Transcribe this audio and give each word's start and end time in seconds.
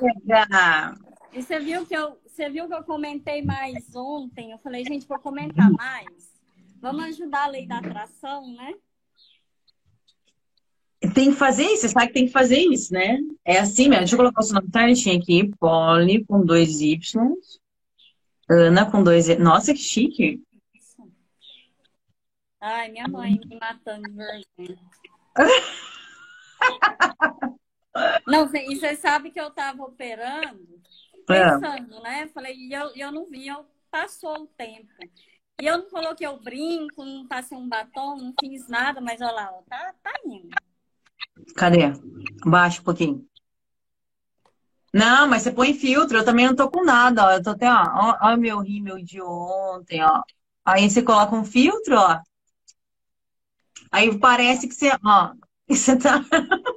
Amiga. 0.00 0.96
E 1.32 1.42
você 1.42 1.60
viu 1.60 1.86
que 1.86 1.94
eu, 1.94 2.18
você 2.26 2.48
viu 2.48 2.66
que 2.66 2.74
eu 2.74 2.82
comentei 2.82 3.42
mais 3.42 3.94
ontem? 3.94 4.50
Eu 4.50 4.58
falei, 4.58 4.84
gente, 4.84 5.06
vou 5.06 5.18
comentar 5.18 5.70
mais. 5.70 6.32
Vamos 6.80 7.04
ajudar 7.04 7.44
a 7.44 7.48
lei 7.48 7.66
da 7.66 7.78
atração, 7.78 8.52
né? 8.54 8.74
Tem 11.14 11.30
que 11.30 11.36
fazer 11.36 11.64
isso, 11.64 11.82
você 11.82 11.88
sabe 11.88 12.08
que 12.08 12.12
tem 12.12 12.26
que 12.26 12.32
fazer 12.32 12.58
isso, 12.58 12.92
né? 12.92 13.18
É 13.44 13.58
assim 13.58 13.88
mesmo. 13.88 14.00
Deixa 14.00 14.14
eu 14.14 14.18
colocar 14.18 14.40
o 14.40 14.42
seu 14.42 14.54
nome 14.54 14.68
certinho 14.70 15.20
aqui. 15.20 15.50
Polly 15.58 16.24
com 16.24 16.44
dois 16.44 16.80
Y. 16.80 17.34
Ana 18.50 18.90
com 18.90 19.02
dois 19.02 19.28
E. 19.28 19.36
Nossa, 19.36 19.72
que 19.72 19.80
chique. 19.80 20.42
Ai, 22.60 22.90
minha 22.90 23.08
mãe 23.08 23.40
me 23.46 23.58
matando 23.58 24.08
de 24.08 24.16
vergonha. 24.16 24.78
Não, 28.26 28.50
e 28.54 28.76
você 28.76 28.96
sabe 28.96 29.30
que 29.30 29.40
eu 29.40 29.50
tava 29.50 29.82
operando, 29.82 30.80
É. 31.30 31.50
pensando, 31.50 32.00
né? 32.02 32.28
Falei, 32.28 32.54
e 32.56 32.72
eu, 32.72 32.92
eu 32.94 33.12
não 33.12 33.28
vi, 33.28 33.48
eu 33.48 33.64
passou 33.90 34.42
o 34.42 34.46
tempo. 34.46 34.92
E 35.60 35.66
eu 35.66 35.78
não 35.78 35.90
coloquei 35.90 36.26
o 36.26 36.40
brinco, 36.40 37.04
não 37.04 37.26
passei 37.26 37.56
um 37.56 37.68
batom, 37.68 38.16
não 38.16 38.34
fiz 38.40 38.66
nada, 38.68 39.00
mas 39.00 39.20
olha 39.20 39.32
lá, 39.32 39.50
ó, 39.52 39.62
tá, 39.68 39.94
tá 40.02 40.12
indo. 40.24 40.48
Cadê? 41.54 41.92
Baixa 42.44 42.80
um 42.80 42.84
pouquinho. 42.84 43.26
Não, 44.92 45.28
mas 45.28 45.42
você 45.42 45.52
põe 45.52 45.72
filtro, 45.74 46.18
eu 46.18 46.24
também 46.24 46.46
não 46.46 46.56
tô 46.56 46.68
com 46.70 46.84
nada, 46.84 47.26
ó. 47.26 47.30
Eu 47.32 47.42
tô 47.42 47.50
até, 47.50 47.70
ó, 47.70 47.84
ó, 47.84 48.18
ó 48.22 48.34
o 48.34 48.38
meu 48.38 48.58
rímel 48.60 49.02
de 49.04 49.20
ontem, 49.22 50.02
ó. 50.02 50.22
Aí 50.64 50.90
você 50.90 51.02
coloca 51.02 51.34
um 51.36 51.44
filtro, 51.44 51.96
ó. 51.96 52.20
Aí 53.92 54.18
parece 54.18 54.66
que 54.68 54.74
você, 54.74 54.90
ó, 55.04 55.32
você 55.76 55.96
tá. 55.96 56.24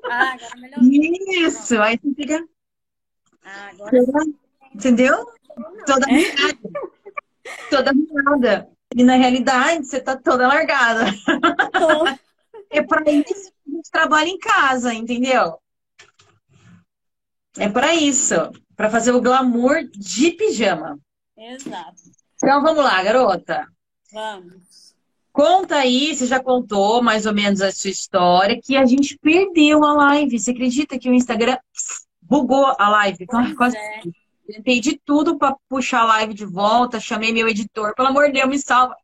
Ah, 0.10 0.34
agora 0.34 0.56
melhorou. 0.58 1.48
Isso, 1.48 1.82
aí 1.82 2.00
você 2.02 2.14
fica, 2.14 2.48
Ah, 3.44 3.70
agora 3.72 3.98
entendeu? 4.74 5.26
Toda 5.86 6.06
arrumada. 6.06 6.60
Toda 7.70 7.92
arrumada. 7.92 8.70
E 8.96 9.04
na 9.04 9.16
realidade, 9.16 9.88
você 9.88 10.00
tá 10.00 10.16
toda 10.16 10.48
largada. 10.48 11.06
É 12.70 12.82
pra 12.82 13.04
isso 13.12 13.52
que 13.52 13.72
a 13.72 13.76
gente 13.76 13.92
trabalha 13.92 14.30
em 14.30 14.38
casa, 14.38 14.94
entendeu? 14.94 15.60
É 17.58 17.70
pra 17.70 17.94
isso. 17.96 18.36
Pra 18.76 18.90
fazer 18.90 19.12
o 19.12 19.22
glamour 19.22 19.84
de 19.92 20.32
pijama. 20.32 21.00
Exato. 21.38 22.02
Então 22.36 22.62
vamos 22.62 22.84
lá, 22.84 23.02
garota. 23.04 23.68
Vamos. 24.12 24.83
Conta 25.34 25.78
aí, 25.78 26.16
você 26.16 26.28
já 26.28 26.40
contou 26.40 27.02
mais 27.02 27.26
ou 27.26 27.34
menos 27.34 27.60
a 27.60 27.72
sua 27.72 27.90
história, 27.90 28.62
que 28.62 28.78
a 28.78 28.86
gente 28.86 29.18
perdeu 29.18 29.84
a 29.84 29.94
live. 29.94 30.38
Você 30.38 30.52
acredita 30.52 31.00
que 31.00 31.10
o 31.10 31.14
Instagram 31.14 31.58
bugou 32.22 32.76
a 32.78 32.88
live? 32.88 33.26
Pois 33.26 33.54
Quase 33.56 33.76
é. 33.76 34.02
Tentei 34.46 34.80
de 34.80 35.00
tudo 35.04 35.38
pra 35.38 35.56
puxar 35.68 36.02
a 36.02 36.06
live 36.06 36.36
de 36.36 36.46
volta, 36.46 37.00
chamei 37.00 37.34
meu 37.34 37.48
editor. 37.48 37.96
Pelo 37.96 38.10
amor 38.10 38.28
de 38.28 38.34
Deus, 38.34 38.48
me 38.48 38.60
salva. 38.60 38.96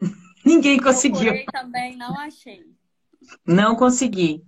Ninguém 0.42 0.80
conseguiu. 0.80 1.34
Procurei 1.34 1.44
também, 1.52 1.96
não 1.96 2.18
achei. 2.18 2.64
Não 3.46 3.76
consegui. 3.76 4.42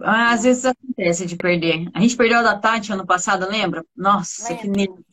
Ah, 0.00 0.32
Às 0.32 0.44
vezes 0.44 0.64
acontece 0.64 1.26
de 1.26 1.36
perder. 1.36 1.90
A 1.92 2.00
gente 2.00 2.16
perdeu 2.16 2.38
a 2.38 2.42
da 2.42 2.58
Tati 2.58 2.92
ano 2.92 3.04
passado, 3.04 3.46
lembra? 3.46 3.84
Nossa, 3.94 4.54
que 4.54 4.66
Lembro. 4.66 4.78
nervo. 4.78 5.04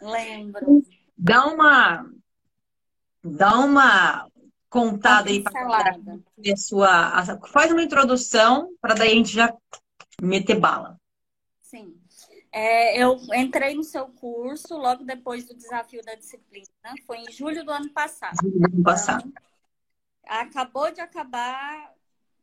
Lembro. 0.00 0.82
Dá 1.18 1.46
uma. 1.46 2.06
Dá 3.24 3.58
uma 3.58 4.28
contada 4.68 5.30
aí 5.30 5.42
Pincelada. 5.42 6.20
a 6.50 6.56
sua. 6.56 7.38
Faz 7.48 7.70
uma 7.70 7.82
introdução 7.82 8.74
para 8.80 8.94
daí 8.94 9.12
a 9.12 9.14
gente 9.14 9.32
já 9.32 9.54
meter 10.20 10.58
bala. 10.58 10.98
Sim. 11.60 11.96
É, 12.50 13.02
eu 13.02 13.18
entrei 13.34 13.74
no 13.74 13.82
seu 13.84 14.06
curso 14.08 14.76
logo 14.76 15.04
depois 15.04 15.46
do 15.46 15.54
desafio 15.54 16.02
da 16.04 16.14
disciplina. 16.14 16.66
Foi 17.06 17.18
em 17.18 17.32
julho 17.32 17.64
do 17.64 17.70
ano 17.70 17.90
passado. 17.90 18.36
No 18.42 18.82
passado. 18.82 19.26
Então, 19.26 19.42
acabou 20.40 20.90
de 20.92 21.00
acabar 21.00 21.94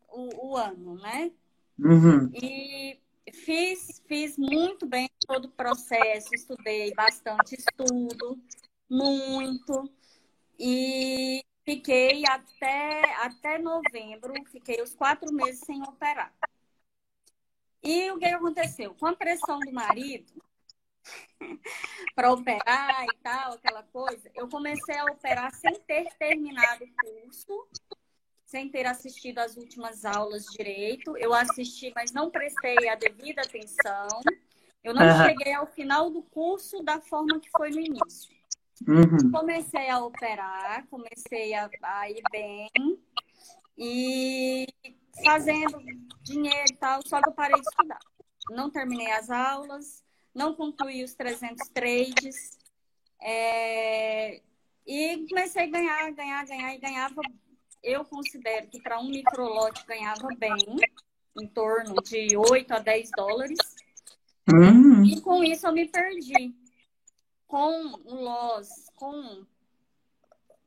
o, 0.09 0.49
o 0.49 0.57
ano, 0.57 0.95
né? 0.95 1.31
Uhum. 1.77 2.31
E 2.33 2.99
fiz, 3.31 4.01
fiz 4.07 4.37
muito 4.37 4.85
bem 4.85 5.09
todo 5.27 5.45
o 5.45 5.51
processo, 5.51 6.33
estudei 6.33 6.93
bastante, 6.93 7.55
estudo, 7.55 8.37
muito. 8.89 9.91
E 10.59 11.41
fiquei 11.63 12.25
até, 12.25 13.13
até 13.15 13.57
novembro, 13.57 14.33
fiquei 14.51 14.81
os 14.81 14.93
quatro 14.93 15.31
meses 15.31 15.61
sem 15.61 15.81
operar. 15.83 16.33
E 17.81 18.11
o 18.11 18.19
que 18.19 18.25
aconteceu? 18.25 18.93
Com 18.95 19.05
a 19.05 19.15
pressão 19.15 19.63
do 19.63 19.71
marido 19.71 20.33
para 22.13 22.33
operar 22.33 23.07
e 23.07 23.13
tal, 23.23 23.53
aquela 23.53 23.83
coisa, 23.83 24.29
eu 24.35 24.49
comecei 24.49 24.97
a 24.97 25.05
operar 25.05 25.53
sem 25.55 25.75
ter 25.81 26.13
terminado 26.17 26.83
o 26.83 27.23
curso, 27.23 27.67
sem 28.45 28.67
ter 28.67 28.85
assistido 28.85 29.39
as 29.39 29.55
últimas 29.55 30.03
aulas 30.03 30.45
direito. 30.51 31.15
Eu 31.17 31.33
assisti, 31.33 31.93
mas 31.95 32.11
não 32.11 32.29
prestei 32.29 32.89
a 32.89 32.95
devida 32.95 33.43
atenção. 33.43 34.09
Eu 34.83 34.93
não 34.93 35.03
Aham. 35.03 35.27
cheguei 35.29 35.53
ao 35.53 35.67
final 35.67 36.09
do 36.09 36.21
curso 36.23 36.83
da 36.83 36.99
forma 36.99 37.39
que 37.39 37.49
foi 37.49 37.69
no 37.69 37.79
início. 37.79 38.38
Uhum. 38.87 39.31
Comecei 39.31 39.89
a 39.89 39.99
operar, 39.99 40.87
comecei 40.87 41.53
a, 41.53 41.69
a 41.83 42.09
ir 42.09 42.21
bem 42.31 42.69
e 43.77 44.65
fazendo 45.23 45.79
dinheiro 46.21 46.65
e 46.71 46.75
tal, 46.75 47.01
só 47.05 47.21
que 47.21 47.29
eu 47.29 47.33
parei 47.33 47.59
de 47.59 47.67
estudar. 47.67 47.99
Não 48.51 48.69
terminei 48.69 49.11
as 49.11 49.29
aulas, 49.29 50.03
não 50.33 50.55
concluí 50.55 51.03
os 51.03 51.13
300 51.13 51.67
trades 51.69 52.57
é, 53.21 54.41
e 54.87 55.25
comecei 55.29 55.63
a 55.63 55.67
ganhar, 55.67 56.11
ganhar, 56.11 56.45
ganhar 56.45 56.73
e 56.73 56.79
ganhava. 56.79 57.21
Eu 57.83 58.03
considero 58.05 58.67
que 58.67 58.81
para 58.81 58.99
um 58.99 59.09
microlote 59.09 59.85
ganhava 59.85 60.27
bem, 60.37 60.57
em 61.39 61.47
torno 61.47 61.95
de 62.03 62.35
8 62.35 62.73
a 62.73 62.79
10 62.79 63.11
dólares. 63.15 63.59
Uhum. 64.51 65.05
E 65.05 65.21
com 65.21 65.43
isso 65.43 65.67
eu 65.67 65.73
me 65.73 65.87
perdi. 65.87 66.55
Com 67.49 67.93
o 68.05 68.15
loss, 68.23 68.69
com. 68.95 69.43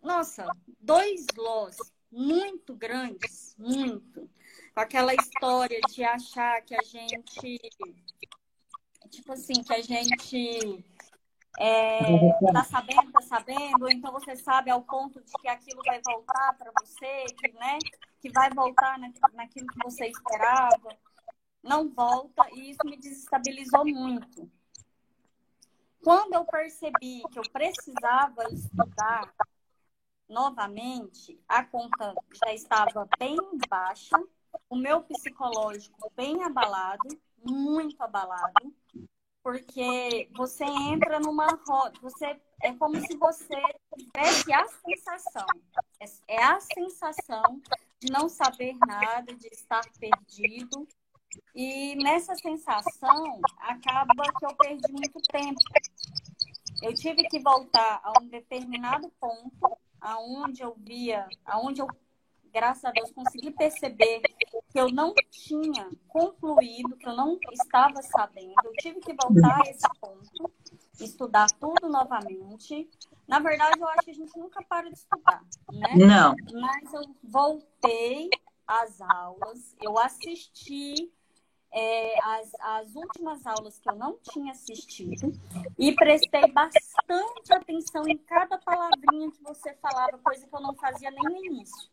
Nossa, 0.02 0.44
dois 0.80 1.24
loss 1.36 1.76
muito 2.10 2.74
grandes, 2.74 3.54
muito. 3.56 4.28
Com 4.74 4.80
aquela 4.80 5.14
história 5.14 5.80
de 5.88 6.02
achar 6.02 6.60
que 6.62 6.74
a 6.74 6.82
gente. 6.82 7.60
Tipo 9.08 9.32
assim, 9.32 9.62
que 9.62 9.72
a 9.72 9.80
gente. 9.80 10.84
É, 11.58 11.98
tá 12.52 12.64
sabendo, 12.64 13.12
tá 13.12 13.20
sabendo, 13.20 13.88
então 13.88 14.10
você 14.10 14.34
sabe 14.34 14.70
ao 14.70 14.82
ponto 14.82 15.22
de 15.22 15.32
que 15.40 15.48
aquilo 15.48 15.82
vai 15.84 16.00
voltar 16.02 16.56
para 16.58 16.72
você, 16.80 17.26
que, 17.38 17.52
né, 17.52 17.78
que 18.20 18.30
vai 18.30 18.50
voltar 18.50 18.98
na, 18.98 19.12
naquilo 19.34 19.66
que 19.66 19.84
você 19.84 20.06
esperava 20.06 20.98
não 21.62 21.88
volta 21.88 22.42
e 22.52 22.70
isso 22.70 22.84
me 22.84 22.96
desestabilizou 22.96 23.84
muito. 23.84 24.50
Quando 26.02 26.34
eu 26.34 26.44
percebi 26.44 27.22
que 27.30 27.38
eu 27.38 27.44
precisava 27.52 28.44
estudar 28.52 29.32
novamente, 30.28 31.38
a 31.46 31.64
conta 31.64 32.14
já 32.44 32.52
estava 32.52 33.08
bem 33.18 33.36
baixa, 33.68 34.16
o 34.68 34.76
meu 34.76 35.02
psicológico 35.02 36.10
bem 36.16 36.42
abalado, 36.42 37.08
muito 37.44 38.00
abalado, 38.02 38.74
porque 39.42 40.28
você 40.34 40.64
entra 40.64 41.20
numa 41.20 41.48
roda, 41.66 41.98
você 42.00 42.40
é 42.62 42.72
como 42.74 43.00
se 43.00 43.16
você 43.16 43.60
tivesse 43.96 44.52
a 44.52 44.66
sensação, 44.66 45.46
é- 46.00 46.36
é 46.36 46.42
a 46.42 46.60
sensação 46.60 47.60
de 48.00 48.10
não 48.10 48.28
saber 48.28 48.74
nada, 48.86 49.34
de 49.34 49.48
estar 49.48 49.82
perdido, 49.98 50.86
e 51.54 51.94
nessa 51.96 52.34
sensação, 52.34 53.40
acaba 53.58 54.24
que 54.38 54.46
eu 54.46 54.54
perdi 54.56 54.92
muito 54.92 55.20
tempo. 55.30 55.60
Eu 56.82 56.94
tive 56.94 57.24
que 57.24 57.38
voltar 57.38 58.00
a 58.02 58.20
um 58.20 58.26
determinado 58.26 59.10
ponto, 59.20 59.78
aonde 60.00 60.62
eu 60.62 60.74
via, 60.78 61.28
aonde 61.44 61.80
eu, 61.80 61.86
graças 62.52 62.84
a 62.84 62.90
Deus, 62.90 63.12
consegui 63.12 63.50
perceber 63.50 64.22
que 64.70 64.80
eu 64.80 64.90
não 64.90 65.14
tinha 65.30 65.88
concluído, 66.08 66.96
que 66.96 67.06
eu 67.06 67.14
não 67.14 67.38
estava 67.52 68.02
sabendo. 68.02 68.54
Eu 68.64 68.72
tive 68.72 69.00
que 69.00 69.12
voltar 69.12 69.60
a 69.64 69.70
esse 69.70 69.86
ponto, 70.00 70.50
estudar 70.98 71.46
tudo 71.60 71.88
novamente. 71.88 72.88
Na 73.28 73.38
verdade, 73.38 73.78
eu 73.78 73.88
acho 73.88 74.02
que 74.04 74.10
a 74.10 74.14
gente 74.14 74.36
nunca 74.38 74.62
para 74.64 74.88
de 74.88 74.96
estudar, 74.96 75.44
né? 75.70 75.94
Não. 75.94 76.34
Mas 76.52 76.92
eu 76.92 77.02
voltei 77.22 78.30
às 78.66 79.00
aulas, 79.00 79.76
eu 79.80 79.98
assisti 79.98 81.12
é, 81.72 82.22
as, 82.22 82.54
as 82.60 82.94
últimas 82.94 83.46
aulas 83.46 83.78
que 83.78 83.88
eu 83.88 83.96
não 83.96 84.18
tinha 84.18 84.52
assistido 84.52 85.32
e 85.78 85.94
prestei 85.94 86.46
bastante 86.52 87.52
atenção 87.52 88.06
em 88.06 88.18
cada 88.18 88.58
palavrinha 88.58 89.30
que 89.30 89.42
você 89.42 89.74
falava, 89.74 90.18
coisa 90.18 90.46
que 90.46 90.54
eu 90.54 90.60
não 90.60 90.74
fazia 90.74 91.10
nem 91.10 91.22
no 91.22 91.46
início. 91.46 91.90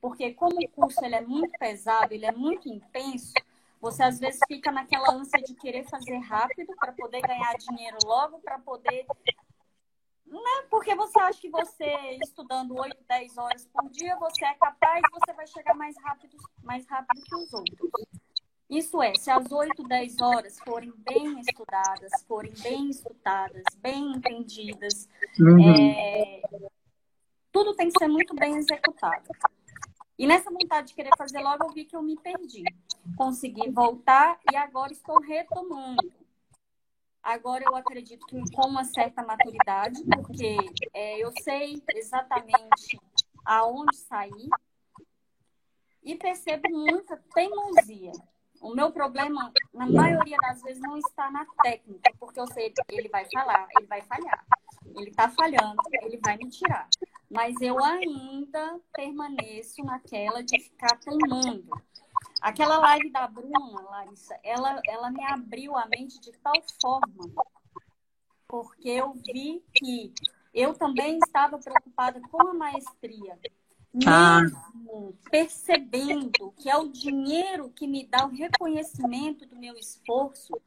Porque 0.00 0.32
como 0.32 0.56
o 0.56 0.68
curso 0.70 1.04
ele 1.04 1.16
é 1.16 1.20
muito 1.20 1.58
pesado, 1.58 2.14
ele 2.14 2.26
é 2.26 2.32
muito 2.32 2.68
intenso, 2.68 3.34
Você 3.80 4.02
às 4.02 4.18
vezes 4.18 4.40
fica 4.48 4.72
naquela 4.72 5.12
ânsia 5.12 5.42
de 5.42 5.54
querer 5.54 5.84
fazer 5.84 6.16
rápido 6.18 6.74
para 6.76 6.92
poder 6.92 7.20
ganhar 7.20 7.54
dinheiro 7.58 7.98
logo, 8.04 8.38
para 8.38 8.58
poder. 8.58 9.06
Não 10.26 10.42
é 10.58 10.62
porque 10.70 10.94
você 10.94 11.20
acha 11.20 11.40
que 11.40 11.50
você, 11.50 12.18
estudando 12.22 12.74
8, 12.78 12.96
10 13.06 13.36
horas 13.36 13.66
por 13.66 13.90
dia, 13.90 14.16
você 14.16 14.46
é 14.46 14.54
capaz, 14.54 15.02
você 15.12 15.32
vai 15.34 15.46
chegar 15.46 15.74
mais 15.74 15.94
rápido, 16.02 16.36
mais 16.62 16.86
rápido 16.86 17.22
que 17.22 17.36
os 17.36 17.52
outros. 17.52 18.23
Isso 18.68 19.02
é, 19.02 19.14
se 19.14 19.30
as 19.30 19.52
8, 19.52 19.82
10 19.82 20.20
horas 20.20 20.58
forem 20.60 20.92
bem 20.96 21.38
estudadas, 21.40 22.10
forem 22.26 22.52
bem 22.62 22.88
escutadas, 22.88 23.62
bem 23.78 24.12
entendidas, 24.12 25.08
uhum. 25.38 25.70
é, 25.70 26.42
tudo 27.52 27.74
tem 27.74 27.90
que 27.90 27.98
ser 27.98 28.08
muito 28.08 28.34
bem 28.34 28.56
executado. 28.56 29.28
E 30.18 30.26
nessa 30.26 30.50
vontade 30.50 30.88
de 30.88 30.94
querer 30.94 31.10
fazer 31.18 31.40
logo, 31.40 31.64
eu 31.64 31.72
vi 31.72 31.84
que 31.84 31.94
eu 31.96 32.02
me 32.02 32.16
perdi. 32.16 32.62
Consegui 33.16 33.70
voltar 33.70 34.38
e 34.50 34.56
agora 34.56 34.92
estou 34.92 35.20
retomando. 35.20 36.12
Agora 37.22 37.64
eu 37.66 37.74
acredito 37.74 38.24
que 38.26 38.38
com 38.52 38.68
uma 38.68 38.84
certa 38.84 39.22
maturidade, 39.22 40.02
porque 40.04 40.56
é, 40.92 41.18
eu 41.18 41.32
sei 41.42 41.82
exatamente 41.94 43.00
aonde 43.44 43.96
sair 43.96 44.48
e 46.02 46.14
percebo 46.16 46.68
muita 46.70 47.16
teimosia. 47.34 48.12
O 48.64 48.74
meu 48.74 48.90
problema, 48.90 49.52
na 49.74 49.86
maioria 49.86 50.38
das 50.38 50.62
vezes, 50.62 50.80
não 50.80 50.96
está 50.96 51.30
na 51.30 51.44
técnica, 51.62 52.10
porque 52.18 52.40
eu 52.40 52.46
sei 52.46 52.70
que 52.70 52.80
ele 52.88 53.10
vai 53.10 53.26
falar, 53.30 53.68
ele 53.76 53.86
vai 53.86 54.00
falhar. 54.00 54.42
Ele 54.86 55.10
está 55.10 55.28
falhando, 55.28 55.76
ele 56.00 56.18
vai 56.24 56.38
me 56.38 56.48
tirar. 56.48 56.88
Mas 57.30 57.60
eu 57.60 57.78
ainda 57.84 58.80
permaneço 58.94 59.84
naquela 59.84 60.42
de 60.42 60.58
ficar 60.58 60.98
teimando. 60.98 61.68
Aquela 62.40 62.78
live 62.78 63.10
da 63.10 63.26
Bruna, 63.26 63.82
Larissa, 63.82 64.34
ela, 64.42 64.80
ela 64.86 65.10
me 65.10 65.22
abriu 65.26 65.76
a 65.76 65.86
mente 65.86 66.18
de 66.18 66.32
tal 66.38 66.54
forma, 66.80 67.44
porque 68.48 68.88
eu 68.88 69.12
vi 69.12 69.62
que 69.74 70.10
eu 70.54 70.72
também 70.72 71.18
estava 71.18 71.58
preocupada 71.58 72.18
com 72.30 72.48
a 72.48 72.54
maestria. 72.54 73.38
Ah. 74.06 74.42
mesmo 74.42 75.16
percebendo 75.30 76.52
que 76.52 76.70
é 76.70 76.76
o 76.76 76.88
dinheiro 76.88 77.70
que 77.70 77.86
me 77.86 78.06
dá 78.06 78.24
o 78.24 78.30
reconhecimento 78.30 79.46
do 79.46 79.56
meu 79.56 79.74
esforço, 79.76 80.60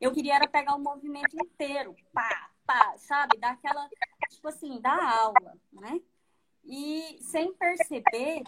eu 0.00 0.12
queria 0.12 0.36
era 0.36 0.48
pegar 0.48 0.74
o 0.74 0.80
movimento 0.80 1.36
inteiro, 1.36 1.94
pá, 2.12 2.50
pá, 2.66 2.94
sabe? 2.98 3.36
Dar 3.38 3.52
aquela, 3.52 3.88
tipo 4.30 4.48
assim, 4.48 4.80
dar 4.80 5.00
aula, 5.18 5.56
né? 5.72 6.00
E 6.64 7.18
sem 7.22 7.52
perceber 7.54 8.42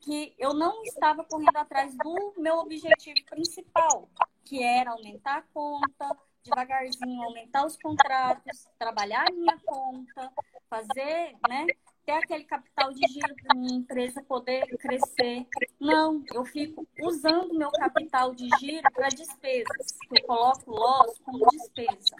que 0.00 0.34
eu 0.38 0.54
não 0.54 0.82
estava 0.84 1.24
correndo 1.24 1.56
atrás 1.56 1.96
do 1.96 2.34
meu 2.38 2.58
objetivo 2.58 3.24
principal, 3.28 4.08
que 4.44 4.62
era 4.62 4.92
aumentar 4.92 5.38
a 5.38 5.42
conta, 5.42 6.16
devagarzinho 6.44 7.22
aumentar 7.22 7.66
os 7.66 7.76
contratos, 7.76 8.68
trabalhar 8.78 9.26
a 9.28 9.32
minha 9.32 9.58
conta, 9.64 10.32
fazer, 10.68 11.36
né? 11.48 11.66
Ter 12.06 12.12
aquele 12.12 12.44
capital 12.44 12.92
de 12.92 13.04
giro 13.08 13.34
para 13.42 13.56
minha 13.56 13.76
empresa 13.78 14.22
poder 14.22 14.64
crescer. 14.78 15.44
Não, 15.80 16.22
eu 16.32 16.44
fico 16.44 16.86
usando 17.02 17.52
meu 17.52 17.70
capital 17.72 18.32
de 18.32 18.48
giro 18.60 18.88
para 18.94 19.08
despesas. 19.08 19.98
Eu 20.16 20.24
coloco 20.24 20.70
loss 20.70 21.18
como 21.24 21.44
despesa. 21.50 22.16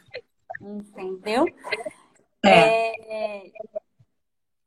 Entendeu? 0.61 1.47
É. 2.45 3.45
é... 3.45 3.53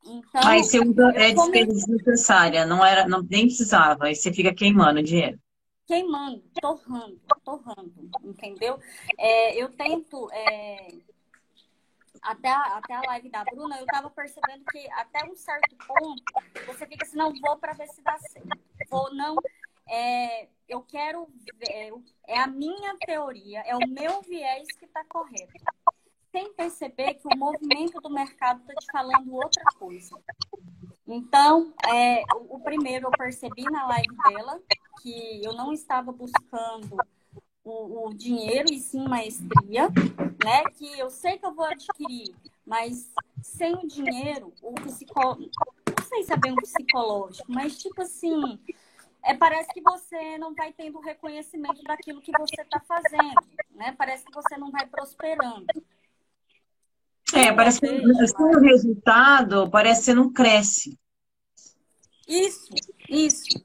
Então, 0.06 0.42
Aí 0.44 0.63
você 0.63 0.80
usa 0.80 1.12
é 1.13 1.33
despesa 1.33 1.74
desnecessária, 1.74 2.66
não 2.66 2.83
era, 2.83 3.07
não, 3.07 3.21
nem 3.21 3.45
precisava, 3.45 4.06
aí 4.06 4.16
você 4.16 4.33
fica 4.33 4.51
queimando 4.56 5.04
dinheiro. 5.04 5.38
Queimando, 5.86 6.42
torrando, 6.60 7.19
torrando, 7.44 8.10
entendeu? 8.24 8.80
É, 9.19 9.62
eu 9.62 9.69
tento 9.69 10.27
é, 10.31 10.88
até 12.21 12.50
a, 12.50 12.77
até 12.77 12.94
a 12.94 13.01
live 13.01 13.30
da 13.30 13.44
Bruna, 13.44 13.80
eu 13.80 13.86
tava 13.86 14.10
percebendo 14.10 14.63
que 14.71 14.89
até 14.92 15.25
um 15.25 15.36
certo 15.36 15.75
ponto 15.75 16.24
você 16.66 16.86
fica 16.86 17.06
assim, 17.06 17.18
não 17.18 17.33
vou 17.33 17.57
para 17.57 17.74
ver 17.74 17.88
se 17.88 18.01
dá 18.01 18.18
certo. 18.18 18.50
Vou, 18.89 19.13
não, 19.13 19.36
é, 19.88 20.48
eu 20.68 20.81
quero 20.81 21.27
ver, 21.56 21.94
é 22.27 22.39
a 22.39 22.48
minha 22.48 22.95
teoria, 22.98 23.62
é 23.62 23.75
o 23.75 23.88
meu 23.88 24.21
viés 24.21 24.68
que 24.77 24.86
está 24.86 25.04
correto. 25.06 25.54
Sem 26.31 26.54
perceber 26.54 27.16
que 27.16 27.27
o 27.27 27.38
movimento 27.38 28.00
do 28.00 28.10
mercado 28.10 28.62
está 28.62 28.75
te 28.75 28.86
falando 28.92 29.33
outra 29.33 29.63
coisa. 29.80 30.16
Então, 31.07 31.74
é, 31.92 32.21
o 32.36 32.60
primeiro 32.60 33.07
eu 33.07 33.12
percebi 33.12 33.63
na 33.63 33.88
live 33.88 34.16
dela 34.27 34.62
que 35.01 35.44
eu 35.44 35.54
não 35.54 35.74
estava 35.74 36.12
buscando 36.12 36.95
o, 37.69 38.07
o, 38.07 38.13
dinheiro 38.13 38.71
e 38.71 38.80
sim 38.80 39.07
maestria, 39.07 39.89
né? 40.44 40.63
Que 40.75 41.00
eu 41.00 41.10
sei 41.10 41.38
que 41.38 41.45
eu 41.45 41.54
vou 41.54 41.66
adquirir, 41.66 42.36
mas 42.66 43.12
sem 43.42 43.75
o 43.75 43.88
dinheiro, 43.88 44.54
o 44.62 44.74
psicólogo, 44.74 45.50
não 45.98 46.06
sei 46.07 46.24
se 46.24 46.33
é 46.33 46.38
bem 46.38 46.51
um 46.51 46.56
psicológico, 46.56 47.51
mas 47.51 47.77
tipo 47.77 48.01
assim, 48.01 48.60
é, 49.24 49.36
parece 49.36 49.69
que 49.74 49.81
você 49.81 50.38
não 50.38 50.54
vai 50.54 50.74
tendo 50.74 51.00
reconhecimento 51.00 51.83
daquilo 51.83 52.21
que 52.21 52.31
você 52.31 52.62
está 52.62 52.80
fazendo, 52.80 53.42
né? 53.71 53.94
Parece 53.98 54.25
que 54.25 54.33
você 54.33 54.57
não 54.57 54.71
vai 54.71 54.86
prosperando. 54.88 55.66
É, 57.33 57.54
parece 57.54 57.80
que 57.80 57.88
o 57.88 58.60
resultado 58.60 59.69
parece 59.69 60.00
que 60.00 60.06
você 60.06 60.13
não 60.16 60.33
cresce. 60.33 60.98
Isso, 62.27 62.74
isso. 63.07 63.63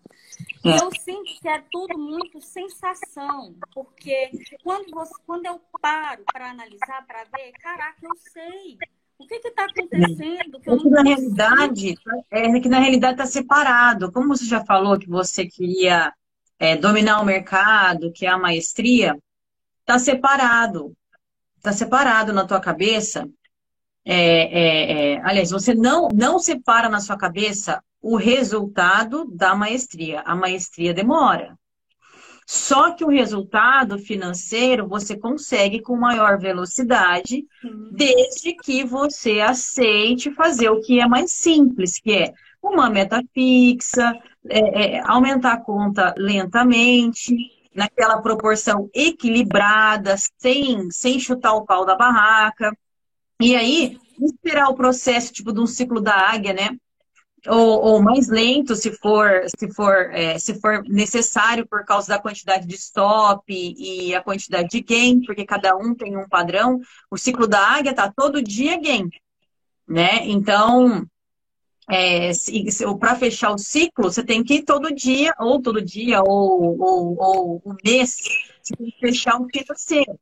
É. 0.65 0.83
Eu 0.83 0.91
sinto 0.99 1.39
que 1.41 1.49
é 1.49 1.63
tudo 1.71 1.99
muito 1.99 2.41
sensação, 2.41 3.55
porque 3.75 4.31
quando, 4.63 4.91
você, 4.91 5.13
quando 5.27 5.45
eu 5.45 5.61
paro 5.81 6.25
para 6.33 6.51
analisar, 6.51 7.07
para 7.07 7.25
ver, 7.25 7.53
caraca, 7.61 7.99
eu 8.03 8.17
sei. 8.33 8.79
O 9.19 9.27
que 9.27 9.35
está 9.35 9.67
acontecendo? 9.67 10.59
Que, 10.61 10.71
é 10.71 10.77
que 10.77 10.89
na 10.89 11.03
realidade, 11.03 11.95
é 12.31 12.61
que 12.61 12.69
na 12.69 12.79
realidade 12.79 13.15
está 13.15 13.27
separado. 13.27 14.11
Como 14.11 14.29
você 14.29 14.47
já 14.47 14.65
falou 14.65 14.99
que 14.99 15.09
você 15.09 15.47
queria 15.47 16.13
é, 16.59 16.77
dominar 16.77 17.21
o 17.21 17.25
mercado, 17.25 18.11
que 18.13 18.27
é 18.27 18.31
a 18.31 18.39
maestria, 18.39 19.17
está 19.81 19.99
separado. 19.99 20.97
Está 21.59 21.73
separado 21.73 22.33
na 22.33 22.47
tua 22.47 22.61
cabeça. 22.61 23.29
É, 24.05 24.15
é, 24.15 25.13
é, 25.15 25.21
aliás, 25.25 25.51
você 25.51 25.75
não, 25.75 26.09
não 26.15 26.39
separa 26.39 26.89
na 26.89 27.01
sua 27.01 27.17
cabeça 27.17 27.83
o 28.03 28.17
resultado 28.17 29.25
da 29.33 29.55
maestria. 29.55 30.21
A 30.27 30.35
maestria 30.35 30.93
demora. 30.93 31.57
Só 32.47 32.93
que 32.93 33.05
o 33.05 33.09
resultado 33.09 33.99
financeiro 33.99 34.87
você 34.87 35.17
consegue 35.17 35.81
com 35.81 35.97
maior 35.97 36.39
velocidade, 36.39 37.47
uhum. 37.65 37.89
desde 37.93 38.53
que 38.55 38.85
você 38.85 39.41
aceite 39.41 40.31
fazer 40.35 40.69
o 40.69 40.81
que 40.81 41.01
é 41.01 41.09
mais 41.09 41.33
simples, 41.33 41.99
que 41.99 42.13
é 42.13 42.35
uma 42.63 42.91
meta 42.91 43.23
fixa, 43.33 44.15
é, 44.49 44.97
é, 44.97 45.03
aumentar 45.07 45.55
a 45.55 45.61
conta 45.61 46.15
lentamente, 46.19 47.35
naquela 47.75 48.21
proporção 48.21 48.89
equilibrada, 48.95 50.15
sem, 50.39 50.91
sem 50.91 51.19
chutar 51.19 51.55
o 51.55 51.65
pau 51.65 51.85
da 51.85 51.97
barraca. 51.97 52.77
E 53.41 53.57
aí, 53.57 53.99
esperar 54.21 54.69
o 54.69 54.75
processo 54.75 55.33
tipo 55.33 55.53
de 55.53 55.61
um 55.61 55.67
ciclo 55.67 56.01
da 56.01 56.15
águia, 56.15 56.53
né? 56.53 56.77
ou, 57.47 57.81
ou 57.81 58.03
mais 58.03 58.29
lento 58.29 58.75
se 58.75 58.93
for, 58.93 59.45
se 59.59 59.71
for, 59.73 60.11
é, 60.13 60.39
se 60.39 60.59
for 60.61 60.83
necessário 60.85 61.67
por 61.67 61.85
causa 61.85 62.09
da 62.09 62.19
quantidade 62.19 62.67
de 62.67 62.75
stop 62.75 63.43
e 63.49 64.15
a 64.15 64.23
quantidade 64.23 64.69
de 64.69 64.81
gain, 64.81 65.23
porque 65.25 65.45
cada 65.45 65.77
um 65.77 65.95
tem 65.95 66.17
um 66.17 66.29
padrão. 66.29 66.81
O 67.11 67.19
ciclo 67.19 67.47
da 67.47 67.61
águia 67.61 67.95
tá 67.95 68.13
todo 68.15 68.43
dia 68.43 68.81
gain, 68.81 69.09
né? 69.87 70.27
Então, 70.27 71.07
é, 71.91 72.31
para 72.99 73.17
fechar 73.17 73.53
o 73.53 73.59
ciclo, 73.59 74.11
você 74.11 74.25
tem 74.25 74.43
que 74.43 74.55
ir 74.55 74.65
todo 74.65 74.95
dia, 74.95 75.35
ou 75.39 75.61
todo 75.61 75.83
dia, 75.83 76.23
ou, 76.23 76.81
ou, 76.81 77.17
ou 77.19 77.63
um 77.67 77.75
mês, 77.85 78.17
você 78.63 78.75
tem 78.75 78.91
que 78.91 78.99
fechar 79.01 79.41
um 79.41 79.47
financeiro. 79.49 80.19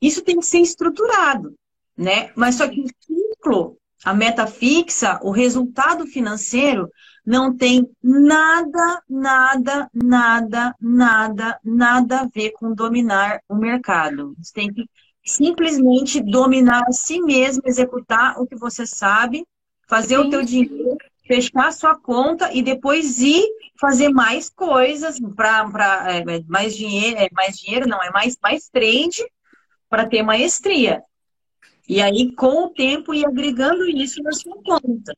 Isso 0.00 0.22
tem 0.22 0.38
que 0.38 0.46
ser 0.46 0.60
estruturado, 0.60 1.54
né? 2.00 2.30
Mas 2.34 2.54
só 2.56 2.66
que 2.66 2.80
o 2.80 2.86
ciclo 2.98 3.76
a 4.02 4.14
meta 4.14 4.46
fixa, 4.46 5.20
o 5.22 5.30
resultado 5.30 6.06
financeiro 6.06 6.88
não 7.24 7.54
tem 7.54 7.86
nada, 8.02 9.02
nada, 9.06 9.90
nada, 9.92 10.74
nada, 10.80 11.60
nada 11.62 12.20
a 12.20 12.26
ver 12.26 12.52
com 12.52 12.74
dominar 12.74 13.40
o 13.46 13.54
mercado. 13.54 14.34
Você 14.38 14.54
tem 14.54 14.72
que 14.72 14.86
simplesmente 15.22 16.22
dominar 16.22 16.82
a 16.88 16.92
si 16.92 17.20
mesmo, 17.20 17.62
executar 17.66 18.40
o 18.40 18.46
que 18.46 18.56
você 18.56 18.86
sabe, 18.86 19.44
fazer 19.86 20.16
Sim. 20.16 20.22
o 20.22 20.30
teu 20.30 20.42
dinheiro, 20.42 20.96
fechar 21.26 21.66
a 21.66 21.72
sua 21.72 21.94
conta 21.94 22.50
e 22.54 22.62
depois 22.62 23.20
ir 23.20 23.44
fazer 23.78 24.08
mais 24.08 24.48
coisas 24.48 25.18
para 25.36 26.04
é, 26.08 26.42
mais 26.48 26.74
dinheiro, 26.74 27.18
é, 27.18 27.28
mais 27.32 27.58
dinheiro 27.58 27.86
não, 27.86 28.02
é 28.02 28.10
mais, 28.10 28.38
mais 28.42 28.68
trade 28.70 29.22
para 29.90 30.06
ter 30.06 30.22
maestria. 30.22 31.02
E 31.90 32.00
aí, 32.00 32.32
com 32.36 32.66
o 32.66 32.70
tempo, 32.70 33.12
ir 33.12 33.26
agregando 33.26 33.84
isso 33.84 34.22
na 34.22 34.30
sua 34.30 34.54
conta. 34.62 35.12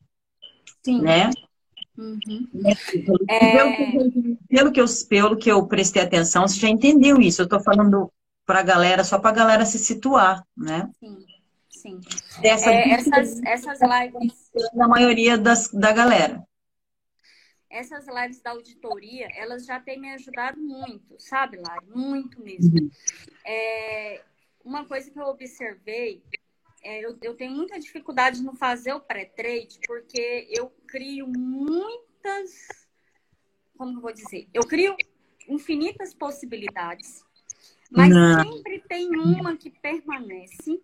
Sim. 0.83 1.03
Né? 1.03 1.29
Uhum. 1.95 2.49
É... 3.27 3.51
Pelo, 3.51 3.75
que, 3.75 4.37
pelo, 4.49 4.71
que 4.71 4.81
eu, 4.81 4.85
pelo 5.07 5.37
que 5.37 5.51
eu 5.51 5.67
prestei 5.67 6.01
atenção, 6.01 6.47
você 6.47 6.59
já 6.59 6.67
entendeu 6.67 7.21
isso. 7.21 7.43
Eu 7.43 7.43
estou 7.43 7.61
falando 7.61 8.11
para 8.43 8.61
a 8.61 8.63
galera, 8.63 9.03
só 9.03 9.19
para 9.19 9.29
a 9.29 9.33
galera 9.33 9.65
se 9.67 9.77
situar, 9.77 10.43
né? 10.57 10.89
Sim, 10.99 11.23
sim. 11.69 12.01
Dessa 12.41 12.71
é, 12.71 12.89
essas, 12.89 13.39
essas 13.43 13.79
lives. 13.79 14.49
Da 14.73 14.87
maioria 14.87 15.37
das, 15.37 15.69
da 15.69 15.91
galera. 15.91 16.43
Essas 17.69 18.07
lives 18.07 18.41
da 18.41 18.49
auditoria, 18.49 19.27
elas 19.37 19.63
já 19.63 19.79
têm 19.79 20.01
me 20.01 20.11
ajudado 20.15 20.59
muito, 20.59 21.19
sabe, 21.19 21.57
Lari? 21.57 21.85
Muito 21.93 22.41
mesmo. 22.41 22.79
Uhum. 22.79 22.89
É, 23.45 24.21
uma 24.65 24.85
coisa 24.85 25.11
que 25.11 25.19
eu 25.19 25.25
observei 25.25 26.23
é, 26.83 27.05
eu, 27.05 27.17
eu, 27.21 27.35
tenho 27.35 27.53
muita 27.53 27.79
dificuldade 27.79 28.43
no 28.43 28.53
fazer 28.55 28.93
o 28.93 28.99
pré-trade, 28.99 29.79
porque 29.87 30.47
eu 30.51 30.69
crio 30.85 31.27
muitas. 31.27 32.85
Como 33.77 33.97
eu 33.97 34.01
vou 34.01 34.13
dizer? 34.13 34.47
Eu 34.53 34.63
crio 34.63 34.95
infinitas 35.47 36.13
possibilidades, 36.13 37.23
mas 37.89 38.09
Não. 38.09 38.43
sempre 38.43 38.83
tem 38.87 39.09
uma 39.09 39.55
que 39.55 39.69
permanece. 39.69 40.81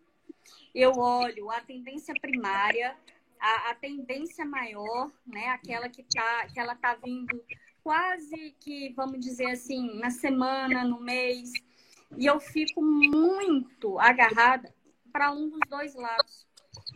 Eu 0.74 0.94
olho 0.98 1.52
a 1.52 1.60
tendência 1.62 2.14
primária, 2.22 2.96
a, 3.40 3.72
a 3.72 3.76
tendência 3.76 4.46
maior, 4.46 5.12
né? 5.26 5.48
Aquela 5.48 5.90
que 5.90 6.04
tá, 6.04 6.48
que 6.48 6.60
ela 6.60 6.76
tá 6.76 6.96
vindo 6.96 7.44
quase 7.84 8.56
que, 8.60 8.94
vamos 8.94 9.20
dizer 9.20 9.48
assim, 9.48 10.00
na 10.00 10.10
semana, 10.10 10.84
no 10.84 11.02
mês, 11.02 11.52
e 12.18 12.26
eu 12.26 12.40
fico 12.40 12.82
muito 12.82 14.00
agarrada 14.00 14.74
para 15.12 15.32
um 15.32 15.50
dos 15.50 15.60
dois 15.70 15.96
lados. 15.96 16.48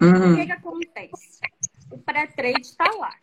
Uhum. 0.01 0.34
O 0.34 0.36
que, 0.36 0.46
que 0.46 0.51
acontece? 0.51 1.39
O 1.91 1.98
pré-trade 2.00 2.62
está 2.62 2.89
lá. 2.98 3.13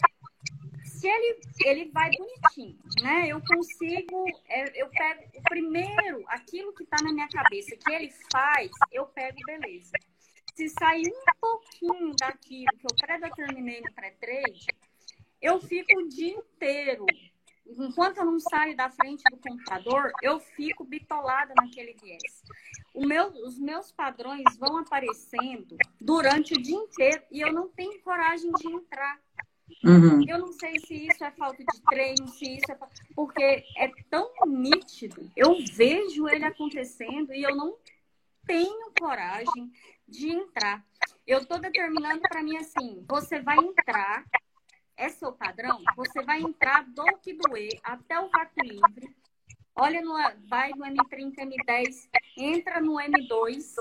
Se 0.84 1.08
ele, 1.08 1.40
ele 1.64 1.90
vai 1.92 2.10
bonitinho, 2.10 2.78
né? 3.02 3.28
Eu 3.28 3.40
consigo, 3.40 4.24
é, 4.48 4.82
eu 4.82 4.88
pego 4.90 5.22
o 5.34 5.42
primeiro, 5.42 6.24
aquilo 6.28 6.74
que 6.74 6.82
está 6.82 6.96
na 7.02 7.12
minha 7.12 7.28
cabeça, 7.28 7.74
que 7.76 7.92
ele 7.92 8.12
faz, 8.30 8.70
eu 8.92 9.06
pego 9.06 9.38
beleza. 9.46 9.92
Se 10.54 10.68
sair 10.68 11.06
um 11.08 11.40
pouquinho 11.40 12.14
daquilo 12.16 12.72
que 12.78 12.86
eu 12.86 12.96
pré-determinei 12.96 13.80
no 13.80 13.92
pré-trade, 13.94 14.66
eu 15.40 15.58
fico 15.60 15.98
o 15.98 16.08
dia 16.08 16.34
inteiro 16.34 17.06
enquanto 17.78 18.18
eu 18.18 18.24
não 18.24 18.38
saio 18.38 18.76
da 18.76 18.90
frente 18.90 19.22
do 19.30 19.36
computador, 19.38 20.10
eu 20.22 20.40
fico 20.40 20.84
bitolada 20.84 21.54
naquele 21.56 21.94
viés. 21.94 22.42
Meu, 22.94 23.28
os 23.46 23.58
meus 23.58 23.92
padrões 23.92 24.56
vão 24.58 24.78
aparecendo 24.78 25.76
durante 26.00 26.54
o 26.54 26.60
dia 26.60 26.76
inteiro 26.76 27.22
e 27.30 27.40
eu 27.40 27.52
não 27.52 27.68
tenho 27.68 28.00
coragem 28.02 28.50
de 28.52 28.68
entrar. 28.68 29.20
Uhum. 29.84 30.24
Eu 30.28 30.38
não 30.38 30.52
sei 30.52 30.78
se 30.80 31.06
isso 31.06 31.24
é 31.24 31.30
falta 31.30 31.58
de 31.58 31.82
treino, 31.82 32.28
se 32.28 32.56
isso 32.56 32.72
é. 32.72 32.78
Porque 33.14 33.64
é 33.76 33.88
tão 34.10 34.28
nítido. 34.46 35.30
Eu 35.36 35.56
vejo 35.72 36.28
ele 36.28 36.44
acontecendo 36.44 37.32
e 37.32 37.42
eu 37.42 37.54
não 37.54 37.76
tenho 38.46 38.92
coragem 38.98 39.72
de 40.08 40.28
entrar. 40.28 40.84
Eu 41.26 41.38
estou 41.38 41.60
determinando 41.60 42.20
para 42.22 42.42
mim 42.42 42.56
assim: 42.56 43.04
você 43.08 43.40
vai 43.40 43.56
entrar 43.56 44.24
é 45.00 45.08
seu 45.08 45.32
padrão, 45.32 45.82
você 45.96 46.22
vai 46.22 46.40
entrar 46.40 46.84
do 46.84 47.04
que 47.22 47.32
doer 47.32 47.80
até 47.82 48.20
o 48.20 48.28
vácuo 48.28 48.62
livre. 48.62 49.16
Olha, 49.74 50.02
no, 50.02 50.12
vai 50.46 50.70
no 50.70 50.84
M30, 50.84 51.36
M10, 51.36 52.10
entra 52.36 52.80
no 52.82 52.96
M2 52.96 53.74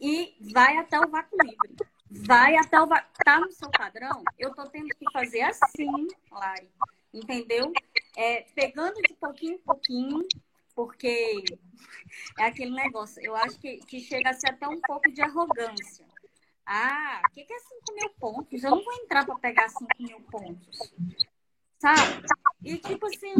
e 0.00 0.36
vai 0.52 0.76
até 0.76 1.00
o 1.00 1.08
vácuo 1.08 1.36
livre. 1.42 1.76
Vai 2.08 2.56
até 2.56 2.80
o 2.80 2.86
vácuo. 2.86 3.10
Tá 3.24 3.40
no 3.40 3.50
seu 3.50 3.70
padrão? 3.70 4.22
Eu 4.38 4.54
tô 4.54 4.64
tendo 4.68 4.88
que 4.88 5.10
fazer 5.12 5.42
assim, 5.42 6.06
Lari. 6.30 6.68
Entendeu? 7.12 7.72
É, 8.16 8.42
pegando 8.54 9.02
de 9.02 9.14
pouquinho 9.14 9.54
em 9.54 9.58
pouquinho, 9.58 10.26
porque 10.76 11.42
é 12.38 12.44
aquele 12.44 12.70
negócio. 12.70 13.20
Eu 13.20 13.34
acho 13.34 13.58
que, 13.58 13.78
que 13.78 13.98
chega 13.98 14.30
a 14.30 14.34
ser 14.34 14.50
até 14.50 14.68
um 14.68 14.80
pouco 14.80 15.10
de 15.10 15.22
arrogância. 15.22 16.06
Ah, 16.66 17.22
o 17.28 17.34
que, 17.34 17.44
que 17.44 17.52
é 17.52 17.58
5 17.58 17.94
mil 17.94 18.10
pontos? 18.18 18.62
Eu 18.62 18.70
não 18.70 18.84
vou 18.84 18.92
entrar 18.94 19.26
para 19.26 19.34
pegar 19.36 19.68
5 19.68 19.86
mil 19.98 20.20
pontos. 20.22 20.92
Sabe? 21.78 22.24
E 22.62 22.78
tipo 22.78 23.06
assim, 23.06 23.34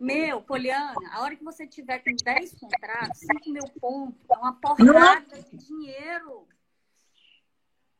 meu, 0.00 0.40
Poliana, 0.42 0.94
a 1.12 1.22
hora 1.22 1.36
que 1.36 1.44
você 1.44 1.66
tiver 1.66 1.98
com 1.98 2.14
10 2.16 2.58
contratos, 2.58 3.18
5 3.18 3.50
mil 3.50 3.68
pontos, 3.80 4.18
é 4.30 4.36
uma 4.38 4.54
porrada 4.54 5.42
de 5.42 5.56
dinheiro. 5.58 6.48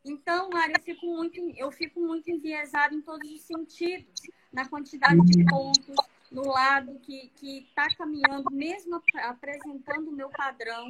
Então, 0.05 0.51
Mari, 0.51 0.75
eu 0.77 0.83
fico 0.83 1.07
muito, 1.07 1.41
eu 1.57 1.71
fico 1.71 2.01
muito 2.01 2.31
enviesada 2.31 2.95
em 2.95 3.01
todos 3.01 3.31
os 3.31 3.43
sentidos, 3.43 4.21
na 4.53 4.69
quantidade 4.69 5.21
de 5.23 5.45
pontos, 5.47 5.97
no 6.31 6.47
lado 6.49 6.99
que 7.01 7.31
está 7.43 7.87
caminhando, 7.97 8.51
mesmo 8.51 9.01
apresentando 9.23 10.09
o 10.09 10.13
meu 10.13 10.29
padrão, 10.29 10.87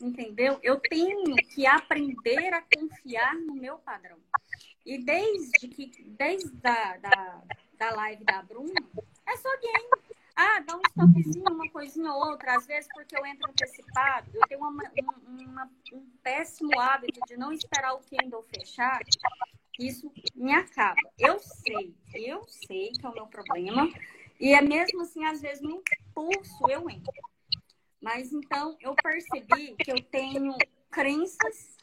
entendeu? 0.00 0.58
Eu 0.62 0.78
tenho 0.80 1.36
que 1.54 1.66
aprender 1.66 2.52
a 2.52 2.62
confiar 2.62 3.34
no 3.34 3.54
meu 3.54 3.78
padrão. 3.78 4.18
E 4.84 4.98
desde 4.98 5.68
que, 5.68 6.04
desde 6.04 6.50
da, 6.56 6.96
da, 6.96 7.42
da 7.78 7.90
live 7.94 8.24
da 8.24 8.42
Bruna, 8.42 8.80
é 9.26 9.36
só 9.36 9.48
game. 9.60 10.12
Ah, 10.34 10.60
dá 10.60 10.76
um 10.76 10.80
stopzinho, 10.88 11.44
uma 11.52 11.68
coisinha 11.70 12.10
ou 12.10 12.30
outra, 12.30 12.56
às 12.56 12.66
vezes 12.66 12.88
porque 12.94 13.16
eu 13.16 13.24
entro 13.26 13.50
antecipado, 13.50 14.30
eu 14.32 14.40
tenho 14.48 14.60
uma, 14.60 14.90
uma, 15.28 15.70
um 15.92 16.06
péssimo 16.22 16.80
hábito 16.80 17.20
de 17.26 17.36
não 17.36 17.52
esperar 17.52 17.94
o 17.94 18.00
candle 18.00 18.42
fechar, 18.44 18.98
isso 19.78 20.10
me 20.34 20.52
acaba. 20.54 20.96
Eu 21.18 21.38
sei, 21.38 21.94
eu 22.14 22.42
sei 22.48 22.92
que 22.92 23.04
é 23.04 23.08
o 23.10 23.12
meu 23.12 23.26
problema, 23.26 23.88
e 24.40 24.54
é 24.54 24.62
mesmo 24.62 25.02
assim, 25.02 25.24
às 25.26 25.42
vezes, 25.42 25.60
no 25.60 25.70
impulso 25.70 26.70
eu 26.70 26.88
entro. 26.88 27.12
Mas 28.02 28.32
então 28.32 28.76
eu 28.80 28.94
percebi 28.96 29.76
que 29.76 29.92
eu 29.92 30.02
tenho 30.02 30.56
crenças, 30.90 31.76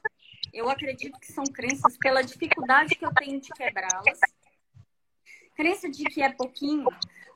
eu 0.53 0.69
acredito 0.69 1.17
que 1.17 1.31
são 1.31 1.45
crenças 1.45 1.97
pela 1.97 2.21
dificuldade 2.21 2.95
que 2.95 3.05
eu 3.05 3.13
tenho 3.13 3.39
de 3.39 3.49
quebrá-las. 3.49 4.19
Crença 5.59 5.89
de 5.89 6.05
que 6.05 6.21
é 6.21 6.31
pouquinho, 6.31 6.87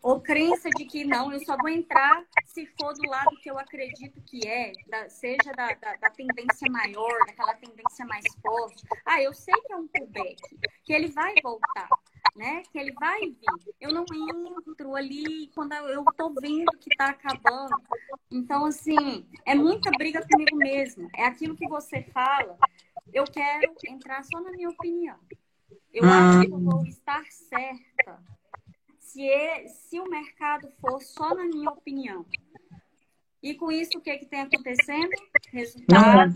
ou 0.01 0.22
crença 0.22 0.70
de 0.70 0.86
que 0.86 1.03
não, 1.03 1.34
eu 1.34 1.44
só 1.44 1.58
vou 1.58 1.68
entrar 1.68 2.24
se 2.46 2.65
for 2.80 2.94
do 2.94 3.10
lado 3.10 3.36
que 3.42 3.51
eu 3.51 3.60
acredito 3.60 4.22
que 4.22 4.48
é, 4.48 4.72
da, 4.88 5.10
seja 5.10 5.51
da, 5.53 5.74
da, 5.74 5.98
da, 5.98 6.10
tendência 6.10 6.72
maior, 6.72 7.18
daquela 7.27 7.53
tendência 7.56 8.06
mais 8.06 8.24
forte. 8.42 8.82
Ah, 9.06 9.22
eu 9.22 9.34
sei 9.34 9.53
que 9.65 9.74
é 9.74 9.75
um 9.75 9.89
pullback, 9.89 10.38
que 10.86 10.94
ele 10.94 11.10
vai 11.10 11.36
voltar 11.44 11.89
né? 12.34 12.63
Que 12.72 12.80
ele 12.80 12.94
vai 12.94 13.20
vir. 13.20 13.75
Eu 13.80 13.92
não 13.92 14.06
entro 14.10 14.96
ali 14.96 15.51
quando 15.53 15.74
eu 15.74 16.06
tô 16.18 16.34
vendo 16.34 16.72
que 16.80 16.96
tá 16.96 17.08
acabando. 17.08 17.75
Então, 18.32 18.65
assim, 18.65 19.27
é 19.46 19.53
muita 19.53 19.92
briga 19.92 20.25
comigo 20.25 20.56
mesmo. 20.56 21.10
É 21.15 21.25
aquilo 21.25 21.56
que 21.56 21.68
você 21.68 22.01
fala. 22.01 22.58
Eu 23.13 23.25
quero 23.25 23.75
entrar 23.86 24.24
só 24.24 24.39
na 24.39 24.51
minha 24.51 24.70
opinião. 24.70 25.20
Eu 25.93 26.03
acho 26.05 26.47
que 26.47 26.53
eu 26.53 26.59
vou 26.59 26.85
estar 26.85 27.23
certa 27.31 28.19
se, 29.00 29.29
é, 29.29 29.67
se 29.67 30.00
o 30.00 30.09
mercado 30.09 30.67
for 30.81 31.00
só 31.01 31.35
na 31.35 31.45
minha 31.45 31.69
opinião. 31.69 32.25
E 33.43 33.53
com 33.53 33.71
isso, 33.71 33.97
o 33.97 34.01
que, 34.01 34.09
é 34.09 34.17
que 34.17 34.25
tem 34.25 34.41
acontecendo? 34.41 35.12
Resultados. 35.51 36.35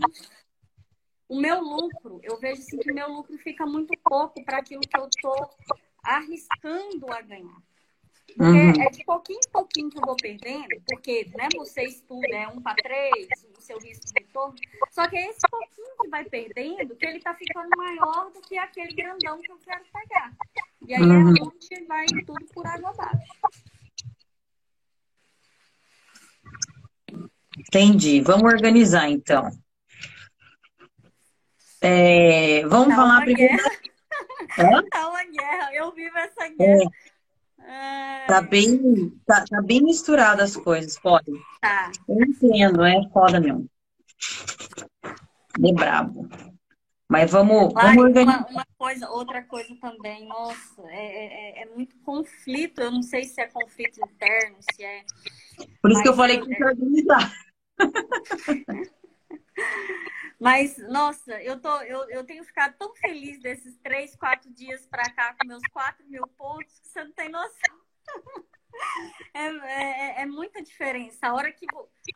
O 1.28 1.40
meu 1.40 1.60
lucro, 1.60 2.20
eu 2.22 2.38
vejo 2.38 2.62
assim 2.62 2.78
que 2.78 2.92
o 2.92 2.94
meu 2.94 3.10
lucro 3.10 3.36
fica 3.38 3.66
muito 3.66 3.92
pouco 4.04 4.42
para 4.44 4.58
aquilo 4.58 4.80
que 4.80 4.98
eu 4.98 5.08
estou 5.08 5.50
arriscando 6.02 7.12
a 7.12 7.20
ganhar. 7.20 7.62
Porque 8.36 8.42
uhum. 8.42 8.82
é 8.82 8.90
de 8.90 9.04
pouquinho 9.04 9.40
em 9.44 9.50
pouquinho 9.50 9.90
que 9.90 9.98
eu 9.98 10.06
vou 10.06 10.16
perdendo, 10.16 10.68
porque 10.86 11.30
né, 11.36 11.48
você 11.56 11.84
estuda 11.84 12.28
é 12.28 12.46
um 12.48 12.60
para 12.60 12.76
três, 12.76 13.26
o 13.56 13.60
seu 13.60 13.78
risco 13.78 14.06
de 14.06 14.12
retorno. 14.20 14.54
Só 14.90 15.08
que 15.08 15.16
é 15.16 15.30
esse 15.30 15.40
pouquinho 15.50 15.88
que 16.00 16.08
vai 16.08 16.24
perdendo 16.24 16.94
que 16.94 17.06
ele 17.06 17.18
está 17.18 17.34
ficando 17.34 17.70
maior 17.76 18.30
do 18.30 18.40
que 18.42 18.56
aquele 18.56 18.94
grandão 18.94 19.40
que 19.40 19.50
eu 19.50 19.58
quero 19.58 19.82
pegar. 19.92 20.32
E 20.86 20.94
aí 20.94 21.02
uhum. 21.02 21.34
é 21.36 21.42
onde 21.42 21.86
vai 21.86 22.06
tudo 22.06 22.44
por 22.52 22.66
água 22.66 22.90
abaixo. 22.90 23.38
Entendi. 27.58 28.20
Vamos 28.20 28.52
organizar 28.52 29.10
então. 29.10 29.50
É, 31.80 32.66
vamos 32.66 32.88
tá 32.88 32.96
falar 32.96 33.22
primeiro. 33.22 33.56
Tá 34.90 35.08
uma 35.08 35.24
guerra, 35.24 35.74
eu 35.74 35.92
vivo 35.92 36.18
essa 36.18 36.44
é. 36.44 36.50
guerra. 36.50 36.82
É. 36.82 37.17
Tá 38.26 38.40
bem, 38.40 39.10
tá, 39.26 39.44
tá, 39.48 39.62
bem 39.62 39.82
misturado 39.82 40.42
as 40.42 40.56
coisas, 40.56 40.98
pode. 40.98 41.30
Tá. 41.60 41.90
Eu 42.08 42.22
entendo, 42.22 42.84
é 42.84 43.08
foda 43.12 43.40
mesmo. 43.40 43.68
De 45.58 45.72
brabo. 45.74 46.28
Mas 47.08 47.30
vamos, 47.30 47.72
vamos 47.72 48.02
organizar. 48.02 48.40
Uma, 48.40 48.50
uma, 48.50 48.66
coisa, 48.76 49.08
outra 49.10 49.42
coisa 49.42 49.74
também, 49.80 50.26
nossa, 50.28 50.82
é, 50.88 51.60
é, 51.60 51.62
é, 51.62 51.66
muito 51.74 51.96
conflito. 52.00 52.80
Eu 52.80 52.90
não 52.90 53.02
sei 53.02 53.24
se 53.24 53.40
é 53.40 53.46
conflito 53.46 53.98
interno, 53.98 54.56
se 54.74 54.84
é. 54.84 55.04
Por 55.80 55.90
isso 55.90 56.02
que 56.02 56.08
eu 56.08 56.14
falei 56.14 56.38
que 56.38 56.46
tem 56.46 56.56
que 56.56 56.64
organizar. 56.64 57.32
Mas, 60.38 60.78
nossa, 60.88 61.42
eu, 61.42 61.60
tô, 61.60 61.80
eu, 61.82 62.08
eu 62.10 62.24
tenho 62.24 62.44
ficado 62.44 62.74
tão 62.78 62.94
feliz 62.94 63.40
desses 63.40 63.76
três, 63.78 64.14
quatro 64.14 64.50
dias 64.52 64.86
para 64.86 65.10
cá 65.12 65.34
com 65.34 65.48
meus 65.48 65.62
quatro 65.72 66.06
mil 66.08 66.26
pontos 66.36 66.78
que 66.78 66.88
você 66.88 67.04
não 67.04 67.12
tem 67.12 67.28
noção. 67.28 67.76
É, 69.34 69.46
é, 69.46 70.22
é, 70.22 70.26
muita 70.26 70.62
diferença. 70.62 71.26
A 71.26 71.34
hora, 71.34 71.50
que, 71.50 71.66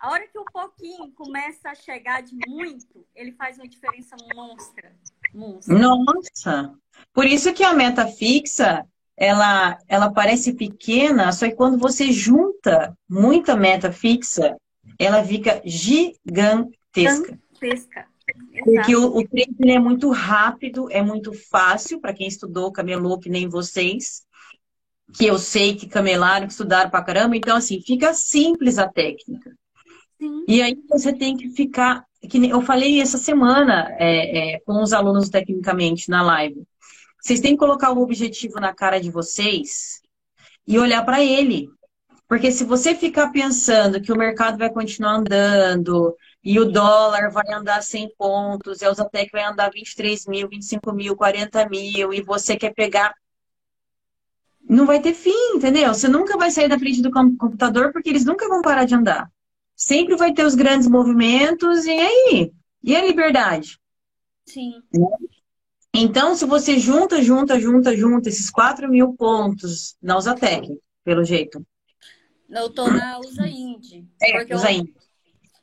a 0.00 0.11
hora 0.11 0.26
que 0.29 0.38
o 0.38 0.45
pouquinho 0.45 1.11
começa 1.12 1.71
a 1.71 1.75
chegar 1.75 2.23
de 2.23 2.37
muito, 2.47 3.05
ele 3.14 3.33
faz 3.33 3.59
uma 3.59 3.67
diferença 3.67 4.17
monstra. 4.35 4.95
monstra. 5.35 5.79
Nossa! 5.79 6.75
Por 7.12 7.26
isso 7.26 7.52
que 7.52 7.64
a 7.64 7.75
meta 7.75 8.07
fixa, 8.07 8.87
ela, 9.17 9.79
ela 9.88 10.12
parece 10.12 10.55
pequena, 10.55 11.33
só 11.33 11.47
que 11.47 11.55
quando 11.55 11.79
você 11.79 12.12
junta 12.12 12.97
muita 13.09 13.57
meta 13.57 13.91
fixa, 13.91 14.57
ela 14.99 15.25
fica 15.25 15.61
gigantesca. 15.64 17.38
Gigantesca. 17.55 18.12
Porque 18.65 18.95
o, 18.95 19.17
o 19.17 19.27
treino 19.27 19.57
é 19.61 19.79
muito 19.79 20.11
rápido, 20.11 20.91
é 20.91 21.03
muito 21.03 21.33
fácil 21.33 22.01
para 22.01 22.15
quem 22.15 22.27
estudou 22.27 22.73
camelô 22.73 23.19
que 23.19 23.29
nem 23.29 23.49
vocês, 23.49 24.23
que 25.15 25.27
eu 25.27 25.39
sei 25.39 25.75
que 25.75 25.87
camelaram, 25.87 26.47
que 26.47 26.53
estudaram 26.53 26.91
pra 26.91 27.03
caramba. 27.03 27.37
Então, 27.37 27.57
assim, 27.57 27.81
fica 27.81 28.15
simples 28.15 28.79
a 28.79 28.89
técnica. 28.89 29.51
Sim. 30.19 30.45
E 30.49 30.62
aí 30.62 30.77
você 30.89 31.12
tem 31.12 31.37
que 31.37 31.51
ficar. 31.51 32.05
Que 32.29 32.49
eu 32.49 32.62
falei 32.62 33.01
essa 33.01 33.19
semana 33.19 33.89
é, 33.99 34.55
é, 34.55 34.61
com 34.61 34.81
os 34.81 34.93
alunos 34.93 35.29
tecnicamente 35.29 36.09
na 36.09 36.23
live. 36.23 36.62
Vocês 37.21 37.41
têm 37.41 37.53
que 37.53 37.59
colocar 37.59 37.91
o 37.93 38.01
objetivo 38.01 38.61
na 38.61 38.73
cara 38.73 39.01
de 39.01 39.11
vocês 39.11 40.01
e 40.67 40.79
olhar 40.79 41.05
para 41.05 41.23
ele. 41.23 41.69
Porque 42.29 42.51
se 42.51 42.65
você 42.65 42.95
ficar 42.95 43.31
pensando 43.31 44.01
que 44.01 44.12
o 44.12 44.17
mercado 44.17 44.57
vai 44.57 44.71
continuar 44.71 45.17
andando, 45.17 46.17
e 46.44 46.58
o 46.58 46.64
dólar 46.64 47.30
vai 47.30 47.52
andar 47.52 47.82
100 47.82 48.14
pontos, 48.16 48.80
e 48.80 48.84
a 48.84 48.90
Usatec 48.90 49.30
vai 49.30 49.44
andar 49.44 49.70
23 49.70 50.26
mil, 50.26 50.49
25 50.49 50.92
mil, 50.92 51.16
40 51.16 51.68
mil, 51.68 52.12
e 52.12 52.20
você 52.20 52.56
quer 52.56 52.75
pegar. 52.75 53.14
Não 54.68 54.87
vai 54.87 55.00
ter 55.00 55.14
fim, 55.14 55.54
entendeu? 55.54 55.94
Você 55.94 56.08
nunca 56.08 56.37
vai 56.37 56.50
sair 56.50 56.68
da 56.68 56.78
frente 56.78 57.02
do 57.02 57.11
computador 57.11 57.92
porque 57.92 58.08
eles 58.08 58.25
nunca 58.25 58.49
vão 58.49 58.62
parar 58.62 58.84
de 58.84 58.94
andar. 58.94 59.30
Sempre 59.76 60.16
vai 60.16 60.32
ter 60.32 60.44
os 60.44 60.54
grandes 60.54 60.88
movimentos, 60.88 61.84
e 61.87 61.90
aí? 61.90 62.52
E 62.82 62.96
a 62.96 63.04
liberdade? 63.04 63.78
Sim. 64.46 64.82
Então, 65.94 66.34
se 66.34 66.44
você 66.44 66.78
junta, 66.78 67.22
junta, 67.22 67.61
junta, 67.61 67.96
junta 67.96 68.28
esses 68.28 68.50
4 68.50 68.88
mil 68.88 69.14
pontos 69.14 69.96
na 70.02 70.16
Usatec, 70.16 70.68
pelo 71.04 71.22
jeito. 71.22 71.64
Eu 72.49 72.70
tô 72.70 72.88
na 72.88 73.18
Usa 73.20 73.46
Indy. 73.46 74.06
É, 74.20 74.54
Usa 74.54 74.70
Indy. 74.70 75.01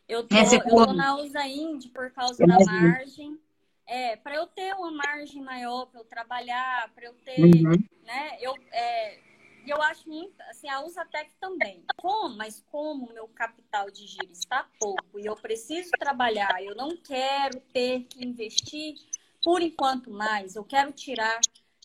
Eu 0.09 0.27
tô, 0.27 0.35
eu 0.35 0.85
tô 0.87 0.93
na 0.93 1.15
USA 1.17 1.47
Indy 1.47 1.89
por 1.89 2.09
causa 2.09 2.43
da 2.43 2.57
margem. 2.65 3.39
É, 3.85 4.15
para 4.15 4.35
eu 4.35 4.47
ter 4.47 4.73
uma 4.73 4.91
margem 4.91 5.39
maior, 5.41 5.85
para 5.85 6.01
eu 6.01 6.05
trabalhar, 6.05 6.91
para 6.95 7.05
eu 7.05 7.13
ter, 7.23 7.39
uhum. 7.39 7.77
né? 8.03 8.37
Eu, 8.41 8.55
é, 8.71 9.19
eu 9.67 9.79
acho 9.83 10.09
muito, 10.09 10.33
assim, 10.49 10.67
a 10.67 10.83
Usatec 10.83 11.29
também. 11.39 11.83
Como, 11.95 12.35
mas 12.35 12.63
como 12.71 13.05
o 13.05 13.13
meu 13.13 13.27
capital 13.27 13.91
de 13.91 14.07
giro 14.07 14.31
está 14.31 14.65
pouco 14.79 15.19
e 15.19 15.27
eu 15.27 15.35
preciso 15.35 15.91
trabalhar, 15.99 16.63
eu 16.63 16.75
não 16.75 16.97
quero 16.97 17.59
ter 17.71 18.03
que 18.05 18.25
investir 18.25 18.95
por 19.43 19.61
enquanto 19.61 20.11
mais, 20.11 20.55
eu 20.55 20.63
quero 20.63 20.91
tirar 20.91 21.39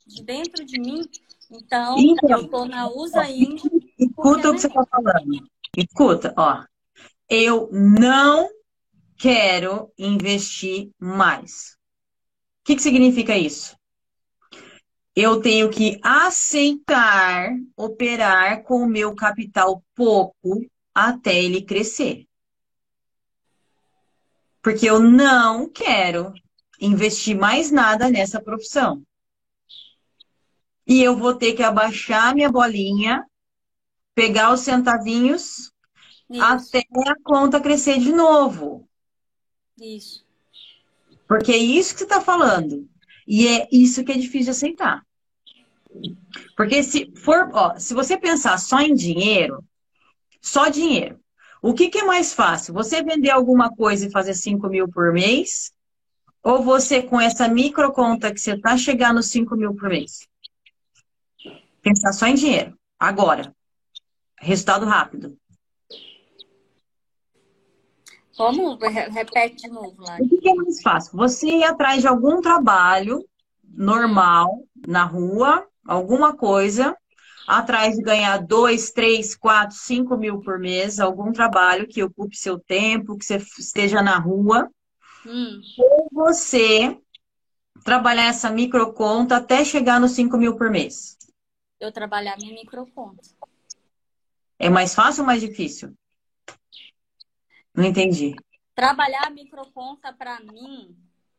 de 0.07 0.23
dentro 0.23 0.65
de 0.65 0.81
mim. 0.81 1.03
Então, 1.51 1.99
então 1.99 2.31
eu 2.31 2.45
estou 2.45 2.65
na 2.65 2.89
USA 2.89 3.29
Indy. 3.29 3.93
Escuta 3.99 4.49
o 4.49 4.55
que 4.55 4.61
você 4.61 4.67
está 4.67 4.87
falando. 4.87 5.47
Escuta, 5.77 6.35
ó 6.39 6.65
eu 7.29 7.69
não 7.73 8.49
quero 9.17 9.93
investir 9.99 10.91
mais. 10.99 11.77
O 12.61 12.65
que, 12.65 12.77
que 12.77 12.83
significa 12.83 13.37
isso? 13.37 13.77
Eu 15.15 15.41
tenho 15.41 15.71
que 15.71 16.01
aceitar 16.03 17.51
operar 17.77 18.63
com 18.65 18.83
o 18.83 18.89
meu 18.89 19.15
capital 19.15 19.83
pouco 19.95 20.61
até 20.93 21.43
ele 21.43 21.63
crescer. 21.63 22.27
Porque 24.61 24.89
eu 24.89 24.99
não 24.99 25.69
quero 25.69 26.33
investir 26.81 27.37
mais 27.37 27.71
nada 27.71 28.11
nessa 28.11 28.43
profissão. 28.43 29.03
E 30.87 31.03
eu 31.03 31.17
vou 31.17 31.35
ter 31.35 31.53
que 31.53 31.63
abaixar 31.63 32.35
minha 32.35 32.51
bolinha, 32.51 33.25
pegar 34.15 34.53
os 34.53 34.61
centavinhos 34.61 35.74
isso. 36.37 36.45
até 36.45 36.85
a 37.07 37.15
conta 37.23 37.61
crescer 37.61 37.99
de 37.99 38.13
novo. 38.13 38.89
Isso. 39.81 40.25
Porque 41.27 41.53
é 41.53 41.57
isso 41.57 41.95
que 41.95 41.99
você 41.99 42.05
está 42.05 42.21
falando. 42.21 42.89
E 43.27 43.49
é 43.49 43.69
isso 43.73 44.05
que 44.05 44.13
é 44.13 44.17
difícil 44.17 44.45
de 44.45 44.51
aceitar. 44.51 45.05
Porque 46.57 46.83
se 46.83 47.13
for, 47.17 47.51
ó, 47.53 47.79
se 47.79 47.95
você 47.95 48.17
pensar 48.19 48.59
só 48.59 48.81
em 48.81 48.95
dinheiro, 48.95 49.65
só 50.41 50.69
dinheiro. 50.69 51.19
O 51.63 51.73
que, 51.73 51.89
que 51.89 51.99
é 51.99 52.05
mais 52.05 52.35
fácil? 52.35 52.75
Você 52.75 53.03
vender 53.03 53.31
alguma 53.31 53.75
coisa 53.75 54.07
e 54.07 54.11
fazer 54.11 54.35
5 54.35 54.69
mil 54.69 54.89
por 54.89 55.13
mês? 55.13 55.73
Ou 56.43 56.63
você, 56.63 57.03
com 57.03 57.19
essa 57.19 57.49
microconta 57.49 58.33
que 58.33 58.39
você 58.39 58.53
está, 58.53 58.77
chegar 58.77 59.15
nos 59.15 59.29
5 59.29 59.57
mil 59.57 59.75
por 59.75 59.89
mês? 59.89 60.29
Pensar 61.81 62.13
só 62.13 62.27
em 62.27 62.35
dinheiro. 62.35 62.79
Agora. 62.99 63.55
Resultado 64.39 64.85
rápido. 64.85 65.39
Como? 68.37 68.77
Repete 68.77 69.57
de 69.63 69.69
novo 69.69 70.03
lá. 70.03 70.19
O 70.21 70.29
que 70.29 70.49
é 70.49 70.55
mais 70.55 70.83
fácil? 70.83 71.17
Você 71.17 71.47
ir 71.47 71.65
atrás 71.65 72.01
de 72.01 72.09
algum 72.09 72.41
trabalho 72.41 73.25
normal 73.63 74.67
na 74.87 75.05
rua, 75.05 75.67
alguma 75.87 76.37
coisa, 76.37 76.97
atrás 77.47 77.97
de 77.97 78.03
ganhar 78.03 78.39
dois, 78.39 78.91
três, 78.91 79.35
quatro, 79.37 79.77
cinco 79.77 80.17
mil 80.17 80.41
por 80.41 80.59
mês, 80.59 81.01
algum 81.01 81.33
trabalho 81.33 81.87
que 81.87 82.03
ocupe 82.03 82.37
seu 82.37 82.59
tempo, 82.59 83.17
que 83.17 83.25
você 83.25 83.37
esteja 83.59 84.03
na 84.03 84.19
rua. 84.19 84.71
Hum. 85.27 85.61
Ou 85.79 86.09
você 86.13 86.99
trabalhar 87.85 88.27
essa 88.27 88.51
microconta 88.51 89.37
até 89.37 89.65
chegar 89.65 90.01
nos 90.01 90.13
5 90.13 90.37
mil 90.37 90.57
por 90.57 90.71
mês? 90.71 91.17
Eu 91.81 91.93
trabalhar 91.93 92.37
minha 92.39 92.55
microconta. 92.55 93.23
É 94.59 94.71
mais 94.71 94.95
fácil 94.95 95.23
ou 95.23 95.27
mais 95.27 95.41
difícil? 95.41 95.95
Não 97.75 97.85
entendi. 97.85 98.37
Trabalhar 98.75 99.27
a 99.27 99.31
microconta 99.31 100.13
para 100.13 100.41
mim, 100.41 100.97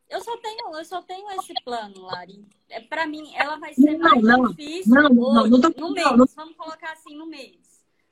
eu 0.08 0.22
só 0.22 0.36
tenho, 0.36 0.76
eu 0.76 0.84
só 0.84 1.02
tenho 1.02 1.30
esse 1.32 1.52
plano, 1.64 2.02
Lari. 2.02 2.44
É 2.68 2.80
para 2.80 3.06
mim, 3.06 3.32
ela 3.34 3.56
vai 3.56 3.74
ser 3.74 3.96
não, 3.96 4.10
mais 4.10 4.22
não, 4.22 4.48
difícil 4.48 4.94
não, 4.94 5.08
não, 5.08 5.46
não, 5.46 5.60
tô, 5.60 5.80
no 5.80 5.92
mês. 5.92 6.16
Não, 6.16 6.26
Vamos 6.36 6.56
colocar 6.56 6.92
assim 6.92 7.16
no 7.16 7.26
mês. 7.26 7.56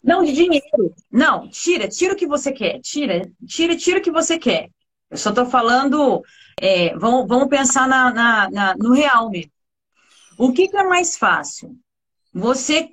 Não, 0.03 0.25
de 0.25 0.33
dinheiro. 0.33 0.95
Não, 1.11 1.49
tira, 1.49 1.89
tira 1.89 2.15
o 2.15 2.17
que 2.17 2.27
você 2.27 2.53
quer. 2.53 2.81
Tira, 2.81 3.31
tira, 3.47 3.77
tira 3.77 3.99
o 4.01 4.03
que 4.03 4.11
você 4.11 4.39
quer. 4.39 4.71
Eu 5.11 5.17
só 5.17 5.33
tô 5.33 5.47
falando. 5.47 6.23
É, 6.61 6.97
vamos, 6.97 7.27
vamos 7.27 7.49
pensar 7.49 7.89
na, 7.89 8.13
na, 8.13 8.51
na, 8.51 8.77
no 8.77 8.93
real 8.93 9.31
mesmo. 9.31 9.53
O 10.37 10.53
que, 10.53 10.69
que 10.69 10.77
é 10.77 10.85
mais 10.85 11.17
fácil? 11.17 11.77
Você, 12.33 12.91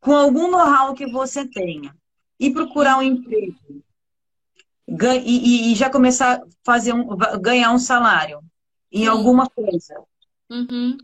com 0.00 0.14
algum 0.14 0.50
know-how 0.50 0.94
que 0.94 1.06
você 1.06 1.46
tenha, 1.46 1.94
e 2.38 2.50
procurar 2.50 2.98
um 2.98 3.02
emprego 3.02 3.56
e, 5.24 5.72
e, 5.72 5.74
já 5.74 5.88
começar 5.88 6.36
a 6.36 6.42
fazer 6.64 6.92
um, 6.92 7.16
ganhar 7.40 7.72
um 7.72 7.78
salário 7.78 8.40
em 8.90 9.02
Sim. 9.02 9.08
alguma 9.08 9.48
coisa. 9.48 10.02
Uhum. 10.50 10.98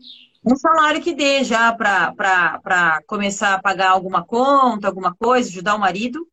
Um 0.45 0.55
salário 0.55 1.01
que 1.01 1.13
dê 1.13 1.43
já 1.43 1.73
para 1.73 3.01
começar 3.07 3.55
a 3.55 3.61
pagar 3.61 3.91
alguma 3.91 4.23
conta, 4.23 4.87
alguma 4.87 5.13
coisa, 5.15 5.49
ajudar 5.49 5.75
o 5.75 5.79
marido, 5.79 6.27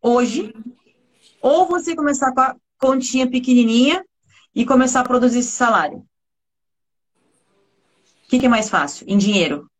hoje. 0.00 0.52
Uhum. 0.54 0.76
Ou 1.40 1.66
você 1.66 1.96
começar 1.96 2.32
com 2.32 2.40
a 2.40 2.56
continha 2.78 3.28
pequenininha 3.28 4.04
e 4.54 4.64
começar 4.64 5.00
a 5.00 5.04
produzir 5.04 5.40
esse 5.40 5.52
salário. 5.52 5.98
O 8.24 8.28
que, 8.28 8.38
que 8.38 8.46
é 8.46 8.48
mais 8.48 8.70
fácil? 8.70 9.04
Em 9.08 9.18
dinheiro? 9.18 9.70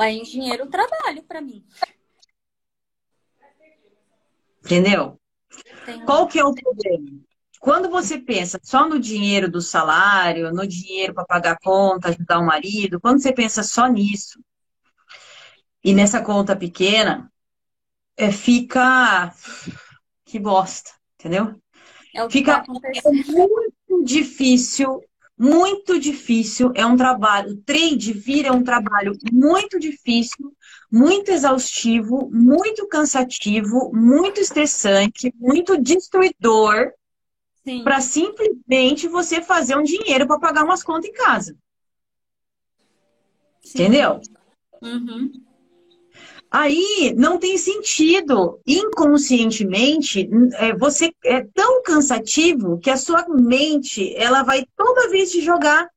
Em 0.00 0.22
dinheiro, 0.22 0.68
trabalho 0.68 1.22
para 1.24 1.40
mim. 1.40 1.64
Entendeu? 4.64 5.18
Qual 6.04 6.26
que 6.26 6.38
é 6.38 6.44
o 6.44 6.54
problema? 6.54 7.20
Quando 7.60 7.90
você 7.90 8.18
pensa 8.18 8.60
só 8.62 8.88
no 8.88 9.00
dinheiro 9.00 9.50
do 9.50 9.60
salário, 9.60 10.52
no 10.52 10.66
dinheiro 10.66 11.12
para 11.12 11.24
pagar 11.24 11.52
a 11.52 11.58
conta, 11.58 12.08
ajudar 12.08 12.38
o 12.38 12.46
marido, 12.46 13.00
quando 13.00 13.20
você 13.20 13.32
pensa 13.32 13.62
só 13.62 13.86
nisso, 13.88 14.40
e 15.82 15.94
nessa 15.94 16.22
conta 16.22 16.54
pequena, 16.56 17.30
é, 18.16 18.30
fica. 18.30 19.32
Que 20.24 20.38
bosta, 20.38 20.90
entendeu? 21.18 21.60
É 22.14 22.28
fica 22.28 22.62
tá 22.62 22.72
muito 23.10 24.04
difícil, 24.04 25.02
muito 25.38 25.98
difícil. 25.98 26.72
É 26.74 26.84
um 26.84 26.96
trabalho. 26.96 27.52
O 27.52 27.56
trade 27.62 28.12
vira 28.12 28.52
um 28.52 28.64
trabalho 28.64 29.12
muito 29.32 29.78
difícil 29.78 30.52
muito 30.90 31.30
muito 32.32 32.88
cansativo, 32.88 33.92
muito 33.92 34.40
estressante, 34.40 35.32
muito 35.38 35.80
destruidor. 35.80 36.92
para 37.84 38.00
simplesmente 38.00 39.06
você 39.06 39.42
fazer 39.42 39.76
um 39.76 39.82
dinheiro 39.82 40.26
para 40.26 40.40
pagar 40.40 40.64
umas 40.64 40.82
contas 40.82 41.10
em 41.10 41.12
casa. 41.12 41.54
Sim. 43.60 43.82
Entendeu? 43.82 44.20
Uhum. 44.80 45.30
Aí 46.50 47.14
não 47.16 47.38
tem 47.38 47.58
sentido. 47.58 48.60
Inconscientemente, 48.66 50.28
é, 50.54 50.74
você 50.76 51.12
é 51.24 51.44
tão 51.54 51.82
cansativo 51.82 52.78
que 52.78 52.90
a 52.90 52.96
sua 52.96 53.26
mente 53.28 54.14
ela 54.16 54.42
vai 54.42 54.64
toda 54.76 55.10
vez 55.10 55.30
te 55.30 55.42
jogar. 55.42 55.88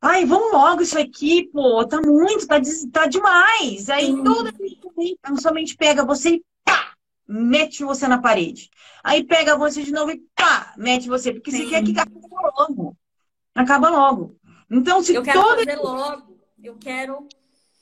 Ai, 0.00 0.26
vamos 0.26 0.52
logo 0.52 0.82
isso 0.82 0.98
aqui, 0.98 1.48
pô, 1.50 1.84
tá 1.86 2.00
muito, 2.02 2.46
tá, 2.46 2.60
tá 2.92 3.06
demais. 3.06 3.88
Aí 3.88 4.14
toda 4.22 4.52
vez 4.52 4.74
que 4.74 5.18
a 5.22 5.36
sua 5.36 5.52
mente 5.52 5.74
pega 5.74 6.04
você 6.04 6.34
e 6.34 6.44
pá, 6.64 6.92
mete 7.26 7.82
você 7.82 8.06
na 8.06 8.20
parede. 8.20 8.70
Aí 9.02 9.24
pega 9.24 9.56
você 9.56 9.82
de 9.82 9.92
novo 9.92 10.10
e 10.10 10.22
pá, 10.34 10.74
mete 10.76 11.08
você. 11.08 11.32
Porque 11.32 11.50
Sim. 11.50 11.58
você 11.58 11.66
quer 11.70 11.82
que 11.82 11.92
acabe 11.92 12.20
logo. 12.30 12.96
Acaba 13.54 13.88
logo. 13.88 14.36
Então, 14.70 15.02
se 15.02 15.14
Eu 15.14 15.22
quero 15.22 15.40
toda... 15.40 15.64
fazer 15.64 15.76
logo. 15.76 16.36
Eu 16.62 16.76
quero 16.76 17.26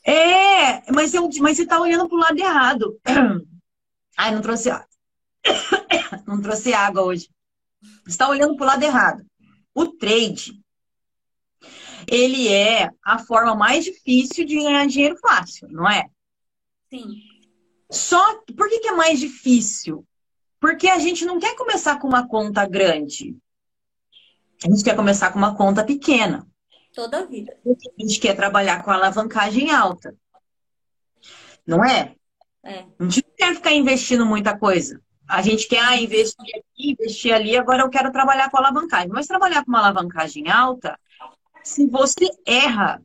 é, 0.05 0.93
mas, 0.93 1.15
eu, 1.15 1.29
mas 1.41 1.57
você 1.57 1.67
tá 1.67 1.81
olhando 1.81 2.09
pro 2.09 2.19
lado 2.19 2.39
errado. 2.39 3.01
Ai, 4.17 4.35
não 4.35 4.43
trouxe 4.43 4.71
água. 4.71 4.87
Não 6.27 6.41
trouxe 6.41 6.73
água 6.73 7.03
hoje. 7.03 7.29
Você 7.83 8.11
está 8.11 8.29
olhando 8.29 8.57
pro 8.57 8.65
lado 8.65 8.83
errado. 8.83 9.23
O 9.75 9.87
trade, 9.89 10.59
ele 12.11 12.49
é 12.49 12.91
a 13.05 13.19
forma 13.19 13.55
mais 13.55 13.85
difícil 13.85 14.45
de 14.45 14.57
ganhar 14.57 14.87
dinheiro 14.87 15.17
fácil, 15.19 15.69
não 15.71 15.89
é? 15.89 16.09
Sim. 16.89 17.21
Só, 17.91 18.39
por 18.57 18.69
que, 18.69 18.81
que 18.81 18.89
é 18.89 18.93
mais 18.93 19.19
difícil? 19.19 20.07
Porque 20.61 20.89
a 20.89 20.99
gente 20.99 21.25
não 21.25 21.39
quer 21.39 21.55
começar 21.57 21.99
com 21.99 22.09
uma 22.09 22.27
conta 22.27 22.67
grande. 22.67 23.37
A 24.65 24.69
gente 24.71 24.85
quer 24.85 24.97
começar 24.97 25.31
com 25.31 25.39
uma 25.39 25.55
conta 25.55 25.85
pequena. 25.85 26.47
Toda 26.95 27.19
a 27.19 27.25
vida. 27.25 27.57
A 27.67 28.03
gente 28.03 28.21
quer 28.21 28.37
trabalhar 28.37 28.83
com 28.85 28.91
alavancagem 28.91 29.71
alta. 29.71 30.15
Não 31.67 31.85
é? 31.85 32.15
É. 32.63 32.85
A 32.99 33.05
gente 33.05 33.25
não 33.27 33.37
quer 33.37 33.55
ficar 33.55 33.73
investindo 33.73 34.25
muita 34.25 34.57
coisa. 34.57 35.01
A 35.27 35.43
gente 35.43 35.67
quer 35.67 35.81
ah, 35.81 35.97
investir 35.97 36.57
aqui, 36.57 36.93
investir 36.93 37.35
ali, 37.35 37.57
agora 37.57 37.83
eu 37.83 37.91
quero 37.91 38.13
trabalhar 38.13 38.51
com 38.51 38.59
alavancagem. 38.59 39.09
Mas 39.09 39.27
trabalhar 39.27 39.65
com 39.65 39.71
uma 39.71 39.81
alavancagem 39.81 40.51
alta, 40.51 40.99
se 41.63 41.87
você 41.87 42.29
erra, 42.47 43.03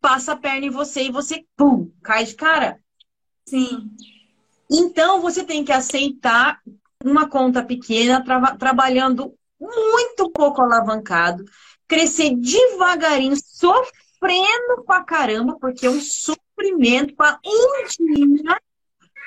passa 0.00 0.32
a 0.32 0.36
perna 0.36 0.66
em 0.66 0.70
você 0.70 1.04
e 1.04 1.10
você, 1.10 1.44
pum, 1.56 1.90
cai 2.02 2.24
de 2.24 2.34
cara. 2.34 2.78
Sim. 3.46 3.90
Então 4.70 5.20
você 5.20 5.42
tem 5.42 5.64
que 5.64 5.72
aceitar 5.72 6.60
uma 7.02 7.28
conta 7.28 7.64
pequena, 7.64 8.22
tra 8.22 8.56
trabalhando 8.56 9.34
muito 9.58 10.30
pouco 10.30 10.60
alavancado, 10.60 11.44
crescer 11.88 12.34
devagarinho, 12.36 13.36
sofrendo 13.36 14.82
pra 14.86 15.04
caramba, 15.04 15.56
porque 15.60 15.86
é 15.86 15.90
um 15.90 16.00
sofrimento 16.00 17.14
para 17.14 17.38
um 17.44 17.86
dia, 17.86 18.58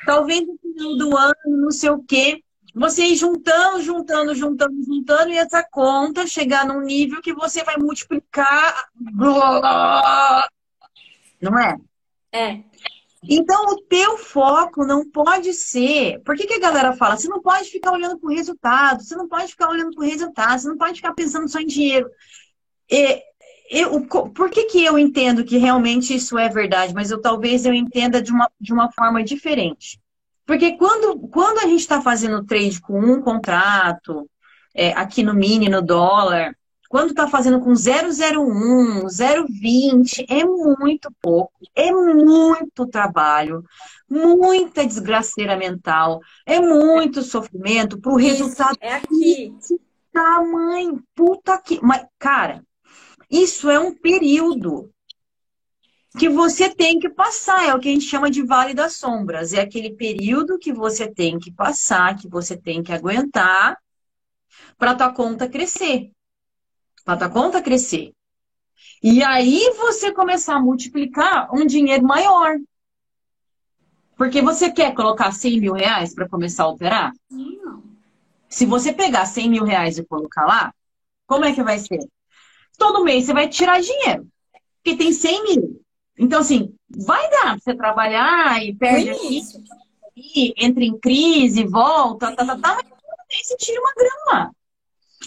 talvez 0.06 0.46
no 0.46 0.58
final 0.58 0.98
do 0.98 1.18
ano, 1.18 1.36
não 1.46 1.72
sei 1.72 1.90
o 1.90 2.04
quê, 2.04 2.44
você 2.74 3.04
ir 3.04 3.16
juntando, 3.16 3.82
juntando, 3.82 4.36
juntando, 4.36 4.84
juntando, 4.84 5.32
e 5.32 5.38
essa 5.38 5.64
conta 5.64 6.28
chegar 6.28 6.66
num 6.66 6.82
nível 6.82 7.22
que 7.22 7.34
você 7.34 7.64
vai 7.64 7.78
multiplicar. 7.78 8.90
Não 11.42 11.58
é? 11.58 11.78
É. 12.32 12.64
Então, 13.24 13.66
o 13.66 13.82
teu 13.82 14.18
foco 14.18 14.86
não 14.86 15.10
pode 15.10 15.54
ser. 15.54 16.22
Por 16.24 16.36
que, 16.36 16.48
que 16.48 16.54
a 16.54 16.60
galera 16.60 16.94
fala? 16.94 17.18
Você 17.18 17.28
não 17.28 17.42
pode 17.42 17.70
ficar 17.70 17.92
olhando 17.92 18.18
para 18.18 18.30
o 18.30 18.34
resultado, 18.34 19.04
você 19.04 19.16
não 19.16 19.28
pode 19.28 19.48
ficar 19.48 19.70
olhando 19.70 19.92
para 19.92 20.04
o 20.04 20.08
resultado, 20.08 20.62
você 20.62 20.68
não 20.68 20.78
pode 20.78 20.96
ficar 20.96 21.14
pensando 21.14 21.50
só 21.50 21.60
em 21.60 21.66
dinheiro. 21.66 22.10
E, 22.90 23.24
eu, 23.70 24.02
por 24.08 24.50
que, 24.50 24.66
que 24.66 24.84
eu 24.84 24.98
entendo 24.98 25.44
que 25.44 25.58
realmente 25.58 26.16
isso 26.16 26.38
é 26.38 26.50
verdade, 26.50 26.94
mas 26.94 27.12
eu 27.12 27.22
talvez 27.22 27.66
eu 27.66 27.74
entenda 27.74 28.22
de 28.22 28.32
uma, 28.32 28.50
de 28.60 28.74
uma 28.74 28.92
forma 28.92 29.24
diferente? 29.24 30.00
Porque 30.46 30.76
quando, 30.78 31.20
quando 31.28 31.60
a 31.60 31.68
gente 31.68 31.82
está 31.82 32.02
fazendo 32.02 32.44
trade 32.44 32.82
com 32.82 33.00
um 33.00 33.22
contrato, 33.22 34.28
é, 34.74 34.92
aqui 34.94 35.22
no 35.22 35.36
mini, 35.36 35.70
no 35.70 35.82
dólar, 35.82 36.56
quando 36.90 37.12
está 37.12 37.28
fazendo 37.28 37.60
com 37.60 37.74
001, 37.74 39.06
020, 39.08 40.26
é 40.28 40.44
muito 40.44 41.14
pouco, 41.22 41.54
é 41.76 41.92
muito 41.92 42.88
trabalho, 42.88 43.64
muita 44.10 44.88
desgraceira 44.88 45.56
mental, 45.56 46.20
é 46.48 46.60
muito 46.60 47.22
sofrimento 47.22 48.02
para 48.02 48.12
o 48.12 48.18
resultado. 48.18 48.76
É 48.82 48.96
aqui. 48.96 49.54
Tamanho, 50.12 51.04
puta 51.14 51.62
que. 51.62 51.80
Mas, 51.84 52.04
cara, 52.18 52.64
isso 53.30 53.70
é 53.70 53.80
um 53.80 53.94
período 53.94 54.92
que 56.18 56.28
você 56.28 56.74
tem 56.74 57.00
que 57.00 57.10
passar, 57.10 57.68
é 57.68 57.74
o 57.74 57.80
que 57.80 57.88
a 57.88 57.92
gente 57.92 58.06
chama 58.06 58.32
de 58.32 58.44
vale 58.44 58.74
das 58.74 58.94
sombras. 58.94 59.54
É 59.54 59.62
aquele 59.62 59.92
período 59.92 60.58
que 60.58 60.74
você 60.74 61.10
tem 61.10 61.38
que 61.38 61.52
passar, 61.52 62.18
que 62.18 62.28
você 62.28 62.58
tem 62.58 62.82
que 62.82 62.92
aguentar 62.92 63.78
para 64.78 64.96
tua 64.96 65.14
conta 65.14 65.48
crescer. 65.48 66.12
Para 67.06 67.18
tua 67.18 67.30
conta 67.30 67.62
crescer. 67.62 68.12
E 69.04 69.24
aí 69.24 69.74
você 69.78 70.12
começar 70.12 70.56
a 70.56 70.62
multiplicar 70.62 71.54
um 71.54 71.66
dinheiro 71.66 72.04
maior. 72.04 72.58
Porque 74.18 74.42
você 74.42 74.72
quer 74.72 74.94
colocar 74.94 75.32
100 75.32 75.62
mil 75.62 75.74
reais 75.74 76.14
para 76.14 76.28
começar 76.28 76.64
a 76.64 76.70
operar? 76.70 77.14
Não. 77.30 77.84
Se 78.50 78.66
você 78.66 78.92
pegar 78.92 79.26
100 79.26 79.50
mil 79.50 79.64
reais 79.64 79.98
e 79.98 80.04
colocar 80.04 80.46
lá, 80.46 80.74
como 81.26 81.46
é 81.46 81.54
que 81.54 81.64
vai 81.64 81.78
ser? 81.78 82.00
Todo 82.80 83.04
mês 83.04 83.26
você 83.26 83.34
vai 83.34 83.48
tirar 83.48 83.80
dinheiro. 83.80 84.28
Porque 84.82 84.98
tem 84.98 85.12
100 85.14 85.44
mil. 85.44 85.82
Então, 86.18 86.40
assim, 86.40 86.74
vai 86.90 87.30
dar 87.30 87.52
pra 87.52 87.60
você 87.60 87.76
trabalhar 87.76 88.64
e 88.64 88.74
perde 88.74 89.12
aqui, 89.12 89.42
e 90.16 90.54
entra 90.58 90.84
em 90.84 90.98
crise, 91.00 91.64
volta, 91.66 92.36
tá, 92.36 92.46
tá, 92.46 92.58
tá, 92.58 92.76
mas 92.76 92.84
todo 92.84 93.28
mês 93.30 93.48
você 93.48 93.58
tira 93.58 93.80
uma 93.80 93.94
grana. 93.94 94.52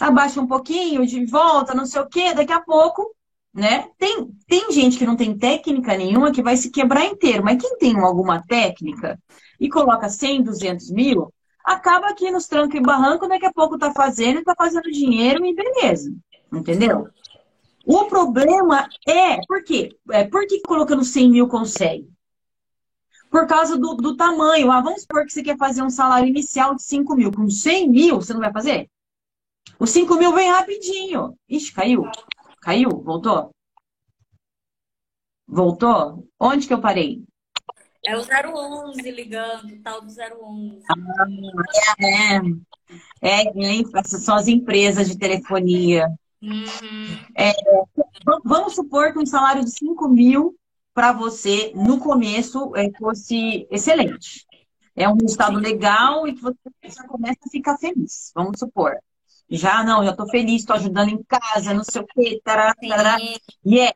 Abaixa 0.00 0.40
um 0.40 0.46
pouquinho, 0.46 1.06
de 1.06 1.24
volta, 1.26 1.74
não 1.74 1.86
sei 1.86 2.00
o 2.02 2.08
quê, 2.08 2.34
daqui 2.34 2.52
a 2.52 2.60
pouco, 2.60 3.14
né? 3.54 3.88
Tem, 3.98 4.28
tem 4.46 4.72
gente 4.72 4.98
que 4.98 5.06
não 5.06 5.16
tem 5.16 5.36
técnica 5.36 5.96
nenhuma 5.96 6.32
que 6.32 6.42
vai 6.42 6.56
se 6.56 6.70
quebrar 6.70 7.04
inteiro, 7.04 7.44
mas 7.44 7.60
quem 7.60 7.76
tem 7.78 7.98
alguma 7.98 8.42
técnica 8.42 9.18
e 9.60 9.68
coloca 9.68 10.08
100, 10.08 10.42
200 10.42 10.90
mil, 10.90 11.32
acaba 11.64 12.08
aqui 12.08 12.30
nos 12.30 12.46
trancos 12.46 12.74
e 12.74 12.80
barranco, 12.80 13.28
daqui 13.28 13.46
a 13.46 13.52
pouco 13.52 13.78
tá 13.78 13.92
fazendo, 13.92 14.42
tá 14.42 14.54
fazendo 14.56 14.90
dinheiro 14.90 15.44
e 15.46 15.54
beleza. 15.54 16.12
Entendeu? 16.52 17.08
O 17.87 18.05
problema 18.05 18.88
é, 19.07 19.45
por 19.47 19.62
quê? 19.64 19.97
É, 20.11 20.25
por 20.25 20.47
que 20.47 20.61
colocando 20.62 21.05
100 21.05 21.31
mil 21.31 21.49
consegue? 21.49 22.09
Por 23.31 23.47
causa 23.47 23.79
do, 23.79 23.95
do 23.95 24.16
tamanho. 24.16 24.71
Ah, 24.71 24.81
vamos 24.81 25.03
supor 25.03 25.25
que 25.25 25.33
você 25.33 25.42
quer 25.42 25.57
fazer 25.57 25.83
um 25.83 25.90
salário 25.90 26.29
inicial 26.29 26.75
de 26.75 26.83
5 26.83 27.16
mil. 27.16 27.33
Com 27.33 27.49
100 27.49 27.90
mil, 27.90 28.16
você 28.16 28.33
não 28.33 28.40
vai 28.40 28.53
fazer? 28.53 28.90
Os 29.79 29.90
5 29.90 30.14
mil 30.16 30.35
vem 30.35 30.51
rapidinho. 30.51 31.37
Ixi, 31.49 31.73
caiu. 31.73 32.05
Caiu? 32.61 32.90
Voltou? 33.03 33.51
Voltou? 35.49 36.29
Onde 36.38 36.66
que 36.66 36.75
eu 36.75 36.81
parei? 36.81 37.25
É 38.05 38.16
o 38.16 38.21
011 38.21 39.11
ligando, 39.11 39.81
tal 39.81 40.01
do 40.01 40.09
011. 40.09 40.83
Ah, 40.90 41.25
é, 43.23 43.45
é, 43.45 43.81
é, 43.81 44.03
são 44.05 44.35
as 44.35 44.49
empresas 44.49 45.09
de 45.09 45.16
telefonia. 45.16 46.09
Uhum. 46.42 47.18
É, 47.37 47.52
vamos 48.44 48.74
supor 48.74 49.12
que 49.12 49.18
um 49.18 49.26
salário 49.26 49.64
de 49.64 49.70
5 49.70 50.09
mil 50.09 50.57
para 50.92 51.12
você, 51.12 51.72
no 51.74 51.98
começo, 51.98 52.72
é, 52.76 52.90
fosse 52.98 53.66
excelente. 53.70 54.44
É 54.94 55.09
um 55.09 55.14
resultado 55.14 55.59
legal 55.59 56.26
e 56.26 56.35
que 56.35 56.42
você 56.42 56.57
já 56.85 57.07
começa 57.07 57.38
a 57.46 57.50
ficar 57.50 57.78
feliz. 57.78 58.31
Vamos 58.35 58.59
supor. 58.59 58.92
Já 59.48 59.83
não, 59.85 60.05
já 60.05 60.11
estou 60.11 60.28
feliz, 60.28 60.62
estou 60.62 60.76
ajudando 60.76 61.11
em 61.11 61.22
casa, 61.22 61.72
não 61.72 61.85
sei 61.85 62.02
o 62.02 62.07
quê. 62.07 62.40
Tará. 62.44 62.74
E 63.64 63.81
é, 63.81 63.94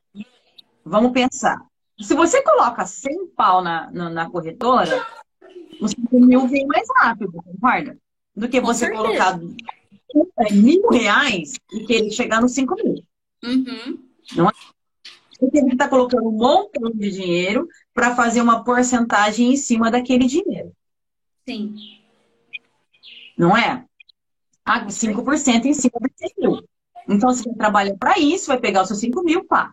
vamos 0.84 1.12
pensar. 1.12 1.58
Se 2.00 2.14
você 2.14 2.42
coloca 2.42 2.86
100 2.86 3.28
pau 3.28 3.62
na, 3.62 3.90
na, 3.90 4.08
na 4.08 4.30
corretora, 4.30 5.04
os 5.80 5.90
5 5.90 6.20
mil 6.20 6.46
vem 6.46 6.66
mais 6.66 6.86
rápido, 6.94 7.42
concorda? 7.42 7.98
Do 8.34 8.48
que 8.48 8.60
você 8.60 8.90
colocar 8.90 9.38
é 10.38 10.52
mil 10.52 10.88
reais 10.88 11.54
e 11.72 11.84
que 11.84 11.92
ele 11.92 12.10
chegar 12.10 12.40
nos 12.40 12.52
cinco 12.52 12.74
mil. 12.76 13.04
Uhum. 13.44 13.98
Não 14.34 14.48
é? 14.48 14.52
Porque 15.38 15.58
ele 15.58 15.72
está 15.72 15.88
colocando 15.88 16.28
um 16.28 16.32
montão 16.32 16.90
de 16.90 17.10
dinheiro 17.10 17.68
para 17.92 18.14
fazer 18.14 18.40
uma 18.40 18.64
porcentagem 18.64 19.52
em 19.52 19.56
cima 19.56 19.90
daquele 19.90 20.26
dinheiro. 20.26 20.72
Sim. 21.46 21.76
Não 23.36 23.56
é? 23.56 23.84
5% 24.66 25.66
em 25.66 25.74
cima 25.74 26.00
de 26.00 26.12
100 26.16 26.32
mil. 26.38 26.68
Então, 27.08 27.30
se 27.30 27.44
você 27.44 27.54
trabalha 27.54 27.96
para 27.96 28.18
isso, 28.18 28.48
vai 28.48 28.58
pegar 28.58 28.82
os 28.82 28.88
seus 28.88 29.00
5 29.00 29.22
mil, 29.22 29.44
pá. 29.44 29.72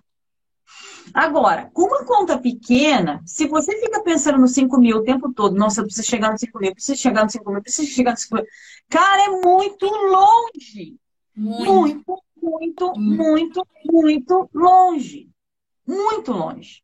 Agora, 1.13 1.69
com 1.73 1.83
uma 1.83 2.05
conta 2.05 2.37
pequena, 2.37 3.21
se 3.25 3.47
você 3.47 3.79
fica 3.79 4.03
pensando 4.03 4.37
no 4.37 4.47
5 4.47 4.77
mil 4.79 4.97
o 4.97 5.03
tempo 5.03 5.33
todo, 5.33 5.55
nossa, 5.55 5.81
eu 5.81 5.85
preciso 5.85 6.07
chegar 6.07 6.31
no 6.31 6.37
5 6.37 6.59
mil, 6.59 6.73
preciso 6.73 7.01
chegar 7.01 7.23
no 7.23 7.29
5 7.29 7.51
mil, 7.51 7.61
preciso 7.61 7.91
chegar 7.91 8.11
no 8.11 8.17
5 8.17 8.35
mil. 8.35 8.45
Cara, 8.89 9.25
é 9.25 9.29
muito 9.29 9.85
longe. 9.85 10.97
Muito, 11.35 12.21
muito, 12.41 12.93
muito, 12.95 12.99
muito, 12.99 13.67
muito 13.91 14.49
longe. 14.53 15.29
Muito 15.85 16.31
longe. 16.31 16.83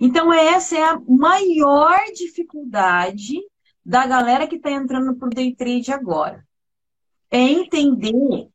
Então, 0.00 0.32
essa 0.32 0.76
é 0.76 0.82
a 0.82 1.00
maior 1.06 1.98
dificuldade 2.14 3.40
da 3.84 4.06
galera 4.06 4.46
que 4.46 4.56
está 4.56 4.70
entrando 4.70 5.16
pro 5.16 5.28
day 5.28 5.54
trade 5.54 5.92
agora. 5.92 6.44
É 7.30 7.38
entender 7.38 8.48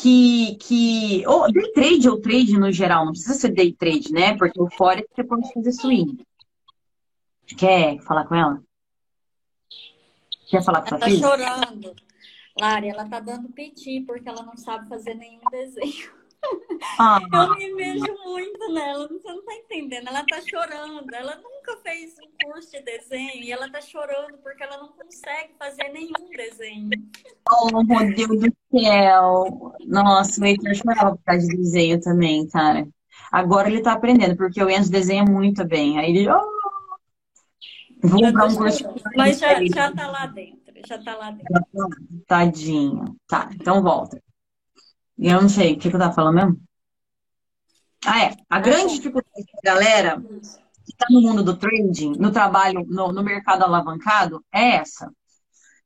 que, 0.00 0.56
que 0.56 1.26
ou 1.26 1.50
day 1.52 1.72
trade 1.72 2.08
ou 2.08 2.20
trade 2.20 2.58
no 2.58 2.70
geral, 2.70 3.04
não 3.04 3.12
precisa 3.12 3.34
ser 3.34 3.48
day 3.50 3.72
trade, 3.72 4.12
né? 4.12 4.36
Porque 4.36 4.60
o 4.60 4.70
fora 4.70 5.04
você 5.14 5.24
pode 5.24 5.52
fazer 5.52 5.72
swing. 5.72 6.24
Quer 7.56 8.00
falar 8.02 8.24
com 8.26 8.34
ela? 8.34 8.62
Quer 10.48 10.62
falar 10.62 10.82
com 10.82 10.94
ela 10.94 10.98
sua 10.98 11.08
tá 11.08 11.36
chorando. 11.36 11.96
Lari, 12.60 12.88
ela 12.88 13.08
tá 13.08 13.20
dando 13.20 13.48
piti 13.50 14.00
porque 14.02 14.28
ela 14.28 14.42
não 14.42 14.56
sabe 14.56 14.88
fazer 14.88 15.14
nenhum 15.14 15.42
desenho. 15.50 16.18
Ah. 17.00 17.18
Eu 17.32 17.56
me 17.56 17.74
vejo 17.74 18.16
muito 18.24 18.72
nela, 18.72 19.08
você 19.08 19.26
não 19.26 19.44
tá 19.44 19.54
entendendo. 19.54 20.06
Ela 20.06 20.24
tá 20.24 20.40
chorando, 20.40 21.12
ela 21.12 21.42
nunca 21.68 21.76
fez 21.82 22.14
um 22.18 22.50
curso 22.50 22.70
de 22.70 22.82
desenho 22.82 23.42
e 23.42 23.52
ela 23.52 23.70
tá 23.70 23.80
chorando 23.80 24.38
porque 24.38 24.62
ela 24.62 24.78
não 24.78 24.88
consegue 24.88 25.54
fazer 25.58 25.88
nenhum 25.92 26.30
desenho. 26.34 26.90
Oh, 27.50 27.82
meu 27.82 28.14
Deus 28.14 28.40
do 28.40 28.56
céu! 28.70 29.74
Nossa, 29.86 30.40
o 30.40 30.44
Heitor 30.44 30.74
chorava 30.74 31.16
por 31.16 31.24
causa 31.24 31.46
de 31.46 31.56
desenho 31.56 32.00
também, 32.00 32.46
cara. 32.48 32.88
Agora 33.30 33.68
ele 33.68 33.82
tá 33.82 33.92
aprendendo, 33.92 34.36
porque 34.36 34.62
o 34.62 34.70
Enzo 34.70 34.90
desenha 34.90 35.24
muito 35.24 35.64
bem. 35.66 35.98
Aí 35.98 36.10
ele, 36.10 36.30
oh, 36.30 36.40
vou 38.02 38.22
comprar 38.22 38.46
um 38.46 38.56
curso. 38.56 38.84
Mas 39.14 39.38
já, 39.38 39.62
já 39.66 39.92
tá 39.92 40.06
lá 40.06 40.26
dentro, 40.26 40.74
já 40.86 40.98
tá 40.98 41.16
lá 41.16 41.30
dentro. 41.30 41.54
Tadinho. 42.26 43.16
Tá, 43.26 43.50
então 43.54 43.82
volta. 43.82 44.22
Eu 45.18 45.42
não 45.42 45.48
sei, 45.48 45.74
o 45.74 45.78
que, 45.78 45.88
eu 45.88 45.98
tava 45.98 46.14
falando 46.14 46.36
mesmo? 46.36 46.60
Ah, 48.06 48.24
é. 48.26 48.36
A 48.48 48.60
grande 48.60 48.94
dificuldade 48.94 49.44
da 49.64 49.72
galera 49.72 50.22
que 50.22 50.67
está 50.92 51.06
no 51.10 51.20
mundo 51.20 51.42
do 51.42 51.56
trading, 51.56 52.12
no 52.18 52.30
trabalho, 52.30 52.84
no, 52.86 53.12
no 53.12 53.22
mercado 53.22 53.62
alavancado, 53.62 54.44
é 54.52 54.76
essa. 54.76 55.12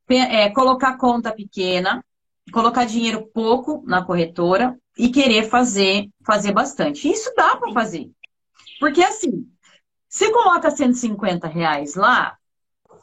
É 0.09 0.49
colocar 0.49 0.97
conta 0.97 1.33
pequena, 1.33 2.03
colocar 2.51 2.85
dinheiro 2.85 3.25
pouco 3.33 3.83
na 3.85 4.03
corretora 4.03 4.77
e 4.97 5.09
querer 5.09 5.49
fazer, 5.49 6.09
fazer 6.25 6.51
bastante. 6.51 7.09
Isso 7.09 7.31
dá 7.35 7.55
para 7.55 7.71
fazer. 7.71 8.11
Porque 8.79 9.01
assim, 9.01 9.47
você 10.07 10.31
coloca 10.31 10.69
150 10.69 11.47
reais 11.47 11.95
lá, 11.95 12.37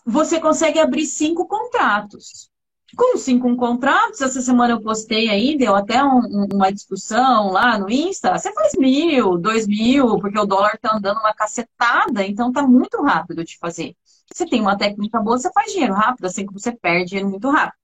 você 0.05 0.39
consegue 0.39 0.79
abrir 0.79 1.07
cinco 1.07 1.47
contratos 1.49 2.51
com 2.97 3.17
cinco 3.17 3.55
contratos, 3.57 4.21
essa 4.21 4.41
semana 4.41 4.75
eu 4.75 4.81
postei 4.81 5.29
aí, 5.29 5.57
deu 5.57 5.75
até 5.75 6.03
um, 6.03 6.47
uma 6.53 6.73
discussão 6.73 7.51
lá 7.51 7.79
no 7.79 7.91
Insta. 7.91 8.37
Você 8.37 8.53
faz 8.53 8.73
mil, 8.79 9.39
dois 9.39 9.67
mil, 9.67 10.19
porque 10.19 10.39
o 10.39 10.47
dólar 10.47 10.79
tá 10.79 10.97
andando 10.97 11.19
uma 11.19 11.35
cacetada, 11.35 12.25
então 12.25 12.53
tá 12.53 12.63
muito 12.67 13.01
rápido 13.03 13.45
de 13.45 13.59
fazer. 13.59 13.95
Você 14.33 14.47
tem 14.47 14.61
uma 14.61 14.77
técnica 14.77 15.21
boa, 15.21 15.39
você 15.39 15.51
faz 15.53 15.73
dinheiro 15.73 15.95
rápido, 15.95 16.27
assim 16.27 16.47
como 16.47 16.59
você 16.59 16.73
perde 16.73 17.11
dinheiro 17.11 17.31
muito 17.31 17.49
rápido. 17.49 17.79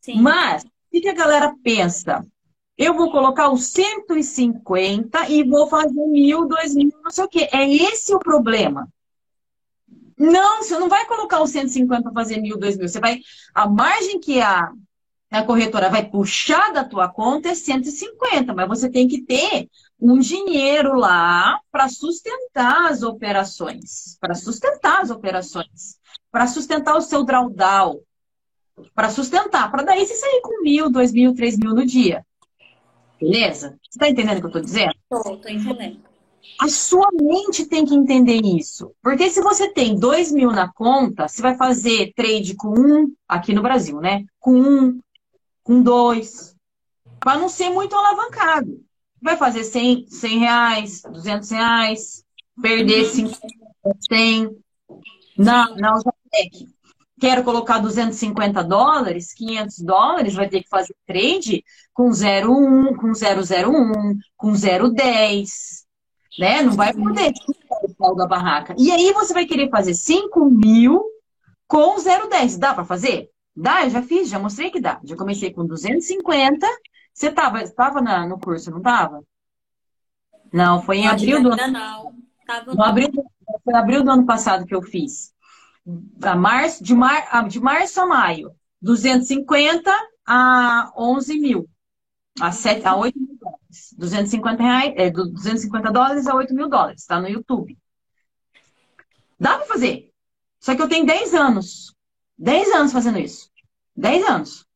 Sim. 0.00 0.20
Mas, 0.20 0.64
o 0.64 0.68
que 0.90 1.08
a 1.08 1.14
galera 1.14 1.54
pensa? 1.62 2.24
Eu 2.76 2.94
vou 2.94 3.10
colocar 3.10 3.50
os 3.50 3.66
150 3.68 5.28
e 5.28 5.44
vou 5.44 5.68
fazer 5.68 6.06
mil, 6.06 6.46
dois 6.46 6.74
mil, 6.74 6.90
não 7.02 7.10
sei 7.10 7.24
o 7.24 7.28
quê. 7.28 7.48
É 7.52 7.68
esse 7.68 8.12
o 8.14 8.18
problema. 8.18 8.88
Não, 10.18 10.62
você 10.62 10.78
não 10.78 10.88
vai 10.88 11.06
colocar 11.06 11.40
o 11.40 11.46
150 11.46 12.02
para 12.02 12.12
fazer 12.12 12.40
mil, 12.40 12.58
dois 12.58 12.76
mil. 12.76 12.88
Você 12.88 13.00
vai. 13.00 13.20
A 13.54 13.68
margem 13.68 14.20
que 14.20 14.40
a, 14.40 14.70
a 15.30 15.42
corretora 15.42 15.90
vai 15.90 16.08
puxar 16.08 16.72
da 16.72 16.84
tua 16.84 17.08
conta 17.08 17.48
é 17.48 17.54
150, 17.54 18.54
mas 18.54 18.68
você 18.68 18.88
tem 18.88 19.08
que 19.08 19.22
ter 19.22 19.68
um 20.00 20.18
dinheiro 20.18 20.94
lá 20.94 21.58
para 21.70 21.88
sustentar 21.88 22.90
as 22.90 23.02
operações. 23.02 24.16
Para 24.20 24.34
sustentar 24.34 25.00
as 25.00 25.10
operações. 25.10 25.98
Para 26.30 26.46
sustentar 26.46 26.96
o 26.96 27.00
seu 27.00 27.24
drawdown. 27.24 28.00
Para 28.94 29.10
sustentar. 29.10 29.70
Para 29.70 29.82
daí 29.82 30.06
você 30.06 30.14
sair 30.14 30.40
com 30.42 30.62
mil, 30.62 30.90
dois 30.90 31.12
mil, 31.12 31.34
três 31.34 31.58
mil 31.58 31.74
no 31.74 31.84
dia. 31.84 32.24
Beleza? 33.20 33.78
Você 33.82 33.98
está 33.98 34.08
entendendo 34.08 34.38
o 34.38 34.40
que 34.40 34.46
eu 34.46 34.48
estou 34.48 34.62
dizendo? 34.62 34.94
Estou, 35.10 35.34
estou 35.34 35.50
entendendo. 35.50 36.13
A 36.60 36.68
sua 36.68 37.08
mente 37.12 37.66
tem 37.66 37.84
que 37.84 37.94
entender 37.94 38.40
isso. 38.44 38.92
Porque 39.02 39.28
se 39.28 39.42
você 39.42 39.68
tem 39.68 39.98
dois 39.98 40.30
mil 40.30 40.50
na 40.50 40.72
conta, 40.72 41.26
você 41.26 41.42
vai 41.42 41.56
fazer 41.56 42.12
trade 42.14 42.54
com 42.54 42.68
um, 42.68 43.12
aqui 43.28 43.52
no 43.52 43.62
Brasil, 43.62 44.00
né? 44.00 44.24
Com 44.38 44.54
um, 44.54 45.00
com 45.62 45.82
dois, 45.82 46.54
para 47.18 47.38
não 47.38 47.48
ser 47.48 47.70
muito 47.70 47.94
alavancado. 47.94 48.80
Vai 49.20 49.36
fazer 49.36 49.64
100, 49.64 50.06
100 50.08 50.38
reais, 50.38 51.02
200 51.10 51.50
reais, 51.50 52.24
perder 52.60 53.06
50, 53.06 53.38
uhum. 53.84 53.92
100. 54.08 54.56
Na, 55.36 55.74
na 55.74 55.94
Usatec, 55.94 56.68
quero 57.18 57.42
colocar 57.42 57.78
250 57.78 58.62
dólares, 58.62 59.32
500 59.32 59.78
dólares, 59.78 60.34
vai 60.34 60.48
ter 60.48 60.62
que 60.62 60.68
fazer 60.68 60.94
trade 61.06 61.64
com 61.92 62.10
0,1, 62.10 62.94
com 62.96 63.12
001, 63.12 64.18
com 64.36 64.52
0,10 64.52 65.83
né? 66.38 66.62
Não 66.62 66.72
vai 66.72 66.92
poder 66.92 67.32
o 67.82 67.94
pau 67.94 68.14
da 68.14 68.26
barraca. 68.26 68.74
E 68.78 68.90
aí 68.90 69.12
você 69.12 69.32
vai 69.32 69.46
querer 69.46 69.70
fazer 69.70 69.94
5 69.94 70.44
mil 70.50 71.02
com 71.66 71.96
0,10. 71.96 72.58
Dá 72.58 72.74
para 72.74 72.84
fazer? 72.84 73.30
Dá, 73.56 73.84
eu 73.84 73.90
já 73.90 74.02
fiz, 74.02 74.28
já 74.28 74.38
mostrei 74.38 74.70
que 74.70 74.80
dá. 74.80 75.00
Já 75.04 75.16
comecei 75.16 75.52
com 75.52 75.66
250. 75.66 76.66
Você 77.12 77.28
estava 77.28 77.66
tava 77.68 78.00
no 78.26 78.38
curso, 78.38 78.70
não 78.70 78.78
estava? 78.78 79.22
Não, 80.52 80.82
foi 80.82 80.98
em 80.98 81.06
abril 81.06 81.42
do 81.42 81.52
ano. 81.52 81.72
Não, 81.72 82.14
tava... 82.46 82.74
no 82.74 82.82
abril, 82.82 83.10
foi 83.64 83.74
abril 83.74 84.02
do 84.02 84.10
ano 84.10 84.26
passado 84.26 84.66
que 84.66 84.74
eu 84.74 84.82
fiz. 84.82 85.32
A 86.22 86.34
março, 86.34 86.82
de, 86.82 86.94
mar, 86.94 87.48
de 87.48 87.60
março 87.60 88.00
a 88.00 88.06
maio, 88.06 88.50
250 88.80 89.90
a 90.26 90.92
11 90.96 91.38
mil. 91.38 91.68
A, 92.40 92.50
7, 92.50 92.84
a 92.86 92.96
8 92.96 93.18
mil. 93.18 93.38
250, 93.96 94.62
reais, 94.62 94.94
é, 94.96 95.10
250 95.10 95.90
dólares 95.90 96.26
a 96.26 96.34
8 96.34 96.54
mil 96.54 96.68
dólares, 96.68 97.04
tá 97.06 97.20
no 97.20 97.28
YouTube. 97.28 97.76
Dá 99.38 99.58
para 99.58 99.66
fazer. 99.66 100.10
Só 100.60 100.74
que 100.74 100.82
eu 100.82 100.88
tenho 100.88 101.06
10 101.06 101.34
anos. 101.34 101.94
10 102.38 102.72
anos 102.72 102.92
fazendo 102.92 103.18
isso. 103.18 103.50
10 103.96 104.28
anos. 104.28 104.66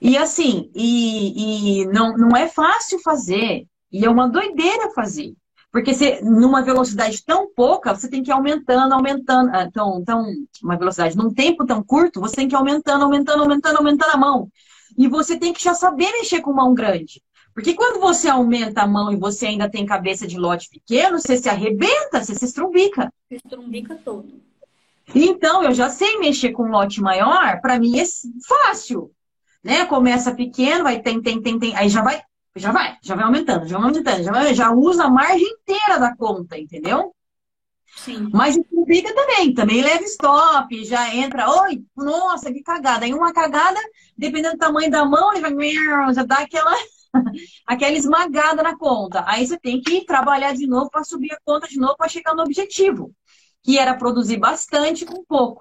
E 0.00 0.16
assim, 0.16 0.70
e, 0.74 1.82
e 1.82 1.86
não, 1.86 2.16
não 2.16 2.36
é 2.36 2.48
fácil 2.48 2.98
fazer. 3.00 3.66
E 3.90 4.04
é 4.04 4.10
uma 4.10 4.28
doideira 4.28 4.90
fazer. 4.90 5.34
Porque 5.70 5.94
você, 5.94 6.20
numa 6.22 6.62
velocidade 6.62 7.24
tão 7.24 7.52
pouca, 7.54 7.94
você 7.94 8.08
tem 8.08 8.22
que 8.22 8.30
ir 8.30 8.32
aumentando, 8.32 8.92
aumentando. 8.92 9.50
Ah, 9.54 9.70
tão, 9.72 10.04
tão, 10.04 10.26
uma 10.62 10.76
velocidade, 10.76 11.16
num 11.16 11.32
tempo 11.32 11.64
tão 11.64 11.82
curto, 11.82 12.20
você 12.20 12.36
tem 12.36 12.48
que 12.48 12.54
ir 12.54 12.58
aumentando, 12.58 13.04
aumentando, 13.04 13.42
aumentando, 13.42 13.78
aumentando 13.78 14.10
a 14.10 14.18
mão. 14.18 14.50
E 14.98 15.08
você 15.08 15.38
tem 15.38 15.52
que 15.52 15.62
já 15.62 15.72
saber 15.72 16.12
mexer 16.12 16.42
com 16.42 16.52
mão 16.52 16.74
grande. 16.74 17.22
Porque 17.54 17.74
quando 17.74 18.00
você 18.00 18.28
aumenta 18.28 18.82
a 18.82 18.86
mão 18.86 19.12
e 19.12 19.16
você 19.16 19.46
ainda 19.46 19.70
tem 19.70 19.84
cabeça 19.84 20.26
de 20.26 20.38
lote 20.38 20.68
pequeno, 20.70 21.18
você 21.18 21.36
se 21.36 21.48
arrebenta, 21.48 22.22
você 22.22 22.34
se 22.34 22.46
estrumbica. 22.46 23.12
Se 23.28 23.36
estrumbica 23.36 23.94
todo. 24.02 24.40
Então, 25.14 25.62
eu 25.62 25.74
já 25.74 25.90
sei 25.90 26.18
mexer 26.18 26.52
com 26.52 26.64
um 26.64 26.70
lote 26.70 27.00
maior, 27.00 27.60
para 27.60 27.78
mim 27.78 27.98
é 27.98 28.04
fácil. 28.46 29.10
Né? 29.62 29.84
Começa 29.84 30.34
pequeno, 30.34 30.84
vai 30.84 31.00
tem, 31.00 31.20
tem, 31.20 31.40
tem, 31.42 31.58
tem, 31.58 31.76
aí 31.76 31.88
já 31.88 32.02
vai, 32.02 32.22
já 32.56 32.72
vai, 32.72 32.96
já 33.02 33.14
vai 33.14 33.24
aumentando, 33.24 33.66
já 33.66 33.78
vai 33.78 33.88
aumentando, 33.88 34.22
já, 34.22 34.32
vai, 34.32 34.54
já 34.54 34.72
usa 34.72 35.04
a 35.04 35.10
margem 35.10 35.46
inteira 35.46 35.98
da 35.98 36.16
conta, 36.16 36.58
entendeu? 36.58 37.14
Sim. 37.94 38.30
Mas 38.32 38.56
estrumbica 38.56 39.14
também, 39.14 39.52
também 39.52 39.82
leva 39.82 40.02
stop, 40.04 40.84
já 40.84 41.14
entra, 41.14 41.50
oi, 41.62 41.84
nossa, 41.94 42.50
que 42.50 42.62
cagada. 42.62 43.04
Aí 43.04 43.12
uma 43.12 43.32
cagada, 43.32 43.78
dependendo 44.16 44.54
do 44.54 44.58
tamanho 44.58 44.90
da 44.90 45.04
mão, 45.04 45.32
ele 45.32 45.42
vai, 45.42 46.14
já 46.14 46.24
dá 46.24 46.36
aquela 46.36 46.74
aquela 47.66 47.96
esmagada 47.96 48.62
na 48.62 48.76
conta. 48.76 49.24
Aí 49.26 49.46
você 49.46 49.58
tem 49.58 49.80
que 49.80 50.04
trabalhar 50.04 50.54
de 50.54 50.66
novo 50.66 50.90
para 50.90 51.04
subir 51.04 51.32
a 51.32 51.40
conta 51.44 51.68
de 51.68 51.78
novo 51.78 51.96
para 51.96 52.08
chegar 52.08 52.34
no 52.34 52.42
objetivo, 52.42 53.14
que 53.62 53.78
era 53.78 53.96
produzir 53.96 54.38
bastante 54.38 55.04
com 55.04 55.24
pouco. 55.24 55.60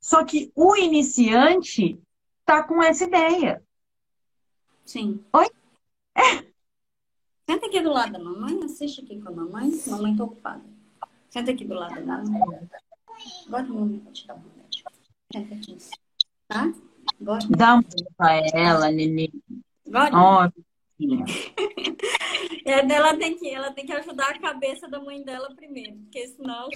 Só 0.00 0.24
que 0.24 0.50
o 0.54 0.76
iniciante 0.76 2.00
tá 2.44 2.62
com 2.62 2.82
essa 2.82 3.04
ideia. 3.04 3.62
Sim. 4.84 5.24
Oi? 5.32 5.46
É. 6.16 6.52
Senta 7.48 7.66
aqui 7.66 7.80
do 7.80 7.90
lado 7.90 8.12
da 8.12 8.18
mamãe, 8.18 8.60
assiste 8.64 9.02
aqui 9.02 9.20
com 9.20 9.28
a 9.28 9.32
mamãe. 9.32 9.70
Mamãe 9.86 10.16
tá 10.16 10.24
ocupada. 10.24 10.64
Senta 11.30 11.50
aqui 11.50 11.64
do 11.64 11.74
lado 11.74 11.94
da 11.94 12.18
mamãe. 12.18 12.68
Bota 13.48 13.64
a 13.64 13.72
mamãe 13.72 13.98
pra 14.00 14.12
te 14.12 14.26
dar 14.26 14.34
um 14.34 14.40
remédio. 14.40 14.84
Senta 15.32 15.54
aqui. 15.54 15.78
Tá? 16.48 16.72
Bota. 17.20 17.46
Dá 17.50 17.76
um 17.76 17.82
pra 18.16 18.40
ela, 18.52 18.90
Nenê. 18.90 19.30
Ó, 20.12 20.50
É, 22.64 22.78
ela, 22.92 23.16
tem 23.16 23.36
que, 23.36 23.48
ela 23.48 23.72
tem 23.72 23.84
que 23.84 23.92
ajudar 23.92 24.30
a 24.30 24.38
cabeça 24.38 24.88
da 24.88 25.00
mãe 25.00 25.22
dela 25.24 25.52
primeiro, 25.54 25.96
porque 25.96 26.28
senão. 26.28 26.68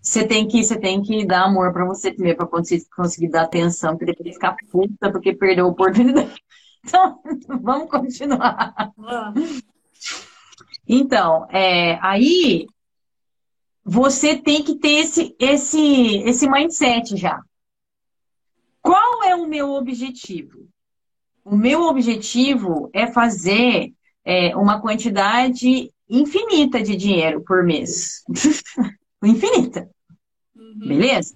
Você 0.00 0.26
tem 0.26 0.46
que, 0.46 0.62
você 0.62 0.78
tem 0.78 1.00
que 1.00 1.24
dar 1.24 1.44
amor 1.44 1.72
para 1.72 1.86
você 1.86 2.12
primeiro, 2.12 2.36
para 2.36 2.46
conseguir, 2.46 2.84
conseguir 2.94 3.28
dar 3.28 3.42
atenção, 3.42 3.96
porque 3.96 4.12
depois 4.12 4.34
ficar 4.34 4.56
puta 4.70 5.10
porque 5.10 5.32
perdeu 5.32 5.66
a 5.66 5.68
oportunidade. 5.68 6.34
Então, 6.84 7.22
vamos 7.62 7.88
continuar. 7.88 8.74
Vamos. 8.96 9.62
Então, 10.84 11.46
é, 11.48 11.96
aí 12.02 12.66
você 13.84 14.36
tem 14.36 14.64
que 14.64 14.74
ter 14.80 14.94
esse, 14.94 15.36
esse, 15.38 16.16
esse 16.24 16.50
mindset 16.50 17.16
já. 17.16 17.40
Qual 18.80 19.22
é 19.22 19.36
o 19.36 19.46
meu 19.46 19.70
objetivo? 19.70 20.68
O 21.44 21.56
meu 21.56 21.82
objetivo 21.82 22.90
é 22.92 23.06
fazer 23.06 23.92
é, 24.24 24.56
uma 24.56 24.80
quantidade 24.80 25.90
infinita 26.08 26.82
de 26.82 26.96
dinheiro 26.96 27.42
por 27.42 27.64
mês. 27.64 28.22
infinita. 29.22 29.88
Uhum. 30.54 30.88
Beleza? 30.88 31.34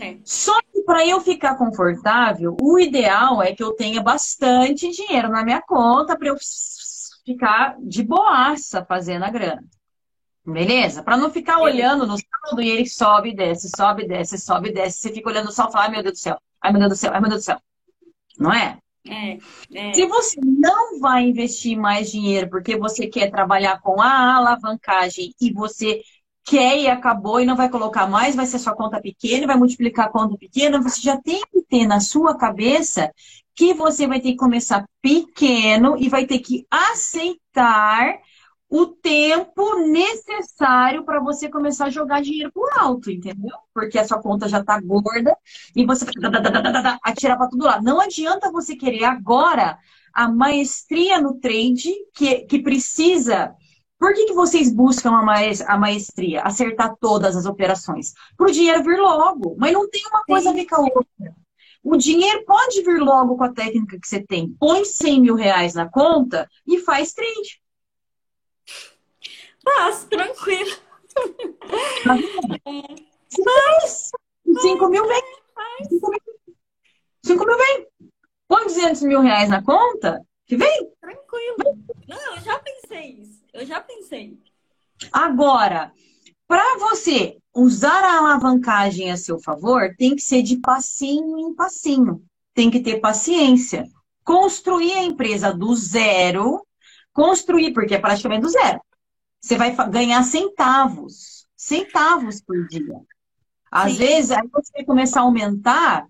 É. 0.00 0.16
Só 0.24 0.58
que 0.62 0.82
para 0.82 1.06
eu 1.06 1.20
ficar 1.20 1.56
confortável, 1.56 2.56
o 2.60 2.78
ideal 2.78 3.42
é 3.42 3.52
que 3.54 3.62
eu 3.62 3.72
tenha 3.72 4.02
bastante 4.02 4.90
dinheiro 4.90 5.28
na 5.28 5.44
minha 5.44 5.60
conta 5.60 6.16
para 6.16 6.28
eu 6.28 6.36
ficar 7.24 7.76
de 7.80 8.02
boaça 8.02 8.84
fazendo 8.84 9.24
a 9.24 9.30
grana. 9.30 9.64
Beleza? 10.46 11.02
Para 11.02 11.16
não 11.16 11.30
ficar 11.30 11.58
olhando 11.58 12.06
no 12.06 12.16
saldo 12.16 12.62
e 12.62 12.70
ele 12.70 12.88
sobe 12.88 13.30
e 13.30 13.36
desce, 13.36 13.68
sobe 13.76 14.04
e 14.04 14.08
desce, 14.08 14.38
sobe 14.38 14.70
e 14.70 14.72
desce. 14.72 15.00
Você 15.00 15.12
fica 15.12 15.28
olhando 15.28 15.52
só 15.52 15.68
e 15.68 15.72
fala, 15.72 15.84
ai 15.84 15.90
meu 15.90 16.02
Deus 16.02 16.14
do 16.14 16.18
céu, 16.18 16.38
ai 16.62 16.72
meu 16.72 16.80
Deus 16.80 16.92
do 16.92 16.96
céu, 16.96 17.12
ai 17.12 17.20
meu 17.20 17.28
Deus 17.28 17.42
do 17.42 17.44
céu. 17.44 17.60
Não 18.38 18.52
é? 18.52 18.78
É, 19.08 19.38
é. 19.74 19.92
Se 19.94 20.06
você 20.06 20.38
não 20.42 21.00
vai 21.00 21.24
investir 21.24 21.78
mais 21.78 22.10
dinheiro 22.10 22.48
porque 22.50 22.76
você 22.76 23.06
quer 23.06 23.30
trabalhar 23.30 23.80
com 23.80 24.00
a 24.00 24.36
alavancagem 24.36 25.32
e 25.40 25.52
você 25.52 26.02
quer 26.44 26.78
e 26.78 26.88
acabou 26.88 27.40
e 27.40 27.46
não 27.46 27.56
vai 27.56 27.68
colocar 27.68 28.06
mais, 28.06 28.34
vai 28.34 28.46
ser 28.46 28.58
sua 28.58 28.74
conta 28.74 29.00
pequena, 29.00 29.46
vai 29.46 29.56
multiplicar 29.56 30.06
a 30.06 30.10
conta 30.10 30.36
pequena, 30.36 30.80
você 30.80 31.00
já 31.00 31.16
tem 31.20 31.42
que 31.52 31.62
ter 31.68 31.86
na 31.86 32.00
sua 32.00 32.36
cabeça 32.36 33.12
que 33.54 33.74
você 33.74 34.06
vai 34.06 34.20
ter 34.20 34.30
que 34.30 34.36
começar 34.36 34.86
pequeno 35.02 35.96
e 35.98 36.08
vai 36.08 36.26
ter 36.26 36.38
que 36.38 36.66
aceitar 36.70 38.18
o 38.70 38.86
tempo 38.86 39.76
necessário 39.86 41.02
para 41.04 41.20
você 41.20 41.48
começar 41.48 41.86
a 41.86 41.90
jogar 41.90 42.20
dinheiro 42.20 42.52
por 42.52 42.68
alto, 42.78 43.10
entendeu? 43.10 43.56
Porque 43.72 43.98
a 43.98 44.06
sua 44.06 44.20
conta 44.20 44.48
já 44.48 44.60
está 44.60 44.78
gorda 44.80 45.36
e 45.74 45.86
você 45.86 46.04
vai 46.04 46.98
atirar 47.02 47.38
para 47.38 47.48
todo 47.48 47.64
lado. 47.64 47.82
Não 47.82 48.00
adianta 48.00 48.52
você 48.52 48.76
querer 48.76 49.04
agora 49.04 49.78
a 50.12 50.28
maestria 50.28 51.20
no 51.20 51.34
trade 51.40 51.90
que, 52.14 52.40
que 52.40 52.58
precisa. 52.60 53.54
Por 53.98 54.12
que, 54.12 54.26
que 54.26 54.34
vocês 54.34 54.72
buscam 54.72 55.12
a 55.12 55.78
maestria? 55.78 56.42
Acertar 56.42 56.94
todas 57.00 57.36
as 57.36 57.46
operações. 57.46 58.12
Para 58.36 58.48
o 58.48 58.52
dinheiro 58.52 58.82
vir 58.84 58.98
logo. 58.98 59.56
Mas 59.58 59.72
não 59.72 59.88
tem 59.88 60.06
uma 60.06 60.22
coisa 60.24 60.50
a 60.50 60.52
ver 60.52 60.66
com 60.66 60.76
a 60.76 60.80
outra. 60.80 61.34
O 61.82 61.96
dinheiro 61.96 62.44
pode 62.44 62.82
vir 62.82 63.00
logo 63.00 63.36
com 63.36 63.44
a 63.44 63.52
técnica 63.52 63.98
que 63.98 64.06
você 64.06 64.20
tem. 64.20 64.54
Põe 64.60 64.84
100 64.84 65.20
mil 65.20 65.34
reais 65.34 65.74
na 65.74 65.88
conta 65.88 66.48
e 66.66 66.78
faz 66.80 67.12
trade. 67.12 67.60
Faço, 69.64 70.06
tranquilo. 70.08 70.76
Faz. 73.44 74.10
5 74.60 74.88
mil 74.88 75.06
vem. 75.06 75.22
5 77.24 77.46
mil 77.46 77.58
vem. 77.58 77.86
Põe 78.46 78.64
200 78.64 79.02
mil 79.02 79.20
reais 79.20 79.48
na 79.48 79.62
conta 79.62 80.24
que 80.46 80.56
vem. 80.56 80.90
Tranquilo. 81.00 81.56
Não, 82.08 82.36
eu 82.36 82.42
já 82.42 82.58
pensei 82.58 83.20
isso. 83.20 83.44
Eu 83.52 83.66
já 83.66 83.80
pensei. 83.80 84.38
Agora, 85.12 85.92
para 86.46 86.78
você 86.78 87.36
usar 87.54 88.02
a 88.02 88.18
alavancagem 88.18 89.10
a 89.10 89.16
seu 89.16 89.38
favor, 89.38 89.94
tem 89.98 90.16
que 90.16 90.22
ser 90.22 90.42
de 90.42 90.58
passinho 90.58 91.38
em 91.38 91.54
passinho. 91.54 92.24
Tem 92.54 92.70
que 92.70 92.80
ter 92.80 93.00
paciência. 93.00 93.84
Construir 94.24 94.92
a 94.94 95.02
empresa 95.02 95.52
do 95.52 95.74
zero, 95.74 96.66
construir, 97.12 97.72
porque 97.72 97.94
é 97.94 97.98
praticamente 97.98 98.42
do 98.42 98.48
zero. 98.48 98.80
Você 99.40 99.56
vai 99.56 99.74
ganhar 99.88 100.22
centavos, 100.22 101.46
centavos 101.56 102.40
por 102.40 102.66
dia. 102.68 103.00
Às 103.70 103.92
Sim. 103.92 103.98
vezes, 103.98 104.30
aí 104.30 104.48
você 104.52 104.72
vai 104.72 104.84
começar 104.84 105.20
a 105.20 105.24
aumentar, 105.24 106.06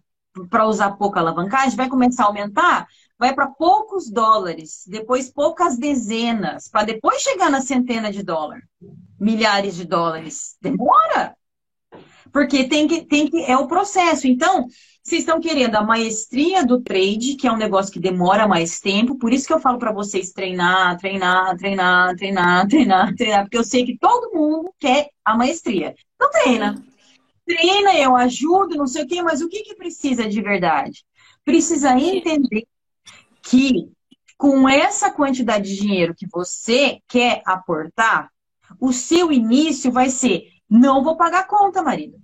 para 0.51 0.67
usar 0.67 0.93
pouca 0.93 1.21
alavancagem, 1.21 1.77
vai 1.77 1.89
começar 1.89 2.25
a 2.25 2.27
aumentar, 2.27 2.87
vai 3.19 3.35
para 3.35 3.49
poucos 3.49 4.09
dólares, 4.11 4.85
depois 4.87 5.31
poucas 5.31 5.77
dezenas, 5.77 6.69
para 6.69 6.87
depois 6.87 7.21
chegar 7.21 7.51
na 7.51 7.61
centena 7.61 8.13
de 8.13 8.23
dólar, 8.23 8.61
milhares 9.19 9.75
de 9.75 9.85
dólares. 9.85 10.57
Demora! 10.63 11.37
Porque 12.33 12.65
tem 12.65 12.87
que, 12.87 13.05
tem 13.05 13.29
que, 13.29 13.43
é 13.43 13.57
o 13.57 13.67
processo. 13.67 14.27
Então, 14.29 14.67
vocês 15.09 15.23
estão 15.23 15.41
querendo 15.41 15.75
a 15.75 15.83
maestria 15.83 16.67
do 16.67 16.83
trade, 16.83 17.35
que 17.35 17.47
é 17.47 17.53
um 17.53 17.57
negócio 17.57 17.91
que 17.91 17.99
demora 17.99 18.47
mais 18.47 18.79
tempo, 18.79 19.17
por 19.17 19.33
isso 19.33 19.47
que 19.47 19.53
eu 19.55 19.61
falo 19.61 19.79
para 19.79 19.91
vocês 19.91 20.33
treinar, 20.33 20.99
treinar, 20.99 21.57
treinar, 21.57 22.15
treinar, 22.15 22.69
treinar, 22.69 23.15
treinar, 23.15 23.43
porque 23.45 23.57
eu 23.57 23.65
sei 23.65 23.87
que 23.87 23.97
todo 23.97 24.35
mundo 24.35 24.71
quer 24.79 25.09
a 25.25 25.35
maestria. 25.35 25.95
Então 26.15 26.31
treina. 26.31 26.85
Treina, 27.47 27.95
eu 27.97 28.15
ajudo, 28.15 28.77
não 28.77 28.87
sei 28.87 29.05
o 29.05 29.07
quê, 29.07 29.23
mas 29.23 29.41
o 29.41 29.49
que, 29.49 29.63
que 29.63 29.75
precisa 29.75 30.29
de 30.29 30.43
verdade? 30.43 31.03
Precisa 31.43 31.99
entender 31.99 32.67
que 33.43 33.91
com 34.37 34.69
essa 34.69 35.11
quantidade 35.11 35.71
de 35.71 35.81
dinheiro 35.81 36.15
que 36.15 36.29
você 36.31 36.99
quer 37.09 37.41
aportar, 37.47 38.31
o 38.79 38.93
seu 38.93 39.33
início 39.33 39.91
vai 39.91 40.11
ser: 40.11 40.49
não 40.69 41.03
vou 41.03 41.17
pagar 41.17 41.47
conta, 41.47 41.83
marido. 41.83 42.19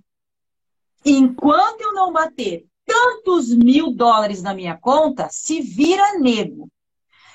Enquanto 1.03 1.81
eu 1.81 1.91
não 1.91 2.13
bater 2.13 2.67
tantos 2.85 3.49
mil 3.49 3.91
dólares 3.91 4.41
na 4.41 4.53
minha 4.53 4.77
conta, 4.77 5.27
se 5.31 5.61
vira 5.61 6.17
nego. 6.19 6.69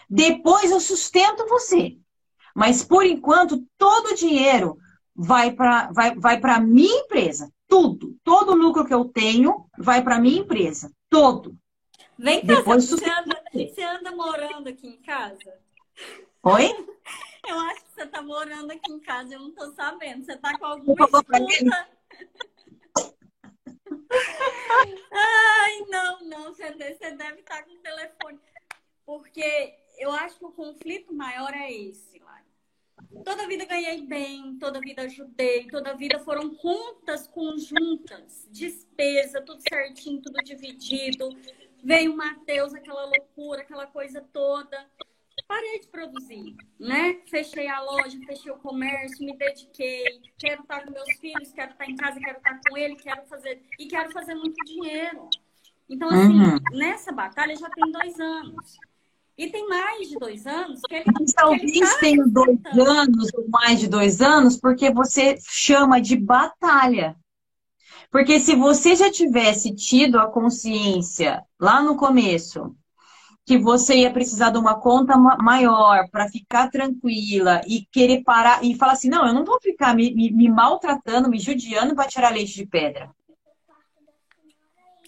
Depois 0.09 0.71
eu 0.71 0.81
sustento 0.81 1.47
você. 1.47 1.97
Mas 2.55 2.83
por 2.83 3.05
enquanto, 3.05 3.65
todo 3.79 4.09
o 4.09 4.15
dinheiro 4.15 4.77
vai 5.15 5.53
para 5.53 5.91
vai, 5.93 6.15
vai 6.15 6.41
a 6.43 6.61
minha 6.61 7.01
empresa. 7.01 7.53
Tudo. 7.69 8.17
Todo 8.25 8.53
o 8.53 8.57
lucro 8.57 8.85
que 8.85 8.95
eu 8.95 9.05
tenho 9.05 9.67
vai 9.79 10.03
para 10.03 10.19
minha 10.19 10.41
empresa. 10.41 10.91
Todo. 11.09 11.57
Vem 12.19 12.41
cá, 12.41 12.57
Depois 12.57 12.89
você, 12.89 13.05
anda, 13.05 13.43
você 13.53 13.83
anda 13.83 14.11
morando 14.13 14.69
aqui 14.69 14.87
em 14.89 15.01
casa? 15.01 15.55
Oi? 16.43 16.71
Eu 17.49 17.59
acho 17.61 17.85
que 17.85 17.93
você 17.95 18.03
está 18.03 18.21
morando 18.21 18.71
aqui 18.71 18.93
em 18.93 19.01
casa, 19.01 19.35
eu 19.35 19.41
não 19.41 19.49
estou 19.49 19.73
sabendo. 19.73 20.25
Você 20.25 20.33
está 20.33 20.59
com 20.59 20.67
alguma 20.67 21.05
escuta? 21.05 21.89
Ai, 25.13 25.85
não, 25.89 26.21
não, 26.25 26.55
você 26.55 26.71
deve 26.73 27.41
estar 27.41 27.63
com 27.65 27.73
o 27.73 27.79
telefone. 27.79 28.41
Porque 29.05 29.75
eu 29.99 30.11
acho 30.13 30.39
que 30.39 30.45
o 30.45 30.53
conflito 30.53 31.13
maior 31.13 31.53
é 31.55 31.73
esse, 31.73 32.19
Lari. 32.19 32.45
Toda 33.25 33.47
vida 33.47 33.65
ganhei 33.65 34.03
bem, 34.07 34.59
toda 34.59 34.81
vida 34.81 35.03
ajudei, 35.03 35.67
toda 35.67 35.97
vida 35.97 36.19
foram 36.21 36.55
contas 36.55 37.27
conjuntas, 37.27 38.47
despesa, 38.51 39.41
tudo 39.41 39.63
certinho, 39.69 40.23
tudo 40.23 40.43
dividido. 40.43 41.29
Veio 41.83 42.13
o 42.13 42.17
Matheus, 42.17 42.75
aquela 42.75 43.07
loucura, 43.07 43.63
aquela 43.63 43.87
coisa 43.87 44.21
toda 44.33 44.89
parei 45.51 45.81
de 45.81 45.89
produzir, 45.89 46.57
né? 46.79 47.19
Fechei 47.27 47.67
a 47.67 47.83
loja, 47.83 48.17
fechei 48.25 48.53
o 48.53 48.59
comércio, 48.59 49.27
me 49.27 49.37
dediquei, 49.37 50.21
quero 50.39 50.63
estar 50.63 50.85
com 50.85 50.93
meus 50.93 51.13
filhos, 51.19 51.51
quero 51.51 51.73
estar 51.73 51.91
em 51.91 51.97
casa, 51.97 52.21
quero 52.21 52.39
estar 52.39 52.61
com 52.69 52.77
ele, 52.77 52.95
quero 52.95 53.27
fazer 53.27 53.61
e 53.77 53.89
quero 53.89 54.13
fazer 54.13 54.37
muito 54.37 54.65
dinheiro. 54.65 55.29
Então, 55.89 56.09
assim, 56.09 56.41
uhum. 56.41 56.79
nessa 56.79 57.11
batalha 57.11 57.57
já 57.57 57.69
tem 57.69 57.91
dois 57.91 58.21
anos. 58.21 58.79
E 59.37 59.51
tem 59.51 59.67
mais 59.69 60.09
de 60.09 60.17
dois 60.19 60.47
anos 60.47 60.83
que 60.89 60.95
ele. 60.95 61.05
Mas 61.19 61.33
talvez 61.33 61.81
tá 61.81 61.99
tenha 61.99 62.25
dois 62.27 62.61
anos 62.79 63.35
ou 63.35 63.49
mais 63.49 63.81
de 63.81 63.89
dois 63.89 64.23
anos, 64.23 64.57
porque 64.57 64.93
você 64.93 65.37
chama 65.49 66.01
de 66.01 66.17
batalha. 66.17 67.17
Porque 68.09 68.39
se 68.39 68.55
você 68.55 68.95
já 68.95 69.11
tivesse 69.11 69.75
tido 69.75 70.19
a 70.21 70.31
consciência 70.31 71.43
lá 71.59 71.83
no 71.83 71.97
começo 71.97 72.77
que 73.51 73.59
você 73.59 73.97
ia 73.97 74.13
precisar 74.13 74.51
de 74.51 74.59
uma 74.59 74.79
conta 74.79 75.17
maior 75.17 76.09
para 76.09 76.29
ficar 76.29 76.71
tranquila 76.71 77.61
e 77.67 77.85
querer 77.91 78.23
parar 78.23 78.63
e 78.63 78.77
falar 78.77 78.93
assim, 78.93 79.09
não, 79.09 79.27
eu 79.27 79.35
não 79.35 79.45
vou 79.45 79.61
ficar 79.61 79.93
me, 79.93 80.15
me, 80.15 80.31
me 80.31 80.49
maltratando, 80.49 81.29
me 81.29 81.37
judiando 81.37 81.97
para 81.97 82.07
tirar 82.07 82.33
leite 82.33 82.55
de 82.55 82.65
pedra. 82.65 83.11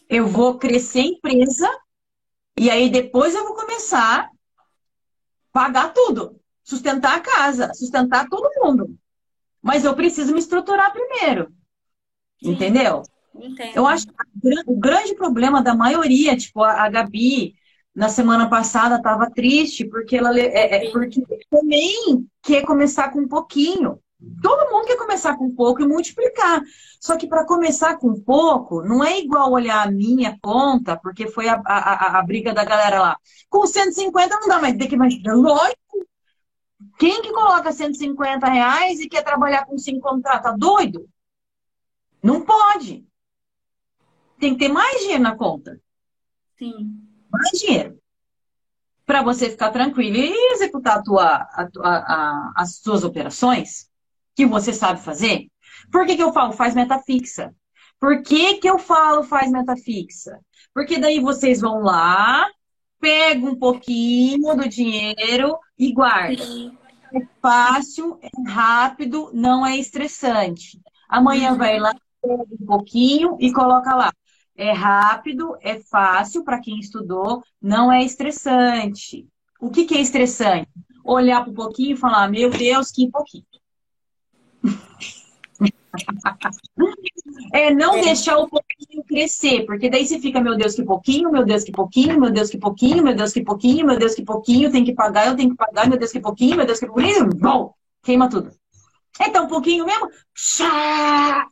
Eu 0.09 0.27
vou 0.27 0.59
crescer 0.59 1.03
empresa 1.03 1.71
e 2.59 2.69
aí 2.69 2.91
depois 2.91 3.33
eu 3.33 3.45
vou 3.45 3.55
começar 3.55 4.25
a 4.25 4.31
pagar 5.53 5.93
tudo, 5.93 6.41
sustentar 6.65 7.19
a 7.19 7.21
casa, 7.21 7.73
sustentar 7.75 8.29
todo 8.29 8.51
mundo. 8.61 8.99
Mas 9.63 9.85
eu 9.85 9.95
preciso 9.95 10.33
me 10.33 10.41
estruturar 10.41 10.93
primeiro. 10.93 11.55
Entendeu? 12.43 13.05
Entendo. 13.37 13.77
Eu 13.77 13.87
acho 13.87 14.05
que 14.09 14.13
o 14.67 14.77
grande 14.77 15.15
problema 15.15 15.63
da 15.63 15.77
maioria, 15.77 16.37
tipo 16.37 16.61
a 16.65 16.89
Gabi, 16.89 17.55
na 17.95 18.09
semana 18.09 18.49
passada 18.49 18.97
estava 18.97 19.31
triste 19.31 19.85
porque 19.85 20.17
ela 20.17 20.39
é, 20.39 20.87
é, 20.87 20.91
porque 20.91 21.23
também 21.51 22.27
quer 22.43 22.65
começar 22.65 23.11
com 23.11 23.21
um 23.21 23.29
pouquinho. 23.29 24.01
Todo 24.41 24.71
mundo 24.71 24.87
quer 24.87 24.97
começar 24.97 25.37
com 25.37 25.55
pouco 25.55 25.83
e 25.83 25.87
multiplicar. 25.87 26.63
Só 27.01 27.17
que 27.17 27.27
para 27.27 27.45
começar 27.45 27.97
com 27.99 28.15
pouco, 28.21 28.83
não 28.83 29.03
é 29.03 29.19
igual 29.19 29.51
olhar 29.51 29.87
a 29.87 29.91
minha 29.91 30.39
conta, 30.41 30.97
porque 30.97 31.27
foi 31.27 31.49
a, 31.49 31.61
a, 31.67 32.19
a, 32.19 32.23
briga 32.23 32.55
da 32.55 32.65
galera 32.65 33.01
lá. 33.01 33.17
Com 33.51 33.67
150 33.67 34.41
não 34.41 34.49
dá 34.49 34.61
mais, 34.61 34.77
tem 34.77 34.89
que 34.89 34.97
mais. 34.97 35.15
Lógico. 35.25 36.07
Quem 36.99 37.21
que 37.21 37.33
coloca 37.33 37.73
150 37.73 38.47
reais 38.47 39.01
e 39.01 39.09
quer 39.09 39.23
trabalhar 39.23 39.67
com 39.67 39.77
cinco 39.77 40.01
contratos? 40.01 40.43
Tá 40.43 40.57
doido? 40.57 41.09
Não 42.23 42.45
pode. 42.45 43.05
Tem 44.39 44.53
que 44.53 44.61
ter 44.61 44.69
mais 44.69 45.01
dinheiro 45.01 45.23
na 45.23 45.37
conta. 45.37 45.81
Sim. 46.59 47.02
Mais 47.33 47.59
dinheiro. 47.59 47.99
Para 49.07 49.23
você 49.23 49.51
ficar 49.51 49.71
tranquilo 49.71 50.17
e 50.17 50.53
executar 50.53 50.99
a 50.99 51.03
tua, 51.03 51.25
a, 51.25 51.69
a, 51.83 52.53
as 52.57 52.77
suas 52.77 53.05
operações 53.05 53.89
que 54.35 54.47
você 54.47 54.73
sabe 54.73 55.01
fazer. 55.01 55.49
Por 55.91 56.07
que, 56.07 56.17
que 56.17 56.23
eu 56.23 56.33
falo 56.33 56.53
faz 56.53 56.75
meta 56.75 56.99
fixa? 57.01 57.55
Por 57.99 58.23
que, 58.23 58.55
que 58.55 58.69
eu 58.69 58.79
falo 58.79 59.23
faz 59.23 59.51
meta 59.51 59.77
fixa? 59.77 60.39
Porque 60.75 60.99
daí 60.99 61.21
vocês 61.21 61.61
vão 61.61 61.83
lá, 61.83 62.49
pegam 63.01 63.51
um 63.51 63.59
pouquinho 63.59 64.55
do 64.55 64.69
dinheiro 64.69 65.59
e 65.79 65.93
guardam. 65.93 66.77
É 67.15 67.21
fácil, 67.43 68.19
é 68.23 68.51
rápido, 68.51 69.31
não 69.35 69.67
é 69.67 69.77
estressante. 69.77 70.81
Amanhã 71.09 71.53
uhum. 71.53 71.59
vai 71.59 71.79
lá, 71.79 71.95
pega 72.23 72.45
um 72.61 72.67
pouquinho 72.67 73.37
e 73.39 73.53
coloca 73.53 73.95
lá. 73.95 74.13
É 74.57 74.73
rápido, 74.73 75.57
é 75.61 75.81
fácil 75.81 76.45
para 76.45 76.61
quem 76.61 76.79
estudou, 76.79 77.43
não 77.61 77.91
é 77.91 78.05
estressante. 78.05 79.27
O 79.61 79.71
que, 79.71 79.85
que 79.85 79.95
é 79.95 80.01
estressante? 80.01 80.69
Olhar 81.05 81.43
para 81.43 81.51
um 81.51 81.55
pouquinho 81.55 81.95
e 81.95 81.97
falar, 81.97 82.29
meu 82.29 82.51
Deus, 82.51 82.91
que 82.91 83.11
pouquinho. 83.11 83.45
É 87.53 87.73
não 87.73 87.97
é. 87.97 88.01
deixar 88.01 88.39
o 88.39 88.49
pouquinho 88.49 89.05
crescer, 89.05 89.67
porque 89.67 89.91
daí 89.91 90.07
você 90.07 90.19
fica, 90.19 90.41
meu 90.41 90.57
Deus, 90.57 90.75
que 90.75 90.83
pouquinho, 90.83 91.31
meu 91.31 91.45
Deus, 91.45 91.63
que 91.65 91.71
pouquinho, 91.71 92.19
meu 92.19 92.31
Deus, 92.31 92.49
que 92.49 92.59
pouquinho, 92.59 93.03
meu 93.03 93.15
Deus, 93.15 93.33
que 93.33 93.43
pouquinho, 93.43 93.87
meu 93.87 93.99
Deus, 93.99 94.15
que 94.15 94.25
pouquinho, 94.25 94.73
tem 94.73 94.85
que 94.85 94.95
pagar, 94.95 95.27
eu 95.27 95.37
tenho 95.37 95.51
que 95.51 95.57
pagar, 95.57 95.87
meu 95.87 95.99
Deus, 95.99 96.11
que 96.11 96.21
pouquinho, 96.21 96.57
meu 96.57 96.67
Deus, 96.67 96.81
que 96.81 96.87
pouquinho, 96.87 97.29
bom, 97.37 97.75
queima 98.03 98.29
tudo. 98.29 98.51
Então, 99.21 99.45
um 99.45 99.49
pouquinho 99.49 99.85
mesmo, 99.85 100.09
chá! 100.35 101.47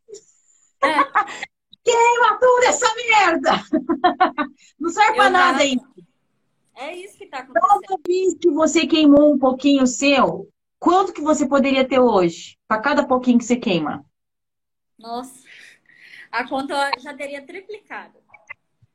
É. 0.83 1.41
Queima 1.85 2.39
tudo 2.39 2.65
essa 2.65 2.87
merda! 2.95 3.51
Não 4.79 4.91
serve 4.91 5.15
pra 5.15 5.31
nada 5.31 5.63
aí. 5.63 5.77
É 6.77 6.97
isso 6.97 7.19
que 7.19 7.27
tá 7.27 7.41
acontecendo. 7.41 7.81
Toda 7.83 8.01
vez 8.07 8.35
que 8.35 8.51
você 8.51 8.87
queimou 8.87 9.35
um 9.35 9.39
pouquinho 9.39 9.87
seu, 9.87 10.49
quanto 10.79 11.13
que 11.13 11.21
você 11.21 11.47
poderia 11.47 11.87
ter 11.87 12.01
hoje? 12.01 12.57
Para 12.67 12.81
cada 12.81 13.07
pouquinho 13.07 13.39
que 13.39 13.45
você 13.45 13.57
queima? 13.57 14.05
Nossa, 14.99 15.41
a 16.31 16.49
conta 16.49 16.91
já 16.99 17.15
teria 17.15 17.45
triplicado. 17.45 18.19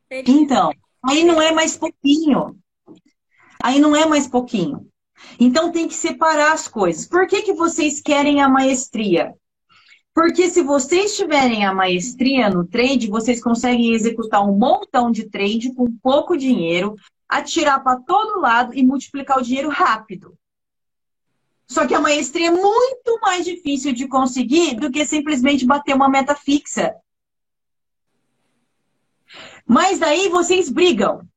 Teria. 0.08 0.34
Então, 0.34 0.72
aí 1.04 1.24
não 1.24 1.40
é 1.40 1.52
mais 1.52 1.76
pouquinho. 1.76 2.58
Aí 3.62 3.80
não 3.80 3.94
é 3.94 4.06
mais 4.06 4.26
pouquinho. 4.26 4.88
Então 5.38 5.72
tem 5.72 5.88
que 5.88 5.94
separar 5.94 6.52
as 6.52 6.68
coisas. 6.68 7.06
Por 7.06 7.26
que, 7.26 7.42
que 7.42 7.54
vocês 7.54 8.00
querem 8.00 8.42
a 8.42 8.48
maestria? 8.48 9.34
Porque 10.16 10.48
se 10.48 10.62
vocês 10.62 11.14
tiverem 11.14 11.66
a 11.66 11.74
maestria 11.74 12.48
no 12.48 12.66
trade, 12.66 13.06
vocês 13.06 13.38
conseguem 13.38 13.92
executar 13.92 14.42
um 14.42 14.56
montão 14.56 15.10
de 15.10 15.28
trade 15.28 15.74
com 15.74 15.94
pouco 15.98 16.38
dinheiro, 16.38 16.96
atirar 17.28 17.82
para 17.84 18.00
todo 18.00 18.40
lado 18.40 18.72
e 18.72 18.82
multiplicar 18.82 19.36
o 19.36 19.42
dinheiro 19.42 19.68
rápido. 19.68 20.34
Só 21.68 21.86
que 21.86 21.94
a 21.94 22.00
maestria 22.00 22.46
é 22.46 22.50
muito 22.50 23.20
mais 23.20 23.44
difícil 23.44 23.92
de 23.92 24.08
conseguir 24.08 24.76
do 24.76 24.90
que 24.90 25.04
simplesmente 25.04 25.66
bater 25.66 25.94
uma 25.94 26.08
meta 26.08 26.34
fixa. 26.34 26.96
Mas 29.66 29.98
daí 29.98 30.30
vocês 30.30 30.70
brigam. 30.70 31.28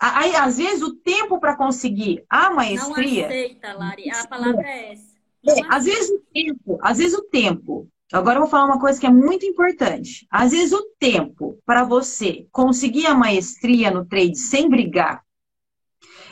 Aí, 0.00 0.34
às 0.34 0.56
vezes, 0.56 0.82
o 0.82 0.96
tempo 0.96 1.38
para 1.38 1.56
conseguir 1.56 2.24
a 2.28 2.50
maestria. 2.50 3.22
Não 3.22 3.28
aceita, 3.28 3.72
Lari. 3.72 4.10
A 4.10 4.26
palavra 4.26 4.66
é 4.66 4.92
essa. 4.94 5.13
É, 5.46 5.60
às 5.68 5.84
vezes 5.84 6.10
o 6.10 6.22
tempo, 6.32 6.78
às 6.82 6.98
vezes 6.98 7.14
o 7.14 7.22
tempo. 7.22 7.88
Agora 8.12 8.36
eu 8.36 8.42
vou 8.42 8.50
falar 8.50 8.66
uma 8.66 8.80
coisa 8.80 9.00
que 9.00 9.06
é 9.06 9.10
muito 9.10 9.44
importante. 9.44 10.26
Às 10.30 10.52
vezes 10.52 10.72
o 10.72 10.82
tempo 10.98 11.58
para 11.66 11.84
você 11.84 12.46
conseguir 12.52 13.06
a 13.06 13.14
maestria 13.14 13.90
no 13.90 14.04
trade 14.04 14.38
sem 14.38 14.68
brigar 14.68 15.22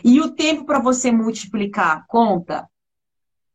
e 0.05 0.21
o 0.21 0.31
tempo 0.31 0.65
para 0.65 0.81
você 0.81 1.11
multiplicar 1.11 1.97
a 1.97 2.05
conta 2.07 2.69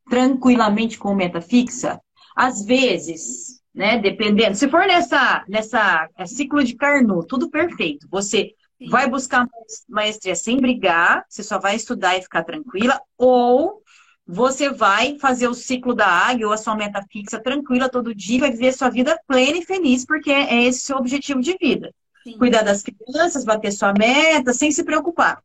tranquilamente 0.10 0.98
com 0.98 1.14
meta 1.14 1.42
fixa, 1.42 2.00
às 2.36 2.64
vezes, 2.66 3.62
né, 3.74 3.98
dependendo, 3.98 4.56
se 4.56 4.70
for 4.70 4.86
nessa, 4.88 5.44
nessa 5.48 6.08
é, 6.18 6.26
ciclo 6.26 6.64
de 6.64 6.76
Carnot, 6.76 7.28
tudo 7.28 7.50
perfeito, 7.50 8.08
você 8.10 8.54
Sim. 8.78 8.90
vai 8.90 9.10
buscar 9.10 9.46
maestria 9.90 10.36
sem 10.36 10.58
brigar, 10.58 11.26
você 11.28 11.44
só 11.44 11.60
vai 11.60 11.76
estudar 11.76 12.18
e 12.18 12.22
ficar 12.22 12.44
tranquila, 12.44 13.00
ou 13.18 13.82
você 14.28 14.70
vai 14.70 15.18
fazer 15.18 15.48
o 15.48 15.54
ciclo 15.54 15.96
da 15.96 16.06
águia 16.06 16.48
ou 16.48 16.54
a 16.54 16.58
sua 16.58 16.76
meta 16.76 17.02
fixa 17.10 17.40
tranquila 17.40 17.88
todo 17.88 18.14
dia, 18.14 18.42
vai 18.42 18.52
viver 18.52 18.74
sua 18.74 18.90
vida 18.90 19.18
plena 19.26 19.58
e 19.58 19.66
feliz, 19.66 20.06
porque 20.06 20.30
é 20.30 20.66
esse 20.66 20.80
o 20.80 20.86
seu 20.88 20.98
objetivo 20.98 21.40
de 21.40 21.56
vida. 21.58 21.94
Sim. 22.24 22.38
Cuidar 22.38 22.64
das 22.64 22.84
crianças, 22.84 23.46
bater 23.46 23.72
sua 23.72 23.94
meta, 23.94 24.54
sem 24.54 24.70
se 24.70 24.84
preocupar. 24.84 25.42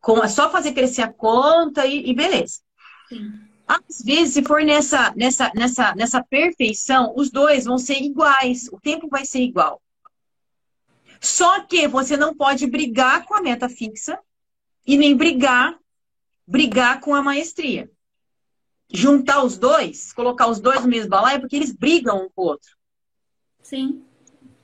Com, 0.00 0.24
é 0.24 0.28
só 0.28 0.50
fazer 0.50 0.72
crescer 0.72 1.02
a 1.02 1.12
conta 1.12 1.84
e, 1.84 2.08
e 2.08 2.14
beleza. 2.14 2.60
Sim. 3.10 3.30
Às 3.66 4.02
vezes, 4.02 4.32
se 4.32 4.42
for 4.42 4.62
nessa, 4.62 5.12
nessa, 5.14 5.52
nessa, 5.54 5.94
nessa 5.94 6.24
perfeição, 6.24 7.12
os 7.14 7.30
dois 7.30 7.66
vão 7.66 7.76
ser 7.76 8.00
iguais, 8.00 8.68
o 8.72 8.80
tempo 8.80 9.08
vai 9.10 9.26
ser 9.26 9.40
igual. 9.40 9.82
Só 11.20 11.60
que 11.60 11.86
você 11.86 12.16
não 12.16 12.34
pode 12.34 12.66
brigar 12.66 13.26
com 13.26 13.34
a 13.34 13.42
meta 13.42 13.68
fixa 13.68 14.18
e 14.86 14.96
nem 14.96 15.14
brigar, 15.14 15.78
brigar 16.46 17.00
com 17.00 17.14
a 17.14 17.22
maestria. 17.22 17.90
Juntar 18.90 19.44
os 19.44 19.58
dois, 19.58 20.12
colocar 20.12 20.48
os 20.48 20.60
dois 20.60 20.82
no 20.82 20.88
mesmo 20.88 21.10
balaio, 21.10 21.40
porque 21.40 21.56
eles 21.56 21.72
brigam 21.72 22.24
um 22.24 22.28
com 22.30 22.42
o 22.42 22.46
outro. 22.46 22.70
Sim. 23.62 24.02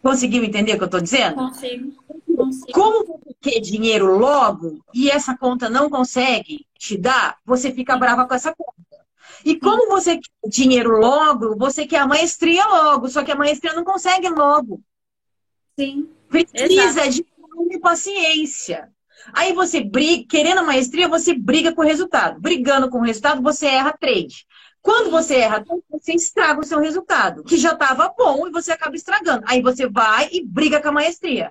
Conseguiu 0.02 0.44
entender 0.44 0.74
o 0.74 0.76
que 0.76 0.82
eu 0.82 0.86
estou 0.86 1.00
dizendo? 1.00 1.36
Consigo. 1.36 1.92
Consigo. 2.36 2.72
Como 2.72 3.06
você 3.06 3.34
quer 3.40 3.60
dinheiro 3.60 4.18
logo 4.18 4.84
e 4.92 5.10
essa 5.10 5.36
conta 5.36 5.68
não 5.68 5.88
consegue 5.88 6.66
te 6.78 6.96
dar, 6.96 7.38
você 7.44 7.72
fica 7.72 7.96
brava 7.96 8.26
com 8.26 8.34
essa 8.34 8.54
conta. 8.54 9.06
E 9.44 9.58
como 9.58 9.88
você 9.88 10.18
quer 10.18 10.48
dinheiro 10.48 10.98
logo, 10.98 11.56
você 11.56 11.86
quer 11.86 11.98
a 11.98 12.06
maestria 12.06 12.66
logo, 12.66 13.08
só 13.08 13.22
que 13.22 13.30
a 13.30 13.36
maestria 13.36 13.74
não 13.74 13.84
consegue 13.84 14.28
logo. 14.28 14.82
Sim. 15.78 16.08
Precisa 16.28 17.06
Exato. 17.06 17.26
de 17.68 17.78
paciência. 17.80 18.90
Aí 19.32 19.52
você 19.52 19.80
briga, 19.80 20.26
querendo 20.28 20.58
a 20.58 20.62
maestria, 20.62 21.08
você 21.08 21.34
briga 21.34 21.72
com 21.72 21.82
o 21.82 21.84
resultado. 21.84 22.40
Brigando 22.40 22.90
com 22.90 22.98
o 22.98 23.04
resultado, 23.04 23.42
você 23.42 23.66
erra 23.66 23.96
trade. 23.98 24.46
Quando 24.82 25.10
você 25.10 25.36
erra, 25.36 25.64
você 25.90 26.12
estraga 26.12 26.60
o 26.60 26.64
seu 26.64 26.78
resultado, 26.78 27.42
que 27.42 27.56
já 27.56 27.72
estava 27.72 28.12
bom 28.16 28.46
e 28.46 28.50
você 28.50 28.70
acaba 28.70 28.94
estragando. 28.94 29.44
Aí 29.46 29.62
você 29.62 29.88
vai 29.88 30.28
e 30.30 30.44
briga 30.44 30.80
com 30.80 30.88
a 30.88 30.92
maestria. 30.92 31.50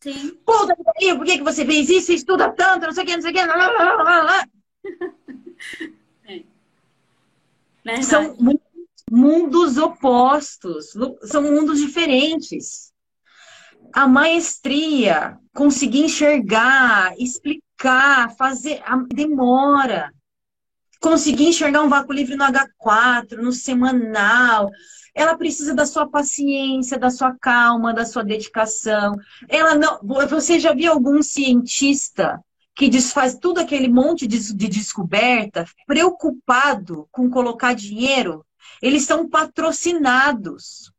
Sim. 0.00 0.38
Puta 0.46 0.74
por 0.74 1.24
que, 1.26 1.38
que 1.38 1.44
você 1.44 1.64
fez 1.66 1.90
isso? 1.90 2.06
Você 2.06 2.14
estuda 2.14 2.50
tanto, 2.50 2.86
não 2.86 2.92
sei 2.92 3.04
o 3.04 3.06
que, 3.06 3.16
não 3.16 3.22
sei 3.22 3.30
o 3.32 3.34
que. 3.34 3.44
Lá, 3.44 3.54
lá, 3.54 4.02
lá, 4.02 4.22
lá. 4.22 4.48
Verdade. 7.84 8.06
São 8.06 8.36
mundos 9.10 9.76
opostos, 9.76 10.92
são 11.22 11.42
mundos 11.42 11.80
diferentes. 11.80 12.89
A 13.92 14.06
maestria, 14.06 15.38
conseguir 15.54 16.04
enxergar, 16.04 17.14
explicar, 17.18 18.34
fazer, 18.36 18.82
demora. 19.12 20.12
Conseguir 21.00 21.48
enxergar 21.48 21.82
um 21.82 21.88
vácuo 21.88 22.12
livre 22.12 22.36
no 22.36 22.44
H4, 22.44 23.38
no 23.38 23.52
semanal, 23.52 24.70
ela 25.14 25.36
precisa 25.36 25.74
da 25.74 25.86
sua 25.86 26.08
paciência, 26.08 26.98
da 26.98 27.10
sua 27.10 27.34
calma, 27.34 27.92
da 27.92 28.04
sua 28.04 28.22
dedicação. 28.22 29.16
Ela 29.48 29.74
não, 29.74 29.98
você 30.28 30.58
já 30.58 30.72
viu 30.72 30.92
algum 30.92 31.22
cientista 31.22 32.38
que 32.74 32.88
desfaz 32.88 33.36
tudo 33.38 33.60
aquele 33.60 33.88
monte 33.88 34.26
de, 34.26 34.54
de 34.54 34.68
descoberta, 34.68 35.66
preocupado 35.86 37.08
com 37.10 37.28
colocar 37.28 37.74
dinheiro, 37.74 38.44
eles 38.80 39.02
são 39.04 39.28
patrocinados. 39.28 40.92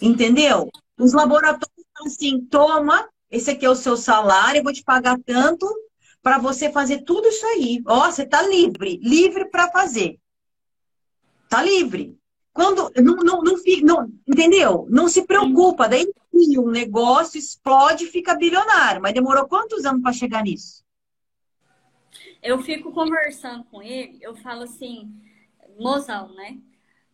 Entendeu? 0.00 0.68
Os 1.02 1.12
laboratórios 1.12 1.78
estão 1.78 2.06
assim, 2.06 2.40
toma, 2.46 3.08
esse 3.28 3.50
aqui 3.50 3.66
é 3.66 3.68
o 3.68 3.74
seu 3.74 3.96
salário, 3.96 4.60
eu 4.60 4.62
vou 4.62 4.72
te 4.72 4.84
pagar 4.84 5.18
tanto 5.26 5.66
para 6.22 6.38
você 6.38 6.70
fazer 6.70 7.02
tudo 7.02 7.26
isso 7.26 7.44
aí. 7.44 7.82
Ó, 7.84 8.08
você 8.08 8.22
está 8.22 8.40
livre, 8.42 9.00
livre 9.02 9.46
para 9.46 9.68
fazer. 9.72 10.20
Tá 11.48 11.60
livre. 11.60 12.16
Quando 12.52 12.88
não, 12.96 13.16
não, 13.16 13.42
não, 13.42 13.56
não, 13.82 14.12
entendeu? 14.28 14.86
Não 14.88 15.08
se 15.08 15.26
preocupa. 15.26 15.88
Daí 15.88 16.06
cria 16.30 16.60
um 16.60 16.70
negócio, 16.70 17.36
explode 17.36 18.06
fica 18.06 18.36
bilionário. 18.36 19.02
Mas 19.02 19.12
demorou 19.12 19.48
quantos 19.48 19.84
anos 19.84 20.02
para 20.02 20.12
chegar 20.12 20.44
nisso? 20.44 20.84
Eu 22.40 22.62
fico 22.62 22.92
conversando 22.92 23.64
com 23.64 23.82
ele, 23.82 24.18
eu 24.20 24.36
falo 24.36 24.62
assim, 24.62 25.12
mozão, 25.76 26.32
né? 26.34 26.58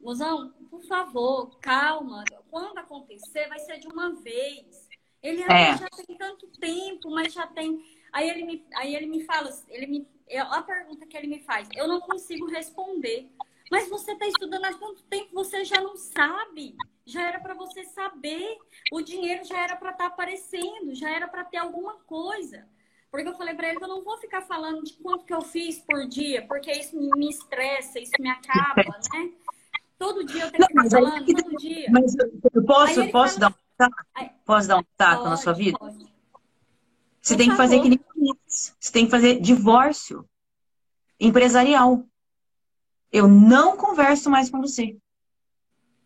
Mozão, 0.00 0.52
por 0.70 0.82
favor, 0.84 1.58
calma. 1.60 2.24
Quando 2.50 2.78
acontecer, 2.78 3.48
vai 3.48 3.58
ser 3.58 3.78
de 3.78 3.88
uma 3.88 4.14
vez. 4.14 4.88
Ele 5.22 5.42
é. 5.42 5.76
já 5.76 5.88
tem 5.90 6.16
tanto 6.16 6.46
tempo, 6.58 7.10
mas 7.10 7.32
já 7.32 7.46
tem. 7.46 7.82
Aí 8.12 8.30
ele 8.30 8.44
me, 8.44 8.66
aí 8.76 8.94
ele 8.94 9.06
me 9.06 9.24
fala, 9.24 9.50
ele 9.68 9.86
me, 9.86 10.08
a 10.38 10.62
pergunta 10.62 11.06
que 11.06 11.16
ele 11.16 11.26
me 11.26 11.40
faz, 11.40 11.68
eu 11.74 11.88
não 11.88 12.00
consigo 12.00 12.46
responder. 12.46 13.30
Mas 13.70 13.88
você 13.88 14.12
está 14.12 14.26
estudando 14.26 14.64
há 14.64 14.72
quanto 14.74 15.02
tempo? 15.04 15.34
Você 15.34 15.64
já 15.64 15.80
não 15.80 15.96
sabe. 15.96 16.74
Já 17.04 17.28
era 17.28 17.40
para 17.40 17.54
você 17.54 17.84
saber. 17.84 18.56
O 18.92 19.02
dinheiro 19.02 19.44
já 19.44 19.62
era 19.62 19.76
para 19.76 19.90
estar 19.90 20.04
tá 20.04 20.14
aparecendo, 20.14 20.94
já 20.94 21.10
era 21.10 21.28
para 21.28 21.44
ter 21.44 21.58
alguma 21.58 21.94
coisa. 22.00 22.66
Porque 23.10 23.28
eu 23.28 23.34
falei 23.34 23.54
para 23.54 23.68
ele 23.68 23.78
que 23.78 23.84
eu 23.84 23.88
não 23.88 24.04
vou 24.04 24.18
ficar 24.18 24.42
falando 24.42 24.84
de 24.84 24.92
quanto 24.94 25.24
que 25.24 25.32
eu 25.32 25.40
fiz 25.40 25.78
por 25.78 26.06
dia, 26.06 26.46
porque 26.46 26.70
isso 26.70 26.94
me 26.94 27.30
estressa, 27.30 27.98
isso 27.98 28.12
me 28.20 28.28
acaba, 28.28 28.82
né? 29.14 29.32
Todo 29.98 30.24
dia 30.24 30.44
eu 30.44 30.50
tenho 30.52 30.66
que 30.66 30.82
ficar 30.82 30.90
falando, 30.90 31.26
todo 31.26 31.56
dia. 31.56 31.86
Mas 31.90 32.14
eu 32.54 32.64
posso, 32.64 33.08
posso 33.10 33.40
dar 33.40 33.50
um 33.50 33.54
taco? 33.76 33.96
Posso 34.44 34.68
dar 34.68 34.78
um 34.78 34.84
taco 34.96 35.24
na 35.24 35.36
sua 35.36 35.52
vida? 35.52 35.78
Pode. 35.78 36.06
Você 37.20 37.34
por 37.34 37.38
tem 37.38 37.48
favor. 37.48 37.50
que 37.50 37.56
fazer 37.56 37.82
que 37.82 37.88
nem 37.88 38.00
Você 38.46 38.92
tem 38.92 39.04
que 39.04 39.10
fazer 39.10 39.40
divórcio 39.40 40.24
empresarial. 41.18 42.04
Eu 43.10 43.26
não 43.26 43.76
converso 43.76 44.30
mais 44.30 44.48
com 44.48 44.60
você. 44.60 44.96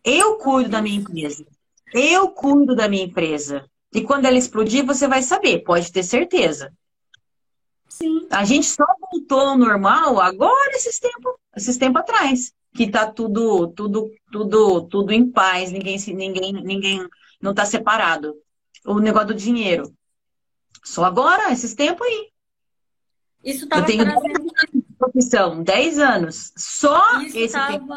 Eu 0.03 0.37
cuido 0.37 0.69
da 0.69 0.81
minha 0.81 0.97
empresa. 0.99 1.45
Eu 1.93 2.29
cuido 2.31 2.75
da 2.75 2.89
minha 2.89 3.03
empresa. 3.03 3.69
E 3.93 4.01
quando 4.01 4.25
ela 4.25 4.37
explodir, 4.37 4.83
você 4.83 5.07
vai 5.07 5.21
saber, 5.21 5.59
pode 5.59 5.91
ter 5.91 6.03
certeza. 6.03 6.73
Sim. 7.87 8.27
A 8.31 8.43
gente 8.43 8.65
só 8.65 8.85
voltou 8.99 9.39
ao 9.39 9.57
normal 9.57 10.19
agora, 10.19 10.71
esses 10.71 10.97
tempos, 10.97 11.35
esses 11.55 11.77
tempos 11.77 12.01
atrás. 12.01 12.51
Que 12.73 12.89
tá 12.89 13.11
tudo, 13.11 13.67
tudo, 13.67 14.11
tudo, 14.31 14.87
tudo 14.87 15.11
em 15.11 15.29
paz, 15.29 15.71
ninguém, 15.71 15.97
ninguém, 16.07 16.53
ninguém 16.53 17.07
não 17.41 17.53
tá 17.53 17.65
separado. 17.65 18.35
O 18.85 18.99
negócio 18.99 19.27
do 19.29 19.35
dinheiro. 19.35 19.93
Só 20.83 21.05
agora, 21.05 21.51
esses 21.51 21.73
tempos 21.73 22.05
aí. 22.05 22.33
Isso 23.43 23.65
estava 23.65 23.85
trazendo 23.85 24.13
profissão, 24.97 25.63
10 25.63 25.99
anos. 25.99 26.53
Só 26.57 27.21
Isso 27.21 27.37
esse 27.37 27.53
tava... 27.53 27.73
tempo. 27.73 27.93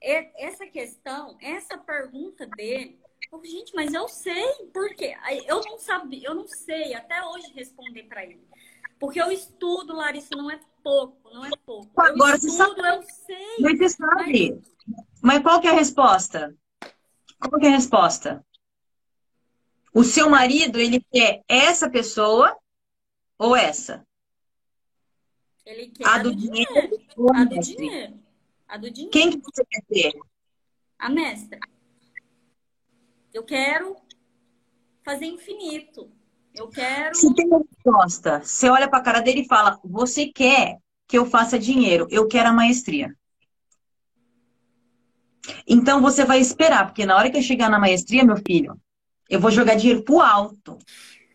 Essa 0.00 0.64
questão, 0.66 1.36
essa 1.40 1.76
pergunta 1.76 2.46
dele, 2.46 2.98
gente, 3.44 3.74
mas 3.74 3.92
eu 3.92 4.06
sei 4.08 4.46
por 4.72 4.94
quê? 4.94 5.16
Eu 5.46 5.60
não 5.60 5.78
sabia, 5.78 6.28
eu 6.28 6.34
não 6.34 6.46
sei 6.46 6.94
até 6.94 7.22
hoje 7.24 7.52
responder 7.52 8.04
para 8.04 8.24
ele. 8.24 8.40
Porque 8.98 9.20
eu 9.20 9.30
estudo, 9.30 9.94
Larissa, 9.94 10.34
não 10.34 10.50
é 10.50 10.58
pouco, 10.82 11.30
não 11.32 11.44
é 11.44 11.50
pouco. 11.64 11.88
Agora 12.00 12.34
eu 12.34 12.40
você 12.40 12.48
estudo, 12.48 12.82
sabe. 12.82 12.96
eu 12.96 13.02
sei. 13.02 13.56
Mas 13.60 13.78
você 13.78 13.88
sabe. 13.90 14.62
Mas... 14.86 15.04
mas 15.22 15.42
qual 15.42 15.60
que 15.60 15.68
é 15.68 15.70
a 15.70 15.74
resposta? 15.74 16.56
Qual 17.38 17.60
que 17.60 17.66
é 17.66 17.68
a 17.70 17.76
resposta? 17.76 18.44
O 19.94 20.02
seu 20.02 20.28
marido, 20.28 20.78
ele 20.78 21.00
quer 21.12 21.42
essa 21.48 21.88
pessoa 21.88 22.56
ou 23.38 23.54
essa? 23.54 24.06
Ele 25.64 25.88
quer 25.88 26.06
a, 26.06 26.14
a 26.14 26.18
do, 26.22 26.34
dinheiro. 26.34 26.72
dinheiro. 26.72 27.34
A 27.34 27.44
do 27.44 27.60
dinheiro. 27.60 28.20
A 28.66 28.76
do 28.76 28.90
dinheiro. 28.90 29.12
Quem 29.12 29.30
que 29.30 29.38
você 29.38 29.64
quer 29.64 29.82
ter? 29.88 30.20
A 30.98 31.08
mestra. 31.08 31.60
Eu 33.32 33.44
quero 33.44 33.96
fazer 35.04 35.26
infinito. 35.26 36.10
Eu 36.58 36.68
quero. 36.68 37.14
Você 37.14 37.32
tem 37.34 37.46
uma 37.46 37.58
resposta. 37.58 38.40
Você 38.42 38.68
olha 38.68 38.88
para 38.88 38.98
a 38.98 39.02
cara 39.02 39.20
dele 39.20 39.42
e 39.42 39.48
fala: 39.48 39.78
Você 39.84 40.26
quer 40.26 40.78
que 41.06 41.16
eu 41.16 41.24
faça 41.24 41.58
dinheiro? 41.58 42.08
Eu 42.10 42.26
quero 42.26 42.48
a 42.48 42.52
maestria. 42.52 43.14
Então 45.66 46.02
você 46.02 46.24
vai 46.24 46.40
esperar, 46.40 46.86
porque 46.86 47.06
na 47.06 47.16
hora 47.16 47.30
que 47.30 47.38
eu 47.38 47.42
chegar 47.42 47.70
na 47.70 47.78
maestria, 47.78 48.24
meu 48.24 48.36
filho, 48.36 48.78
eu 49.30 49.40
vou 49.40 49.50
jogar 49.50 49.76
dinheiro 49.76 50.02
pro 50.02 50.20
alto. 50.20 50.78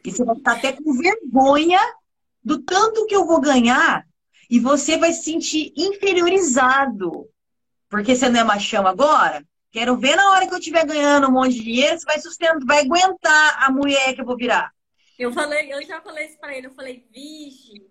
E 0.05 0.11
você 0.11 0.25
vai 0.25 0.35
estar 0.35 0.51
até 0.51 0.73
com 0.73 0.93
vergonha 0.93 1.79
do 2.43 2.61
tanto 2.61 3.05
que 3.05 3.15
eu 3.15 3.25
vou 3.25 3.39
ganhar 3.39 4.05
e 4.49 4.59
você 4.59 4.97
vai 4.97 5.13
se 5.13 5.23
sentir 5.23 5.73
inferiorizado. 5.75 7.29
Porque 7.89 8.15
você 8.15 8.27
não 8.27 8.41
é 8.41 8.43
machão 8.43 8.85
agora? 8.85 9.43
Quero 9.71 9.95
ver 9.97 10.15
na 10.15 10.31
hora 10.31 10.45
que 10.45 10.53
eu 10.53 10.59
estiver 10.59 10.85
ganhando 10.85 11.27
um 11.27 11.31
monte 11.31 11.53
de 11.53 11.63
dinheiro, 11.63 11.97
você 11.97 12.05
vai 12.05 12.19
sustentar, 12.19 12.59
vai 12.65 12.81
aguentar 12.81 13.63
a 13.63 13.71
mulher 13.71 14.13
que 14.13 14.21
eu 14.21 14.25
vou 14.25 14.35
virar. 14.35 14.71
Eu 15.17 15.31
falei, 15.31 15.71
eu 15.71 15.81
já 15.83 16.01
falei 16.01 16.25
isso 16.25 16.39
pra 16.39 16.55
ele, 16.55 16.67
eu 16.67 16.73
falei, 16.73 17.05
vixe, 17.11 17.85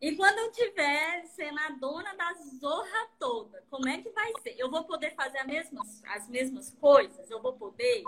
e 0.00 0.14
quando 0.14 0.38
eu 0.38 0.52
tiver 0.52 1.24
sendo 1.26 1.58
a 1.58 1.70
dona 1.70 2.14
da 2.14 2.34
zorra 2.60 3.08
toda, 3.18 3.64
como 3.70 3.88
é 3.88 3.98
que 3.98 4.10
vai 4.10 4.30
ser? 4.42 4.54
Eu 4.58 4.70
vou 4.70 4.84
poder 4.84 5.14
fazer 5.14 5.38
as 5.38 5.46
mesmas, 5.46 6.02
as 6.04 6.28
mesmas 6.28 6.70
coisas? 6.70 7.30
Eu 7.30 7.40
vou 7.40 7.54
poder? 7.54 8.04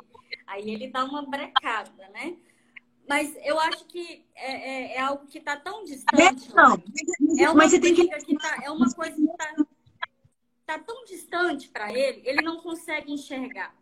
Aí 0.46 0.70
ele 0.70 0.88
dá 0.88 1.04
uma 1.04 1.22
brecada, 1.22 2.08
né? 2.10 2.36
Mas 3.08 3.34
eu 3.42 3.58
acho 3.58 3.86
que 3.86 4.26
é, 4.34 4.52
é, 4.52 4.96
é 4.96 5.00
algo 5.00 5.26
que 5.26 5.38
está 5.38 5.56
tão 5.56 5.82
distante. 5.82 6.54
Não, 6.54 6.74
é 7.38 7.48
uma 7.48 7.54
mas 7.54 7.70
você 7.70 7.80
tem 7.80 7.94
que... 7.94 8.06
que 8.06 8.36
tá, 8.36 8.58
é 8.62 8.70
uma 8.70 8.92
coisa 8.92 9.16
que 9.16 9.24
está 9.24 9.54
tá 10.66 10.78
tão 10.78 11.06
distante 11.06 11.70
para 11.70 11.90
ele, 11.90 12.20
ele 12.22 12.42
não 12.42 12.60
consegue 12.60 13.10
enxergar. 13.10 13.74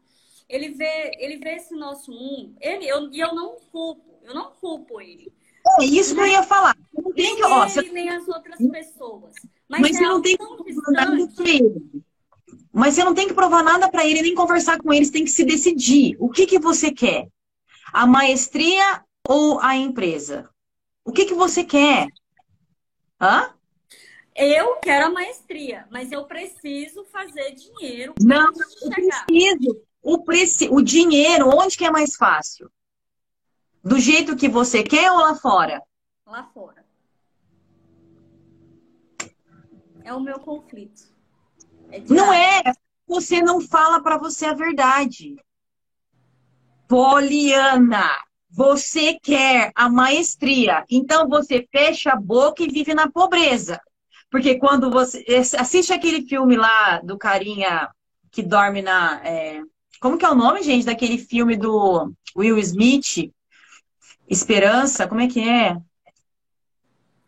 Ele 0.49 0.69
vê, 0.69 1.11
ele 1.19 1.39
vê 1.39 1.57
esse 1.57 1.75
nosso 1.75 2.13
mundo. 2.13 2.57
Ele, 2.61 2.87
eu, 2.87 3.13
e 3.13 3.19
eu 3.19 3.35
não 3.35 3.57
culpo, 3.73 4.16
eu 4.27 4.35
não 4.35 4.51
culpo 4.51 5.01
ele. 5.01 5.33
É 5.81 5.85
isso 5.85 6.15
que 6.15 6.21
eu 6.21 6.27
ia 6.27 6.43
falar. 6.43 6.77
Não 6.93 7.13
tem 7.13 7.27
nem 7.27 7.37
que, 7.37 7.45
ó, 7.45 7.63
ele, 7.65 7.71
você... 7.71 7.83
nem 7.93 8.09
as 8.11 8.29
outras 8.29 8.59
pessoas. 8.59 9.35
Mas, 9.69 9.81
mas 9.81 9.91
é 9.91 9.99
você 9.99 10.05
não 10.05 10.23
tem 10.23 10.37
que 10.37 10.45
provar 10.45 10.93
nada 10.93 11.29
para 11.35 11.49
ele. 11.49 12.05
Mas 12.73 12.95
você 12.95 13.05
não 13.05 13.15
tem 13.15 13.29
que 13.29 13.35
provar 13.35 13.63
nada 13.63 13.89
para 13.89 14.05
ele, 14.05 14.23
nem 14.23 14.35
conversar 14.35 14.81
com 14.81 14.93
ele, 14.93 15.05
você 15.05 15.13
tem 15.13 15.25
que 15.25 15.31
se 15.31 15.45
decidir. 15.45 16.17
O 16.19 16.29
que, 16.29 16.45
que 16.47 16.59
você 16.59 16.93
quer? 16.93 17.29
A 17.93 18.07
maestria 18.07 19.03
ou 19.27 19.61
a 19.61 19.77
empresa? 19.77 20.51
O 21.05 21.13
que, 21.13 21.25
que 21.25 21.35
você 21.35 21.65
quer? 21.65 22.09
Hã? 23.21 23.55
Eu 24.35 24.77
quero 24.77 25.07
a 25.07 25.11
maestria, 25.11 25.87
mas 25.91 26.13
eu 26.13 26.25
preciso 26.25 27.05
fazer 27.07 27.53
dinheiro. 27.53 28.15
Não, 28.21 28.47
eu 28.83 28.91
preciso. 28.91 29.81
O, 30.03 30.23
preci... 30.23 30.69
o 30.71 30.83
dinheiro, 30.83 31.49
onde 31.49 31.77
que 31.77 31.85
é 31.85 31.91
mais 31.91 32.15
fácil? 32.15 32.71
Do 33.87 34.01
jeito 34.01 34.35
que 34.35 34.49
você 34.49 34.83
quer 34.83 35.13
ou 35.13 35.19
lá 35.19 35.37
fora? 35.37 35.81
Lá 36.27 36.43
fora. 36.53 36.85
É 40.03 40.13
o 40.13 40.19
meu 40.19 40.41
conflito. 40.41 41.05
É 41.93 42.01
não 42.09 42.33
é. 42.33 42.65
Você 43.07 43.41
não 43.41 43.61
fala 43.61 44.03
para 44.03 44.19
você 44.19 44.47
a 44.47 44.55
verdade. 44.55 45.37
Poliana, 46.89 48.11
você 48.51 49.21
quer 49.23 49.71
a 49.77 49.89
maestria, 49.89 50.85
então 50.91 51.29
você 51.29 51.65
fecha 51.71 52.11
a 52.11 52.21
boca 52.21 52.65
e 52.65 52.69
vive 52.69 52.93
na 52.93 53.09
pobreza. 53.09 53.81
Porque 54.29 54.59
quando 54.59 54.91
você 54.91 55.25
assiste 55.57 55.93
aquele 55.93 56.27
filme 56.27 56.57
lá 56.57 56.99
do 56.99 57.17
carinha 57.17 57.89
que 58.33 58.43
dorme 58.43 58.83
na. 58.83 59.25
É... 59.25 59.63
Como 60.01 60.19
que 60.19 60.25
é 60.25 60.29
o 60.29 60.35
nome, 60.35 60.65
gente, 60.65 60.87
daquele 60.87 61.19
filme 61.19 61.57
do 61.57 62.13
Will 62.37 62.59
Smith? 62.59 63.33
Esperança, 64.29 65.07
como 65.07 65.21
é 65.21 65.29
que 65.29 65.41
é? 65.41 65.77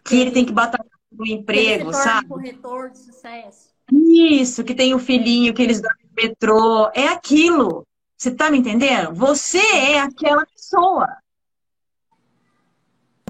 Que 0.05 0.20
ele 0.20 0.30
tem 0.30 0.44
que 0.44 0.53
batalhar 0.53 0.86
no 1.12 1.26
emprego, 1.26 1.92
sabe? 1.92 2.28
corretor 2.28 2.90
de 2.90 2.99
sucesso. 2.99 3.68
Isso, 3.92 4.64
que 4.64 4.74
tem 4.74 4.94
o 4.94 4.99
filhinho, 4.99 5.55
que 5.55 5.62
eles 5.62 5.80
dormem 5.80 6.07
no 6.07 6.22
metrô. 6.22 6.90
É 6.94 7.09
aquilo. 7.09 7.86
Você 8.16 8.30
tá 8.30 8.51
me 8.51 8.59
entendendo? 8.59 9.14
Você 9.14 9.59
é 9.59 10.01
aquela 10.01 10.44
pessoa. 10.44 11.09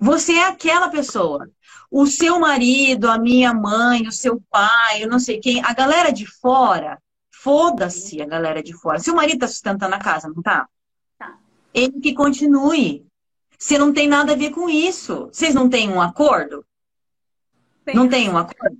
Você 0.00 0.32
é 0.32 0.46
aquela 0.46 0.88
pessoa. 0.88 1.50
O 1.90 2.06
seu 2.06 2.38
marido, 2.38 3.10
a 3.10 3.18
minha 3.18 3.52
mãe, 3.52 4.06
o 4.06 4.12
seu 4.12 4.40
pai, 4.50 5.02
eu 5.02 5.08
não 5.08 5.18
sei 5.18 5.40
quem, 5.40 5.62
a 5.64 5.72
galera 5.72 6.10
de 6.10 6.26
fora, 6.26 7.00
foda-se 7.30 8.20
a 8.20 8.26
galera 8.26 8.62
de 8.62 8.72
fora. 8.74 8.98
Seu 8.98 9.14
marido 9.14 9.40
tá 9.40 9.48
sustentando 9.48 9.94
a 9.94 9.98
casa, 9.98 10.28
não 10.28 10.42
tá? 10.42 10.68
Tá. 11.18 11.38
Ele 11.74 12.00
que 12.00 12.14
continue. 12.14 13.07
Você 13.58 13.76
não 13.76 13.92
tem 13.92 14.06
nada 14.06 14.32
a 14.32 14.36
ver 14.36 14.50
com 14.50 14.70
isso. 14.70 15.28
Vocês 15.32 15.54
não 15.54 15.68
têm 15.68 15.90
um 15.90 16.00
acordo? 16.00 16.64
Não 17.92 18.08
tem 18.08 18.28
um 18.28 18.38
acordo? 18.38 18.78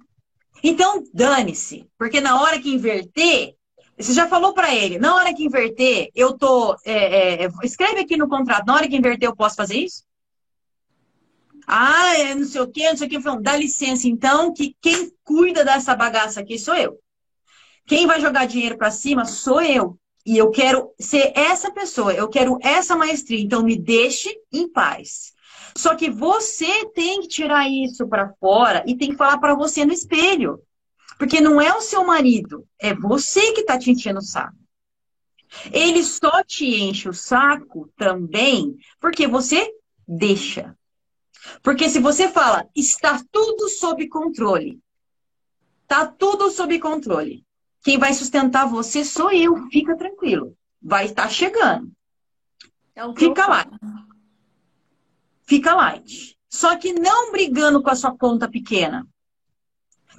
Então, 0.62 1.02
dane-se. 1.12 1.90
Porque 1.98 2.20
na 2.20 2.40
hora 2.40 2.60
que 2.60 2.72
inverter, 2.72 3.56
você 3.98 4.12
já 4.12 4.28
falou 4.28 4.54
para 4.54 4.72
ele, 4.72 4.98
na 4.98 5.16
hora 5.16 5.34
que 5.34 5.44
inverter, 5.44 6.10
eu 6.14 6.36
tô. 6.36 6.76
É, 6.84 7.44
é, 7.44 7.48
escreve 7.64 8.00
aqui 8.00 8.16
no 8.16 8.28
contrato, 8.28 8.66
na 8.66 8.74
hora 8.74 8.88
que 8.88 8.96
inverter, 8.96 9.28
eu 9.28 9.36
posso 9.36 9.56
fazer 9.56 9.76
isso? 9.76 10.04
Ah, 11.66 12.16
é 12.16 12.34
não 12.34 12.44
sei 12.44 12.60
o 12.60 12.68
quê, 12.68 12.88
não 12.88 12.96
sei 12.96 13.06
o 13.08 13.10
quê. 13.10 13.20
Falando, 13.20 13.42
dá 13.42 13.56
licença, 13.56 14.06
então, 14.06 14.54
que 14.54 14.76
quem 14.80 15.12
cuida 15.24 15.64
dessa 15.64 15.96
bagaça 15.96 16.40
aqui 16.40 16.58
sou 16.58 16.74
eu. 16.74 16.98
Quem 17.84 18.06
vai 18.06 18.20
jogar 18.20 18.46
dinheiro 18.46 18.78
para 18.78 18.90
cima 18.90 19.24
sou 19.24 19.60
eu. 19.60 19.98
E 20.24 20.36
eu 20.36 20.50
quero 20.50 20.92
ser 20.98 21.32
essa 21.34 21.70
pessoa, 21.70 22.12
eu 22.12 22.28
quero 22.28 22.58
essa 22.60 22.94
maestria, 22.96 23.40
então 23.40 23.62
me 23.62 23.76
deixe 23.76 24.34
em 24.52 24.68
paz. 24.68 25.32
Só 25.76 25.94
que 25.94 26.10
você 26.10 26.86
tem 26.86 27.22
que 27.22 27.28
tirar 27.28 27.68
isso 27.68 28.06
para 28.06 28.32
fora 28.40 28.84
e 28.86 28.96
tem 28.96 29.10
que 29.10 29.16
falar 29.16 29.38
para 29.38 29.54
você 29.54 29.84
no 29.84 29.92
espelho. 29.92 30.60
Porque 31.18 31.40
não 31.40 31.60
é 31.60 31.72
o 31.72 31.80
seu 31.80 32.04
marido, 32.04 32.66
é 32.78 32.94
você 32.94 33.52
que 33.52 33.60
está 33.60 33.78
te 33.78 33.90
enchendo 33.90 34.20
o 34.20 34.22
saco. 34.22 34.56
Ele 35.72 36.04
só 36.04 36.42
te 36.44 36.66
enche 36.66 37.08
o 37.08 37.14
saco 37.14 37.90
também 37.96 38.76
porque 39.00 39.26
você 39.26 39.72
deixa. 40.06 40.76
Porque 41.62 41.88
se 41.88 41.98
você 41.98 42.28
fala, 42.28 42.68
está 42.74 43.22
tudo 43.30 43.68
sob 43.68 44.06
controle, 44.08 44.80
está 45.82 46.06
tudo 46.06 46.50
sob 46.50 46.78
controle. 46.78 47.44
Quem 47.82 47.98
vai 47.98 48.12
sustentar 48.12 48.68
você 48.68 49.04
sou 49.04 49.30
eu, 49.30 49.68
fica 49.70 49.96
tranquilo. 49.96 50.56
Vai 50.80 51.06
estar 51.06 51.28
chegando. 51.28 51.90
É 52.94 53.02
fica 53.16 53.46
lá. 53.46 53.66
Fica 55.46 55.74
light. 55.74 56.36
Só 56.48 56.76
que 56.76 56.92
não 56.92 57.30
brigando 57.30 57.82
com 57.82 57.90
a 57.90 57.96
sua 57.96 58.16
conta 58.16 58.48
pequena. 58.48 59.06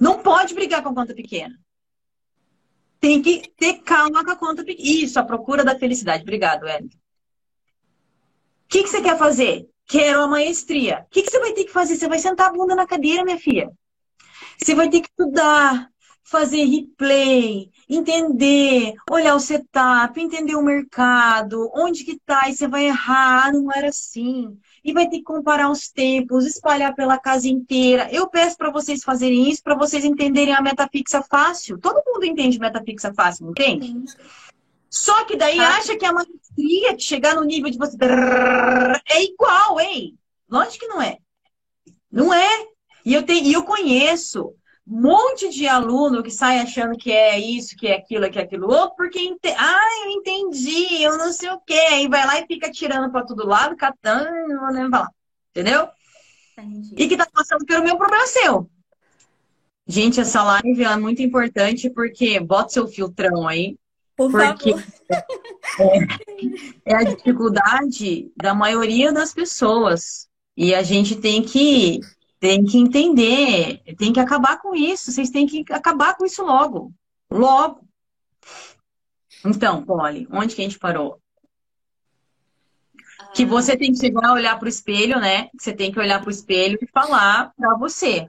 Não 0.00 0.22
pode 0.22 0.54
brigar 0.54 0.82
com 0.82 0.88
a 0.88 0.94
conta 0.94 1.14
pequena. 1.14 1.58
Tem 2.98 3.20
que 3.20 3.52
ter 3.56 3.80
calma 3.82 4.24
com 4.24 4.30
a 4.30 4.36
conta 4.36 4.64
pequena. 4.64 4.88
Isso, 4.88 5.18
a 5.18 5.24
procura 5.24 5.64
da 5.64 5.78
felicidade. 5.78 6.22
Obrigado, 6.22 6.64
Wellington. 6.64 6.96
O 6.96 8.68
que, 8.68 8.82
que 8.82 8.88
você 8.88 9.02
quer 9.02 9.18
fazer? 9.18 9.68
Quero 9.86 10.22
a 10.22 10.28
maestria. 10.28 11.04
O 11.06 11.10
que, 11.10 11.22
que 11.22 11.30
você 11.30 11.40
vai 11.40 11.52
ter 11.52 11.64
que 11.64 11.72
fazer? 11.72 11.96
Você 11.96 12.08
vai 12.08 12.18
sentar 12.18 12.48
a 12.48 12.52
bunda 12.52 12.74
na 12.74 12.86
cadeira, 12.86 13.24
minha 13.24 13.38
filha. 13.38 13.70
Você 14.56 14.74
vai 14.74 14.88
ter 14.88 15.00
que 15.00 15.08
estudar, 15.08 15.89
fazer 16.22 16.64
replay, 16.64 17.70
entender, 17.88 18.94
olhar 19.10 19.34
o 19.34 19.40
setup, 19.40 20.20
entender 20.20 20.54
o 20.54 20.62
mercado, 20.62 21.70
onde 21.74 22.04
que 22.04 22.18
tá, 22.24 22.48
e 22.48 22.54
você 22.54 22.68
vai 22.68 22.86
errar, 22.86 23.46
ah, 23.46 23.52
não 23.52 23.70
era 23.72 23.88
assim. 23.88 24.56
E 24.84 24.92
vai 24.92 25.08
ter 25.08 25.18
que 25.18 25.24
comparar 25.24 25.70
os 25.70 25.88
tempos, 25.90 26.46
espalhar 26.46 26.94
pela 26.94 27.18
casa 27.18 27.48
inteira. 27.48 28.08
Eu 28.12 28.28
peço 28.28 28.56
para 28.56 28.70
vocês 28.70 29.02
fazerem 29.02 29.50
isso, 29.50 29.62
para 29.62 29.74
vocês 29.74 30.04
entenderem 30.04 30.54
a 30.54 30.62
metafixa 30.62 31.22
fácil. 31.22 31.78
Todo 31.78 32.02
mundo 32.06 32.24
entende 32.24 32.58
metafixa 32.58 33.12
fácil, 33.12 33.46
não 33.46 33.50
entende? 33.50 33.86
Sim. 33.86 34.04
Só 34.88 35.24
que 35.24 35.36
daí 35.36 35.58
ah. 35.58 35.76
acha 35.76 35.96
que 35.96 36.04
a 36.04 36.12
maestria, 36.12 36.96
que 36.96 37.02
chegar 37.02 37.34
no 37.34 37.44
nível 37.44 37.70
de 37.70 37.78
você. 37.78 37.96
É 39.08 39.22
igual, 39.22 39.80
hein? 39.80 40.16
Lógico 40.48 40.80
que 40.80 40.88
não 40.88 41.00
é. 41.00 41.18
Não 42.10 42.34
é. 42.34 42.66
E 43.04 43.14
eu, 43.14 43.22
tenho, 43.22 43.46
e 43.46 43.52
eu 43.52 43.62
conheço 43.62 44.54
monte 44.86 45.48
de 45.50 45.66
aluno 45.68 46.22
que 46.22 46.30
sai 46.30 46.58
achando 46.58 46.96
que 46.96 47.12
é 47.12 47.38
isso, 47.38 47.76
que 47.76 47.86
é 47.86 47.96
aquilo, 47.96 48.30
que 48.30 48.38
é 48.38 48.42
aquilo 48.42 48.68
outro, 48.68 48.96
porque, 48.96 49.18
ente... 49.20 49.48
ah, 49.56 50.04
eu 50.04 50.10
entendi, 50.12 51.02
eu 51.02 51.16
não 51.16 51.32
sei 51.32 51.50
o 51.50 51.60
quê. 51.60 51.80
Aí 51.92 52.08
vai 52.08 52.26
lá 52.26 52.40
e 52.40 52.46
fica 52.46 52.70
tirando 52.70 53.10
para 53.10 53.24
todo 53.24 53.46
lado, 53.46 53.76
catando, 53.76 54.48
não 54.48 54.70
lembro 54.70 54.90
falar. 54.90 55.10
Entendeu? 55.50 55.88
Entendi. 56.58 56.94
E 56.96 57.08
que 57.08 57.16
tá 57.16 57.26
passando 57.32 57.64
pelo 57.64 57.84
meu 57.84 57.96
problema 57.96 58.26
seu. 58.26 58.70
Gente, 59.86 60.20
essa 60.20 60.42
live 60.42 60.84
é 60.84 60.96
muito 60.96 61.22
importante 61.22 61.90
porque 61.90 62.38
bota 62.38 62.70
seu 62.70 62.86
filtrão 62.86 63.48
aí, 63.48 63.76
por 64.20 64.30
Porque 64.30 64.74
é, 65.80 66.92
é, 66.92 66.94
a 66.94 67.02
dificuldade 67.02 68.30
da 68.36 68.54
maioria 68.54 69.12
das 69.12 69.32
pessoas. 69.32 70.28
E 70.54 70.74
a 70.74 70.82
gente 70.82 71.16
tem 71.16 71.42
que, 71.42 72.00
tem 72.40 72.64
que 72.64 72.78
entender, 72.78 73.82
tem 73.98 74.12
que 74.14 74.18
acabar 74.18 74.58
com 74.60 74.74
isso. 74.74 75.12
Vocês 75.12 75.28
têm 75.28 75.46
que 75.46 75.62
acabar 75.70 76.16
com 76.16 76.24
isso 76.24 76.42
logo. 76.42 76.92
Logo. 77.30 77.86
Então, 79.44 79.84
Polly, 79.84 80.26
onde 80.32 80.56
que 80.56 80.62
a 80.62 80.64
gente 80.64 80.78
parou? 80.78 81.20
Que 83.34 83.44
você 83.44 83.76
tem 83.76 83.92
que 83.92 83.98
chegar 83.98 84.26
a 84.26 84.32
olhar 84.32 84.58
para 84.58 84.66
o 84.66 84.68
espelho, 84.68 85.20
né? 85.20 85.50
Você 85.56 85.72
tem 85.72 85.92
que 85.92 86.00
olhar 86.00 86.18
para 86.20 86.28
o 86.28 86.32
espelho 86.32 86.78
e 86.80 86.86
falar 86.86 87.52
para 87.54 87.76
você. 87.76 88.28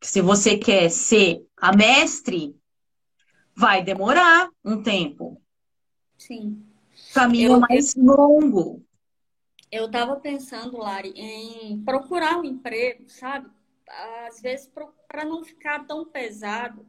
Que 0.00 0.08
se 0.08 0.20
você 0.20 0.56
quer 0.56 0.90
ser 0.90 1.46
a 1.56 1.74
mestre 1.76 2.56
vai 3.54 3.84
demorar 3.84 4.48
um 4.64 4.82
tempo. 4.82 5.40
Sim. 6.18 6.64
Caminho 7.12 7.52
eu, 7.52 7.60
mais 7.60 7.94
longo. 7.94 8.83
Eu 9.74 9.86
estava 9.86 10.14
pensando, 10.20 10.78
Lari, 10.78 11.12
em 11.16 11.82
procurar 11.84 12.38
um 12.38 12.44
emprego, 12.44 13.08
sabe? 13.08 13.50
Às 14.28 14.40
vezes, 14.40 14.70
para 15.08 15.24
não 15.24 15.42
ficar 15.42 15.84
tão 15.84 16.04
pesado. 16.04 16.86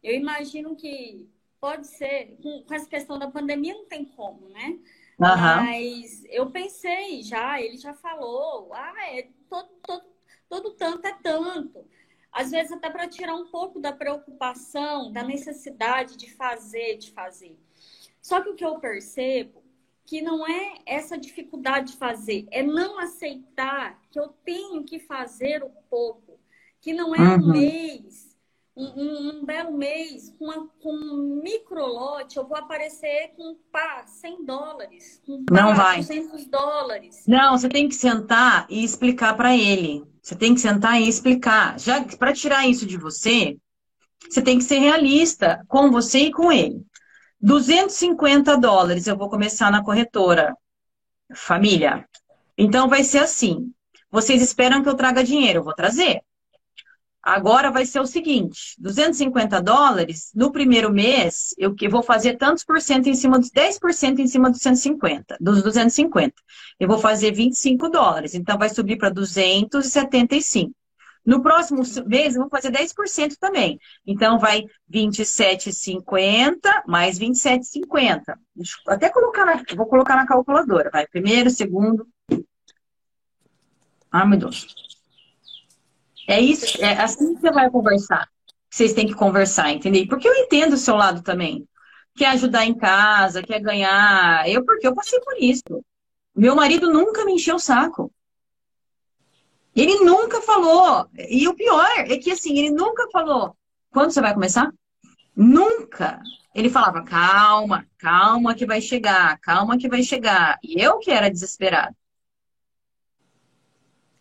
Eu 0.00 0.14
imagino 0.14 0.76
que 0.76 1.28
pode 1.60 1.88
ser, 1.88 2.36
com, 2.40 2.62
com 2.62 2.74
essa 2.74 2.88
questão 2.88 3.18
da 3.18 3.28
pandemia, 3.28 3.74
não 3.74 3.86
tem 3.86 4.04
como, 4.04 4.48
né? 4.50 4.78
Uhum. 5.18 5.66
Mas 5.66 6.24
eu 6.26 6.48
pensei 6.48 7.24
já, 7.24 7.60
ele 7.60 7.76
já 7.76 7.92
falou, 7.92 8.72
ah, 8.72 8.94
é 9.10 9.28
todo, 9.50 9.68
todo, 9.82 10.04
todo 10.48 10.70
tanto 10.74 11.04
é 11.06 11.18
tanto 11.22 11.84
às 12.30 12.50
vezes 12.50 12.72
até 12.72 12.88
para 12.88 13.06
tirar 13.06 13.34
um 13.34 13.48
pouco 13.48 13.78
da 13.78 13.92
preocupação, 13.92 15.12
da 15.12 15.22
necessidade 15.22 16.16
de 16.16 16.32
fazer, 16.32 16.96
de 16.96 17.10
fazer. 17.10 17.58
Só 18.22 18.40
que 18.40 18.48
o 18.48 18.54
que 18.54 18.64
eu 18.64 18.78
percebo 18.78 19.61
que 20.04 20.20
não 20.20 20.46
é 20.46 20.74
essa 20.84 21.16
dificuldade 21.16 21.92
de 21.92 21.98
fazer, 21.98 22.46
é 22.50 22.62
não 22.62 22.98
aceitar 22.98 24.00
que 24.10 24.18
eu 24.18 24.28
tenho 24.44 24.82
que 24.84 24.98
fazer 24.98 25.62
o 25.62 25.70
pouco, 25.88 26.38
que 26.80 26.92
não 26.92 27.14
é 27.14 27.20
um 27.20 27.40
uhum. 27.40 27.52
mês, 27.52 28.36
um, 28.76 28.84
um, 28.84 29.30
um, 29.30 29.44
belo 29.44 29.76
mês, 29.76 30.34
com, 30.38 30.46
uma, 30.46 30.68
com 30.80 30.92
um 30.92 31.40
microlote, 31.42 32.36
eu 32.36 32.46
vou 32.46 32.56
aparecer 32.56 33.32
com 33.36 33.56
pá, 33.70 34.04
100 34.06 34.44
dólares, 34.44 35.20
com 35.24 35.44
pá, 35.44 35.54
não 35.54 35.74
vai. 35.74 35.98
200 35.98 36.46
dólares. 36.46 37.24
Não, 37.26 37.56
você 37.56 37.68
tem 37.68 37.88
que 37.88 37.94
sentar 37.94 38.66
e 38.68 38.82
explicar 38.82 39.36
para 39.36 39.56
ele 39.56 40.10
você 40.22 40.36
tem 40.36 40.54
que 40.54 40.60
sentar 40.60 41.00
e 41.00 41.08
explicar. 41.08 41.78
Já 41.80 42.02
para 42.16 42.32
tirar 42.32 42.66
isso 42.68 42.86
de 42.86 42.96
você, 42.96 43.58
você 44.30 44.40
tem 44.40 44.56
que 44.56 44.64
ser 44.64 44.78
realista 44.78 45.64
com 45.66 45.90
você 45.90 46.20
e 46.20 46.30
com 46.30 46.52
ele. 46.52 46.80
250 47.42 48.56
dólares 48.56 49.06
eu 49.06 49.16
vou 49.16 49.28
começar 49.28 49.70
na 49.70 49.82
corretora. 49.82 50.56
Família. 51.34 52.08
Então 52.56 52.88
vai 52.88 53.02
ser 53.02 53.18
assim. 53.18 53.72
Vocês 54.10 54.40
esperam 54.40 54.82
que 54.82 54.88
eu 54.88 54.94
traga 54.94 55.24
dinheiro, 55.24 55.58
eu 55.58 55.64
vou 55.64 55.74
trazer. 55.74 56.22
Agora 57.22 57.70
vai 57.70 57.86
ser 57.86 58.00
o 58.00 58.06
seguinte: 58.06 58.74
250 58.78 59.60
dólares, 59.60 60.30
no 60.34 60.52
primeiro 60.52 60.92
mês, 60.92 61.54
eu 61.56 61.74
que 61.74 61.88
vou 61.88 62.02
fazer 62.02 62.36
tantos 62.36 62.64
por 62.64 62.80
cento 62.80 63.08
em 63.08 63.14
cima 63.14 63.38
dos 63.38 63.50
10% 63.50 64.18
em 64.18 64.26
cima 64.26 64.50
dos 64.50 64.60
150, 64.60 65.36
dos 65.40 65.62
250. 65.62 66.34
Eu 66.78 66.88
vou 66.88 66.98
fazer 66.98 67.32
25 67.32 67.88
dólares, 67.88 68.34
então 68.34 68.58
vai 68.58 68.68
subir 68.68 68.98
para 68.98 69.08
275. 69.08 70.72
No 71.24 71.40
próximo 71.40 71.82
mês, 72.06 72.34
vou 72.34 72.48
fazer 72.48 72.70
10% 72.70 73.36
também. 73.38 73.78
Então, 74.06 74.38
vai 74.38 74.64
27,50 74.92 76.82
mais 76.86 77.18
27,50. 77.18 78.36
Até 78.88 79.08
colocar 79.08 79.44
na, 79.44 79.62
vou 79.76 79.86
colocar 79.86 80.16
na 80.16 80.26
calculadora. 80.26 80.90
Vai 80.92 81.06
primeiro, 81.06 81.48
segundo. 81.48 82.06
Ai, 84.10 84.26
meu 84.26 84.38
Deus. 84.38 84.66
É 86.28 86.40
isso, 86.40 86.82
é 86.82 87.00
assim 87.00 87.34
que 87.34 87.40
você 87.40 87.50
vai 87.50 87.70
conversar. 87.70 88.28
Vocês 88.70 88.92
têm 88.92 89.06
que 89.06 89.14
conversar, 89.14 89.70
entendeu? 89.70 90.06
Porque 90.08 90.28
eu 90.28 90.34
entendo 90.34 90.74
o 90.74 90.78
seu 90.78 90.96
lado 90.96 91.22
também. 91.22 91.66
Quer 92.16 92.28
ajudar 92.28 92.64
em 92.64 92.74
casa, 92.74 93.42
quer 93.42 93.60
ganhar. 93.60 94.48
Eu, 94.48 94.64
porque 94.64 94.86
eu 94.86 94.94
passei 94.94 95.20
por 95.20 95.36
isso. 95.38 95.62
Meu 96.34 96.54
marido 96.56 96.90
nunca 96.90 97.24
me 97.24 97.34
encheu 97.34 97.56
o 97.56 97.60
saco. 97.60 98.12
Ele 99.74 100.04
nunca 100.04 100.40
falou. 100.42 101.08
E 101.16 101.48
o 101.48 101.54
pior 101.54 101.88
é 101.98 102.18
que, 102.18 102.30
assim, 102.30 102.58
ele 102.58 102.70
nunca 102.70 103.08
falou. 103.10 103.56
Quando 103.90 104.10
você 104.10 104.20
vai 104.20 104.34
começar? 104.34 104.72
Nunca. 105.34 106.20
Ele 106.54 106.68
falava, 106.68 107.02
calma, 107.02 107.86
calma 107.98 108.54
que 108.54 108.66
vai 108.66 108.80
chegar, 108.80 109.38
calma 109.40 109.78
que 109.78 109.88
vai 109.88 110.02
chegar. 110.02 110.58
E 110.62 110.80
eu 110.80 110.98
que 110.98 111.10
era 111.10 111.30
desesperada. 111.30 111.96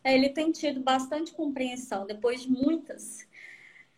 É, 0.03 0.15
ele 0.15 0.29
tem 0.29 0.51
tido 0.51 0.79
bastante 0.79 1.33
compreensão. 1.33 2.05
Depois 2.05 2.43
de 2.43 2.49
muitas 2.49 3.27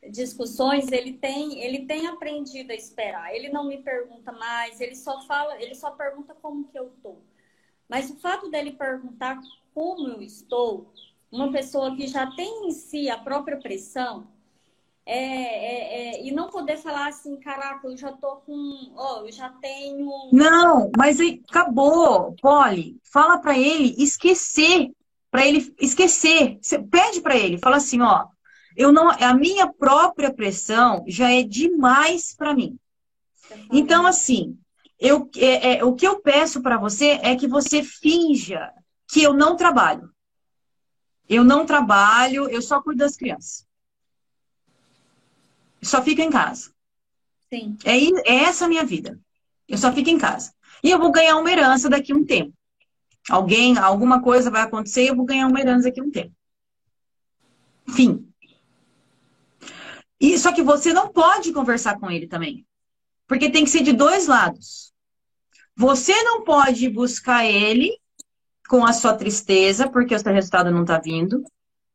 discussões, 0.09 0.91
ele 0.91 1.13
tem, 1.13 1.59
ele 1.59 1.85
tem 1.85 2.07
aprendido 2.07 2.71
a 2.71 2.75
esperar. 2.75 3.33
Ele 3.33 3.49
não 3.49 3.67
me 3.67 3.77
pergunta 3.81 4.31
mais, 4.31 4.81
ele 4.81 4.95
só 4.95 5.21
fala, 5.25 5.61
ele 5.61 5.75
só 5.75 5.91
pergunta 5.91 6.35
como 6.41 6.67
que 6.67 6.77
eu 6.77 6.91
tô. 7.01 7.17
Mas 7.87 8.09
o 8.09 8.15
fato 8.17 8.49
dele 8.49 8.71
perguntar 8.71 9.39
como 9.73 10.07
eu 10.09 10.21
estou, 10.21 10.91
uma 11.33 11.51
pessoa 11.51 11.95
que 11.95 12.07
já 12.07 12.27
tem 12.31 12.67
em 12.67 12.71
si 12.71 13.09
a 13.09 13.17
própria 13.17 13.57
pressão, 13.57 14.27
é, 15.05 15.17
é, 15.17 16.15
é, 16.15 16.25
e 16.25 16.31
não 16.31 16.49
poder 16.49 16.77
falar 16.77 17.07
assim, 17.07 17.35
caraca, 17.37 17.85
eu 17.87 17.97
já 17.97 18.11
tô 18.13 18.37
com, 18.37 18.93
oh, 18.95 19.25
eu 19.25 19.31
já 19.31 19.49
tenho. 19.49 20.09
Não, 20.31 20.89
mas 20.97 21.19
acabou, 21.19 22.33
Polly. 22.41 22.97
Fala 23.03 23.37
para 23.37 23.57
ele 23.57 23.95
esquecer 23.97 24.91
para 25.33 25.47
ele 25.47 25.73
esquecer. 25.81 26.59
Você 26.61 26.77
pede 26.77 27.19
para 27.19 27.35
ele, 27.35 27.57
fala 27.57 27.77
assim, 27.77 27.99
ó, 28.01 28.27
eu 28.77 28.91
não, 28.91 29.09
a 29.09 29.33
minha 29.33 29.65
própria 29.67 30.31
pressão 30.31 31.03
já 31.07 31.31
é 31.31 31.41
demais 31.41 32.35
para 32.35 32.53
mim. 32.53 32.77
Então 33.71 34.05
assim, 34.05 34.55
eu, 34.99 35.27
é, 35.35 35.77
é, 35.77 35.83
o 35.83 35.95
que 35.95 36.07
eu 36.07 36.19
peço 36.21 36.61
para 36.61 36.77
você 36.77 37.19
é 37.23 37.35
que 37.35 37.47
você 37.47 37.81
finja 37.81 38.71
que 39.07 39.23
eu 39.23 39.33
não 39.33 39.55
trabalho. 39.55 40.12
Eu 41.27 41.43
não 41.43 41.65
trabalho, 41.65 42.49
eu 42.49 42.61
só 42.61 42.81
cuido 42.81 42.99
das 42.99 43.15
crianças. 43.15 43.65
Só 45.81 46.01
fico 46.01 46.21
em 46.21 46.29
casa. 46.29 46.71
Sim. 47.49 47.77
É, 47.83 47.97
é 48.29 48.43
essa 48.43 48.65
a 48.65 48.67
minha 48.67 48.85
vida. 48.85 49.19
Eu 49.67 49.77
só 49.77 49.91
fico 49.91 50.09
em 50.09 50.17
casa. 50.17 50.53
E 50.83 50.89
eu 50.89 50.99
vou 50.99 51.11
ganhar 51.11 51.37
uma 51.37 51.51
herança 51.51 51.89
daqui 51.89 52.11
a 52.11 52.15
um 52.15 52.25
tempo. 52.25 52.53
Alguém, 53.29 53.77
alguma 53.77 54.21
coisa 54.21 54.51
vai 54.51 54.61
acontecer, 54.61 55.09
eu 55.09 55.15
vou 55.15 55.25
ganhar 55.25 55.47
uma 55.47 55.59
herança 55.59 55.87
daqui 55.87 56.01
a 56.01 56.03
um 56.03 56.11
tempo. 56.11 56.35
Fim. 57.89 58.27
E, 60.19 60.37
só 60.37 60.51
que 60.53 60.63
você 60.63 60.93
não 60.93 61.09
pode 61.09 61.51
conversar 61.53 61.99
com 61.99 62.09
ele 62.09 62.27
também. 62.27 62.65
Porque 63.27 63.49
tem 63.49 63.63
que 63.63 63.69
ser 63.69 63.83
de 63.83 63.93
dois 63.93 64.27
lados. 64.27 64.93
Você 65.75 66.13
não 66.23 66.43
pode 66.43 66.89
buscar 66.89 67.45
ele 67.45 67.97
com 68.73 68.83
a 68.83 68.91
sua 68.91 69.13
tristeza, 69.13 69.87
porque 69.87 70.15
o 70.15 70.19
seu 70.19 70.33
resultado 70.33 70.71
não 70.71 70.81
está 70.81 70.97
vindo. 70.97 71.43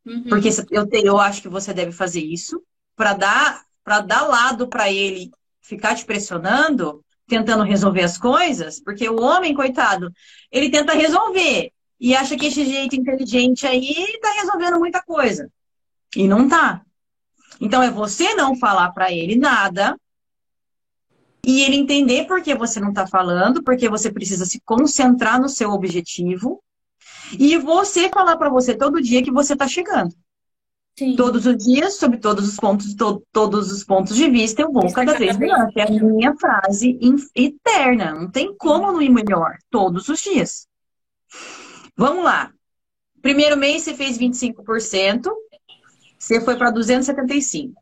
Uhum. 0.07 0.22
Porque 0.29 0.49
eu, 0.70 0.87
te, 0.87 1.05
eu 1.05 1.18
acho 1.18 1.43
que 1.43 1.49
você 1.49 1.74
deve 1.74 1.91
fazer 1.91 2.20
isso 2.20 2.62
para 2.95 3.14
dar 3.14 3.64
para 3.83 4.01
dar 4.01 4.22
lado 4.29 4.68
para 4.68 4.89
ele 4.89 5.33
ficar 5.61 5.97
te 5.97 6.05
pressionando, 6.05 7.05
tentando 7.26 7.64
resolver 7.64 8.05
as 8.05 8.16
coisas, 8.16 8.81
porque 8.81 9.09
o 9.09 9.20
homem, 9.20 9.55
coitado, 9.55 10.12
ele 10.53 10.70
tenta 10.70 10.93
resolver 10.93 11.72
e 11.99 12.14
acha 12.14 12.37
que 12.37 12.47
esse 12.47 12.64
jeito 12.64 12.95
inteligente 12.95 13.66
aí 13.66 13.91
está 13.91 14.35
resolvendo 14.35 14.79
muita 14.79 15.03
coisa. 15.03 15.51
E 16.14 16.29
não 16.29 16.49
tá. 16.49 16.83
Então 17.61 17.83
é 17.83 17.91
você 17.91 18.35
não 18.35 18.55
falar 18.55 18.93
para 18.93 19.11
ele 19.11 19.35
nada 19.35 19.99
e 21.45 21.61
ele 21.62 21.74
entender 21.74 22.29
por 22.29 22.41
que 22.41 22.55
você 22.55 22.79
não 22.79 22.91
está 22.91 23.05
falando, 23.05 23.64
porque 23.64 23.89
você 23.89 24.12
precisa 24.12 24.47
se 24.47 24.61
concentrar 24.61 25.41
no 25.41 25.49
seu 25.49 25.70
objetivo 25.70 26.62
e 27.39 27.57
você 27.57 28.09
falar 28.09 28.37
para 28.37 28.51
você 28.51 28.76
todo 28.76 29.03
dia 29.03 29.22
que 29.22 29.31
você 29.31 29.55
está 29.55 29.66
chegando. 29.66 30.14
Sim. 30.99 31.14
Todos 31.14 31.47
os 31.47 31.57
dias, 31.57 31.95
sobre 31.95 32.18
todos 32.18 32.49
os 32.49 32.57
pontos, 32.57 32.93
to, 32.95 33.22
todos 33.33 33.70
os 33.70 33.85
pontos 33.85 34.16
de 34.16 34.29
vista, 34.29 34.62
eu 34.62 34.72
vou 34.72 34.85
Isso 34.85 34.95
cada, 34.95 35.14
vez 35.14 35.37
melhor. 35.37 35.70
É 35.76 35.83
a 35.83 35.91
minha 35.91 36.35
frase 36.37 36.99
eterna. 37.37 38.12
Não 38.12 38.29
tem 38.29 38.53
como 38.57 38.91
não 38.91 39.01
ir 39.01 39.09
melhor. 39.09 39.59
Todos 39.70 40.09
os 40.09 40.20
dias. 40.20 40.66
Vamos 41.97 42.24
lá. 42.24 42.53
Primeiro 43.22 43.57
mês 43.57 43.83
você 43.83 43.95
fez 43.95 44.18
25%, 44.18 45.31
você 46.18 46.41
foi 46.41 46.57
para 46.57 46.72
275%. 46.72 47.72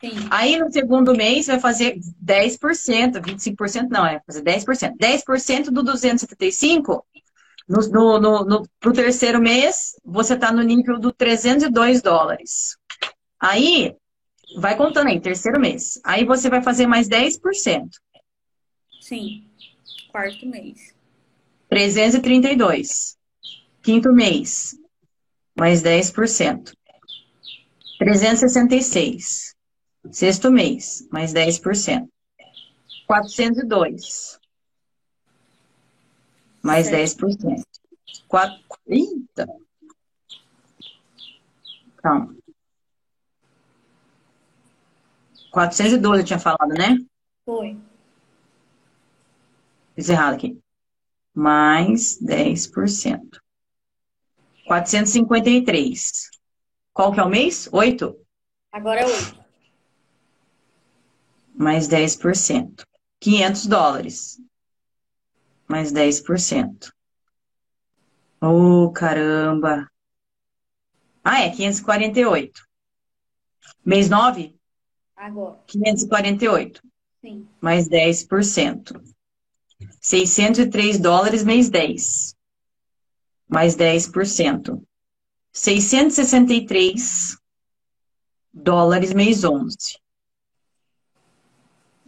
Sim. 0.00 0.10
Aí 0.30 0.58
no 0.58 0.70
segundo 0.70 1.14
mês 1.14 1.46
vai 1.46 1.60
fazer 1.60 1.98
10%, 2.24 3.20
25% 3.20 3.88
não, 3.88 4.04
é 4.04 4.20
fazer 4.26 4.42
10%. 4.42 4.96
10% 4.96 5.70
do 5.70 5.82
275 5.82 7.04
no, 7.68 7.80
no, 7.88 8.20
no, 8.20 8.44
no, 8.44 8.68
pro 8.78 8.92
terceiro 8.92 9.40
mês, 9.40 9.96
você 10.04 10.34
está 10.34 10.52
no 10.52 10.62
nível 10.62 10.98
do 10.98 11.12
302 11.12 12.02
dólares. 12.02 12.76
Aí, 13.40 13.96
vai 14.58 14.76
contando 14.76 15.08
aí, 15.08 15.20
terceiro 15.20 15.60
mês. 15.60 16.00
Aí 16.04 16.24
você 16.24 16.50
vai 16.50 16.62
fazer 16.62 16.86
mais 16.86 17.08
10%. 17.08 17.88
Sim, 19.00 19.50
quarto 20.10 20.46
mês. 20.46 20.94
332. 21.68 23.16
Quinto 23.82 24.12
mês, 24.12 24.76
mais 25.56 25.82
10%. 25.82 26.72
366. 27.98 29.54
Sexto 30.10 30.50
mês, 30.50 31.06
mais 31.10 31.32
10%. 31.32 32.06
402 33.06 34.38
mais 36.64 36.86
certo. 36.86 37.26
10%. 37.26 37.62
Quatro... 38.26 38.58
Eita! 38.86 39.46
Calma. 41.98 42.34
412 45.50 46.20
eu 46.20 46.24
tinha 46.24 46.38
falado, 46.38 46.68
né? 46.68 46.96
Foi. 47.44 47.78
Fiz 49.94 50.08
errado 50.08 50.34
aqui. 50.34 50.58
Mais 51.34 52.18
10%. 52.20 53.38
453. 54.66 56.30
Qual 56.94 57.12
que 57.12 57.20
é 57.20 57.22
o 57.22 57.28
mês? 57.28 57.68
8? 57.70 58.16
Agora 58.72 59.00
é 59.00 59.06
8. 59.06 59.44
Mais 61.54 61.88
10%. 61.88 62.84
500 63.20 63.66
dólares 63.66 64.40
mais 65.68 65.92
10%. 65.92 66.92
Oh, 68.40 68.90
caramba! 68.92 69.88
Ah, 71.22 71.40
é 71.40 71.50
548. 71.50 72.62
Mês 73.84 74.10
9? 74.10 74.54
Agora. 75.16 75.58
548. 75.66 76.82
Sim. 77.22 77.48
Mais 77.60 77.88
10%. 77.88 79.00
603 80.00 80.98
dólares, 80.98 81.42
mês 81.42 81.70
10. 81.70 82.36
Mais 83.48 83.74
10%. 83.74 84.82
663 85.50 87.38
dólares, 88.52 89.14
mês 89.14 89.44
11. 89.44 89.98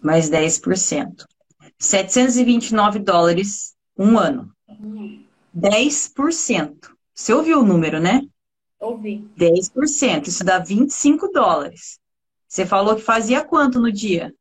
Mais 0.02 0.28
10%. 0.28 1.26
729 1.78 2.98
dólares 2.98 3.74
um 3.98 4.18
ano. 4.18 4.52
10%. 5.56 6.90
Você 7.14 7.32
ouviu 7.32 7.60
o 7.60 7.64
número, 7.64 7.98
né? 7.98 8.22
Ouvi. 8.78 9.28
10%. 9.38 10.28
Isso 10.28 10.44
dá 10.44 10.58
25 10.58 11.28
dólares. 11.28 11.98
Você 12.46 12.66
falou 12.66 12.96
que 12.96 13.02
fazia 13.02 13.44
quanto 13.44 13.80
no 13.80 13.90
dia? 13.90 14.34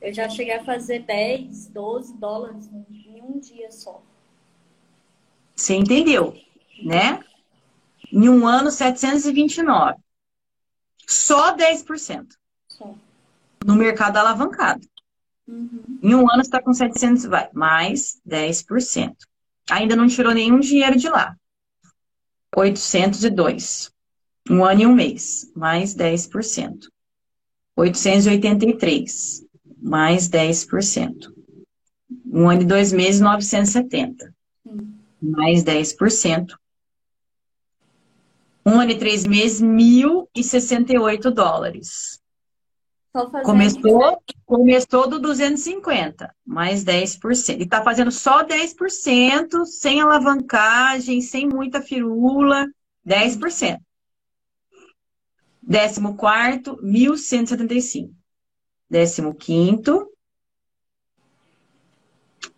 Eu 0.00 0.12
já 0.12 0.28
cheguei 0.28 0.54
a 0.54 0.64
fazer 0.64 1.00
10, 1.00 1.68
12 1.68 2.16
dólares 2.16 2.68
em 2.72 3.22
um 3.22 3.38
dia 3.38 3.70
só. 3.70 4.02
Você 5.54 5.74
entendeu, 5.74 6.36
né? 6.82 7.22
Em 8.12 8.28
um 8.28 8.46
ano, 8.46 8.70
729. 8.70 10.00
Só 11.06 11.56
10%. 11.56 12.26
Só. 12.68 12.94
No 13.64 13.76
mercado 13.76 14.16
alavancado. 14.16 14.86
Uhum. 15.46 15.98
Em 16.02 16.14
um 16.14 16.30
ano 16.30 16.42
você 16.42 16.48
está 16.48 16.62
com 16.62 16.72
700, 16.72 17.24
vai, 17.24 17.48
mais 17.52 18.20
10%. 18.26 19.14
Ainda 19.70 19.96
não 19.96 20.06
tirou 20.06 20.32
nenhum 20.32 20.60
dinheiro 20.60 20.96
de 20.96 21.08
lá. 21.08 21.36
802. 22.54 23.90
Um 24.50 24.64
ano 24.64 24.82
e 24.82 24.86
um 24.86 24.94
mês, 24.94 25.50
mais 25.54 25.94
10%. 25.94 26.88
883, 27.76 29.44
mais 29.80 30.28
10%. 30.28 31.32
Um 32.26 32.48
ano 32.48 32.62
e 32.62 32.66
dois 32.66 32.92
meses, 32.92 33.20
970, 33.20 34.34
uhum. 34.64 34.94
mais 35.20 35.64
10%. 35.64 36.54
Um 38.64 38.80
ano 38.80 38.92
e 38.92 38.98
três 38.98 39.24
meses, 39.24 39.60
1.068 39.60 41.30
dólares. 41.30 42.21
Começou, 43.44 44.22
começou 44.46 45.06
do 45.06 45.18
250, 45.18 46.34
mais 46.46 46.82
10%. 46.82 47.60
E 47.60 47.64
está 47.64 47.84
fazendo 47.84 48.10
só 48.10 48.42
10%, 48.42 49.66
sem 49.66 50.00
alavancagem, 50.00 51.20
sem 51.20 51.46
muita 51.46 51.82
firula, 51.82 52.66
10%. 53.06 53.78
Décimo 55.62 56.16
quarto, 56.16 56.78
1.175. 56.82 58.10
Décimo 58.88 59.34
quinto. 59.34 60.10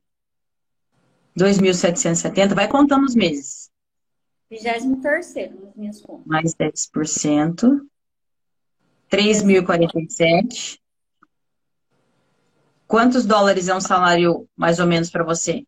2.770, 1.37 2.55
vai 2.55 2.69
contando 2.69 3.05
os 3.05 3.15
meses. 3.15 3.71
23 4.51 5.35
nas 5.35 5.75
minhas 5.75 6.01
contas. 6.01 6.27
Mais 6.27 6.55
10%. 6.55 7.81
3.047. 9.11 10.79
Quantos 12.87 13.25
dólares 13.25 13.69
é 13.69 13.75
um 13.75 13.81
salário 13.81 14.47
mais 14.55 14.79
ou 14.79 14.87
menos 14.87 15.11
para 15.11 15.25
você? 15.25 15.67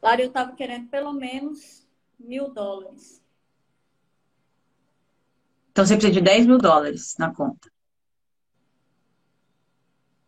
Claro, 0.00 0.20
eu 0.20 0.30
tava 0.30 0.52
querendo 0.52 0.88
pelo 0.88 1.12
menos 1.12 1.81
mil 2.22 2.52
dólares. 2.52 3.22
Então 5.70 5.86
você 5.86 5.94
precisa 5.94 6.12
de 6.12 6.20
10 6.20 6.46
mil 6.46 6.58
dólares 6.58 7.16
na 7.18 7.34
conta. 7.34 7.70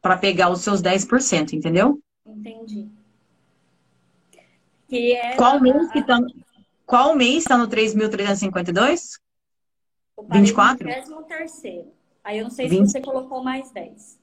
Para 0.00 0.16
pegar 0.16 0.50
os 0.50 0.60
seus 0.62 0.82
10%, 0.82 1.52
entendeu? 1.52 2.00
Entendi. 2.26 2.88
Que 4.88 5.12
é 5.12 5.36
Qual 5.36 5.60
mês 5.60 5.90
que 5.92 6.02
tá, 6.02 6.18
qual 6.86 7.14
mês 7.14 7.38
está 7.38 7.56
no 7.56 7.68
3.352? 7.68 9.18
o 10.16 10.24
parei 10.24 10.42
24? 10.42 10.86
no 11.08 11.18
23 11.26 11.86
Aí 12.22 12.38
eu 12.38 12.44
não 12.44 12.50
sei 12.50 12.68
20. 12.68 12.86
se 12.86 12.92
você 12.92 13.00
colocou 13.02 13.42
mais 13.44 13.70
10. 13.70 14.18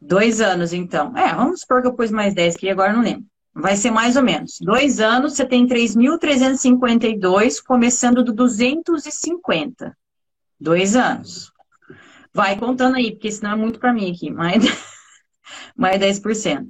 Dois 0.00 0.40
anos, 0.40 0.72
então. 0.72 1.16
É, 1.16 1.32
vamos 1.34 1.60
supor 1.60 1.82
que 1.82 1.88
eu 1.88 1.94
pus 1.94 2.10
mais 2.10 2.34
10 2.34 2.56
aqui, 2.56 2.68
agora 2.68 2.92
eu 2.92 2.96
não 2.96 3.04
lembro. 3.04 3.29
Vai 3.54 3.76
ser 3.76 3.90
mais 3.90 4.16
ou 4.16 4.22
menos. 4.22 4.58
Dois 4.60 5.00
anos, 5.00 5.34
você 5.34 5.44
tem 5.44 5.66
3.352, 5.66 7.62
começando 7.62 8.22
do 8.22 8.32
250. 8.32 9.96
Dois 10.58 10.94
anos. 10.94 11.52
Vai 12.32 12.56
contando 12.56 12.96
aí, 12.96 13.10
porque 13.12 13.30
senão 13.32 13.52
é 13.52 13.56
muito 13.56 13.80
para 13.80 13.92
mim 13.92 14.12
aqui. 14.12 14.30
Mais, 14.30 14.62
mais 15.76 16.00
10%. 16.00 16.68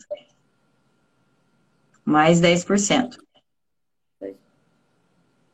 Mais 2.04 2.40
10%. 2.40 3.18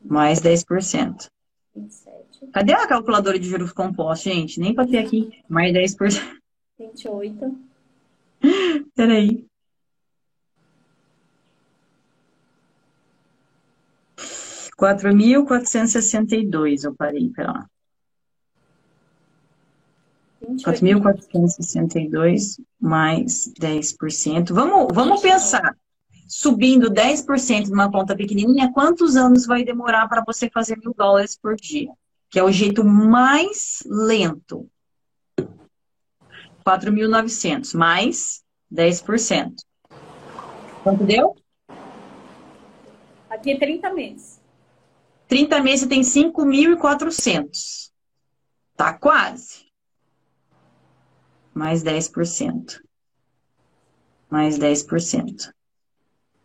Mais 0.05 0.41
10%. 0.41 1.29
27, 1.75 2.47
Cadê 2.53 2.73
a 2.73 2.87
calculadora 2.87 3.39
de 3.39 3.49
juros 3.49 3.73
compostos, 3.73 4.33
gente? 4.33 4.61
Nem 4.61 4.73
para 4.73 4.87
ter 4.87 4.99
aqui. 4.99 5.43
Mais 5.49 5.75
10%. 5.75 6.23
28, 6.79 7.59
Peraí. 8.95 9.45
Quatro 14.77 15.15
mil 15.15 15.47
quatrocentos 15.47 15.91
e 15.95 16.03
sessenta 16.03 16.37
e 16.37 16.47
dois, 16.47 16.85
eu 16.85 16.95
parei, 16.95 17.31
pera 17.31 17.53
lá. 17.53 17.67
28. 20.47 20.81
4.462 20.81 22.61
mais 22.79 23.53
10%. 23.59 24.53
Vamos, 24.53 24.89
vamos 24.93 25.21
pensar. 25.21 25.77
Subindo 26.29 26.91
10% 26.91 27.69
numa 27.69 27.91
conta 27.91 28.15
pequenininha, 28.17 28.73
quantos 28.73 29.17
anos 29.17 29.47
vai 29.47 29.65
demorar 29.65 30.09
para 30.09 30.23
você 30.25 30.51
fazer 30.51 30.77
mil 30.79 30.93
dólares 30.95 31.37
por 31.41 31.57
dia? 31.57 31.91
Que 32.29 32.39
é 32.39 32.43
o 32.43 32.53
jeito 32.53 32.85
mais 32.85 33.83
lento. 33.87 34.69
4.900 36.65 37.75
mais 37.75 38.43
10%. 38.73 39.55
Quanto 40.83 41.05
deu? 41.05 41.37
Aqui 43.31 43.53
é 43.53 43.59
30 43.59 43.95
meses. 43.95 44.46
30 45.29 45.61
meses 45.61 45.81
você 45.81 45.89
tem 45.89 46.03
5.400. 46.03 47.91
Tá 48.77 48.93
quase. 48.93 49.67
Mais 51.55 51.83
10%. 51.83 52.81
Mais 54.31 54.59
10%. 54.59 55.51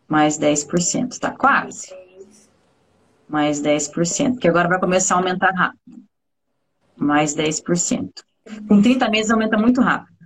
Mais 0.08 0.40
10%. 0.40 1.20
Tá 1.20 1.32
quase. 1.32 1.94
Mais 3.28 3.62
10%. 3.62 4.40
Que 4.40 4.48
agora 4.48 4.70
vai 4.70 4.80
começar 4.80 5.16
a 5.16 5.18
aumentar 5.20 5.52
rápido. 5.52 6.04
Mais 6.96 7.36
10%. 7.36 8.12
Com 8.68 8.82
30 8.82 9.10
meses 9.10 9.32
aumenta 9.32 9.58
muito 9.58 9.82
rápido. 9.82 10.18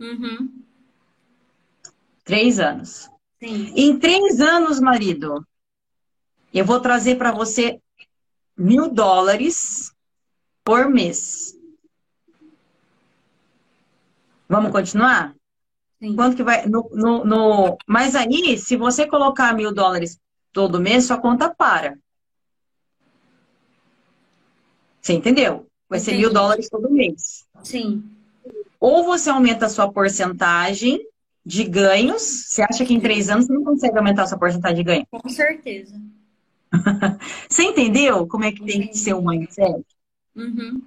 Uhum. 0.00 0.62
Três 2.24 2.58
anos. 2.58 3.10
Sim. 3.38 3.74
Em 3.76 3.98
três 3.98 4.40
anos, 4.40 4.80
marido, 4.80 5.46
eu 6.54 6.64
vou 6.64 6.80
trazer 6.80 7.18
para 7.18 7.32
você 7.32 7.78
mil 8.56 8.88
dólares 8.88 9.92
por 10.64 10.88
mês. 10.88 11.54
Vamos 14.48 14.72
continuar? 14.72 15.34
Sim. 16.04 16.16
Quanto 16.16 16.36
que 16.36 16.42
vai. 16.42 16.66
No, 16.66 16.88
no, 16.92 17.24
no- 17.24 17.78
Mas 17.86 18.14
aí, 18.14 18.58
se 18.58 18.76
você 18.76 19.06
colocar 19.06 19.54
mil 19.54 19.72
dólares 19.72 20.18
todo 20.52 20.78
mês, 20.80 21.04
sua 21.06 21.16
conta 21.18 21.48
para. 21.48 21.96
Você 25.00 25.14
entendeu? 25.14 25.66
Vai 25.88 25.98
ser 25.98 26.12
mil 26.12 26.20
Entendi. 26.20 26.34
dólares 26.34 26.68
todo 26.68 26.90
mês. 26.90 27.44
Sim. 27.62 28.02
Ou 28.78 29.04
você 29.04 29.30
aumenta 29.30 29.66
a 29.66 29.68
sua 29.70 29.90
porcentagem 29.90 31.00
de 31.44 31.64
ganhos. 31.64 32.22
Você 32.22 32.62
acha 32.62 32.84
que 32.84 32.92
em 32.94 33.00
três 33.00 33.30
anos 33.30 33.46
você 33.46 33.52
não 33.54 33.64
consegue 33.64 33.96
aumentar 33.96 34.24
a 34.24 34.26
sua 34.26 34.38
porcentagem 34.38 34.76
de 34.76 34.82
ganho? 34.82 35.06
Com 35.10 35.28
certeza. 35.28 35.94
Você 37.48 37.62
entendeu 37.62 38.26
como 38.26 38.44
é 38.44 38.50
que 38.50 38.64
tem 38.64 38.88
que 38.88 38.98
ser 38.98 39.14
o 39.14 39.22
mindset? 39.22 39.84
Uhum. 40.34 40.82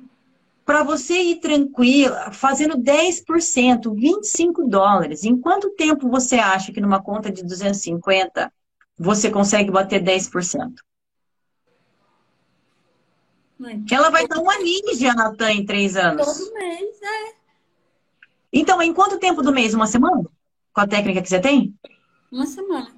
Para 0.68 0.84
você 0.84 1.14
ir 1.14 1.40
tranquila, 1.40 2.30
fazendo 2.34 2.78
10%, 2.78 3.96
25 3.96 4.68
dólares. 4.68 5.24
Em 5.24 5.40
quanto 5.40 5.70
tempo 5.70 6.10
você 6.10 6.36
acha 6.36 6.74
que 6.74 6.82
numa 6.82 7.02
conta 7.02 7.32
de 7.32 7.42
250 7.42 8.52
você 9.00 9.32
consegue 9.32 9.72
bater 9.72 10.04
10%? 10.04 10.74
Mãe, 13.58 13.82
Que 13.86 13.96
ela 13.96 14.10
vai 14.10 14.28
dar 14.28 14.42
uma 14.42 14.60
ninja, 14.60 15.14
Natan, 15.14 15.54
em 15.54 15.66
três 15.66 15.96
anos. 15.96 16.26
Todo 16.26 16.54
mês, 16.56 17.02
é. 17.02 17.34
Então, 18.52 18.82
em 18.82 18.94
quanto 18.94 19.20
tempo 19.20 19.42
do 19.42 19.54
mês? 19.54 19.74
Uma 19.74 19.88
semana? 19.88 20.26
Com 20.74 20.82
a 20.82 20.88
técnica 20.88 21.22
que 21.22 21.30
você 21.30 21.40
tem? 21.40 21.74
Uma 22.30 22.46
semana. 22.46 22.92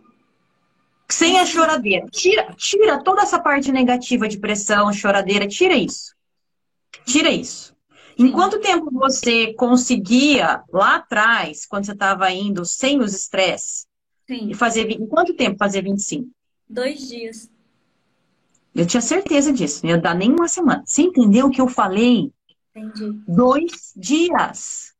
Sem 1.07 1.39
a 1.39 1.45
choradeira. 1.45 2.07
Tira, 2.07 2.51
tira 2.57 3.03
toda 3.03 3.21
essa 3.21 3.39
parte 3.39 3.71
negativa 3.71 4.27
de 4.27 4.39
pressão, 4.39 4.91
choradeira, 4.91 5.47
tira 5.47 5.75
isso. 5.75 6.17
Tira 7.05 7.31
isso. 7.31 7.75
Em 8.17 8.31
quanto 8.31 8.59
tempo 8.59 8.91
você 8.91 9.53
conseguia, 9.53 10.61
lá 10.71 10.95
atrás, 10.95 11.65
quando 11.65 11.85
você 11.85 11.93
estava 11.93 12.29
indo 12.31 12.65
sem 12.65 12.99
os 12.99 13.13
estresses, 13.13 13.87
Sim. 14.27 14.49
e 14.49 14.53
fazer. 14.53 14.89
Em 14.91 15.07
quanto 15.07 15.33
tempo 15.33 15.57
fazer 15.57 15.81
25? 15.83 16.29
Dois 16.69 17.07
dias. 17.07 17.49
Eu 18.75 18.85
tinha 18.85 19.01
certeza 19.01 19.51
disso. 19.51 19.81
Não 19.83 19.91
ia 19.91 19.97
dar 19.97 20.13
nem 20.13 20.31
uma 20.31 20.47
semana. 20.47 20.83
Você 20.85 21.01
entendeu 21.01 21.47
o 21.47 21.49
que 21.49 21.61
eu 21.61 21.67
falei? 21.67 22.31
Entendi. 22.75 23.21
Dois 23.27 23.93
dias. 23.95 24.93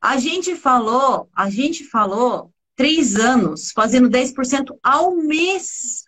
A 0.00 0.16
gente 0.16 0.54
falou, 0.54 1.28
a 1.34 1.50
gente 1.50 1.84
falou 1.84 2.52
três 2.76 3.16
anos 3.16 3.72
fazendo 3.72 4.08
10% 4.08 4.76
ao 4.82 5.16
mês. 5.16 6.03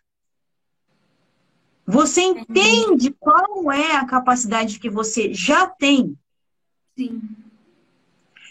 Você 1.86 2.20
entende 2.20 3.10
qual 3.12 3.70
é 3.70 3.92
a 3.92 4.04
capacidade 4.04 4.80
que 4.80 4.90
você 4.90 5.32
já 5.32 5.68
tem? 5.68 6.18
Sim. 6.98 7.22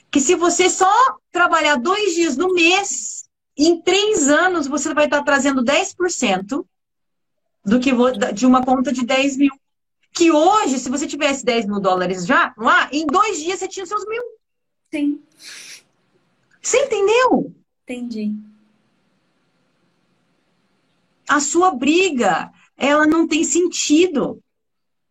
Que 0.09 0.21
se 0.21 0.35
você 0.35 0.69
só 0.69 0.89
trabalhar 1.31 1.75
dois 1.75 2.15
dias 2.15 2.37
no 2.37 2.53
mês, 2.53 3.27
em 3.57 3.81
três 3.81 4.29
anos 4.29 4.67
você 4.67 4.93
vai 4.93 5.05
estar 5.05 5.21
trazendo 5.23 5.61
10% 5.61 6.65
do 7.65 7.79
que 7.79 7.91
de 8.33 8.45
uma 8.45 8.63
conta 8.63 8.93
de 8.93 9.05
10 9.05 9.35
mil. 9.35 9.53
Que 10.13 10.31
hoje, 10.31 10.79
se 10.79 10.89
você 10.89 11.05
tivesse 11.05 11.43
10 11.43 11.65
mil 11.65 11.81
dólares 11.81 12.25
já 12.25 12.53
lá, 12.57 12.87
em 12.89 13.05
dois 13.05 13.37
dias 13.39 13.59
você 13.59 13.67
tinha 13.67 13.85
seus 13.85 14.05
mil. 14.05 14.23
Sim. 14.89 15.21
Você 16.61 16.77
entendeu? 16.85 17.53
Entendi. 17.83 18.33
A 21.27 21.41
sua 21.41 21.71
briga, 21.71 22.53
ela 22.77 23.05
não 23.07 23.27
tem 23.27 23.43
sentido. 23.43 24.41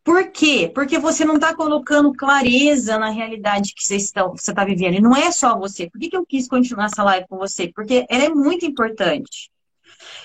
Por 0.04 0.30
quê? 0.30 0.70
Porque 0.74 0.98
você 0.98 1.24
não 1.24 1.36
está 1.36 1.54
colocando 1.54 2.12
clareza 2.12 2.98
na 2.98 3.08
realidade 3.08 3.72
que 3.74 3.82
você 3.82 3.96
está, 3.96 4.26
você 4.26 4.50
está 4.50 4.64
vivendo. 4.64 4.94
E 4.94 5.00
não 5.00 5.16
é 5.16 5.32
só 5.32 5.58
você. 5.58 5.88
Por 5.88 5.98
que, 5.98 6.10
que 6.10 6.16
eu 6.16 6.26
quis 6.26 6.46
continuar 6.46 6.86
essa 6.86 7.02
live 7.02 7.26
com 7.26 7.38
você? 7.38 7.72
Porque 7.74 8.04
ela 8.10 8.24
é 8.24 8.28
muito 8.28 8.66
importante. 8.66 9.50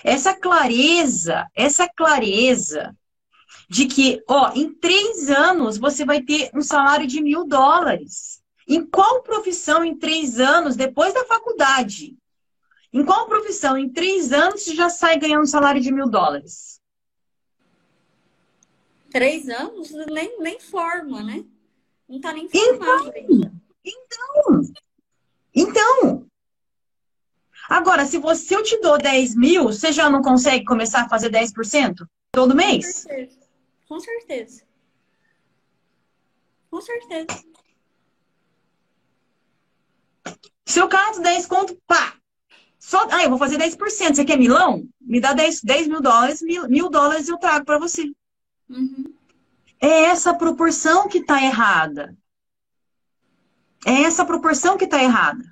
Essa 0.03 0.33
clareza, 0.33 1.47
essa 1.55 1.87
clareza 1.87 2.93
de 3.69 3.85
que, 3.85 4.21
ó, 4.27 4.51
em 4.53 4.73
três 4.73 5.29
anos 5.29 5.77
você 5.77 6.03
vai 6.03 6.21
ter 6.21 6.49
um 6.53 6.61
salário 6.61 7.07
de 7.07 7.21
mil 7.21 7.45
dólares. 7.45 8.41
Em 8.67 8.85
qual 8.85 9.23
profissão 9.23 9.83
em 9.83 9.97
três 9.97 10.39
anos, 10.39 10.75
depois 10.75 11.13
da 11.13 11.25
faculdade? 11.25 12.17
Em 12.91 13.05
qual 13.05 13.27
profissão 13.27 13.77
em 13.77 13.89
três 13.89 14.33
anos 14.33 14.63
você 14.63 14.75
já 14.75 14.89
sai 14.89 15.17
ganhando 15.17 15.43
um 15.43 15.47
salário 15.47 15.81
de 15.81 15.91
mil 15.91 16.09
dólares? 16.09 16.78
Três 19.09 19.49
anos 19.49 19.91
nem, 20.11 20.39
nem 20.39 20.59
forma, 20.59 21.23
né? 21.23 21.43
Não 22.07 22.19
tá 22.19 22.33
nem 22.33 22.47
formado 22.47 23.11
então, 23.15 23.51
Então, 23.85 24.61
então. 25.53 26.25
Agora, 27.69 28.05
se 28.05 28.17
você 28.17 28.55
eu 28.55 28.63
te 28.63 28.79
dou 28.81 28.97
10 28.97 29.35
mil, 29.35 29.65
você 29.65 29.91
já 29.91 30.09
não 30.09 30.21
consegue 30.21 30.65
começar 30.65 31.03
a 31.03 31.09
fazer 31.09 31.29
10% 31.29 32.07
todo 32.31 32.55
mês? 32.55 33.03
Com 33.03 33.09
certeza. 33.09 33.39
Com 33.87 33.99
certeza. 33.99 34.63
Com 36.71 36.81
certeza. 36.81 37.43
Se 40.65 40.79
eu 40.79 40.87
caso 40.87 41.21
10 41.21 41.45
conto, 41.45 41.75
pá! 41.87 42.15
Só, 42.79 43.07
ah, 43.11 43.23
eu 43.23 43.29
vou 43.29 43.37
fazer 43.37 43.57
10%. 43.57 44.15
Você 44.15 44.25
quer 44.25 44.37
milão? 44.37 44.87
Me 45.01 45.19
dá 45.19 45.33
10, 45.33 45.61
10 45.61 45.87
mil 45.87 46.01
dólares, 46.01 46.41
mil, 46.41 46.67
mil 46.69 46.89
dólares 46.89 47.27
eu 47.27 47.37
trago 47.37 47.65
para 47.65 47.77
você. 47.77 48.11
Uhum. 48.69 49.13
É 49.81 50.05
essa 50.05 50.33
proporção 50.33 51.07
que 51.07 51.19
está 51.19 51.41
errada. 51.41 52.15
É 53.85 54.03
essa 54.03 54.25
proporção 54.25 54.77
que 54.77 54.85
está 54.85 55.01
errada. 55.01 55.43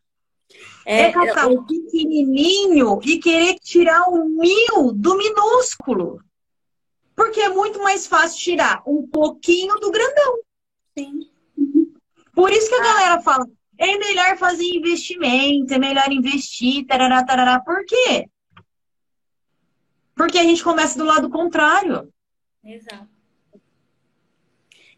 É, 0.85 1.03
é 1.03 1.11
catar 1.11 1.51
eu... 1.51 1.59
o 1.59 1.65
pequenininho 1.65 2.99
e 3.03 3.19
querer 3.19 3.55
tirar 3.59 4.09
o 4.09 4.25
mil 4.25 4.91
do 4.93 5.17
minúsculo. 5.17 6.21
Porque 7.15 7.41
é 7.41 7.49
muito 7.49 7.81
mais 7.81 8.05
fácil 8.05 8.39
tirar 8.39 8.83
um 8.85 9.07
pouquinho 9.07 9.75
do 9.75 9.91
grandão. 9.91 10.39
Sim. 10.97 11.29
Por 12.33 12.51
isso 12.51 12.69
que 12.69 12.75
a 12.75 12.79
ah. 12.79 12.83
galera 12.83 13.21
fala, 13.21 13.47
é 13.77 13.97
melhor 13.97 14.37
fazer 14.37 14.63
investimento, 14.63 15.73
é 15.73 15.79
melhor 15.79 16.11
investir, 16.11 16.85
tarará, 16.85 17.23
tarará. 17.23 17.59
Por 17.59 17.83
quê? 17.85 18.29
Porque 20.15 20.37
a 20.37 20.43
gente 20.43 20.63
começa 20.63 20.97
do 20.97 21.05
lado 21.05 21.29
contrário. 21.29 22.11
Exato. 22.67 23.07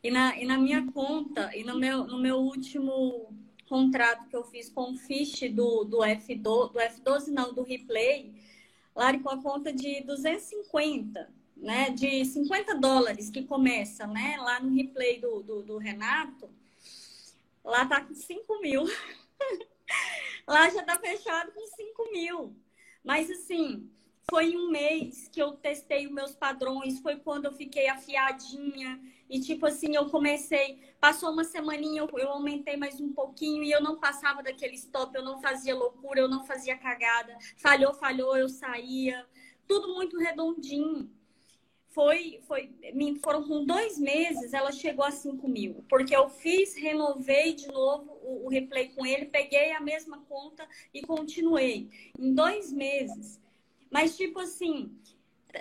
E 0.01 0.09
na, 0.09 0.38
e 0.38 0.45
na 0.45 0.57
minha 0.57 0.89
conta, 0.91 1.55
e 1.55 1.63
no 1.63 1.78
meu, 1.78 2.05
no 2.05 2.20
meu 2.20 2.38
último 2.38 3.34
contrato 3.67 4.28
que 4.28 4.36
eu 4.36 4.43
fiz 4.43 4.70
com 4.70 4.93
o 4.93 4.97
Fish 4.97 5.41
do, 5.51 5.84
do, 5.84 5.97
F12, 5.99 6.72
do 6.72 6.80
F12, 6.80 7.28
não, 7.28 7.53
do 7.53 7.61
Replay, 7.61 8.34
lá 8.95 9.17
com 9.20 9.30
a 9.30 9.41
conta 9.41 9.72
de 9.72 10.01
250, 10.01 11.30
né? 11.55 11.91
De 11.91 12.26
50 12.26 12.76
dólares 12.76 13.30
que 13.30 13.43
começa, 13.43 14.07
né? 14.07 14.38
Lá 14.38 14.59
no 14.59 14.74
Replay 14.74 15.20
do, 15.20 15.43
do, 15.43 15.61
do 15.61 15.78
Renato, 15.78 16.49
lá 17.63 17.86
tá 17.86 18.01
com 18.01 18.15
5 18.15 18.61
mil. 18.61 18.84
lá 20.47 20.70
já 20.70 20.82
tá 20.84 20.97
fechado 20.97 21.51
com 21.51 21.65
5 21.67 22.11
mil. 22.11 22.55
Mas 23.03 23.30
assim, 23.30 23.89
foi 24.30 24.56
um 24.56 24.70
mês 24.70 25.28
que 25.32 25.42
eu 25.42 25.54
testei 25.54 26.06
os 26.06 26.14
meus 26.14 26.36
padrões, 26.36 27.00
foi 27.00 27.18
quando 27.18 27.46
eu 27.46 27.54
fiquei 27.54 27.88
afiadinha. 27.88 29.00
E 29.30 29.40
tipo 29.40 29.66
assim, 29.66 29.96
eu 29.96 30.10
comecei, 30.10 30.80
passou 31.00 31.32
uma 31.32 31.44
semaninha, 31.44 32.08
eu, 32.12 32.30
aumentei 32.30 32.78
mais 32.78 33.00
um 33.00 33.12
pouquinho 33.12 33.64
e 33.64 33.72
eu 33.72 33.82
não 33.82 34.00
passava 34.00 34.42
daquele 34.42 34.76
stop, 34.76 35.16
eu 35.16 35.24
não 35.24 35.40
fazia 35.42 35.76
loucura, 35.76 36.20
eu 36.20 36.28
não 36.28 36.46
fazia 36.46 36.78
cagada. 36.78 37.38
Falhou, 37.58 37.94
falhou, 37.94 38.38
eu 38.38 38.50
saía. 38.50 39.26
Tudo 39.68 39.94
muito 39.94 40.18
redondinho. 40.18 41.10
Foi, 41.90 42.40
foi, 42.48 42.72
foram 43.22 43.48
com 43.48 43.66
dois 43.66 43.98
meses, 43.98 44.54
ela 44.54 44.72
chegou 44.72 45.04
a 45.04 45.12
5 45.12 45.48
mil. 45.48 45.84
Porque 45.90 46.16
eu 46.16 46.30
fiz, 46.30 46.76
renovei 46.76 47.54
de 47.54 47.68
novo 47.68 48.12
o, 48.24 48.46
o 48.46 48.50
replay 48.50 48.90
com 48.90 49.06
ele, 49.06 49.26
peguei 49.26 49.72
a 49.74 49.82
mesma 49.82 50.20
conta 50.30 50.68
e 50.94 51.02
continuei. 51.02 51.90
Em 52.18 52.34
dois 52.34 52.72
meses 52.72 53.40
mas, 53.90 54.16
tipo 54.16 54.40
assim, 54.40 54.96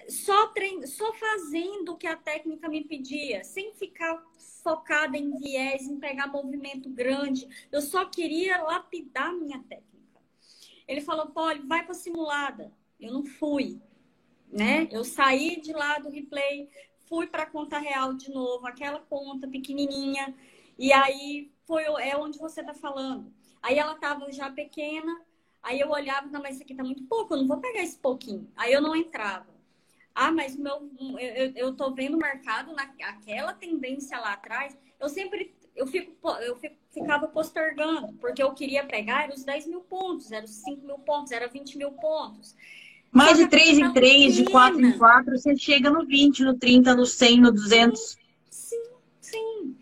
só, 0.08 0.48
trein... 0.48 0.86
só 0.86 1.12
fazendo 1.14 1.92
o 1.92 1.96
que 1.96 2.06
a 2.06 2.16
técnica 2.16 2.68
me 2.68 2.84
pedia, 2.84 3.42
sem 3.44 3.74
ficar 3.74 4.22
focada 4.62 5.16
em 5.16 5.38
viés, 5.38 5.82
em 5.82 5.98
pegar 5.98 6.26
movimento 6.26 6.90
grande. 6.90 7.48
Eu 7.72 7.80
só 7.80 8.04
queria 8.04 8.62
lapidar 8.62 9.32
minha 9.32 9.58
técnica. 9.60 9.88
Ele 10.86 11.00
falou, 11.00 11.26
Polly, 11.26 11.60
vai 11.60 11.84
para 11.84 11.94
simulada. 11.94 12.72
Eu 13.00 13.12
não 13.12 13.24
fui, 13.24 13.80
né? 14.50 14.88
Eu 14.90 15.04
saí 15.04 15.60
de 15.60 15.72
lá 15.72 15.98
do 15.98 16.10
replay, 16.10 16.68
fui 17.08 17.26
para 17.26 17.44
a 17.44 17.50
conta 17.50 17.78
real 17.78 18.12
de 18.14 18.30
novo, 18.30 18.66
aquela 18.66 19.00
conta 19.00 19.46
pequenininha. 19.48 20.34
E 20.78 20.92
aí 20.92 21.50
foi 21.66 21.84
é 21.84 22.16
onde 22.16 22.38
você 22.38 22.60
está 22.60 22.74
falando. 22.74 23.32
Aí 23.62 23.78
ela 23.78 23.94
estava 23.94 24.30
já 24.32 24.50
pequena, 24.50 25.20
Aí 25.62 25.80
eu 25.80 25.90
olhava, 25.90 26.28
não, 26.28 26.42
mas 26.42 26.54
isso 26.54 26.64
aqui 26.64 26.74
tá 26.74 26.84
muito 26.84 27.04
pouco, 27.04 27.34
eu 27.34 27.38
não 27.38 27.46
vou 27.46 27.58
pegar 27.58 27.82
esse 27.82 27.98
pouquinho. 27.98 28.48
Aí 28.56 28.72
eu 28.72 28.80
não 28.80 28.94
entrava. 28.94 29.46
Ah, 30.14 30.32
mas 30.32 30.56
meu, 30.56 30.90
eu, 31.20 31.52
eu 31.54 31.76
tô 31.76 31.92
vendo 31.92 32.14
o 32.14 32.20
mercado 32.20 32.74
naquela 32.74 33.52
tendência 33.52 34.18
lá 34.18 34.32
atrás. 34.32 34.76
Eu 34.98 35.08
sempre, 35.08 35.54
eu, 35.76 35.86
fico, 35.86 36.28
eu 36.40 36.56
fico, 36.56 36.74
ficava 36.90 37.28
postergando, 37.28 38.12
porque 38.14 38.42
eu 38.42 38.52
queria 38.52 38.84
pegar 38.84 39.24
era 39.24 39.34
os 39.34 39.44
10 39.44 39.66
mil 39.66 39.80
pontos, 39.82 40.32
era 40.32 40.44
os 40.44 40.50
5 40.50 40.84
mil 40.84 40.98
pontos, 40.98 41.30
era 41.30 41.46
20 41.46 41.78
mil 41.78 41.92
pontos. 41.92 42.56
Mais 43.12 43.38
de 43.38 43.46
3 43.46 43.78
em 43.78 43.92
3, 43.92 44.34
de 44.34 44.44
4 44.50 44.84
em 44.84 44.98
4, 44.98 45.38
você 45.38 45.56
chega 45.56 45.88
no 45.88 46.04
20, 46.04 46.42
no 46.42 46.58
30, 46.58 46.94
no 46.94 47.06
100, 47.06 47.40
no 47.40 47.52
200. 47.52 48.00
Sim, 48.00 48.18
sim, 48.50 48.82
sim, 49.20 49.76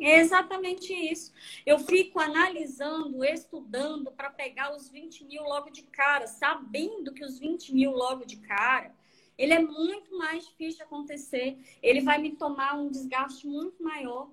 é 0.00 0.20
exatamente 0.20 0.92
isso. 0.92 1.32
Eu 1.64 1.78
fico 1.78 2.18
analisando, 2.18 3.24
estudando 3.24 4.10
para 4.10 4.30
pegar 4.30 4.74
os 4.74 4.88
20 4.88 5.24
mil 5.24 5.42
logo 5.42 5.70
de 5.70 5.82
cara, 5.82 6.26
sabendo 6.26 7.12
que 7.12 7.24
os 7.24 7.38
20 7.38 7.74
mil 7.74 7.92
logo 7.92 8.24
de 8.24 8.36
cara, 8.38 8.92
ele 9.36 9.52
é 9.52 9.60
muito 9.60 10.16
mais 10.18 10.46
difícil 10.46 10.78
de 10.78 10.82
acontecer. 10.82 11.58
Ele 11.82 12.00
vai 12.00 12.18
me 12.18 12.32
tomar 12.32 12.74
um 12.74 12.88
desgaste 12.88 13.46
muito 13.46 13.82
maior. 13.82 14.30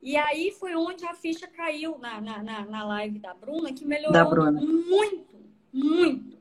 E 0.00 0.16
aí 0.16 0.52
foi 0.52 0.76
onde 0.76 1.04
a 1.04 1.14
ficha 1.14 1.46
caiu 1.48 1.98
na, 1.98 2.20
na, 2.20 2.42
na, 2.42 2.64
na 2.64 2.84
live 2.84 3.18
da 3.18 3.34
Bruna, 3.34 3.72
que 3.72 3.84
melhorou 3.84 4.52
muito, 4.52 5.26
muito. 5.72 6.38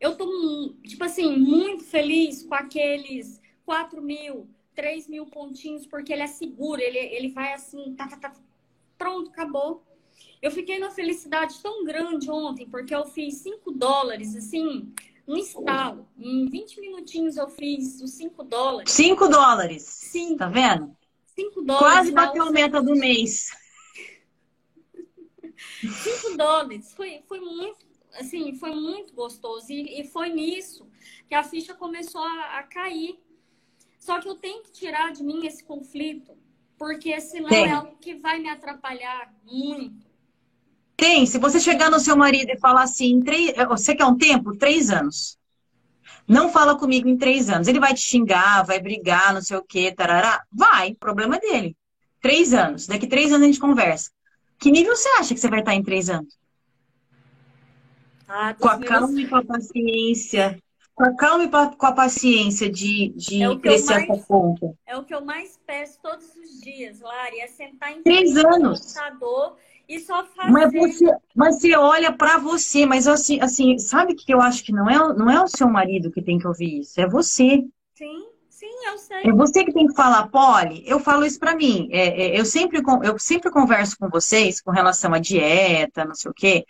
Eu 0.00 0.16
tô, 0.16 0.74
tipo 0.82 1.04
assim, 1.04 1.36
muito 1.36 1.84
feliz 1.84 2.42
com 2.42 2.54
aqueles 2.54 3.40
4 3.66 4.00
mil, 4.00 4.48
3 4.80 5.08
mil 5.08 5.26
pontinhos, 5.26 5.86
porque 5.86 6.10
ele 6.10 6.22
é 6.22 6.26
seguro, 6.26 6.80
ele, 6.80 6.96
ele 6.98 7.28
vai 7.28 7.52
assim, 7.52 7.94
tá, 7.94 8.08
tá, 8.08 8.16
tá, 8.16 8.32
pronto, 8.96 9.28
acabou. 9.28 9.84
Eu 10.40 10.50
fiquei 10.50 10.78
numa 10.78 10.90
felicidade 10.90 11.60
tão 11.62 11.84
grande 11.84 12.30
ontem, 12.30 12.66
porque 12.66 12.94
eu 12.94 13.04
fiz 13.04 13.34
5 13.42 13.72
dólares, 13.72 14.34
assim, 14.34 14.90
no 15.26 15.36
estalo. 15.36 16.08
Em 16.18 16.48
20 16.48 16.80
minutinhos 16.80 17.36
eu 17.36 17.46
fiz 17.46 18.00
os 18.00 18.12
5 18.12 18.42
dólares. 18.44 18.90
5 18.90 19.28
dólares? 19.28 19.82
Sim. 19.82 20.34
Tá 20.38 20.48
vendo? 20.48 20.96
5 21.26 21.60
dólares. 21.60 21.92
Quase 21.92 22.12
bateu 22.12 22.44
a 22.44 22.50
meta 22.50 22.82
do 22.82 22.96
mês. 22.96 23.50
5 25.82 26.38
dólares. 26.38 26.94
Foi, 26.94 27.22
foi 27.28 27.38
muito, 27.38 27.84
assim, 28.14 28.54
foi 28.56 28.74
muito 28.74 29.12
gostoso. 29.12 29.70
E, 29.70 30.00
e, 30.00 30.08
foi 30.08 30.30
nisso 30.30 30.88
que 31.28 31.34
a 31.34 31.44
ficha 31.44 31.74
começou 31.74 32.22
a, 32.22 32.60
a 32.60 32.62
cair. 32.62 33.20
Só 34.00 34.18
que 34.20 34.28
eu 34.28 34.34
tenho 34.34 34.62
que 34.64 34.72
tirar 34.72 35.12
de 35.12 35.22
mim 35.22 35.46
esse 35.46 35.62
conflito 35.62 36.36
porque 36.76 37.20
senão 37.20 37.50
Tem. 37.50 37.66
é 37.66 37.72
algo 37.72 37.94
que 38.00 38.14
vai 38.14 38.38
me 38.38 38.48
atrapalhar 38.48 39.32
muito. 39.44 40.06
Tem. 40.96 41.26
Se 41.26 41.38
você 41.38 41.60
chegar 41.60 41.90
no 41.90 42.00
seu 42.00 42.16
marido 42.16 42.50
e 42.50 42.58
falar 42.58 42.82
assim, 42.84 43.20
três, 43.20 43.52
você 43.68 43.94
quer 43.94 44.06
um 44.06 44.16
tempo? 44.16 44.56
Três 44.56 44.90
anos. 44.90 45.38
Não 46.26 46.50
fala 46.50 46.78
comigo 46.78 47.06
em 47.06 47.18
três 47.18 47.50
anos. 47.50 47.68
Ele 47.68 47.78
vai 47.78 47.92
te 47.92 48.00
xingar, 48.00 48.64
vai 48.64 48.80
brigar, 48.80 49.34
não 49.34 49.42
sei 49.42 49.58
o 49.58 49.62
quê, 49.62 49.92
tarará. 49.92 50.42
Vai, 50.50 50.94
problema 50.94 51.38
dele. 51.38 51.76
Três 52.22 52.54
anos. 52.54 52.86
Daqui 52.86 53.06
três 53.06 53.30
anos 53.30 53.42
a 53.44 53.46
gente 53.46 53.60
conversa. 53.60 54.10
Que 54.58 54.70
nível 54.70 54.96
você 54.96 55.08
acha 55.18 55.34
que 55.34 55.40
você 55.40 55.48
vai 55.48 55.60
estar 55.60 55.74
em 55.74 55.82
três 55.82 56.08
anos? 56.08 56.38
Ah, 58.26 58.54
Com 58.54 58.68
a 58.68 58.76
meus- 58.78 58.88
calma 58.88 59.20
e 59.20 59.28
com 59.28 59.36
a 59.36 59.44
paciência. 59.44 60.58
Com 61.00 61.06
a 61.06 61.14
calma 61.14 61.44
e 61.44 61.48
com 61.48 61.86
a 61.86 61.92
paciência 61.92 62.70
de, 62.70 63.08
de 63.16 63.42
É 63.42 63.56
crescer 63.56 63.94
mais- 63.94 64.10
essa 64.10 64.22
conta. 64.26 64.70
É 64.86 64.98
o 64.98 65.02
que 65.02 65.14
eu 65.14 65.24
mais 65.24 65.58
peço 65.66 65.98
todos 66.02 66.26
os 66.36 66.60
dias, 66.60 67.00
Lari, 67.00 67.40
é 67.40 67.46
sentar 67.46 67.90
em 67.92 68.02
Três 68.02 68.36
anos. 68.36 68.80
computador 68.80 69.56
e 69.88 69.98
só 69.98 70.22
fazer. 70.26 70.52
Mas 70.52 70.70
você, 70.74 71.04
mas 71.34 71.58
você 71.58 71.74
olha 71.74 72.12
pra 72.12 72.36
você, 72.36 72.84
mas 72.84 73.08
assim, 73.08 73.40
assim, 73.40 73.78
sabe 73.78 74.14
que 74.14 74.30
eu 74.30 74.42
acho 74.42 74.62
que 74.62 74.72
não 74.72 74.90
é, 74.90 74.98
não 75.14 75.30
é 75.30 75.42
o 75.42 75.48
seu 75.48 75.70
marido 75.70 76.10
que 76.10 76.20
tem 76.20 76.38
que 76.38 76.46
ouvir 76.46 76.80
isso, 76.80 77.00
é 77.00 77.08
você. 77.08 77.64
Sim, 77.94 78.28
sim, 78.50 78.86
eu 78.86 78.98
sei. 78.98 79.22
É 79.24 79.32
você 79.32 79.64
que 79.64 79.72
tem 79.72 79.86
que 79.86 79.94
falar, 79.94 80.28
Polly, 80.28 80.82
eu 80.86 81.00
falo 81.00 81.24
isso 81.24 81.38
pra 81.38 81.56
mim. 81.56 81.88
É, 81.90 82.34
é, 82.36 82.38
eu, 82.38 82.44
sempre, 82.44 82.82
eu 83.04 83.18
sempre 83.18 83.50
converso 83.50 83.96
com 83.98 84.10
vocês 84.10 84.60
com 84.60 84.70
relação 84.70 85.14
à 85.14 85.18
dieta, 85.18 86.04
não 86.04 86.14
sei 86.14 86.30
o 86.30 86.34
quê, 86.34 86.64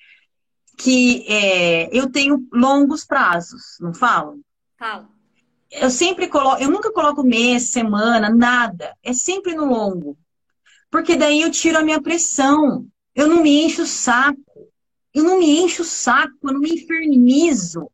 que 0.81 1.27
é, 1.29 1.97
eu 1.97 2.11
tenho 2.11 2.49
longos 2.51 3.05
prazos, 3.05 3.77
não 3.81 3.93
falo? 3.93 4.41
Fala. 4.79 5.09
Eu 5.71 5.91
sempre 5.91 6.27
coloco, 6.27 6.63
eu 6.63 6.71
nunca 6.71 6.91
coloco 6.91 7.23
mês, 7.23 7.65
semana, 7.69 8.31
nada. 8.31 8.97
É 9.03 9.13
sempre 9.13 9.55
no 9.55 9.67
longo. 9.67 10.17
Porque 10.91 11.15
daí 11.17 11.43
eu 11.43 11.51
tiro 11.51 11.79
a 11.79 11.83
minha 11.83 12.01
pressão. 12.01 12.87
Eu 13.15 13.29
não 13.29 13.43
me 13.43 13.63
encho 13.65 13.83
o 13.83 13.87
saco. 13.87 14.41
Eu 15.13 15.23
não 15.23 15.39
me 15.39 15.61
encho 15.61 15.83
o 15.83 15.85
saco, 15.85 16.35
eu 16.43 16.53
não 16.55 16.61
me 16.61 16.73
infernizo. 16.73 17.91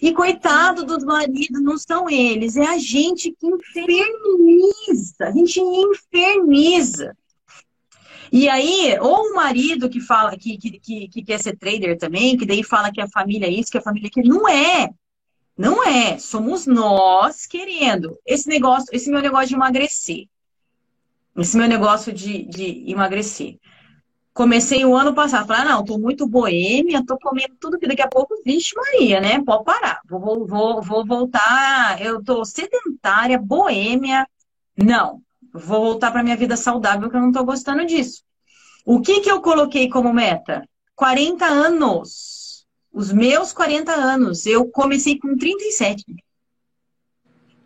E 0.00 0.12
coitado 0.12 0.84
dos 0.84 1.04
maridos, 1.04 1.62
não 1.62 1.78
são 1.78 2.10
eles, 2.10 2.56
é 2.56 2.66
a 2.66 2.76
gente 2.76 3.32
que 3.32 3.46
inferniza. 3.46 5.28
A 5.28 5.30
gente 5.30 5.60
inferniza. 5.60 7.16
E 8.32 8.48
aí, 8.48 8.96
ou 8.98 9.30
o 9.30 9.34
marido 9.34 9.90
que 9.90 10.00
fala 10.00 10.34
que, 10.38 10.56
que, 10.56 10.78
que, 10.78 11.08
que 11.08 11.22
quer 11.22 11.38
ser 11.38 11.54
trader 11.54 11.98
também, 11.98 12.34
que 12.34 12.46
daí 12.46 12.64
fala 12.64 12.90
que 12.90 13.00
a 13.00 13.06
família 13.06 13.46
é 13.46 13.50
isso, 13.50 13.70
que 13.70 13.76
a 13.76 13.82
família 13.82 14.06
é 14.06 14.08
aquilo. 14.08 14.34
Não 14.34 14.48
é. 14.48 14.88
Não 15.54 15.84
é. 15.84 16.18
Somos 16.18 16.66
nós 16.66 17.46
querendo. 17.46 18.18
Esse 18.24 18.48
negócio, 18.48 18.86
esse 18.90 19.10
meu 19.10 19.20
negócio 19.20 19.48
de 19.48 19.54
emagrecer. 19.54 20.28
Esse 21.36 21.58
meu 21.58 21.68
negócio 21.68 22.10
de, 22.10 22.44
de 22.44 22.90
emagrecer. 22.90 23.58
Comecei 24.32 24.82
o 24.86 24.96
ano 24.96 25.14
passado. 25.14 25.46
Falei, 25.46 25.62
ah, 25.62 25.74
não, 25.76 25.84
tô 25.84 25.98
muito 25.98 26.26
boêmia, 26.26 27.04
tô 27.04 27.18
comendo 27.18 27.54
tudo 27.60 27.78
que 27.78 27.86
daqui 27.86 28.00
a 28.00 28.08
pouco, 28.08 28.40
vixe 28.42 28.74
Maria, 28.74 29.20
né? 29.20 29.44
Pode 29.44 29.64
parar. 29.64 30.00
Vou, 30.08 30.20
vou, 30.20 30.46
vou, 30.46 30.82
vou 30.82 31.04
voltar. 31.04 32.00
Eu 32.00 32.24
tô 32.24 32.46
sedentária, 32.46 33.38
boêmia. 33.38 34.26
Não. 34.74 35.20
Vou 35.52 35.80
voltar 35.80 36.10
pra 36.10 36.22
minha 36.22 36.36
vida 36.36 36.56
saudável, 36.56 37.10
que 37.10 37.16
eu 37.16 37.20
não 37.20 37.32
tô 37.32 37.44
gostando 37.44 37.84
disso. 37.84 38.22
O 38.84 39.00
que 39.00 39.20
que 39.20 39.30
eu 39.30 39.40
coloquei 39.40 39.88
como 39.88 40.12
meta? 40.12 40.66
40 40.96 41.44
anos. 41.44 42.66
Os 42.92 43.12
meus 43.12 43.52
40 43.52 43.92
anos. 43.92 44.46
Eu 44.46 44.68
comecei 44.68 45.18
com 45.18 45.36
37. 45.36 46.04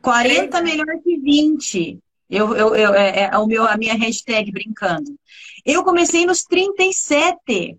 40 0.03 0.63
melhor 0.63 0.87
que 1.03 1.17
20. 1.17 1.99
Eu, 2.29 2.55
eu, 2.57 2.75
eu, 2.75 2.95
é, 2.95 3.31
é 3.33 3.39
o 3.39 3.47
meu, 3.47 3.65
a 3.65 3.77
minha 3.77 3.95
hashtag 3.95 4.51
brincando. 4.51 5.17
Eu 5.65 5.85
comecei 5.85 6.27
nos 6.27 6.45
37. 6.45 7.77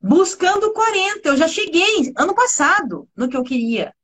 Buscando 0.00 0.72
40. 0.72 1.28
Eu 1.28 1.36
já 1.36 1.48
cheguei 1.48 2.12
ano 2.16 2.34
passado 2.34 3.08
no 3.16 3.28
que 3.28 3.36
eu 3.36 3.44
queria. 3.44 3.94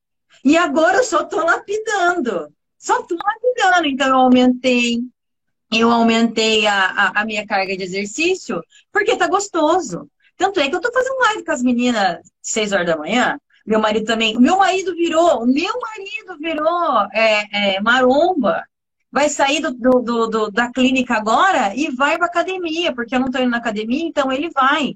E 0.45 0.57
agora 0.57 0.99
eu 0.99 1.05
só 1.05 1.24
tô 1.24 1.36
lapidando. 1.45 2.53
Só 2.85 3.03
tô 3.03 3.16
lapidando. 3.16 3.87
Então 3.89 4.09
eu 4.09 4.16
aumentei. 4.16 5.01
Eu 5.72 5.91
aumentei 5.91 6.66
a, 6.66 6.87
a, 6.87 7.22
a 7.22 7.24
minha 7.24 7.47
carga 7.47 7.76
de 7.76 7.82
exercício 7.82 8.62
porque 8.93 9.16
tá 9.16 9.26
gostoso. 9.28 10.09
Tanto 10.37 10.61
é 10.61 10.68
que 10.68 10.76
eu 10.76 10.80
tô 10.80 10.93
fazendo 10.93 11.18
live 11.20 11.45
com 11.45 11.53
as 11.53 11.62
meninas 11.62 12.18
6 12.43 12.72
horas 12.72 12.87
da 12.87 12.97
manhã. 12.97 13.39
Meu 13.66 13.80
marido 13.80 14.05
também. 14.07 14.39
Meu 14.39 14.59
marido 14.59 14.95
virou, 14.95 15.47
meu 15.47 15.72
marido 15.80 16.39
virou 16.39 17.09
é, 17.12 17.76
é, 17.76 17.80
maromba. 17.80 18.62
Vai 19.11 19.28
sair 19.28 19.61
do, 19.61 19.72
do, 20.03 20.26
do- 20.26 20.51
da 20.51 20.70
clínica 20.72 21.14
agora 21.14 21.74
e 21.74 21.91
vai 21.91 22.18
pra 22.18 22.26
academia, 22.26 22.93
porque 22.95 23.14
eu 23.14 23.20
não 23.20 23.30
tô 23.30 23.39
indo 23.39 23.51
na 23.51 23.59
academia, 23.59 24.05
então 24.05 24.30
ele 24.32 24.51
vai. 24.51 24.95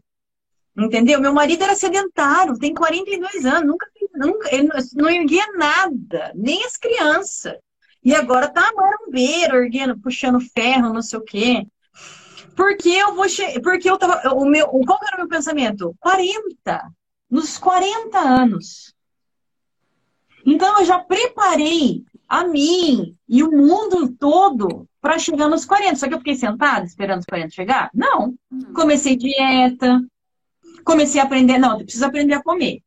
Entendeu? 0.76 1.20
Meu 1.20 1.32
marido 1.32 1.64
era 1.64 1.74
sedentário, 1.74 2.58
tem 2.58 2.72
42 2.74 3.44
anos, 3.46 3.66
nunca, 3.68 3.86
nunca 4.14 4.54
ele 4.54 4.68
não 4.94 5.10
erguia 5.10 5.44
nada, 5.56 6.32
nem 6.36 6.64
as 6.64 6.76
crianças. 6.76 7.56
E 8.08 8.14
agora 8.14 8.48
tá 8.48 8.72
marombeiro, 8.74 9.56
erguendo, 9.56 10.00
puxando 10.00 10.40
ferro, 10.40 10.94
não 10.94 11.02
sei 11.02 11.18
o 11.18 11.22
quê. 11.22 11.66
Porque 12.56 12.88
eu 12.88 13.14
vou 13.14 13.28
che... 13.28 13.60
porque 13.60 13.90
eu 13.90 13.98
tava 13.98 14.34
o 14.34 14.46
meu, 14.46 14.66
qual 14.66 14.98
era 15.06 15.16
o 15.16 15.18
meu 15.18 15.28
pensamento? 15.28 15.94
40, 16.00 16.90
nos 17.30 17.58
40 17.58 18.18
anos. 18.18 18.94
Então 20.46 20.78
eu 20.78 20.86
já 20.86 20.98
preparei 20.98 22.02
a 22.26 22.44
mim 22.44 23.14
e 23.28 23.42
o 23.42 23.50
mundo 23.50 24.08
todo 24.18 24.88
para 25.02 25.18
chegar 25.18 25.50
nos 25.50 25.66
40. 25.66 25.96
Só 25.96 26.08
que 26.08 26.14
eu 26.14 26.18
fiquei 26.18 26.34
sentada 26.34 26.86
esperando 26.86 27.20
os 27.20 27.26
40 27.26 27.50
chegar? 27.50 27.90
Não. 27.92 28.34
Comecei 28.74 29.16
dieta, 29.16 30.02
comecei 30.82 31.20
a 31.20 31.24
aprender, 31.24 31.58
não, 31.58 31.78
eu 31.78 31.84
preciso 31.84 32.06
aprender 32.06 32.32
a 32.32 32.42
comer. 32.42 32.80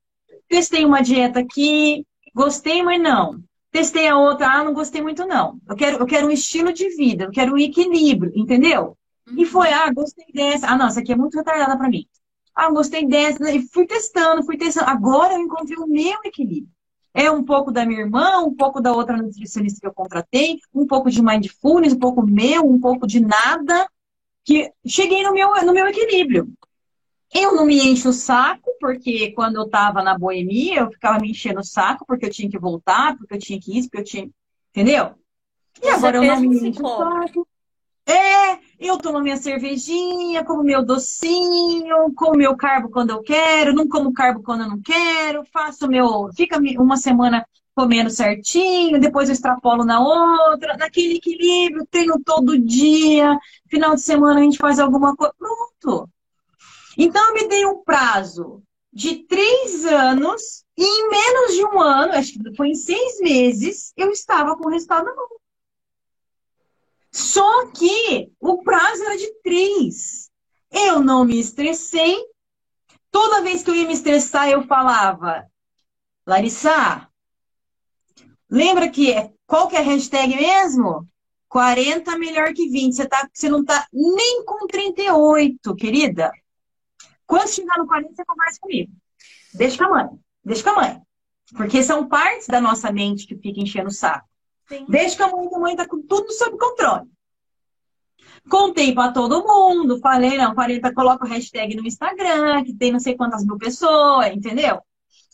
Testei 0.48 0.84
uma 0.84 1.02
dieta 1.02 1.42
aqui, 1.42 2.08
gostei, 2.34 2.82
mas 2.82 3.00
não. 3.00 3.40
Testei 3.72 4.08
a 4.08 4.18
outra, 4.18 4.48
ah, 4.52 4.64
não 4.64 4.74
gostei 4.74 5.02
muito 5.02 5.26
não. 5.26 5.60
Eu 5.68 5.76
quero, 5.76 5.98
eu 5.98 6.06
quero 6.06 6.28
um 6.28 6.32
estilo 6.32 6.74
de 6.74 6.90
vida, 6.96 7.26
eu 7.26 7.32
quero 7.32 7.54
um 7.54 7.58
equilíbrio, 7.58 8.32
entendeu? 8.36 8.98
E 9.38 9.46
foi, 9.46 9.72
ah, 9.72 9.92
gostei 9.94 10.26
dessa. 10.34 10.68
Ah, 10.68 10.78
não, 10.78 10.88
essa 10.88 11.00
aqui 11.00 11.14
é 11.14 11.16
muito 11.16 11.38
retardada 11.38 11.78
para 11.78 11.90
mim. 11.90 12.06
Ah, 12.54 12.70
gostei 12.70 13.08
dessa. 13.08 13.50
E 13.52 13.66
fui 13.70 13.86
testando, 13.88 14.44
fui 14.44 14.58
testando. 14.58 14.90
Agora 14.90 15.34
eu 15.34 15.40
encontrei 15.40 15.78
o 15.78 15.88
meu 15.88 16.20
equilíbrio. 16.26 16.70
É 17.14 17.30
um 17.30 17.44
pouco 17.44 17.72
da 17.72 17.86
minha 17.86 18.02
irmã, 18.02 18.40
um 18.40 18.56
pouco 18.56 18.82
da 18.82 18.94
outra 18.94 19.18
nutricionista 19.18 19.80
que 19.82 19.88
eu 19.88 19.94
contratei, 19.94 20.60
um 20.74 20.88
pouco 20.88 21.10
de 21.10 21.22
mindfulness, 21.22 21.94
um 21.94 22.00
pouco 22.00 22.26
meu, 22.26 22.66
um 22.66 22.80
pouco 22.80 23.06
de 23.06 23.20
nada, 23.20 23.88
que 24.46 24.72
cheguei 24.86 25.24
no 25.24 25.34
meu, 25.34 25.50
no 25.66 25.74
meu 25.74 25.88
equilíbrio. 25.88 26.48
Eu 27.34 27.56
não 27.56 27.66
me 27.66 27.80
encho 27.80 28.10
o 28.10 28.14
saco, 28.14 28.72
porque 28.80 29.32
quando 29.32 29.56
eu 29.56 29.70
tava 29.70 30.04
na 30.04 30.18
boemia, 30.18 30.82
eu 30.82 30.92
ficava 30.92 31.20
me 31.20 31.32
enchendo 31.32 31.62
o 31.62 31.64
saco, 31.64 32.06
porque 32.06 32.26
eu 32.26 32.30
tinha 32.30 32.50
que 32.50 32.60
voltar, 32.60 33.18
porque 33.18 33.36
eu 33.36 33.40
tinha 33.40 33.60
que 33.60 33.78
isso, 33.78 33.90
porque 33.90 34.02
eu 34.02 34.06
tinha. 34.06 34.30
Entendeu? 34.72 35.16
E 35.82 35.86
Você 35.86 35.92
agora 35.92 36.18
eu 36.18 36.24
não 36.24 36.42
me 36.42 36.70
encho 36.70 36.84
o 36.84 36.98
saco. 36.98 37.48
É, 38.06 38.60
eu 38.80 38.98
tomo 38.98 39.22
minha 39.22 39.38
cervejinha, 39.38 40.44
como 40.44 40.64
meu 40.64 40.84
docinho, 40.84 42.14
como 42.16 42.36
meu 42.36 42.58
carbo 42.58 42.90
quando 42.90 43.12
eu 43.12 43.22
quero, 43.22 43.74
não 43.74 43.88
como 43.88 44.12
carbo 44.12 44.42
quando 44.44 44.64
eu 44.64 44.70
não 44.70 44.82
quero, 44.82 45.46
faço 45.46 45.88
meu. 45.88 46.30
Fica 46.36 46.60
uma 46.80 46.98
semana 46.98 47.46
comendo 47.74 48.10
certinho, 48.10 49.00
depois 49.00 49.30
eu 49.30 49.34
extrapolo 49.34 49.86
na 49.86 50.00
outra, 50.00 50.76
naquele 50.78 51.16
equilíbrio, 51.16 51.88
tenho 51.90 52.20
todo 52.24 52.60
dia, 52.60 53.38
final 53.70 53.96
de 53.96 54.02
semana 54.02 54.40
a 54.40 54.44
gente 54.44 54.58
faz 54.58 54.80
alguma 54.80 55.16
coisa. 55.16 55.34
Pronto. 55.38 56.10
Então 57.04 57.30
eu 57.30 57.34
me 57.34 57.48
dei 57.48 57.66
um 57.66 57.84
prazo 57.84 58.62
de 58.94 59.24
três 59.24 59.86
anos 59.86 60.64
e 60.78 60.84
em 60.84 61.10
menos 61.10 61.56
de 61.56 61.66
um 61.66 61.82
ano, 61.82 62.14
acho 62.14 62.34
que 62.34 62.56
foi 62.56 62.70
em 62.70 62.76
seis 62.76 63.20
meses, 63.20 63.92
eu 63.98 64.12
estava 64.12 64.56
com 64.56 64.68
o 64.68 64.72
resultado 64.72 65.06
na 65.06 65.16
mão. 65.16 65.28
Só 67.12 67.66
que 67.72 68.32
o 68.40 68.62
prazo 68.64 69.04
era 69.04 69.18
de 69.18 69.34
três. 69.42 70.30
Eu 70.70 71.02
não 71.02 71.26
me 71.26 71.40
estressei. 71.40 72.24
Toda 73.10 73.42
vez 73.42 73.64
que 73.64 73.72
eu 73.72 73.76
ia 73.76 73.88
me 73.88 73.94
estressar, 73.94 74.48
eu 74.48 74.68
falava, 74.68 75.48
Larissa, 76.24 77.10
lembra 78.48 78.88
que 78.88 79.12
qual 79.48 79.68
que 79.68 79.76
é 79.76 79.80
a 79.80 79.84
hashtag 79.84 80.36
mesmo? 80.36 81.08
40 81.50 82.16
melhor 82.20 82.54
que 82.54 82.70
20. 82.70 82.96
Você, 82.96 83.08
tá, 83.08 83.28
você 83.34 83.50
não 83.50 83.66
tá 83.66 83.88
nem 83.92 84.46
com 84.46 84.68
38, 84.68 85.76
querida. 85.76 86.32
Quando 87.32 87.48
chegar 87.48 87.78
no 87.78 87.88
40, 87.88 88.14
você 88.14 88.26
conversa 88.26 88.60
comigo. 88.60 88.92
Deixa 89.54 89.78
com 89.78 89.86
a 89.86 89.90
mãe. 89.90 90.20
Deixa 90.44 90.64
com 90.64 90.70
a 90.72 90.76
mãe. 90.76 91.02
Porque 91.56 91.82
são 91.82 92.10
partes 92.10 92.48
da 92.48 92.60
nossa 92.60 92.92
mente 92.92 93.26
que 93.26 93.38
fica 93.38 93.62
enchendo 93.62 93.88
o 93.88 93.94
saco. 93.94 94.28
Sim. 94.68 94.86
Deixa 94.90 95.16
que 95.16 95.24
a 95.24 95.30
mãe, 95.30 95.48
a 95.54 95.60
mãe 95.60 95.76
tá 95.78 95.88
com 95.88 96.02
tudo 96.02 96.30
sob 96.34 96.58
controle. 96.58 97.10
Contei 98.50 98.94
pra 98.94 99.14
todo 99.14 99.48
mundo, 99.48 100.02
falei, 100.02 100.38
não, 100.38 100.54
40, 100.54 100.94
coloca 100.94 101.24
o 101.24 101.28
hashtag 101.30 101.74
no 101.74 101.88
Instagram, 101.88 102.66
que 102.66 102.74
tem 102.74 102.92
não 102.92 103.00
sei 103.00 103.16
quantas 103.16 103.46
mil 103.46 103.58
pessoas, 103.58 104.28
entendeu? 104.36 104.82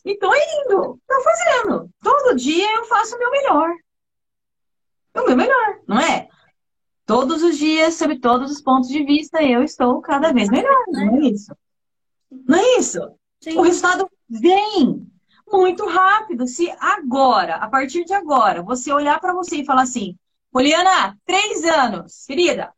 E 0.05 0.15
tô 0.19 0.31
indo, 0.35 0.99
tô 1.07 1.21
fazendo. 1.23 1.89
Todo 1.99 2.35
dia 2.35 2.75
eu 2.75 2.85
faço 2.85 3.15
o 3.15 3.19
meu 3.19 3.31
melhor. 3.31 3.71
O 5.15 5.25
meu 5.25 5.35
melhor, 5.35 5.79
não 5.87 5.99
é? 5.99 6.27
Todos 7.07 7.41
os 7.41 7.57
dias, 7.57 7.95
sob 7.95 8.19
todos 8.19 8.51
os 8.51 8.61
pontos 8.61 8.87
de 8.87 9.03
vista, 9.03 9.41
eu 9.41 9.63
estou 9.63 9.99
cada 9.99 10.31
vez 10.31 10.47
melhor, 10.47 10.77
não 10.89 11.15
é 11.15 11.29
isso? 11.29 11.51
Não 12.31 12.57
é 12.57 12.79
isso? 12.79 12.99
Sim. 13.41 13.57
O 13.57 13.61
resultado 13.61 14.09
vem 14.29 15.07
muito 15.51 15.85
rápido. 15.87 16.47
Se 16.47 16.69
agora, 16.79 17.55
a 17.55 17.69
partir 17.69 18.03
de 18.05 18.13
agora, 18.13 18.61
você 18.61 18.91
olhar 18.91 19.19
para 19.19 19.33
você 19.33 19.57
e 19.57 19.65
falar 19.65 19.83
assim, 19.83 20.17
Poliana, 20.51 21.17
três 21.25 21.63
anos, 21.63 22.25
querida, 22.25 22.73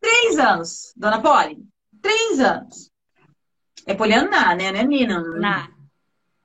Três 0.00 0.38
anos, 0.38 0.92
dona 0.96 1.20
Poli. 1.20 1.58
Três 2.00 2.40
anos. 2.40 2.90
É 3.86 3.94
Poliana, 3.94 4.54
né? 4.54 4.70
Não 4.72 4.80
é 4.80 4.84
Nina. 4.84 5.20
Na. 5.38 5.68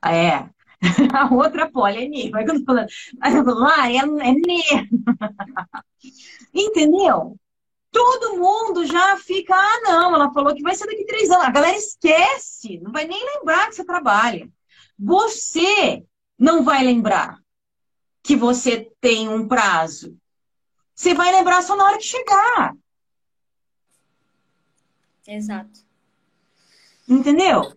É. 0.05 0.49
A 1.13 1.33
outra 1.33 1.69
Poli 1.69 2.03
é 2.03 2.07
Nina. 2.07 2.31
Mas 2.31 2.45
quando 2.45 2.59
eu 2.59 2.65
falando, 2.65 2.87
mas 3.19 3.35
eu 3.35 3.45
falo, 3.45 3.65
ah, 3.65 3.91
é, 3.91 3.97
é 3.97 4.33
Nina. 4.33 4.87
Entendeu? 6.53 7.37
Todo 7.93 8.37
mundo 8.37 8.85
já 8.87 9.15
fica, 9.17 9.55
ah, 9.55 9.81
não, 9.83 10.15
ela 10.15 10.33
falou 10.33 10.53
que 10.55 10.63
vai 10.63 10.75
ser 10.75 10.87
daqui 10.87 11.05
três 11.05 11.29
anos. 11.29 11.45
A 11.45 11.51
galera 11.51 11.77
esquece, 11.77 12.79
não 12.79 12.91
vai 12.91 13.05
nem 13.05 13.23
lembrar 13.23 13.69
que 13.69 13.75
você 13.75 13.85
trabalha. 13.85 14.49
Você 14.97 16.03
não 16.37 16.63
vai 16.63 16.83
lembrar 16.83 17.39
que 18.23 18.35
você 18.35 18.91
tem 18.99 19.29
um 19.29 19.47
prazo. 19.47 20.17
Você 20.95 21.13
vai 21.13 21.31
lembrar 21.31 21.61
só 21.61 21.75
na 21.75 21.85
hora 21.85 21.97
que 21.97 22.03
chegar. 22.03 22.73
Exato. 25.27 25.85
Entendeu? 27.07 27.73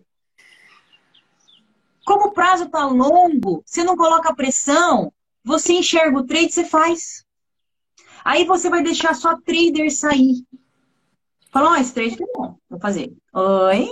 Como 2.05 2.27
o 2.27 2.31
prazo 2.31 2.63
está 2.63 2.85
longo, 2.85 3.61
você 3.65 3.83
não 3.83 3.95
coloca 3.95 4.33
pressão, 4.33 5.13
você 5.43 5.73
enxerga 5.73 6.17
o 6.17 6.25
trade, 6.25 6.51
você 6.51 6.65
faz. 6.65 7.26
Aí 8.27 8.43
você 8.43 8.69
vai 8.69 8.83
deixar 8.83 9.15
só 9.15 9.37
trader 9.37 9.89
sair. 9.89 10.43
Fala, 11.49 11.69
ó, 11.69 11.71
oh, 11.71 11.75
esse 11.77 11.93
trade 11.93 12.15
aqui 12.15 12.23
é 12.23 12.31
bom, 12.35 12.57
vou 12.69 12.77
fazer. 12.77 13.15
Oi? 13.33 13.87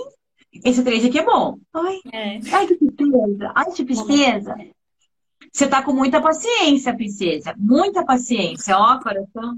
Esse 0.66 0.84
trade 0.84 1.07
aqui 1.07 1.20
é 1.20 1.24
bom. 1.24 1.57
Oi? 1.74 2.02
É. 2.12 2.40
Ai, 2.52 2.68
que 2.68 2.76
tristeza. 2.76 3.52
Ai, 3.56 3.72
que 3.72 3.86
tristeza. 3.86 4.57
Você 5.53 5.68
tá 5.68 5.82
com 5.82 5.94
muita 5.94 6.22
paciência, 6.22 6.94
princesa. 6.94 7.56
Muita 7.57 8.03
paciência. 8.03 8.78
Ó, 8.78 8.99
coração. 8.99 9.56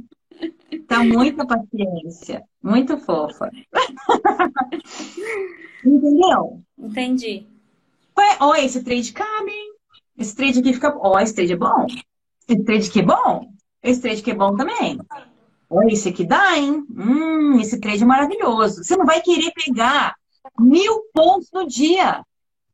Tá 0.87 1.03
muita 1.03 1.43
paciência. 1.43 2.43
Muito 2.61 2.99
fofa. 2.99 3.49
Entendeu? 5.83 6.61
Entendi. 6.77 7.47
Ó, 8.39 8.53
esse 8.53 8.83
trade 8.83 9.11
cabe, 9.11 9.49
hein? 9.49 9.73
Esse 10.19 10.35
trade 10.35 10.59
aqui 10.59 10.71
fica. 10.71 10.95
Ó, 10.99 11.19
esse 11.19 11.33
trade 11.33 11.53
é 11.53 11.57
bom. 11.57 11.87
Esse 12.47 12.63
trade 12.63 12.89
aqui 12.89 12.99
é 12.99 13.03
bom. 13.03 13.56
Esse 13.87 14.01
trade 14.01 14.19
aqui 14.19 14.31
é 14.31 14.35
bom 14.35 14.55
também. 14.55 14.99
Ó, 15.69 15.81
esse 15.83 16.09
aqui 16.09 16.25
dá, 16.25 16.57
hein? 16.57 16.85
Hum, 16.89 17.59
esse 17.59 17.79
trade 17.79 18.03
é 18.03 18.05
maravilhoso. 18.05 18.83
Você 18.83 18.97
não 18.97 19.05
vai 19.05 19.21
querer 19.21 19.51
pegar 19.51 20.15
mil 20.59 21.03
pontos 21.13 21.49
no 21.53 21.65
dia. 21.65 22.21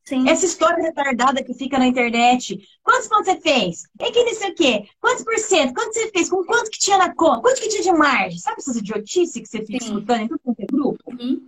Sim. 0.03 0.27
Essa 0.27 0.45
história 0.45 0.83
retardada 0.83 1.43
que 1.43 1.53
fica 1.53 1.77
na 1.77 1.85
internet. 1.85 2.59
Quantos 2.83 3.07
pontos 3.07 3.25
você 3.25 3.39
fez? 3.39 3.83
É 3.99 4.11
que 4.11 4.23
não 4.23 4.33
sei 4.33 4.51
o 4.51 4.55
quê. 4.55 4.85
Quantos 4.99 5.23
por 5.23 5.37
cento? 5.37 5.73
Quanto 5.73 5.93
você 5.93 6.11
fez? 6.11 6.29
Com 6.29 6.43
quanto 6.43 6.71
que 6.71 6.79
tinha 6.79 6.97
na 6.97 7.13
conta? 7.13 7.41
Quanto 7.41 7.61
que 7.61 7.69
tinha 7.69 7.83
de 7.83 7.91
margem? 7.91 8.39
Sabe 8.39 8.57
essas 8.59 8.75
idiotices 8.75 9.41
que 9.41 9.45
você 9.45 9.63
fica 9.63 9.83
Sim. 9.83 9.91
escutando 9.91 10.21
em 10.21 10.27
tudo 10.27 10.39
quanto 10.43 10.59
é 10.59 10.65
grupo? 10.65 11.03
Uhum. 11.07 11.41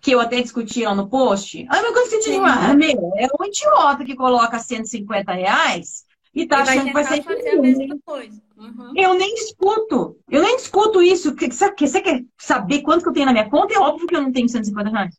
Que 0.00 0.12
eu 0.12 0.20
até 0.20 0.40
discuti 0.40 0.84
lá 0.84 0.94
no 0.94 1.08
post. 1.08 1.66
Ah, 1.68 1.80
meu, 1.82 1.92
quanto 1.92 2.10
que 2.10 2.18
tinha 2.20 2.36
de 2.36 2.40
margem? 2.40 2.76
Meu, 2.76 3.12
é 3.16 3.26
um 3.40 3.44
idiota 3.44 4.04
que 4.04 4.14
coloca 4.14 4.58
150 4.58 5.32
reais 5.32 6.04
e 6.34 6.46
tá 6.46 6.62
achando 6.62 6.86
que 6.86 6.92
vai 6.92 7.04
ser 7.04 7.22
fazer 7.22 7.50
a 7.50 7.60
mesma 7.60 7.98
coisa. 8.04 8.42
Uhum. 8.56 8.92
Eu 8.96 9.14
nem 9.14 9.34
discuto. 9.34 10.18
Eu 10.30 10.42
nem 10.42 10.56
discuto 10.56 11.02
isso. 11.02 11.34
Você 11.34 12.00
quer 12.00 12.24
saber 12.38 12.82
quanto 12.82 13.02
que 13.02 13.08
eu 13.08 13.12
tenho 13.12 13.26
na 13.26 13.32
minha 13.32 13.50
conta? 13.50 13.74
É 13.74 13.78
óbvio 13.78 14.06
que 14.06 14.16
eu 14.16 14.22
não 14.22 14.32
tenho 14.32 14.48
150 14.48 14.88
reais. 14.88 15.18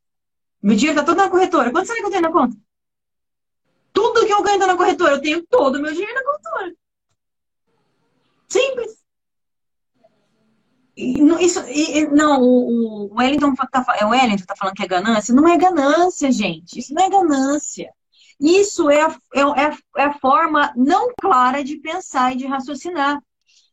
Meu 0.62 0.76
dinheiro 0.76 1.00
está 1.00 1.06
todo 1.06 1.24
na 1.24 1.30
corretora. 1.30 1.72
Quanto 1.72 1.86
será 1.86 2.00
que 2.00 2.06
eu 2.06 2.10
tenho 2.10 2.22
na 2.24 2.32
conta? 2.32 2.58
Tudo 3.92 4.26
que 4.26 4.34
eu 4.34 4.42
ganho 4.42 4.60
tá 4.60 4.68
na 4.68 4.78
corretora. 4.78 5.14
Eu 5.14 5.22
tenho 5.22 5.46
todo 5.46 5.76
o 5.76 5.82
meu 5.82 5.92
dinheiro 5.92 6.14
na 6.16 6.24
corretora. 6.24 6.76
Simples. 8.48 9.04
E, 10.96 11.22
não, 11.22 11.40
isso, 11.40 11.60
e, 11.68 12.08
não, 12.08 12.42
o, 12.42 13.12
o 13.12 13.16
Wellington 13.16 13.54
tá, 13.56 13.84
é 14.00 14.06
o 14.06 14.10
Wellington 14.10 14.46
tá 14.46 14.56
falando 14.56 14.76
que 14.76 14.84
é 14.84 14.88
ganância. 14.88 15.34
Não 15.34 15.48
é 15.48 15.58
ganância, 15.58 16.32
gente. 16.32 16.80
Isso 16.80 16.94
não 16.94 17.04
é 17.04 17.10
ganância. 17.10 17.92
Isso 18.40 18.90
é 18.90 19.02
a, 19.02 19.18
é, 19.34 19.42
é, 19.42 20.08
é 20.08 20.14
forma 20.20 20.74
não 20.76 21.12
clara 21.20 21.64
de 21.64 21.78
pensar 21.78 22.34
e 22.34 22.38
de 22.38 22.46
raciocinar. 22.46 23.22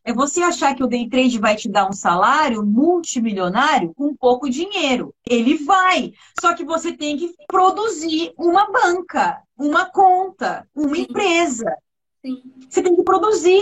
É 0.03 0.11
você 0.11 0.41
achar 0.41 0.73
que 0.75 0.83
o 0.83 0.87
day 0.87 1.07
trade 1.07 1.37
vai 1.37 1.55
te 1.55 1.69
dar 1.69 1.87
um 1.87 1.93
salário 1.93 2.65
multimilionário 2.65 3.93
com 3.93 4.15
pouco 4.15 4.49
dinheiro. 4.49 5.13
Ele 5.29 5.63
vai. 5.63 6.11
Só 6.39 6.55
que 6.55 6.65
você 6.65 6.91
tem 6.91 7.17
que 7.17 7.35
produzir 7.47 8.33
uma 8.35 8.71
banca, 8.71 9.41
uma 9.55 9.85
conta, 9.85 10.67
uma 10.75 10.95
Sim. 10.95 11.01
empresa. 11.03 11.77
Sim. 12.25 12.41
Você 12.67 12.81
tem 12.81 12.95
que 12.95 13.03
produzir 13.03 13.61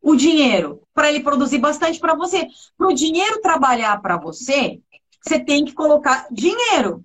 o 0.00 0.16
dinheiro 0.16 0.82
para 0.94 1.10
ele 1.10 1.22
produzir 1.22 1.58
bastante 1.58 2.00
para 2.00 2.14
você. 2.14 2.46
Para 2.76 2.88
o 2.88 2.94
dinheiro 2.94 3.40
trabalhar 3.40 4.00
para 4.00 4.16
você, 4.16 4.80
você 5.22 5.38
tem 5.38 5.64
que 5.64 5.72
colocar 5.72 6.26
dinheiro 6.30 7.04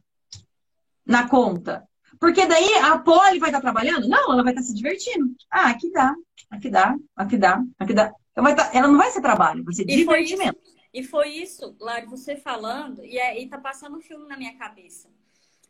na 1.06 1.28
conta. 1.30 1.87
Porque 2.20 2.46
daí 2.46 2.74
a 2.76 2.98
Poli 3.00 3.40
vai 3.40 3.50
estar 3.50 3.62
trabalhando? 3.62 4.08
Não, 4.08 4.34
ela 4.34 4.44
vai 4.44 4.54
estar 4.54 4.64
se 4.64 4.74
divertindo. 4.74 5.36
Ah, 5.52 5.70
aqui 5.70 5.92
dá, 5.92 6.16
aqui 6.50 6.70
dá, 6.70 6.96
aqui 7.16 7.38
dá, 7.38 7.64
aqui 7.78 7.94
dá. 7.94 8.14
Ela, 8.36 8.56
tá, 8.56 8.72
ela 8.74 8.88
não 8.88 8.98
vai 8.98 9.12
ser 9.12 9.22
trabalho, 9.22 9.64
vai 9.64 9.74
ser 9.74 9.84
e 9.84 9.96
divertimento. 9.96 10.60
Foi 10.62 10.78
e 10.94 11.04
foi 11.04 11.30
isso, 11.30 11.76
Lari, 11.80 12.08
você 12.08 12.36
falando, 12.36 13.04
e, 13.06 13.20
é, 13.20 13.40
e 13.40 13.48
tá 13.48 13.60
passando 13.60 13.98
um 13.98 14.02
filme 14.02 14.28
na 14.28 14.36
minha 14.38 14.58
cabeça. 14.58 15.10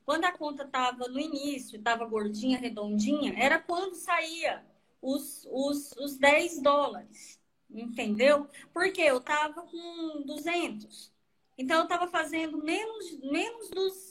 Quando 0.05 0.23
a 0.23 0.31
conta 0.31 0.65
tava 0.65 1.09
no 1.09 1.19
início, 1.19 1.81
tava 1.81 2.05
gordinha, 2.05 2.57
redondinha, 2.57 3.33
era 3.37 3.59
quando 3.59 3.95
saía 3.95 4.63
os, 5.01 5.45
os, 5.51 5.91
os 5.97 6.17
10 6.17 6.61
dólares, 6.61 7.37
entendeu? 7.69 8.47
Porque 8.73 9.01
eu 9.01 9.19
tava 9.19 9.63
com 9.63 10.23
200. 10.25 11.11
Então, 11.57 11.81
eu 11.81 11.87
tava 11.87 12.07
fazendo 12.07 12.63
menos, 12.63 13.19
menos 13.19 13.69
dos... 13.69 14.06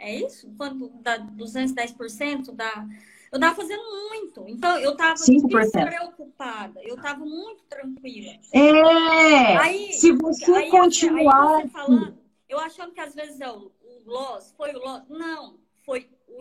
É 0.00 0.14
isso? 0.14 0.52
Quando 0.56 0.88
dá 1.02 1.18
210% 1.18 2.52
da 2.52 2.86
eu 3.32 3.36
estava 3.36 3.54
fazendo 3.54 3.82
muito. 4.08 4.44
Então, 4.48 4.76
eu 4.78 4.92
estava 4.92 5.14
despreocupada. 5.14 6.82
Eu 6.82 6.96
estava 6.96 7.24
muito 7.24 7.62
tranquila. 7.68 8.32
É! 8.52 9.56
Aí, 9.56 9.92
se 9.92 10.10
você 10.12 10.52
aí, 10.52 10.68
continuar... 10.68 11.58
Aí 11.58 11.62
você 11.62 11.68
falando, 11.68 12.18
eu 12.48 12.58
achando 12.58 12.92
que 12.92 13.00
às 13.00 13.14
vezes 13.14 13.40
é 13.40 13.48
o, 13.48 13.70
o 13.82 14.02
loss, 14.04 14.52
foi 14.56 14.74
o 14.74 14.80
loss. 14.80 15.04
Não, 15.08 15.60
foi 15.84 16.10
o, 16.26 16.40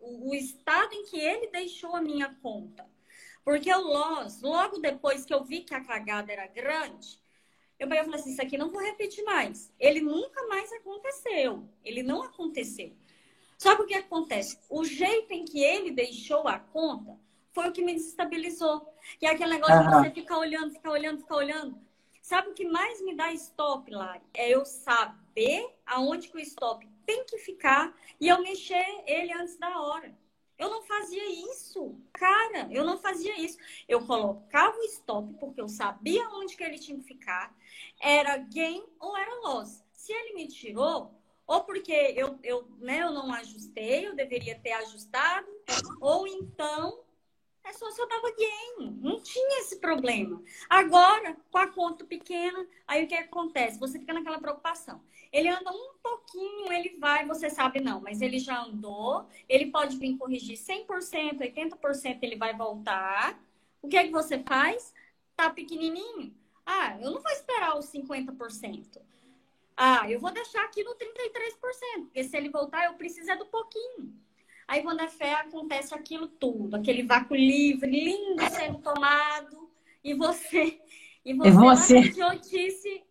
o, 0.00 0.30
o 0.30 0.34
estado 0.34 0.94
em 0.94 1.04
que 1.04 1.20
ele 1.20 1.48
deixou 1.48 1.94
a 1.94 2.00
minha 2.00 2.34
conta. 2.42 2.86
Porque 3.44 3.70
o 3.70 3.82
loss, 3.82 4.40
logo 4.40 4.78
depois 4.78 5.26
que 5.26 5.34
eu 5.34 5.44
vi 5.44 5.60
que 5.60 5.74
a 5.74 5.84
cagada 5.84 6.32
era 6.32 6.46
grande, 6.46 7.18
eu 7.84 8.04
falei 8.04 8.20
assim, 8.20 8.32
isso 8.32 8.42
aqui 8.42 8.58
não 8.58 8.70
vou 8.70 8.82
repetir 8.82 9.24
mais. 9.24 9.72
Ele 9.78 10.00
nunca 10.00 10.46
mais 10.46 10.72
aconteceu. 10.72 11.68
Ele 11.84 12.02
não 12.02 12.22
aconteceu. 12.22 12.92
Sabe 13.58 13.82
o 13.82 13.86
que 13.86 13.94
acontece? 13.94 14.58
O 14.68 14.84
jeito 14.84 15.32
em 15.32 15.44
que 15.44 15.62
ele 15.62 15.90
deixou 15.90 16.46
a 16.48 16.58
conta 16.58 17.18
foi 17.52 17.68
o 17.68 17.72
que 17.72 17.82
me 17.82 17.94
desestabilizou. 17.94 18.92
Que 19.18 19.26
é 19.26 19.30
aquele 19.30 19.54
negócio 19.54 19.76
uhum. 19.76 20.02
de 20.02 20.08
você 20.08 20.10
ficar 20.10 20.38
olhando, 20.38 20.72
ficar 20.72 20.90
olhando, 20.90 21.20
ficar 21.20 21.36
olhando. 21.36 21.78
Sabe 22.20 22.48
o 22.48 22.54
que 22.54 22.66
mais 22.66 23.02
me 23.02 23.14
dá 23.14 23.32
stop, 23.32 23.90
Lari? 23.90 24.22
É 24.32 24.48
eu 24.48 24.64
saber 24.64 25.68
aonde 25.84 26.28
que 26.28 26.36
o 26.36 26.40
stop 26.40 26.88
tem 27.04 27.24
que 27.24 27.38
ficar 27.38 27.94
e 28.18 28.28
eu 28.28 28.42
mexer 28.42 28.84
ele 29.06 29.32
antes 29.32 29.58
da 29.58 29.80
hora. 29.80 30.16
Eu 30.58 30.70
não 30.70 30.82
fazia 30.84 31.50
isso. 31.50 32.00
Cara, 32.12 32.68
eu 32.70 32.84
não 32.84 32.98
fazia 32.98 33.38
isso. 33.40 33.58
Eu 33.88 34.06
colocava 34.06 34.76
o 34.76 34.84
stop 34.84 35.34
porque 35.34 35.60
eu 35.60 35.68
sabia 35.68 36.28
onde 36.30 36.56
que 36.56 36.62
ele 36.62 36.78
tinha 36.78 36.98
que 36.98 37.04
ficar. 37.04 37.54
Era 38.00 38.36
gain 38.36 38.84
ou 39.00 39.16
era 39.16 39.40
loss. 39.40 39.82
Se 39.92 40.12
ele 40.12 40.34
me 40.34 40.48
tirou, 40.48 41.12
ou 41.46 41.64
porque 41.64 41.92
eu, 41.92 42.38
eu, 42.42 42.68
né, 42.78 43.02
eu 43.02 43.12
não 43.12 43.32
ajustei, 43.32 44.06
eu 44.06 44.14
deveria 44.14 44.58
ter 44.58 44.72
ajustado, 44.72 45.46
ou 46.00 46.26
então 46.26 47.03
é 47.64 47.72
só 47.72 47.90
se 47.90 48.00
eu 48.00 48.08
dava 48.08 48.30
gain. 48.30 48.98
Não 49.00 49.20
tinha 49.20 49.60
esse 49.60 49.76
problema. 49.76 50.42
Agora, 50.68 51.36
com 51.50 51.58
a 51.58 51.66
conta 51.66 52.04
pequena, 52.04 52.66
aí 52.86 53.04
o 53.04 53.08
que 53.08 53.14
acontece? 53.14 53.78
Você 53.80 53.98
fica 53.98 54.12
naquela 54.12 54.38
preocupação. 54.38 55.00
Ele 55.32 55.48
anda 55.48 55.72
um 55.72 55.94
pouquinho, 56.02 56.72
ele 56.72 56.96
vai, 56.98 57.26
você 57.26 57.50
sabe 57.50 57.80
não, 57.80 58.00
mas 58.00 58.20
ele 58.20 58.38
já 58.38 58.62
andou, 58.62 59.26
ele 59.48 59.66
pode 59.70 59.96
vir 59.96 60.16
corrigir 60.16 60.56
100%, 60.56 61.40
80% 61.40 62.18
ele 62.22 62.36
vai 62.36 62.54
voltar. 62.56 63.40
O 63.82 63.88
que 63.88 63.96
é 63.96 64.04
que 64.04 64.12
você 64.12 64.38
faz? 64.44 64.94
Tá 65.36 65.50
pequenininho? 65.50 66.32
Ah, 66.64 66.96
eu 67.00 67.10
não 67.10 67.20
vou 67.20 67.32
esperar 67.32 67.76
os 67.76 67.86
50%. 67.86 69.00
Ah, 69.76 70.08
eu 70.08 70.20
vou 70.20 70.30
deixar 70.30 70.64
aqui 70.64 70.84
no 70.84 70.94
33%, 70.94 72.04
porque 72.04 72.24
se 72.24 72.36
ele 72.36 72.48
voltar, 72.48 72.84
eu 72.84 72.94
preciso 72.94 73.30
é 73.30 73.36
do 73.36 73.46
pouquinho. 73.46 74.14
Aí 74.66 74.82
quando 74.82 75.00
é 75.00 75.08
fé, 75.08 75.34
acontece 75.34 75.94
aquilo 75.94 76.26
tudo, 76.26 76.76
aquele 76.76 77.02
vácuo 77.02 77.36
livre, 77.36 77.90
lindo 77.90 78.42
sendo 78.50 78.78
tomado, 78.78 79.70
e 80.02 80.14
você, 80.14 80.80
e 81.24 81.34
você, 81.34 81.50
você... 81.50 81.94
lá 81.94 82.00
na 82.00 82.06
idiotice, 82.06 83.04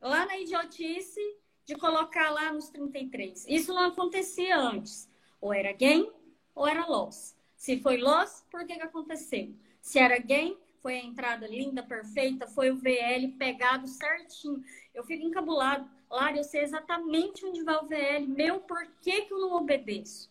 lá 0.00 0.26
na 0.26 0.38
idiotice 0.38 1.20
de 1.64 1.74
colocar 1.76 2.30
lá 2.30 2.52
nos 2.52 2.68
33. 2.68 3.46
Isso 3.48 3.72
não 3.72 3.86
acontecia 3.86 4.56
antes. 4.56 5.08
Ou 5.40 5.52
era 5.52 5.72
gain, 5.72 6.10
ou 6.54 6.66
era 6.66 6.86
loss. 6.86 7.34
Se 7.56 7.80
foi 7.80 7.96
loss, 7.96 8.44
por 8.50 8.66
que, 8.66 8.74
que 8.74 8.82
aconteceu? 8.82 9.54
Se 9.80 9.98
era 9.98 10.18
gain, 10.18 10.56
foi 10.82 10.98
a 10.98 11.04
entrada 11.04 11.46
linda, 11.46 11.82
perfeita, 11.82 12.46
foi 12.46 12.70
o 12.70 12.76
VL 12.76 13.32
pegado 13.38 13.88
certinho. 13.88 14.62
Eu 14.94 15.04
fico 15.04 15.24
encabulado. 15.24 15.88
Lara, 16.10 16.36
eu 16.36 16.44
sei 16.44 16.62
exatamente 16.62 17.44
onde 17.44 17.62
vai 17.62 17.76
o 17.76 17.86
VL, 17.86 18.26
meu, 18.28 18.60
por 18.60 18.86
que, 19.00 19.22
que 19.22 19.32
eu 19.32 19.40
não 19.40 19.56
obedeço? 19.56 20.30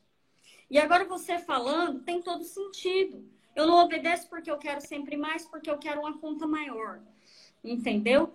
E 0.69 0.80
agora 0.80 1.06
você 1.06 1.40
falando, 1.40 2.03
tem 2.03 2.22
todo 2.22 2.44
sentido. 2.44 3.23
Eu 3.56 3.68
não 3.68 3.84
obedeço 3.84 4.27
porque 4.30 4.49
eu 4.49 4.57
quero 4.57 4.81
sempre 4.81 5.15
mais, 5.15 5.45
porque 5.45 5.69
eu 5.69 5.77
quero 5.77 6.02
uma 6.02 6.18
conta 6.18 6.48
maior. 6.48 7.02
Entendeu? 7.64 8.34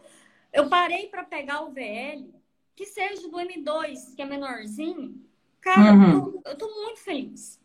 Eu 0.52 0.68
parei 0.68 1.08
para 1.08 1.24
pegar 1.24 1.62
o 1.62 1.72
VL, 1.72 2.32
que 2.74 2.86
seja 2.86 3.28
do 3.28 3.36
M2, 3.36 4.14
que 4.14 4.22
é 4.22 4.24
menorzinho. 4.24 5.24
Cara, 5.60 5.92
uhum. 5.92 6.40
eu, 6.44 6.56
tô 6.56 6.68
muito 6.82 7.00
feliz. 7.00 7.60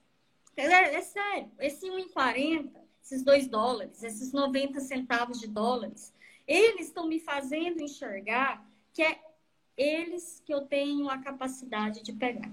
É, 0.58 0.96
é 0.96 1.02
sério. 1.02 1.52
Esse 1.60 1.88
1,40, 1.88 2.72
esses 3.04 3.24
2 3.24 3.48
dólares, 3.48 4.04
esses 4.04 4.34
90 4.34 4.80
centavos 4.80 5.40
de 5.40 5.48
dólares, 5.48 6.14
eles 6.48 6.88
estão 6.88 7.08
me 7.08 7.20
fazendo 7.20 7.82
enxergar 7.82 8.66
que 8.92 9.02
é 9.02 9.20
eles 9.78 10.42
que 10.46 10.54
eu 10.54 10.62
tenho 10.62 11.10
a 11.10 11.18
capacidade 11.18 12.04
de 12.04 12.14
pegar. 12.14 12.52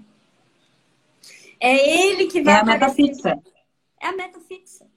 É 1.61 2.09
ele 2.09 2.25
que 2.25 2.41
vai. 2.41 2.55
É 2.55 2.59
a 2.59 2.65
meta 2.65 2.89
fixa. 2.89 3.39
É 4.01 4.07
a 4.07 4.15
meta 4.15 4.39
fixa. 4.39 4.87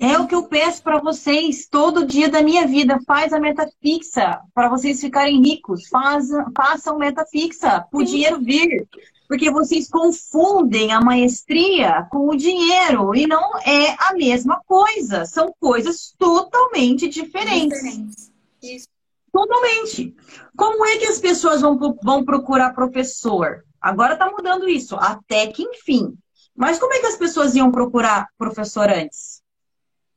É 0.00 0.18
o 0.18 0.26
que 0.26 0.34
eu 0.34 0.44
peço 0.44 0.82
para 0.82 1.00
vocês 1.00 1.66
todo 1.68 2.06
dia 2.06 2.28
da 2.28 2.42
minha 2.42 2.66
vida. 2.66 2.98
Faz 3.06 3.32
a 3.32 3.40
meta 3.40 3.68
fixa 3.80 4.40
para 4.52 4.68
vocês 4.68 5.00
ficarem 5.00 5.40
ricos. 5.40 5.88
Faz, 5.88 6.28
façam 6.56 6.98
meta 6.98 7.24
fixa 7.24 7.80
para 7.80 8.00
o 8.00 8.04
dinheiro 8.04 8.40
vir. 8.40 8.88
Porque 9.28 9.50
vocês 9.50 9.88
confundem 9.88 10.92
a 10.92 11.00
maestria 11.00 12.06
com 12.10 12.28
o 12.28 12.36
dinheiro 12.36 13.14
e 13.14 13.26
não 13.26 13.58
é 13.58 13.96
a 13.98 14.14
mesma 14.14 14.60
coisa. 14.66 15.24
São 15.24 15.54
coisas 15.60 16.14
totalmente 16.18 17.08
diferentes. 17.08 17.80
diferentes. 17.80 18.32
Isso. 18.62 18.88
Totalmente. 19.32 20.16
Como 20.56 20.84
é 20.86 20.96
que 20.96 21.06
as 21.06 21.18
pessoas 21.18 21.60
vão, 21.60 21.78
vão 22.02 22.24
procurar 22.24 22.72
professor? 22.72 23.64
Agora 23.80 24.14
está 24.14 24.30
mudando 24.30 24.68
isso, 24.68 24.96
até 24.96 25.46
que 25.46 25.62
enfim. 25.62 26.16
Mas 26.54 26.78
como 26.78 26.92
é 26.92 27.00
que 27.00 27.06
as 27.06 27.16
pessoas 27.16 27.54
iam 27.54 27.70
procurar 27.70 28.28
professor 28.36 28.90
antes? 28.90 29.42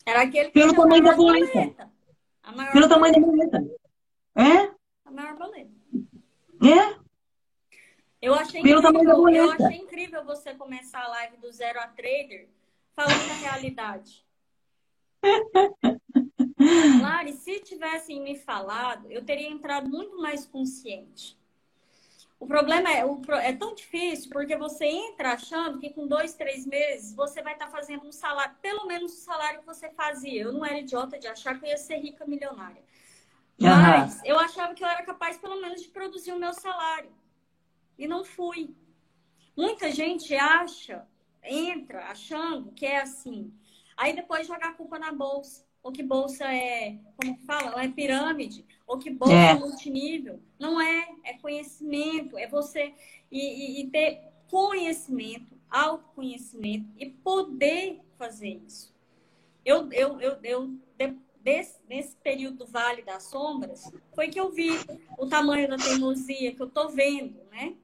Era 0.06 0.24
aquele 0.24 0.48
que 0.48 0.54
Pelo 0.54 0.74
tamanho 0.74 1.04
da 1.04 1.14
boleta. 1.16 1.92
Pelo 2.74 2.90
tamanho 2.90 3.14
da 3.14 3.20
boleta. 3.20 3.64
É? 4.36 4.72
A 5.06 5.12
maior 5.12 5.36
boleta. 5.38 5.72
É? 6.64 7.00
Eu 8.22 8.34
achei, 8.36 8.62
Pelo 8.62 8.80
incrível, 8.80 9.04
da 9.04 9.16
boleta. 9.16 9.64
eu 9.64 9.68
achei 9.68 9.78
incrível 9.80 10.24
você 10.26 10.54
começar 10.54 11.04
a 11.04 11.08
live 11.08 11.38
do 11.38 11.52
Zero 11.52 11.80
a 11.80 11.88
Trader 11.88 12.48
falando 12.96 13.28
da 13.28 13.34
realidade. 13.36 14.26
Lari, 17.02 17.34
se 17.34 17.60
tivessem 17.60 18.22
me 18.22 18.36
falado, 18.36 19.12
eu 19.12 19.24
teria 19.24 19.50
entrado 19.50 19.90
muito 19.90 20.18
mais 20.20 20.46
consciente. 20.46 21.38
O 22.42 22.48
problema 22.48 22.90
é, 22.90 23.04
é 23.44 23.54
tão 23.54 23.76
difícil 23.76 24.32
porque 24.32 24.58
você 24.58 24.84
entra 24.86 25.34
achando 25.34 25.78
que 25.78 25.92
com 25.92 26.08
dois, 26.08 26.34
três 26.34 26.66
meses 26.66 27.14
você 27.14 27.40
vai 27.40 27.54
estar 27.54 27.68
tá 27.68 27.72
fazendo 27.72 28.04
um 28.08 28.12
salário, 28.12 28.56
pelo 28.60 28.88
menos 28.88 29.14
o 29.14 29.18
salário 29.18 29.60
que 29.60 29.66
você 29.68 29.92
fazia. 29.92 30.42
Eu 30.42 30.52
não 30.52 30.66
era 30.66 30.80
idiota 30.80 31.20
de 31.20 31.28
achar 31.28 31.60
que 31.60 31.66
eu 31.68 31.70
ia 31.70 31.78
ser 31.78 31.98
rica 31.98 32.26
milionária. 32.26 32.82
Mas 33.60 34.16
uhum. 34.16 34.22
eu 34.26 34.40
achava 34.40 34.74
que 34.74 34.84
eu 34.84 34.88
era 34.88 35.04
capaz, 35.04 35.38
pelo 35.38 35.62
menos, 35.62 35.84
de 35.84 35.90
produzir 35.90 36.32
o 36.32 36.40
meu 36.40 36.52
salário. 36.52 37.12
E 37.96 38.08
não 38.08 38.26
fui. 38.26 38.76
Muita 39.56 39.92
gente 39.92 40.34
acha, 40.34 41.08
entra 41.44 42.08
achando 42.08 42.72
que 42.72 42.88
é 42.88 43.02
assim. 43.02 43.54
Aí 43.96 44.16
depois 44.16 44.48
joga 44.48 44.70
a 44.70 44.74
culpa 44.74 44.98
na 44.98 45.12
bolsa 45.12 45.64
ou 45.84 45.92
que 45.92 46.04
bolsa 46.04 46.46
é, 46.46 46.98
como 47.18 47.38
que 47.38 47.46
fala, 47.46 47.84
é 47.84 47.88
pirâmide, 47.88 48.66
ou 48.86 48.98
que 48.98 49.10
bolsa 49.10 49.34
é. 49.34 49.52
é 49.52 49.54
multinível. 49.56 50.40
Não 50.60 50.80
é, 50.80 51.10
é 51.24 51.34
conhecimento, 51.34 52.38
é 52.38 52.48
você 52.48 52.94
e, 53.32 53.40
e, 53.40 53.82
e 53.82 53.88
ter 53.90 54.22
conhecimento, 54.48 55.58
autoconhecimento 55.70 56.88
e 56.98 57.10
poder 57.10 58.00
fazer 58.18 58.62
isso. 58.66 58.94
Eu, 59.66 59.92
eu, 59.92 60.20
eu, 60.20 60.38
eu 60.44 60.70
desse, 61.44 61.80
nesse 61.88 62.16
período 62.18 62.60
do 62.60 62.68
Vale 62.68 63.02
das 63.02 63.24
Sombras, 63.24 63.92
foi 64.14 64.30
que 64.30 64.40
eu 64.40 64.52
vi 64.52 64.72
o 65.18 65.28
tamanho 65.28 65.68
da 65.68 65.78
teimosia 65.78 66.54
que 66.54 66.62
eu 66.62 66.70
tô 66.70 66.90
vendo, 66.90 67.44
né? 67.52 67.76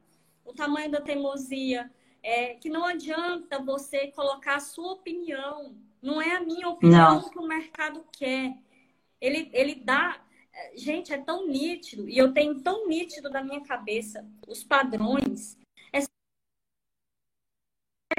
O 0.45 0.53
tamanho 0.53 0.91
da 0.91 1.02
teimosia, 1.02 1.91
é, 2.24 2.53
que 2.56 2.69
não 2.69 2.86
adianta 2.86 3.60
você 3.60 4.07
colocar 4.07 4.56
a 4.56 4.61
sua 4.61 4.94
opinião 4.94 5.76
não 6.08 6.22
é 6.22 6.38
a 6.38 6.40
minha 6.40 6.70
opinião 6.70 7.20
não. 7.20 7.30
que 7.30 7.38
o 7.38 7.46
mercado 7.46 8.02
quer. 8.14 8.58
Ele, 9.20 9.50
ele 9.52 9.76
dá. 9.76 10.22
Gente, 10.74 11.14
é 11.14 11.18
tão 11.18 11.46
nítido, 11.46 12.10
e 12.10 12.18
eu 12.18 12.34
tenho 12.34 12.62
tão 12.62 12.88
nítido 12.88 13.30
da 13.30 13.44
minha 13.44 13.62
cabeça 13.62 14.26
os 14.48 14.64
padrões. 14.64 15.58
É... 15.92 16.00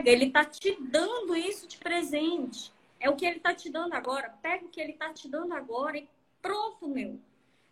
Ele 0.05 0.27
está 0.27 0.45
te 0.45 0.77
dando 0.83 1.35
isso 1.35 1.67
de 1.67 1.79
presente. 1.79 2.73
É 3.01 3.09
o 3.09 3.17
que 3.17 3.25
ele 3.25 3.39
está 3.39 3.55
te 3.55 3.71
dando 3.71 3.95
agora. 3.95 4.29
Pega 4.43 4.67
o 4.67 4.69
que 4.69 4.81
ele 4.81 4.93
está 4.93 5.13
te 5.13 5.27
dando 5.27 5.55
agora 5.55 5.97
e 5.97 6.07
pronto, 6.43 6.87
meu. 6.87 7.19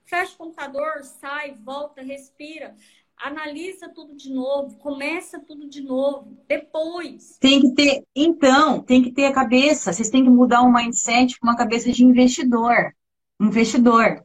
Fecha 0.04 0.34
o 0.34 0.38
computador, 0.38 1.04
sai, 1.04 1.52
volta, 1.52 2.00
respira 2.00 2.74
analisa 3.18 3.88
tudo 3.88 4.14
de 4.14 4.32
novo, 4.32 4.76
começa 4.78 5.40
tudo 5.40 5.68
de 5.68 5.82
novo, 5.82 6.38
depois. 6.46 7.36
Tem 7.40 7.60
que 7.60 7.74
ter, 7.74 8.04
então, 8.14 8.80
tem 8.82 9.02
que 9.02 9.12
ter 9.12 9.26
a 9.26 9.32
cabeça, 9.32 9.92
vocês 9.92 10.10
têm 10.10 10.24
que 10.24 10.30
mudar 10.30 10.62
o 10.62 10.66
um 10.66 10.72
mindset 10.72 11.38
com 11.38 11.46
uma 11.46 11.56
cabeça 11.56 11.90
de 11.90 12.04
investidor. 12.04 12.94
Investidor. 13.40 14.22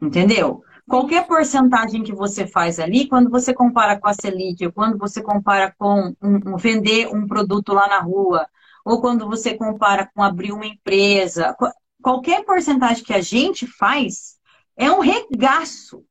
Entendeu? 0.00 0.64
Qualquer 0.88 1.26
porcentagem 1.26 2.02
que 2.02 2.12
você 2.12 2.46
faz 2.46 2.80
ali, 2.80 3.06
quando 3.06 3.30
você 3.30 3.54
compara 3.54 3.98
com 3.98 4.08
a 4.08 4.14
Selic, 4.14 4.66
ou 4.66 4.72
quando 4.72 4.98
você 4.98 5.22
compara 5.22 5.72
com 5.78 6.14
um, 6.20 6.54
um, 6.54 6.56
vender 6.56 7.08
um 7.08 7.26
produto 7.26 7.72
lá 7.72 7.86
na 7.86 8.00
rua, 8.00 8.46
ou 8.84 9.00
quando 9.00 9.26
você 9.28 9.54
compara 9.54 10.10
com 10.12 10.22
abrir 10.22 10.52
uma 10.52 10.66
empresa, 10.66 11.56
qualquer 12.02 12.44
porcentagem 12.44 13.04
que 13.04 13.14
a 13.14 13.20
gente 13.20 13.64
faz 13.66 14.36
é 14.76 14.90
um 14.90 14.98
regaço 14.98 16.04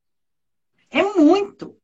é 0.91 1.01
muito. 1.03 1.75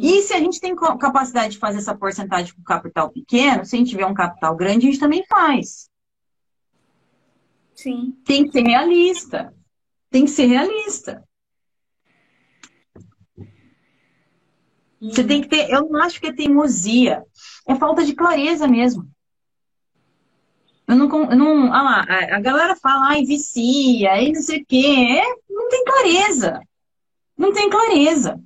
E 0.00 0.22
se 0.22 0.32
a 0.32 0.38
gente 0.38 0.60
tem 0.60 0.74
capacidade 0.74 1.52
de 1.52 1.58
fazer 1.58 1.78
essa 1.78 1.96
porcentagem 1.96 2.52
com 2.54 2.62
capital 2.62 3.10
pequeno, 3.10 3.64
se 3.64 3.76
a 3.76 3.78
gente 3.78 3.90
tiver 3.90 4.06
um 4.06 4.14
capital 4.14 4.56
grande, 4.56 4.86
a 4.86 4.90
gente 4.90 5.00
também 5.00 5.24
faz. 5.26 5.88
Sim. 7.74 8.16
Tem 8.24 8.44
que 8.44 8.52
ser 8.52 8.62
realista. 8.62 9.54
Tem 10.10 10.24
que 10.24 10.30
ser 10.30 10.46
realista. 10.46 11.22
Hum. 15.00 15.10
Você 15.10 15.22
tem 15.22 15.42
que 15.42 15.48
ter. 15.48 15.70
Eu 15.70 15.88
não 15.88 16.02
acho 16.02 16.20
que 16.20 16.26
é 16.26 16.32
teimosia. 16.32 17.22
É 17.68 17.76
falta 17.76 18.04
de 18.04 18.16
clareza 18.16 18.66
mesmo. 18.66 19.08
Eu 20.88 20.96
não. 20.96 21.30
Eu 21.30 21.36
não 21.36 21.72
ah 21.72 21.82
lá, 21.82 22.00
a 22.34 22.40
galera 22.40 22.74
fala, 22.74 23.10
ai, 23.10 23.22
vicia, 23.22 24.10
aí 24.10 24.32
não 24.32 24.42
sei 24.42 24.60
o 24.60 24.66
quê. 24.66 25.20
É, 25.20 25.52
não 25.52 25.68
tem 25.68 25.84
clareza 25.84 26.60
não 27.38 27.52
tem 27.52 27.70
clareza. 27.70 28.40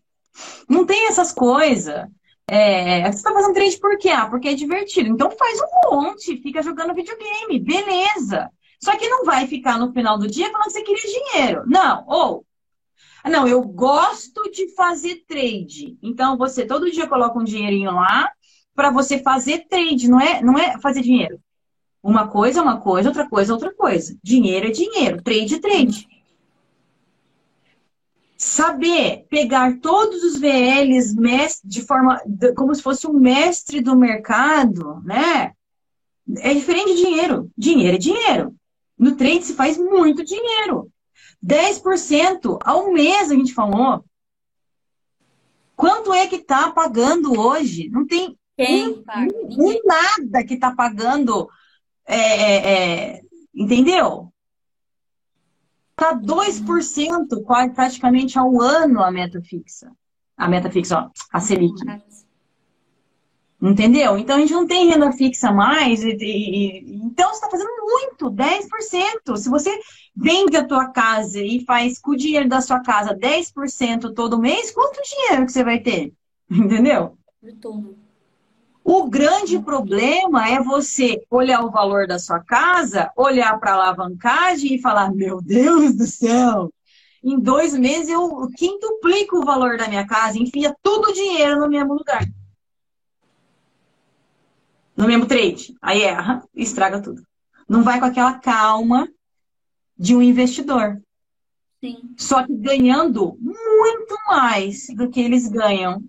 Não 0.68 0.84
tem 0.84 1.08
essas 1.08 1.32
coisas. 1.32 2.06
É, 2.46 3.02
você 3.10 3.16
está 3.16 3.32
fazendo 3.32 3.54
trade 3.54 3.78
por 3.78 3.96
quê? 3.98 4.10
Ah, 4.10 4.28
porque 4.28 4.48
é 4.48 4.54
divertido. 4.54 5.08
Então 5.08 5.30
faz 5.30 5.58
um 5.60 5.90
monte, 5.90 6.40
fica 6.42 6.62
jogando 6.62 6.94
videogame, 6.94 7.58
beleza. 7.58 8.50
Só 8.78 8.96
que 8.96 9.08
não 9.08 9.24
vai 9.24 9.46
ficar 9.46 9.78
no 9.78 9.92
final 9.92 10.18
do 10.18 10.26
dia 10.26 10.50
falando 10.50 10.66
que 10.66 10.72
você 10.72 10.82
queria 10.82 11.32
dinheiro. 11.32 11.62
Não, 11.66 12.04
ou. 12.06 12.44
não, 13.24 13.46
eu 13.46 13.62
gosto 13.62 14.50
de 14.50 14.74
fazer 14.74 15.24
trade. 15.26 15.96
Então 16.02 16.36
você 16.36 16.66
todo 16.66 16.90
dia 16.90 17.06
coloca 17.06 17.38
um 17.38 17.44
dinheirinho 17.44 17.92
lá 17.92 18.30
para 18.74 18.90
você 18.90 19.18
fazer 19.18 19.66
trade, 19.68 20.08
não 20.08 20.20
é, 20.20 20.42
não 20.42 20.58
é 20.58 20.78
fazer 20.80 21.02
dinheiro. 21.02 21.40
Uma 22.02 22.26
coisa 22.26 22.58
é 22.58 22.62
uma 22.62 22.80
coisa, 22.80 23.08
outra 23.08 23.28
coisa 23.28 23.52
é 23.52 23.54
outra 23.54 23.72
coisa. 23.72 24.18
Dinheiro 24.22 24.66
é 24.66 24.70
dinheiro, 24.70 25.22
trade 25.22 25.54
é 25.54 25.60
trade 25.60 26.11
saber 28.42 29.24
pegar 29.30 29.78
todos 29.78 30.24
os 30.24 30.36
VLs 30.36 31.14
de 31.64 31.80
forma 31.80 32.20
como 32.56 32.74
se 32.74 32.82
fosse 32.82 33.06
um 33.06 33.12
mestre 33.12 33.80
do 33.80 33.94
mercado, 33.94 35.00
né? 35.04 35.52
É 36.38 36.52
diferente 36.52 36.96
de 36.96 37.04
dinheiro. 37.04 37.50
Dinheiro 37.56 37.94
é 37.94 37.98
dinheiro. 37.98 38.54
No 38.98 39.14
trade 39.14 39.44
se 39.44 39.54
faz 39.54 39.78
muito 39.78 40.24
dinheiro. 40.24 40.90
10% 41.44 42.58
ao 42.64 42.92
mês, 42.92 43.30
a 43.30 43.34
gente 43.34 43.54
falou. 43.54 44.04
Quanto 45.76 46.12
é 46.12 46.26
que 46.26 46.38
tá 46.38 46.72
pagando 46.72 47.38
hoje? 47.38 47.88
Não 47.90 48.04
tem 48.04 48.36
Quem 48.56 48.88
um, 48.88 49.04
um, 49.50 49.80
nada 49.84 50.44
que 50.44 50.56
tá 50.56 50.74
pagando. 50.74 51.48
É, 52.04 52.16
é, 52.16 52.72
é, 52.72 53.20
entendeu? 53.54 54.31
Está 55.92 56.14
2% 56.14 57.42
quase 57.44 57.74
praticamente 57.74 58.38
ao 58.38 58.60
ano 58.60 59.02
a 59.02 59.10
meta 59.10 59.40
fixa. 59.40 59.92
A 60.36 60.48
meta 60.48 60.70
fixa, 60.70 60.98
ó, 60.98 61.10
a 61.32 61.40
Selic. 61.40 61.74
Entendeu? 63.60 64.18
Então 64.18 64.36
a 64.36 64.40
gente 64.40 64.52
não 64.52 64.66
tem 64.66 64.88
renda 64.88 65.12
fixa 65.12 65.52
mais. 65.52 66.02
E, 66.02 66.16
e, 66.20 66.96
então 67.04 67.28
você 67.28 67.36
está 67.36 67.48
fazendo 67.48 67.70
muito, 67.80 68.28
10%. 68.28 69.36
Se 69.36 69.48
você 69.48 69.78
vende 70.16 70.56
a 70.56 70.66
tua 70.66 70.88
casa 70.88 71.40
e 71.40 71.64
faz 71.64 72.00
com 72.00 72.10
o 72.10 72.16
dinheiro 72.16 72.48
da 72.48 72.60
sua 72.60 72.80
casa 72.80 73.16
10% 73.16 74.12
todo 74.14 74.40
mês, 74.40 74.72
quanto 74.72 75.00
dinheiro 75.02 75.46
que 75.46 75.52
você 75.52 75.62
vai 75.62 75.78
ter? 75.78 76.12
Entendeu? 76.50 77.16
O 78.84 79.08
grande 79.08 79.58
problema 79.60 80.48
é 80.48 80.62
você 80.62 81.22
olhar 81.30 81.64
o 81.64 81.70
valor 81.70 82.06
da 82.06 82.18
sua 82.18 82.40
casa, 82.40 83.10
olhar 83.16 83.58
para 83.60 83.72
a 83.72 83.74
alavancagem 83.74 84.74
e 84.74 84.80
falar: 84.80 85.12
Meu 85.12 85.40
Deus 85.40 85.94
do 85.96 86.06
céu, 86.06 86.72
em 87.22 87.38
dois 87.38 87.74
meses 87.74 88.08
eu 88.08 88.48
quintuplico 88.56 89.38
o 89.38 89.44
valor 89.44 89.76
da 89.76 89.88
minha 89.88 90.06
casa, 90.06 90.38
enfia 90.38 90.74
todo 90.82 91.10
o 91.10 91.12
dinheiro 91.12 91.60
no 91.60 91.68
mesmo 91.68 91.94
lugar 91.94 92.26
no 94.96 95.06
mesmo 95.06 95.26
trade. 95.26 95.74
Aí 95.80 96.02
erra, 96.02 96.46
estraga 96.54 97.00
tudo. 97.00 97.22
Não 97.68 97.82
vai 97.82 97.98
com 97.98 98.06
aquela 98.06 98.38
calma 98.38 99.08
de 99.96 100.14
um 100.14 100.22
investidor. 100.22 101.00
Sim. 101.80 102.14
Só 102.16 102.46
que 102.46 102.54
ganhando 102.54 103.36
muito 103.40 104.16
mais 104.28 104.86
do 104.94 105.10
que 105.10 105.20
eles 105.20 105.48
ganham 105.48 106.02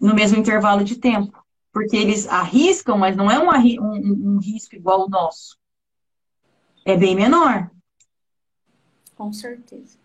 no 0.00 0.14
mesmo 0.14 0.38
intervalo 0.38 0.82
de 0.82 0.96
tempo. 0.96 1.43
Porque 1.74 1.96
eles 1.96 2.26
arriscam, 2.28 2.96
mas 2.96 3.16
não 3.16 3.30
é 3.30 3.38
um, 3.38 3.50
um, 3.82 4.34
um 4.34 4.38
risco 4.38 4.74
igual 4.74 5.04
o 5.04 5.08
nosso. 5.10 5.58
É 6.86 6.96
bem 6.96 7.14
menor. 7.14 7.70
Com 9.14 9.32
certeza. 9.32 9.98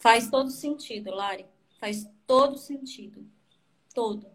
Faz 0.00 0.28
todo 0.28 0.50
sentido, 0.50 1.10
Lari. 1.12 1.46
Faz 1.80 2.06
todo 2.26 2.58
sentido. 2.58 3.24
Todo 3.94 4.26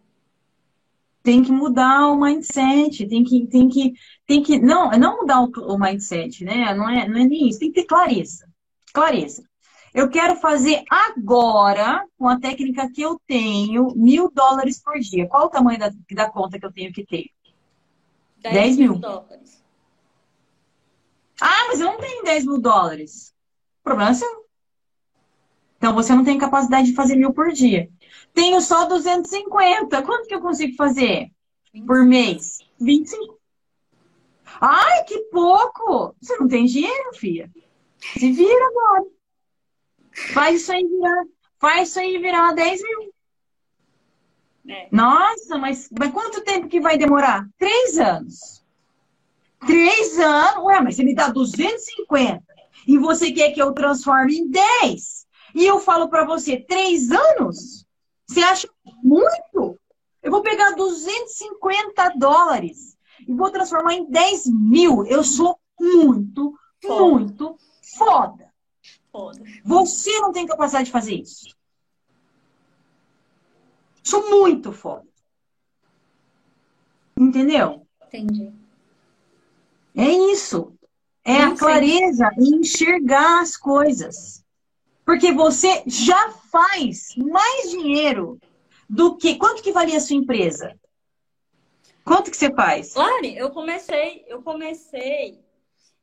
tem 1.24 1.42
que 1.42 1.52
mudar 1.52 2.10
o 2.10 2.20
mindset, 2.20 3.08
tem 3.08 3.24
que, 3.24 3.48
tem 3.48 3.70
que, 3.70 3.94
tem 4.28 4.44
que, 4.44 4.60
não, 4.60 4.92
não 4.92 5.22
mudar 5.22 5.42
o, 5.42 5.50
o 5.74 5.80
mindset, 5.80 6.44
né? 6.44 6.76
Não 6.76 6.90
é, 6.90 7.08
não 7.08 7.18
é 7.18 7.26
nem 7.26 7.48
isso, 7.48 7.60
tem 7.60 7.72
que 7.72 7.82
ter 7.82 7.88
clareza. 7.88 8.46
Clareza. 8.94 9.42
Eu 9.94 10.10
quero 10.10 10.36
fazer 10.38 10.84
agora, 10.90 12.04
com 12.18 12.28
a 12.28 12.40
técnica 12.40 12.90
que 12.92 13.02
eu 13.02 13.20
tenho, 13.28 13.94
mil 13.96 14.32
dólares 14.32 14.82
por 14.82 15.00
dia. 15.00 15.28
Qual 15.28 15.46
o 15.46 15.50
tamanho 15.50 15.78
da, 15.78 15.92
da 16.12 16.32
conta 16.32 16.60
que 16.60 16.66
eu 16.66 16.74
tenho 16.74 16.92
que 16.92 17.06
ter? 17.06 17.30
10, 18.38 18.54
10 18.56 18.78
mil. 18.78 18.96
dólares. 18.96 19.64
Ah, 21.40 21.68
mas 21.68 21.80
eu 21.80 21.88
não 21.88 22.00
tenho 22.00 22.24
10 22.24 22.46
mil 22.46 22.60
dólares. 22.60 23.34
O 23.82 23.84
problema 23.84 24.12
é 24.12 24.14
seu. 24.16 24.44
Então 25.78 25.94
você 25.94 26.16
não 26.16 26.24
tem 26.24 26.38
capacidade 26.38 26.88
de 26.88 26.96
fazer 26.96 27.16
mil 27.16 27.34
por 27.34 27.52
dia. 27.52 27.90
Tenho 28.34 28.60
só 28.62 28.86
250. 28.86 30.02
Quanto 30.02 30.28
que 30.28 30.34
eu 30.34 30.42
consigo 30.42 30.76
fazer 30.76 31.30
por 31.86 32.04
mês? 32.06 32.60
25. 32.80 33.40
Ai, 34.60 35.04
que 35.04 35.20
pouco! 35.32 36.16
Você 36.22 36.38
não 36.38 36.48
tem 36.48 36.66
dinheiro, 36.66 37.14
filha. 37.14 37.52
Se 38.00 38.32
vira 38.32 38.66
agora. 38.68 39.06
Faz 40.34 40.62
isso 40.62 40.72
aí 40.72 40.84
virar. 40.84 41.24
Faz 41.60 41.90
isso 41.90 42.00
aí 42.00 42.18
virar 42.18 42.52
10 42.54 42.82
mil. 42.82 43.14
É. 44.70 44.88
Nossa, 44.92 45.58
mas, 45.58 45.90
mas 45.98 46.12
quanto 46.12 46.44
tempo 46.44 46.68
que 46.68 46.80
vai 46.80 46.98
demorar? 46.98 47.48
Três 47.58 47.98
anos. 47.98 48.64
Três 49.66 50.20
anos? 50.20 50.66
Ué, 50.66 50.82
mas 50.82 50.96
você 50.96 51.04
me 51.04 51.16
dá 51.16 51.30
250 51.30 52.44
e 52.88 52.98
você 52.98 53.32
quer 53.32 53.52
que 53.52 53.62
eu 53.62 53.74
transforme 53.74 54.38
em 54.38 54.50
10. 54.50 55.26
E 55.56 55.66
eu 55.66 55.80
falo 55.80 56.10
para 56.10 56.26
você, 56.26 56.58
três 56.58 57.12
anos? 57.12 57.86
Você 58.28 58.42
acha 58.42 58.68
muito? 59.04 59.80
Eu 60.22 60.32
vou 60.32 60.42
pegar 60.42 60.72
250 60.72 62.10
dólares 62.18 62.98
e 63.28 63.34
vou 63.34 63.52
transformar 63.52 63.94
em 63.94 64.10
10 64.10 64.48
mil. 64.48 65.06
Eu 65.06 65.24
sou 65.24 65.60
muito, 65.80 66.54
foda. 66.82 67.04
muito 67.04 67.58
foda. 67.98 68.53
Foda. 69.14 69.40
Você 69.64 70.20
não 70.20 70.32
tem 70.32 70.48
capacidade 70.48 70.86
de 70.86 70.92
fazer 70.92 71.14
isso. 71.14 71.56
Sou 74.04 74.28
muito 74.32 74.74
foda. 74.74 75.06
Entendeu? 77.16 77.86
Entendi. 78.08 78.52
É 79.96 80.10
isso. 80.10 80.74
É 81.24 81.46
não 81.46 81.54
a 81.54 81.58
clareza 81.58 82.30
em 82.38 82.56
enxergar 82.56 83.42
as 83.42 83.56
coisas. 83.56 84.44
Porque 85.06 85.32
você 85.32 85.84
já 85.86 86.32
faz 86.32 87.16
mais 87.16 87.70
dinheiro 87.70 88.40
do 88.90 89.16
que. 89.16 89.36
Quanto 89.36 89.62
que 89.62 89.72
valia 89.72 89.98
a 89.98 90.02
sua 90.02 90.16
empresa? 90.16 90.76
Quanto 92.04 92.32
que 92.32 92.36
você 92.36 92.52
faz? 92.54 92.96
Lari, 92.96 93.38
eu 93.38 93.52
comecei, 93.52 94.26
eu 94.28 94.42
comecei, 94.42 95.40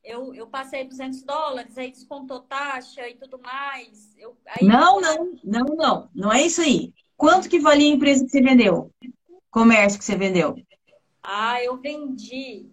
eu, 0.03 0.33
eu 0.33 0.47
passei 0.47 0.83
200 0.83 1.23
dólares, 1.23 1.77
aí 1.77 1.91
descontou 1.91 2.41
taxa 2.41 3.07
e 3.07 3.15
tudo 3.15 3.39
mais. 3.39 4.15
Eu, 4.17 4.37
aí 4.45 4.67
não, 4.67 5.01
eu... 5.01 5.01
não, 5.01 5.39
não, 5.43 5.75
não. 5.75 6.09
Não 6.13 6.33
é 6.33 6.41
isso 6.41 6.61
aí. 6.61 6.93
Quanto 7.15 7.49
que 7.49 7.59
valia 7.59 7.91
a 7.91 7.95
empresa 7.95 8.25
que 8.25 8.31
você 8.31 8.41
vendeu? 8.41 8.91
Comércio 9.49 9.99
que 9.99 10.05
você 10.05 10.15
vendeu? 10.15 10.55
Ah, 11.21 11.63
eu 11.63 11.77
vendi. 11.77 12.67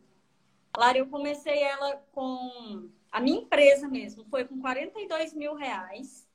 Lari, 0.77 1.01
eu 1.01 1.07
comecei 1.07 1.63
ela 1.63 1.97
com 2.13 2.89
a 3.11 3.21
minha 3.21 3.41
empresa 3.41 3.89
mesmo 3.89 4.25
foi 4.31 4.45
com 4.45 4.61
42 4.61 5.33
mil 5.35 5.55
reais 5.55 6.27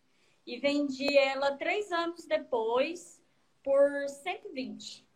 e 0.45 0.57
vendi 0.57 1.17
ela 1.17 1.55
três 1.55 1.91
anos 1.91 2.25
depois 2.25 3.21
por 3.63 4.09
120. 4.09 5.07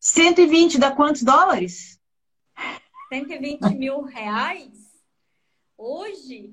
120 0.00 0.78
dá 0.78 0.90
quantos 0.90 1.22
dólares? 1.22 2.00
120 3.14 3.76
mil 3.76 4.02
reais? 4.02 5.04
Hoje? 5.78 6.52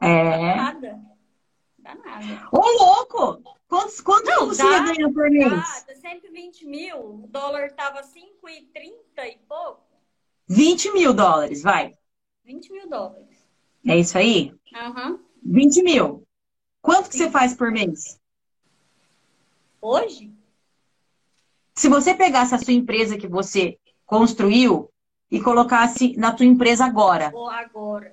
É. 0.00 0.24
Dá 0.24 0.56
nada. 0.56 1.00
Dá 1.78 1.94
nada. 1.96 2.48
Ô, 2.52 2.60
louco! 2.60 3.42
Quantos, 3.66 4.00
quanto 4.00 4.26
Não, 4.26 4.46
você 4.46 4.62
dá, 4.62 4.80
ganha 4.80 5.12
por 5.12 5.28
mês? 5.28 5.50
Dá, 5.50 5.94
120 5.96 6.66
mil. 6.66 6.98
O 6.98 7.26
dólar 7.28 7.72
tava 7.72 8.02
5,30 8.02 9.26
e 9.26 9.38
pouco. 9.48 9.82
20 10.46 10.92
mil 10.92 11.12
dólares, 11.12 11.62
vai. 11.62 11.96
20 12.44 12.72
mil 12.72 12.88
dólares. 12.88 13.44
É 13.86 13.98
isso 13.98 14.16
aí? 14.18 14.54
Aham. 14.74 15.12
Uhum. 15.12 15.24
20 15.42 15.82
mil. 15.82 16.26
Quanto 16.80 17.10
que 17.10 17.16
você 17.16 17.30
faz 17.30 17.54
por 17.54 17.72
mês? 17.72 18.20
Hoje? 19.80 20.32
Se 21.74 21.88
você 21.88 22.14
pegasse 22.14 22.54
a 22.54 22.58
sua 22.58 22.74
empresa 22.74 23.18
que 23.18 23.26
você 23.26 23.78
construiu 24.04 24.90
e 25.30 25.40
colocasse 25.40 26.16
na 26.16 26.32
tua 26.32 26.46
empresa 26.46 26.84
agora. 26.84 27.30
Ou 27.32 27.48
agora. 27.48 28.12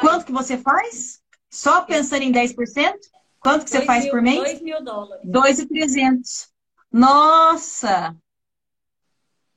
Quanto 0.00 0.26
que 0.26 0.32
você 0.32 0.58
faz? 0.58 1.20
Só 1.48 1.82
pensando 1.82 2.22
em 2.22 2.32
10%? 2.32 2.54
Quanto 3.40 3.64
que 3.64 3.70
você 3.70 3.82
faz 3.84 4.04
mil, 4.04 4.12
por 4.12 4.22
mês? 4.22 4.38
2 4.38 4.60
mil 4.62 4.84
dólares. 4.84 5.22
2,300. 5.24 6.48
Nossa! 6.92 8.16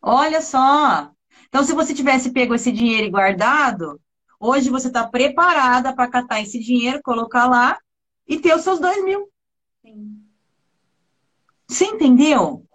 Olha 0.02 0.42
só! 0.42 1.12
Então, 1.48 1.64
se 1.64 1.74
você 1.74 1.94
tivesse 1.94 2.32
pego 2.32 2.56
esse 2.56 2.72
dinheiro 2.72 3.08
e 3.08 3.12
guardado, 3.12 4.00
hoje 4.40 4.70
você 4.70 4.88
está 4.88 5.08
preparada 5.08 5.94
para 5.94 6.10
catar 6.10 6.42
esse 6.42 6.60
dinheiro, 6.60 7.02
colocar 7.04 7.48
lá 7.48 7.78
e 8.28 8.40
ter 8.40 8.56
os 8.56 8.64
seus 8.64 8.80
dois 8.80 9.04
mil. 9.04 9.30
Sim. 9.82 10.24
Você 11.68 11.86
entendeu? 11.86 12.66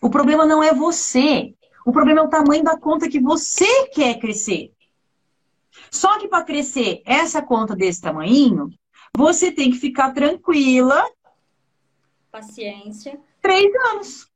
O 0.00 0.10
problema 0.10 0.44
não 0.44 0.62
é 0.62 0.74
você. 0.74 1.54
O 1.84 1.92
problema 1.92 2.20
é 2.20 2.22
o 2.22 2.28
tamanho 2.28 2.62
da 2.62 2.78
conta 2.78 3.08
que 3.08 3.20
você 3.20 3.88
quer 3.88 4.18
crescer. 4.18 4.72
Só 5.90 6.18
que 6.18 6.28
para 6.28 6.44
crescer 6.44 7.02
essa 7.04 7.42
conta 7.42 7.74
desse 7.74 8.00
tamanho, 8.00 8.70
você 9.16 9.50
tem 9.50 9.70
que 9.70 9.78
ficar 9.78 10.12
tranquila. 10.12 11.02
Paciência. 12.30 13.20
Três 13.40 13.74
anos. 13.92 14.30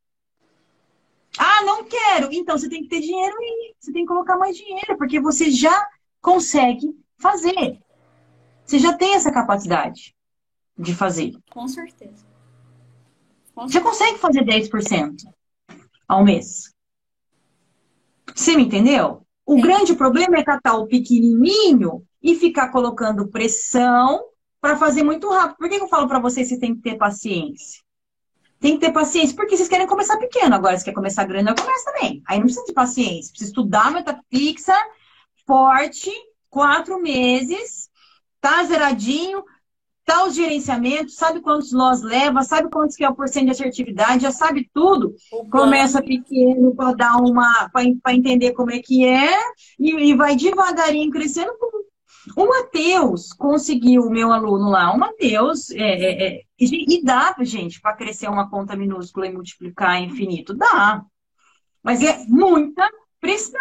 Ah, 1.37 1.63
não 1.63 1.83
quero. 1.83 2.29
Então 2.31 2.57
você 2.57 2.69
tem 2.69 2.83
que 2.83 2.89
ter 2.89 3.01
dinheiro 3.01 3.35
aí. 3.37 3.75
Você 3.79 3.91
tem 3.91 4.03
que 4.03 4.07
colocar 4.07 4.37
mais 4.37 4.57
dinheiro, 4.57 4.97
porque 4.97 5.19
você 5.19 5.49
já 5.49 5.87
consegue 6.21 6.95
fazer. 7.17 7.79
Você 8.65 8.79
já 8.79 8.93
tem 8.97 9.13
essa 9.13 9.31
capacidade 9.31 10.15
de 10.77 10.93
fazer. 10.93 11.33
Com 11.49 11.67
certeza. 11.67 12.25
Com 13.55 13.67
você 13.67 13.81
consegue 13.81 14.19
fazer 14.19 14.43
10% 14.43 15.15
ao 16.07 16.23
mês. 16.23 16.75
Você 18.37 18.55
me 18.55 18.65
entendeu? 18.65 19.25
O 19.43 19.55
Sim. 19.55 19.61
grande 19.61 19.95
problema 19.95 20.37
é 20.37 20.43
catar 20.43 20.75
o 20.75 20.85
pequenininho 20.85 22.03
e 22.21 22.35
ficar 22.35 22.69
colocando 22.69 23.27
pressão 23.27 24.23
para 24.61 24.77
fazer 24.77 25.03
muito 25.03 25.27
rápido. 25.29 25.57
Por 25.57 25.67
que 25.67 25.75
eu 25.75 25.87
falo 25.87 26.07
para 26.07 26.19
vocês 26.19 26.47
que 26.47 26.59
tem 26.59 26.75
que 26.75 26.81
ter 26.81 26.97
paciência? 26.97 27.81
Tem 28.59 28.73
que 28.73 28.85
ter 28.85 28.91
paciência, 28.91 29.35
porque 29.35 29.57
vocês 29.57 29.67
querem 29.67 29.87
começar 29.87 30.17
pequeno. 30.17 30.53
Agora, 30.53 30.77
se 30.77 30.85
quer 30.85 30.93
começar 30.93 31.25
grande, 31.25 31.49
eu 31.49 31.55
começo 31.55 31.85
também. 31.85 32.21
Aí 32.27 32.37
não 32.37 32.45
precisa 32.45 32.65
de 32.65 32.73
paciência. 32.73 33.31
Precisa 33.31 33.49
estudar 33.49 33.91
meta 33.91 34.19
fixa, 34.31 34.75
forte, 35.45 36.11
quatro 36.49 37.01
meses, 37.01 37.89
tá 38.39 38.63
zeradinho. 38.65 39.43
Tá 40.07 40.23
os 40.23 40.35
gerenciamentos, 40.35 41.15
sabe 41.15 41.41
quantos 41.41 41.73
nós 41.73 42.01
leva, 42.01 42.41
sabe 42.41 42.69
quantos 42.69 42.95
que 42.95 43.03
é 43.03 43.09
o 43.09 43.13
porcento 43.13 43.47
de 43.47 43.51
assertividade, 43.51 44.23
já 44.23 44.31
sabe 44.31 44.69
tudo. 44.73 45.13
Começa 45.51 46.01
pequeno 46.01 46.73
para 46.73 46.93
dar 46.93 47.17
uma, 47.17 47.69
para 47.69 48.13
entender 48.13 48.53
como 48.53 48.71
é 48.71 48.79
que 48.79 49.05
é, 49.05 49.37
e, 49.77 49.91
e 49.91 50.15
vai 50.15 50.37
devagarinho 50.37 51.11
crescendo. 51.11 51.51
O 52.37 52.47
Matheus 52.47 53.33
conseguiu, 53.33 54.03
o 54.03 54.09
meu 54.09 54.31
aluno 54.31 54.69
lá, 54.69 54.93
o 54.93 54.97
Matheus, 54.97 55.71
é, 55.71 55.81
é, 55.81 56.27
é, 56.27 56.41
e 56.57 57.03
dá, 57.03 57.35
gente, 57.41 57.81
para 57.81 57.95
crescer 57.95 58.29
uma 58.29 58.49
conta 58.49 58.77
minúscula 58.77 59.27
e 59.27 59.33
multiplicar 59.33 60.01
infinito, 60.01 60.53
dá. 60.53 61.03
Mas 61.83 62.01
é 62.01 62.25
muita 62.29 62.89
pressão. 63.19 63.59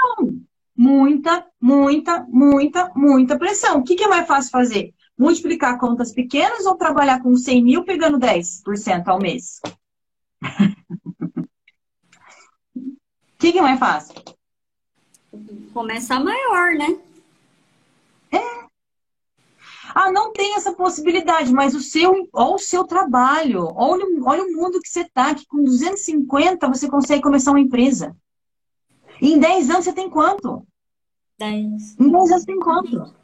Muita, 0.76 1.44
muita, 1.60 2.24
muita, 2.28 2.92
muita 2.94 3.38
pressão. 3.38 3.78
O 3.78 3.82
que, 3.82 3.96
que 3.96 4.04
é 4.04 4.08
mais 4.08 4.26
fácil 4.28 4.50
fazer? 4.50 4.94
Multiplicar 5.18 5.78
contas 5.78 6.12
pequenas 6.12 6.66
ou 6.66 6.76
trabalhar 6.76 7.22
com 7.22 7.34
100 7.36 7.64
mil 7.64 7.84
pegando 7.84 8.18
10% 8.18 9.08
ao 9.08 9.18
mês? 9.18 9.60
O 9.64 9.70
que, 13.38 13.52
que 13.52 13.58
é 13.58 13.62
mais 13.62 13.78
fácil? 13.78 14.14
Começar 15.72 16.22
maior, 16.22 16.74
né? 16.74 16.98
É. 18.32 18.66
Ah, 19.94 20.10
não 20.10 20.32
tem 20.32 20.56
essa 20.56 20.72
possibilidade, 20.72 21.52
mas 21.52 21.74
o 21.74 21.80
seu, 21.80 22.28
olha 22.32 22.54
o 22.54 22.58
seu 22.58 22.84
trabalho, 22.84 23.70
olha, 23.74 24.04
olha 24.24 24.42
o 24.42 24.52
mundo 24.52 24.80
que 24.80 24.88
você 24.88 25.02
está, 25.02 25.34
que 25.34 25.46
com 25.46 25.62
250 25.62 26.66
você 26.68 26.88
consegue 26.88 27.22
começar 27.22 27.52
uma 27.52 27.60
empresa. 27.60 28.16
E 29.20 29.32
em 29.32 29.38
10 29.38 29.70
anos 29.70 29.84
você 29.84 29.92
tem 29.92 30.10
quanto? 30.10 30.66
10. 31.38 31.96
Em 31.98 32.10
10 32.10 32.14
anos 32.14 32.28
você 32.28 32.46
tem 32.46 32.58
quanto? 32.58 33.14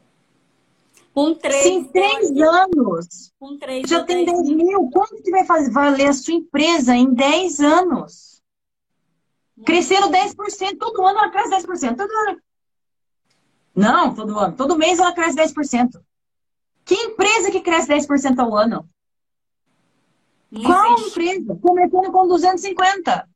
Com 1.13 1.35
três. 1.35 1.63
Sim, 1.63 1.83
três 1.85 2.31
anos. 2.31 3.31
Com 3.39 3.57
três. 3.57 3.87
Já 3.87 4.03
tem 4.03 4.25
10 4.25 4.49
mil. 4.49 4.89
Quanto 4.91 5.21
que 5.21 5.29
vai 5.29 5.45
fazer, 5.45 5.69
valer 5.71 6.07
a 6.07 6.13
sua 6.13 6.33
empresa 6.33 6.95
em 6.95 7.13
10 7.13 7.59
anos? 7.59 8.41
Crescendo 9.63 10.09
10%. 10.09 10.77
Todo 10.79 11.05
ano 11.05 11.19
ela 11.19 11.29
cresce 11.29 11.67
10%. 11.67 11.95
Todo 11.95 12.11
ano. 12.11 12.41
Não, 13.75 14.13
todo 14.15 14.39
ano. 14.39 14.55
Todo 14.55 14.77
mês 14.77 14.97
ela 14.99 15.13
cresce 15.13 15.37
10%. 15.37 16.01
Que 16.83 16.95
empresa 16.95 17.51
que 17.51 17.61
cresce 17.61 17.87
10% 17.87 18.39
ao 18.39 18.55
ano? 18.57 18.89
Não 20.51 20.63
Qual 20.63 20.93
existe. 20.97 21.09
empresa? 21.11 21.59
Começando 21.61 22.11
com 22.11 22.27
250. 22.27 23.29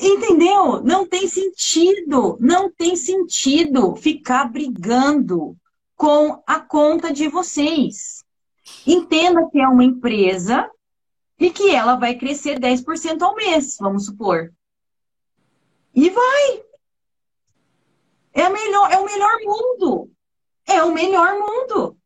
Entendeu? 0.00 0.82
Não 0.82 1.06
tem 1.06 1.28
sentido, 1.28 2.38
não 2.40 2.72
tem 2.72 2.96
sentido 2.96 3.94
ficar 3.96 4.50
brigando 4.50 5.54
com 5.94 6.42
a 6.46 6.58
conta 6.58 7.12
de 7.12 7.28
vocês. 7.28 8.24
Entenda 8.86 9.46
que 9.50 9.60
é 9.60 9.68
uma 9.68 9.84
empresa 9.84 10.70
e 11.38 11.50
que 11.50 11.70
ela 11.70 11.96
vai 11.96 12.14
crescer 12.14 12.58
10% 12.58 13.20
ao 13.20 13.34
mês, 13.34 13.76
vamos 13.78 14.06
supor. 14.06 14.50
E 15.94 16.08
vai. 16.08 16.64
É, 18.32 18.48
melhor, 18.48 18.90
é 18.90 18.98
o 18.98 19.04
melhor 19.04 19.36
mundo. 19.42 20.10
É 20.66 20.82
o 20.82 20.94
melhor 20.94 21.38
mundo. 21.38 21.98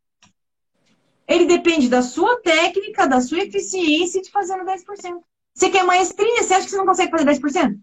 Ele 1.29 1.47
depende 1.47 1.89
da 1.89 2.03
sua 2.03 2.41
técnica, 2.41 3.07
da 3.07 3.21
sua 3.21 3.39
eficiência 3.39 4.21
de 4.21 4.33
fazendo 4.33 4.65
10%. 4.65 5.23
Você 5.55 5.71
quer 5.71 5.85
maestria? 5.85 6.43
Você 6.43 6.55
acha 6.55 6.65
que 6.65 6.71
você 6.71 6.77
não 6.77 6.87
consegue 6.87 7.13
fazer 7.13 7.25
10%? 7.25 7.79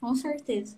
Com 0.00 0.14
certeza. 0.16 0.76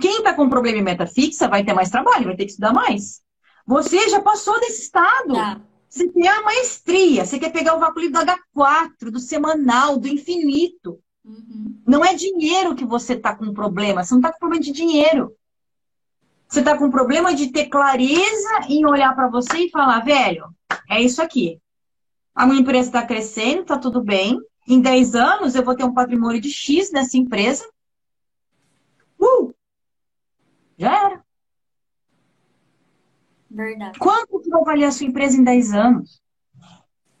Quem 0.00 0.18
está 0.18 0.32
com 0.32 0.48
problema 0.48 0.78
em 0.78 0.82
meta 0.82 1.06
fixa 1.06 1.48
vai 1.48 1.64
ter 1.64 1.72
mais 1.72 1.90
trabalho, 1.90 2.26
vai 2.26 2.36
ter 2.36 2.44
que 2.44 2.52
estudar 2.52 2.72
mais. 2.72 3.20
Você 3.66 4.08
já 4.08 4.20
passou 4.20 4.58
desse 4.60 4.82
estado. 4.82 5.34
Tá. 5.34 5.60
Você 5.88 6.08
quer 6.08 6.28
a 6.28 6.42
maestria, 6.42 7.24
você 7.24 7.38
quer 7.38 7.50
pegar 7.50 7.74
o 7.74 7.80
vácuo 7.80 8.00
do 8.00 8.18
H4, 8.18 9.10
do 9.10 9.18
semanal, 9.18 9.98
do 9.98 10.06
infinito. 10.06 11.00
Uhum. 11.24 11.80
Não 11.86 12.04
é 12.04 12.14
dinheiro 12.14 12.74
que 12.74 12.84
você 12.84 13.14
está 13.14 13.34
com 13.34 13.52
problema, 13.52 14.04
você 14.04 14.14
não 14.14 14.20
está 14.20 14.32
com 14.32 14.38
problema 14.38 14.62
de 14.62 14.72
dinheiro. 14.72 15.34
Você 16.48 16.60
está 16.60 16.78
com 16.78 16.90
problema 16.90 17.34
de 17.34 17.48
ter 17.48 17.66
clareza 17.66 18.66
em 18.68 18.86
olhar 18.86 19.14
para 19.14 19.28
você 19.28 19.58
e 19.58 19.70
falar, 19.70 20.00
velho, 20.00 20.48
é 20.88 21.00
isso 21.02 21.20
aqui 21.20 21.60
a 22.38 22.46
minha 22.46 22.60
empresa 22.60 22.88
está 22.88 23.04
crescendo, 23.04 23.62
está 23.62 23.76
tudo 23.76 24.00
bem. 24.00 24.40
Em 24.68 24.80
10 24.80 25.16
anos 25.16 25.56
eu 25.56 25.64
vou 25.64 25.74
ter 25.74 25.82
um 25.82 25.92
patrimônio 25.92 26.40
de 26.40 26.52
X 26.52 26.92
nessa 26.92 27.16
empresa. 27.16 27.68
Uh! 29.18 29.52
Já 30.78 31.06
era. 31.06 31.24
Verdade. 33.50 33.98
Quanto 33.98 34.38
que 34.40 34.50
vai 34.50 34.62
valer 34.62 34.84
a 34.84 34.92
sua 34.92 35.08
empresa 35.08 35.36
em 35.36 35.42
10 35.42 35.74
anos? 35.74 36.22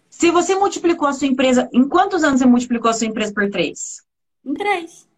Se 0.08 0.30
você 0.30 0.54
multiplicou 0.54 1.08
a 1.08 1.12
sua 1.12 1.26
empresa, 1.26 1.68
em 1.72 1.88
quantos 1.88 2.22
anos 2.22 2.38
você 2.38 2.46
multiplicou 2.46 2.88
a 2.88 2.94
sua 2.94 3.08
empresa 3.08 3.34
por 3.34 3.50
3? 3.50 4.06
Em 4.44 4.54
3. 4.54 5.08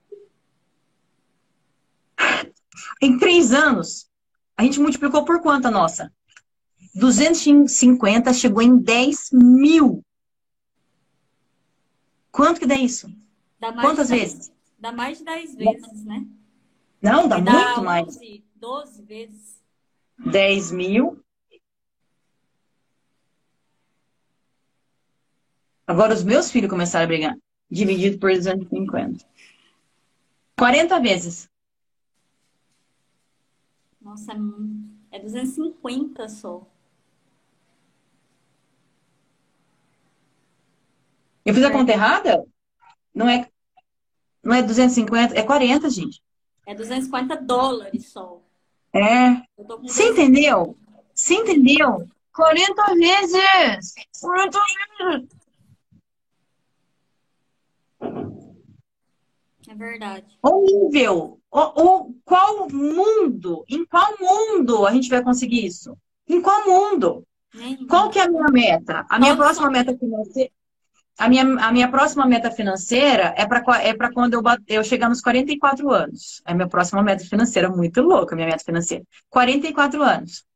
Em 3.03 3.19
3 3.19 3.53
anos, 3.53 4.09
a 4.57 4.63
gente 4.63 4.81
multiplicou 4.81 5.27
por 5.27 5.43
quanto 5.43 5.69
a 5.69 5.71
nossa? 5.71 6.11
250 6.95 8.33
chegou 8.33 8.63
em 8.63 8.77
10 8.79 9.31
mil. 9.33 10.05
Quanto 12.31 12.61
que 12.61 12.67
dá 12.67 12.77
isso? 12.77 13.09
Dá 13.59 13.73
Quantas 13.73 14.09
10, 14.09 14.21
vezes? 14.21 14.53
Dá 14.79 14.93
mais 14.93 15.19
de 15.19 15.25
10 15.25 15.55
vezes, 15.55 16.05
né? 16.05 16.27
Não, 17.03 17.29
dá, 17.29 17.39
dá 17.39 17.53
muito 17.53 17.81
11, 17.81 17.85
mais. 17.85 18.19
12 18.57 19.03
vezes. 19.03 19.63
10 20.19 20.71
mil. 20.73 21.23
Agora 25.87 26.15
os 26.15 26.23
meus 26.23 26.51
filhos 26.51 26.71
começaram 26.71 27.05
a 27.05 27.09
brigar. 27.09 27.37
Dividido 27.71 28.19
por 28.19 28.31
250. 28.31 29.25
40 30.57 31.01
vezes. 31.01 31.49
Nossa, 34.01 34.33
é 35.11 35.19
250 35.19 36.29
só. 36.29 36.67
Eu 41.45 41.55
fiz 41.55 41.65
a 41.65 41.71
conta 41.71 41.93
errada? 41.93 42.45
Não 43.15 43.29
é, 43.29 43.49
não 44.43 44.55
é 44.55 44.63
250, 44.63 45.39
é 45.39 45.43
40, 45.43 45.89
gente. 45.91 46.23
É 46.67 46.75
250 46.75 47.37
dólares 47.37 48.11
só. 48.13 48.43
É. 48.93 49.43
Você 49.83 50.09
entendeu? 50.11 50.77
Você 51.15 51.35
entendeu? 51.35 52.07
40 52.35 52.95
vezes! 52.95 53.95
40 54.21 54.59
vezes! 54.99 55.41
É 59.69 59.75
verdade. 59.75 60.39
O 60.43 60.63
nível, 60.63 61.41
o, 61.49 61.61
o, 61.61 62.15
qual 62.25 62.69
mundo, 62.71 63.65
em 63.69 63.85
qual 63.85 64.17
mundo 64.19 64.85
a 64.85 64.93
gente 64.93 65.09
vai 65.09 65.23
conseguir 65.23 65.65
isso? 65.65 65.97
Em 66.29 66.43
qual 66.43 66.67
mundo? 66.67 67.25
Nem 67.55 67.87
qual 67.87 68.11
que 68.11 68.19
é 68.19 68.23
a 68.23 68.29
minha 68.29 68.49
meta? 68.51 69.07
A 69.09 69.19
minha 69.21 69.37
próxima 69.37 69.71
meta 69.71 69.97
financeira, 69.97 70.51
a 71.21 71.29
minha, 71.29 71.43
a 71.43 71.71
minha 71.71 71.91
próxima 71.91 72.25
meta 72.25 72.51
financeira 72.51 73.35
é 73.37 73.47
para 73.47 73.63
é 73.83 73.93
quando 74.11 74.33
eu, 74.33 74.43
eu 74.67 74.83
chegar 74.83 75.07
nos 75.11 75.21
44 75.21 75.91
anos. 75.91 76.41
É 76.47 76.53
a 76.53 76.55
minha 76.55 76.67
próxima 76.67 77.03
meta 77.03 77.23
financeira, 77.23 77.69
muito 77.69 78.01
louca, 78.01 78.35
minha 78.35 78.49
meta 78.49 78.65
financeira. 78.65 79.05
44 79.29 80.03
anos. 80.03 80.47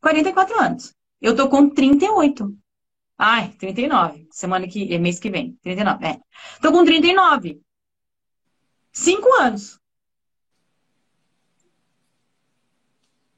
44 0.00 0.58
anos. 0.58 0.94
Eu 1.20 1.36
tô 1.36 1.50
com 1.50 1.68
38. 1.68 2.50
Ai, 3.18 3.50
39. 3.58 4.26
Semana 4.30 4.66
que. 4.66 4.94
É 4.94 4.98
mês 4.98 5.18
que 5.18 5.28
vem. 5.28 5.58
39. 5.62 6.06
É. 6.06 6.18
Tô 6.62 6.72
com 6.72 6.82
39. 6.82 7.60
Cinco 8.92 9.30
anos. 9.34 9.78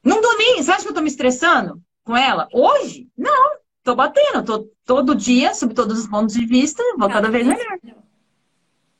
Não 0.01 0.21
tô 0.21 0.33
nem. 0.37 0.63
Você 0.63 0.71
acha 0.71 0.83
que 0.83 0.89
eu 0.89 0.93
tô 0.93 1.01
me 1.01 1.09
estressando 1.09 1.81
com 2.05 2.15
ela? 2.15 2.47
Hoje? 2.53 3.09
Não 3.17 3.58
tô 3.89 3.95
batendo, 3.95 4.43
tô 4.45 4.71
todo 4.85 5.15
dia, 5.15 5.53
sob 5.55 5.73
todos 5.73 5.99
os 5.99 6.07
pontos 6.07 6.35
de 6.35 6.45
vista, 6.45 6.83
vou 6.97 7.07
cada, 7.07 7.13
cada 7.13 7.31
vez 7.31 7.47
melhor. 7.47 7.79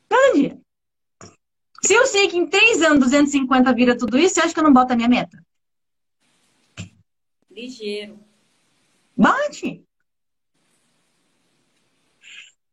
Cada 0.09 0.33
dia. 0.33 0.59
Se 1.83 1.93
eu 1.93 2.05
sei 2.07 2.27
que 2.27 2.37
em 2.37 2.47
três 2.47 2.81
anos 2.81 2.99
250 3.05 3.73
vira 3.73 3.97
tudo 3.97 4.17
isso, 4.17 4.35
você 4.35 4.41
acha 4.41 4.53
que 4.53 4.59
eu 4.59 4.63
não 4.63 4.73
boto 4.73 4.93
a 4.93 4.95
minha 4.95 5.07
meta? 5.07 5.41
Ligeiro. 7.51 8.19
Bate. 9.15 9.83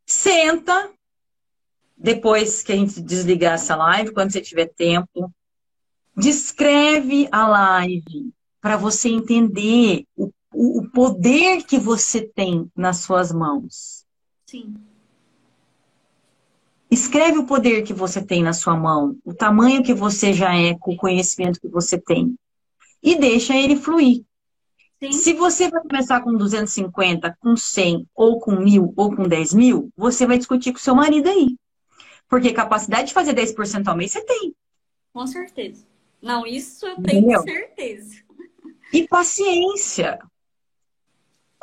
Senta. 0.06 0.90
Depois 1.98 2.62
que 2.62 2.72
a 2.72 2.76
gente 2.76 3.00
desligar 3.00 3.54
essa 3.54 3.74
live, 3.76 4.12
quando 4.12 4.32
você 4.32 4.40
tiver 4.40 4.66
tempo, 4.66 5.32
descreve 6.16 7.28
a 7.30 7.46
live 7.48 8.32
para 8.60 8.76
você 8.76 9.08
entender 9.08 10.04
o 10.16 10.30
o, 10.56 10.78
o 10.80 10.90
poder 10.90 11.64
que 11.64 11.78
você 11.78 12.22
tem 12.22 12.70
nas 12.74 13.00
suas 13.00 13.30
mãos. 13.30 14.06
Sim. 14.46 14.74
Escreve 16.90 17.38
o 17.38 17.46
poder 17.46 17.82
que 17.82 17.92
você 17.92 18.24
tem 18.24 18.42
na 18.42 18.54
sua 18.54 18.74
mão, 18.74 19.18
o 19.22 19.34
tamanho 19.34 19.82
que 19.82 19.92
você 19.92 20.32
já 20.32 20.56
é 20.56 20.74
com 20.78 20.94
o 20.94 20.96
conhecimento 20.96 21.60
que 21.60 21.68
você 21.68 21.98
tem. 21.98 22.34
E 23.02 23.16
deixa 23.16 23.54
ele 23.54 23.76
fluir. 23.76 24.24
Sim. 25.02 25.12
Se 25.12 25.34
você 25.34 25.68
vai 25.68 25.82
começar 25.82 26.22
com 26.22 26.32
250, 26.32 27.36
com 27.38 27.54
100, 27.54 28.08
ou 28.14 28.40
com 28.40 28.56
mil, 28.56 28.94
ou 28.96 29.14
com 29.14 29.24
10 29.24 29.52
mil, 29.52 29.90
você 29.94 30.26
vai 30.26 30.38
discutir 30.38 30.72
com 30.72 30.78
seu 30.78 30.94
marido 30.94 31.28
aí. 31.28 31.54
Porque 32.28 32.52
capacidade 32.52 33.08
de 33.08 33.14
fazer 33.14 33.34
10% 33.34 33.86
ao 33.86 33.96
mês 33.96 34.12
você 34.12 34.24
tem. 34.24 34.54
Com 35.12 35.26
certeza. 35.26 35.84
Não, 36.22 36.46
isso 36.46 36.86
eu 36.86 36.96
tenho 37.02 37.18
Entendeu? 37.18 37.42
certeza. 37.42 38.16
E 38.92 39.06
paciência. 39.06 40.18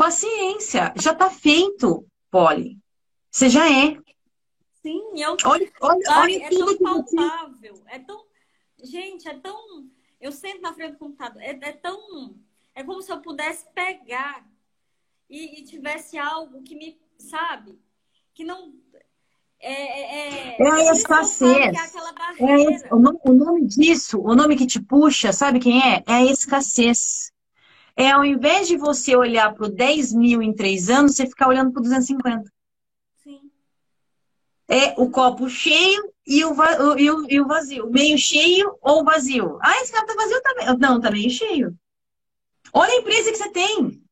Paciência. 0.04 0.94
Já 0.98 1.16
tá 1.16 1.30
feito, 1.30 2.06
Polly. 2.30 2.78
Você 3.32 3.48
já 3.48 3.72
é. 3.72 3.98
Sim, 4.82 5.02
eu. 5.16 5.38
Olha, 5.46 5.72
olha, 5.80 6.02
olha 6.10 6.44
é 6.44 6.50
tão 6.50 6.78
palpável. 6.78 7.76
Você... 7.76 7.84
É 7.88 8.00
tão. 8.00 8.26
Gente, 8.84 9.30
é 9.30 9.40
tão. 9.40 9.90
Eu 10.20 10.34
sento 10.34 10.62
na 10.62 10.74
frente 10.74 10.92
do 10.92 10.98
computador. 10.98 11.42
É, 11.42 11.52
é 11.52 11.72
tão. 11.72 12.36
É 12.76 12.84
como 12.84 13.02
se 13.02 13.14
eu 13.14 13.22
pudesse 13.22 13.66
pegar 13.74 14.46
e, 15.30 15.62
e 15.62 15.64
tivesse 15.64 16.18
algo 16.18 16.62
que 16.64 16.76
me. 16.76 17.00
Sabe? 17.18 17.80
Que 18.34 18.44
não. 18.44 18.74
É, 19.58 19.72
é, 19.72 20.58
é, 20.60 20.62
é 20.62 20.90
a 20.90 20.92
escassez. 20.92 21.78
É, 22.40 22.88
é 22.90 22.94
o, 22.94 23.00
nome, 23.00 23.20
o 23.24 23.32
nome 23.32 23.66
disso, 23.66 24.20
o 24.20 24.36
nome 24.36 24.58
que 24.58 24.68
te 24.68 24.82
puxa, 24.82 25.32
sabe 25.32 25.62
quem 25.62 25.82
é? 25.82 26.04
É 26.06 26.14
a 26.14 26.26
escassez. 26.26 27.33
É 27.95 28.10
ao 28.11 28.26
invés 28.26 28.68
de 28.68 28.78
você 28.78 29.15
olhar 29.15 29.53
para 29.53 29.65
o 29.65 29.70
10 29.70 30.14
mil 30.14 30.41
em 30.41 30.53
três 30.53 30.90
anos, 30.90 31.15
você 31.15 31.28
ficar 31.28 31.48
olhando 31.48 31.72
para 31.72 31.80
o 31.80 31.84
250. 31.84 32.52
Sim. 33.24 33.52
É 34.68 34.94
o 34.98 35.10
copo 35.10 35.48
cheio 35.48 36.11
e 36.26 36.44
o, 36.44 36.56
e, 36.98 37.11
o, 37.11 37.30
e 37.30 37.40
o 37.40 37.48
vazio. 37.48 37.90
Meio 37.91 38.18
cheio 38.18 38.78
ou 38.82 39.03
vazio. 39.03 39.60
Ah, 39.61 39.80
esse 39.82 39.91
cara 39.91 40.07
tá 40.07 40.15
vazio 40.15 40.41
também. 40.41 40.78
Não, 40.80 40.99
tá 40.99 41.11
meio 41.11 41.30
cheio. 41.30 41.78
Olha 42.74 42.91
a 42.91 42.98
empresa 42.98 43.32
que 43.32 43.38
você 43.38 43.49
tem. 43.52 44.03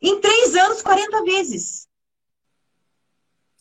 Em 0.00 0.20
três 0.20 0.56
anos, 0.56 0.82
40 0.82 1.22
vezes. 1.22 1.86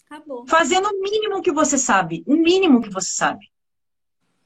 Acabou. 0.09 0.47
Fazendo 0.47 0.87
o 0.87 1.01
mínimo 1.01 1.41
que 1.41 1.51
você 1.51 1.77
sabe. 1.77 2.23
O 2.25 2.35
mínimo 2.35 2.81
que 2.81 2.89
você 2.89 3.11
sabe. 3.11 3.51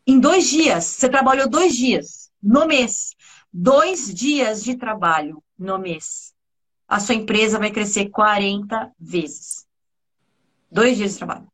Em 0.05 0.19
dois 0.19 0.47
dias, 0.49 0.83
você 0.83 1.09
trabalhou 1.09 1.49
dois 1.49 1.75
dias 1.75 2.29
no 2.43 2.67
mês. 2.67 3.15
Dois 3.57 4.13
dias 4.13 4.65
de 4.65 4.75
trabalho 4.75 5.41
no 5.57 5.79
mês. 5.79 6.35
A 6.85 6.99
sua 6.99 7.15
empresa 7.15 7.57
vai 7.57 7.71
crescer 7.71 8.09
40 8.09 8.93
vezes. 8.99 9.65
Dois 10.69 10.97
dias 10.97 11.13
de 11.13 11.17
trabalho. 11.19 11.47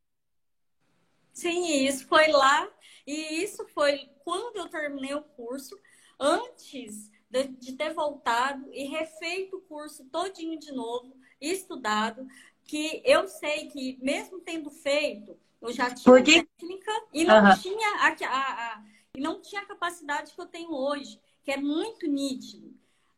Sim, 1.32 1.86
isso 1.86 2.07
foi 2.07 2.30
lá. 2.32 2.68
E 3.06 3.44
isso 3.44 3.68
foi 3.68 4.10
quando 4.23 4.57
eu 4.57 4.68
terminei 4.68 5.14
o 5.14 5.22
curso. 5.22 5.78
Antes 6.19 7.11
de, 7.30 7.49
de 7.49 7.73
ter 7.73 7.94
voltado 7.94 8.68
e 8.73 8.86
refeito 8.86 9.57
o 9.57 9.61
curso 9.61 10.03
todinho 10.06 10.57
de 10.57 10.72
novo, 10.72 11.15
estudado, 11.40 12.26
que 12.65 13.03
eu 13.06 13.28
sei 13.28 13.68
que, 13.68 13.99
mesmo 14.02 14.40
tendo 14.40 14.72
feito, 14.72 15.38
eu 15.61 15.72
já 15.72 15.94
tinha 15.94 16.03
Porque... 16.03 16.44
técnica 16.45 16.91
e 17.14 17.23
não, 17.26 17.45
uhum. 17.45 17.60
tinha 17.60 17.90
a, 17.98 18.07
a, 18.07 18.73
a, 18.73 18.84
e 19.15 19.22
não 19.22 19.40
tinha 19.40 19.61
a 19.61 19.68
capacidade 19.68 20.34
que 20.34 20.41
eu 20.41 20.48
tenho 20.48 20.73
hoje, 20.73 21.22
que 21.52 21.53
é 21.53 21.57
muito 21.57 22.07
nítido. 22.07 22.73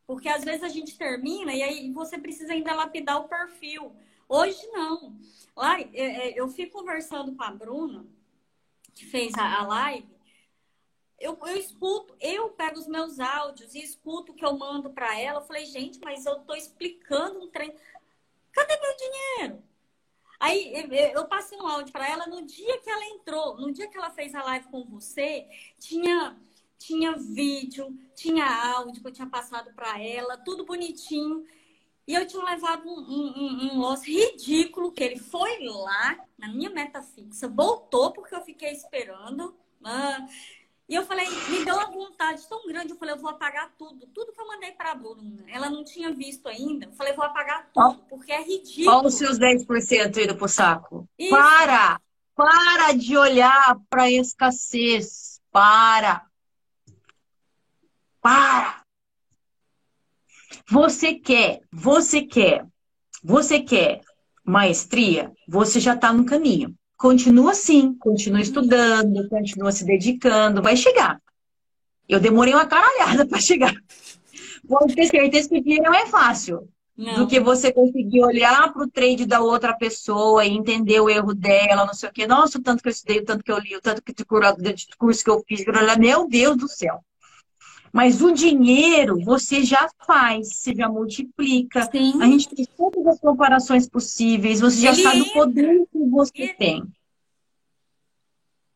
Porque 0.07 0.27
às 0.27 0.43
vezes 0.43 0.63
a 0.63 0.69
gente 0.69 0.97
termina 0.97 1.53
e 1.53 1.61
aí 1.61 1.91
você 1.91 2.17
precisa 2.17 2.53
ainda 2.53 2.73
lapidar 2.73 3.21
o 3.21 3.27
perfil. 3.27 3.95
Hoje 4.27 4.65
não. 4.67 5.15
Lá, 5.55 5.79
é, 5.79 5.87
é, 5.93 6.39
eu 6.39 6.47
fui 6.47 6.65
conversando 6.65 7.35
com 7.35 7.43
a 7.43 7.51
Bruna, 7.51 8.05
que 8.95 9.05
fez 9.05 9.33
a 9.37 9.61
live, 9.67 10.11
eu, 11.19 11.37
eu 11.45 11.57
escuto, 11.57 12.15
eu 12.19 12.49
pego 12.49 12.79
os 12.79 12.87
meus 12.87 13.19
áudios 13.19 13.75
e 13.75 13.79
escuto 13.79 14.31
o 14.31 14.35
que 14.35 14.43
eu 14.43 14.57
mando 14.57 14.89
para 14.89 15.17
ela. 15.19 15.39
Eu 15.39 15.45
falei, 15.45 15.65
gente, 15.65 15.99
mas 15.99 16.25
eu 16.25 16.39
tô 16.39 16.55
explicando 16.55 17.39
um 17.39 17.49
treino. 17.49 17.75
Cadê 18.51 18.77
meu 18.79 18.97
dinheiro? 18.97 19.63
Aí 20.39 20.73
eu 21.13 21.25
passei 21.27 21.57
um 21.57 21.67
áudio 21.67 21.93
para 21.93 22.09
ela 22.09 22.27
no 22.27 22.41
dia 22.41 22.79
que 22.79 22.89
ela 22.89 23.05
entrou, 23.05 23.55
no 23.57 23.71
dia 23.71 23.87
que 23.87 23.97
ela 23.97 24.09
fez 24.09 24.35
a 24.35 24.43
live 24.43 24.67
com 24.67 24.83
você, 24.83 25.47
tinha 25.79 26.37
tinha 26.85 27.13
vídeo, 27.13 27.97
tinha 28.15 28.45
áudio 28.75 29.01
que 29.01 29.07
eu 29.07 29.13
tinha 29.13 29.27
passado 29.27 29.73
para 29.73 30.01
ela, 30.01 30.37
tudo 30.37 30.65
bonitinho. 30.65 31.45
E 32.05 32.13
eu 32.13 32.27
tinha 32.27 32.43
levado 32.43 32.85
um, 32.85 32.99
um, 32.99 33.73
um, 33.73 33.79
loss 33.79 34.03
ridículo, 34.03 34.91
que 34.91 35.03
ele 35.03 35.17
foi 35.17 35.59
lá 35.63 36.17
na 36.37 36.49
minha 36.49 36.69
meta 36.69 37.01
fixa, 37.01 37.47
voltou 37.47 38.11
porque 38.11 38.35
eu 38.35 38.41
fiquei 38.41 38.71
esperando. 38.71 39.55
Ah, 39.81 40.27
e 40.89 40.95
eu 40.95 41.05
falei, 41.05 41.25
me 41.49 41.63
deu 41.63 41.75
uma 41.75 41.89
vontade 41.89 42.45
tão 42.49 42.67
grande, 42.67 42.91
eu 42.91 42.97
falei, 42.97 43.15
eu 43.15 43.19
vou 43.19 43.29
apagar 43.29 43.73
tudo. 43.77 44.05
Tudo 44.07 44.33
que 44.33 44.41
eu 44.41 44.47
mandei 44.47 44.73
para 44.73 44.91
a 44.91 44.95
Bruna. 44.95 45.45
Ela 45.47 45.69
não 45.69 45.85
tinha 45.85 46.11
visto 46.11 46.47
ainda. 46.49 46.87
Eu 46.87 46.91
falei, 46.91 47.13
vou 47.13 47.23
apagar 47.23 47.69
tudo, 47.73 48.03
porque 48.09 48.33
é 48.33 48.43
ridículo. 48.43 48.97
Olha 48.97 49.07
os 49.07 49.13
seus 49.13 49.39
10% 49.39 50.17
indo 50.17 50.35
pro 50.35 50.49
saco. 50.49 51.07
Isso. 51.17 51.29
Para! 51.29 52.01
Para 52.35 52.91
de 52.93 53.15
olhar 53.15 53.79
para 53.89 54.03
a 54.03 54.11
escassez. 54.11 55.39
Para! 55.51 56.27
Para! 58.23 58.81
Você 60.71 61.15
quer, 61.15 61.59
você 61.69 62.21
quer, 62.21 62.65
você 63.21 63.59
quer 63.59 63.99
maestria? 64.45 65.29
Você 65.45 65.79
já 65.81 65.93
está 65.93 66.13
no 66.13 66.25
caminho. 66.25 66.73
Continua 66.95 67.51
assim, 67.51 67.93
continua 67.95 68.39
estudando, 68.39 69.27
continua 69.27 69.73
se 69.73 69.83
dedicando, 69.83 70.61
vai 70.61 70.77
chegar. 70.77 71.21
Eu 72.07 72.17
demorei 72.17 72.53
uma 72.53 72.65
caralhada 72.65 73.25
para 73.27 73.41
chegar. 73.41 73.73
Pode 74.65 74.95
ter 74.95 75.07
certeza 75.07 75.49
que 75.49 75.79
o 75.79 75.83
não 75.83 75.93
é 75.93 76.05
fácil. 76.05 76.69
Não. 76.95 77.15
Do 77.15 77.27
que 77.27 77.39
você 77.41 77.73
conseguir 77.73 78.23
olhar 78.23 78.71
para 78.71 78.83
o 78.83 78.89
trade 78.89 79.25
da 79.25 79.41
outra 79.41 79.75
pessoa 79.75 80.45
e 80.45 80.51
entender 80.51 81.01
o 81.01 81.09
erro 81.09 81.33
dela, 81.33 81.85
não 81.85 81.93
sei 81.93 82.07
o 82.07 82.13
quê. 82.13 82.25
Nossa, 82.25 82.57
o 82.57 82.61
tanto 82.61 82.83
que 82.83 82.87
eu 82.87 82.91
estudei, 82.91 83.19
o 83.19 83.25
tanto 83.25 83.43
que 83.43 83.51
eu 83.51 83.57
li, 83.57 83.75
o 83.75 83.81
tanto 83.81 84.01
que 84.01 84.13
de 84.13 84.25
curso 84.97 85.23
que 85.23 85.29
eu 85.29 85.43
fiz. 85.45 85.65
Meu 85.99 86.27
Deus 86.27 86.55
do 86.55 86.69
céu. 86.69 87.03
Mas 87.93 88.23
o 88.23 88.31
dinheiro 88.31 89.23
você 89.23 89.63
já 89.63 89.87
faz, 90.07 90.55
você 90.55 90.73
já 90.73 90.89
multiplica. 90.89 91.87
Sim. 91.91 92.19
A 92.19 92.25
gente 92.25 92.49
tem 92.49 92.65
todas 92.75 93.05
as 93.05 93.19
comparações 93.19 93.87
possíveis, 93.87 94.59
você 94.59 94.81
já 94.81 94.93
Ele 94.93 95.03
sabe 95.03 95.19
entra. 95.19 95.29
o 95.29 95.33
poder 95.33 95.85
que 95.91 96.09
você 96.09 96.31
Ele... 96.41 96.53
tem. 96.55 96.83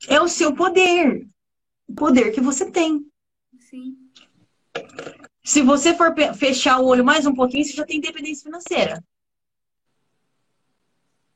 É 0.08 0.22
o 0.22 0.28
seu 0.28 0.54
poder. 0.54 1.28
O 1.88 1.96
poder 1.96 2.32
que 2.32 2.40
você 2.40 2.70
tem. 2.70 3.10
Sim. 3.60 3.98
Se 5.44 5.64
você 5.64 5.96
for 5.96 6.14
fechar 6.36 6.80
o 6.80 6.86
olho 6.86 7.04
mais 7.04 7.26
um 7.26 7.34
pouquinho, 7.34 7.66
você 7.66 7.74
já 7.74 7.86
tem 7.86 7.98
independência 7.98 8.44
financeira. 8.44 9.04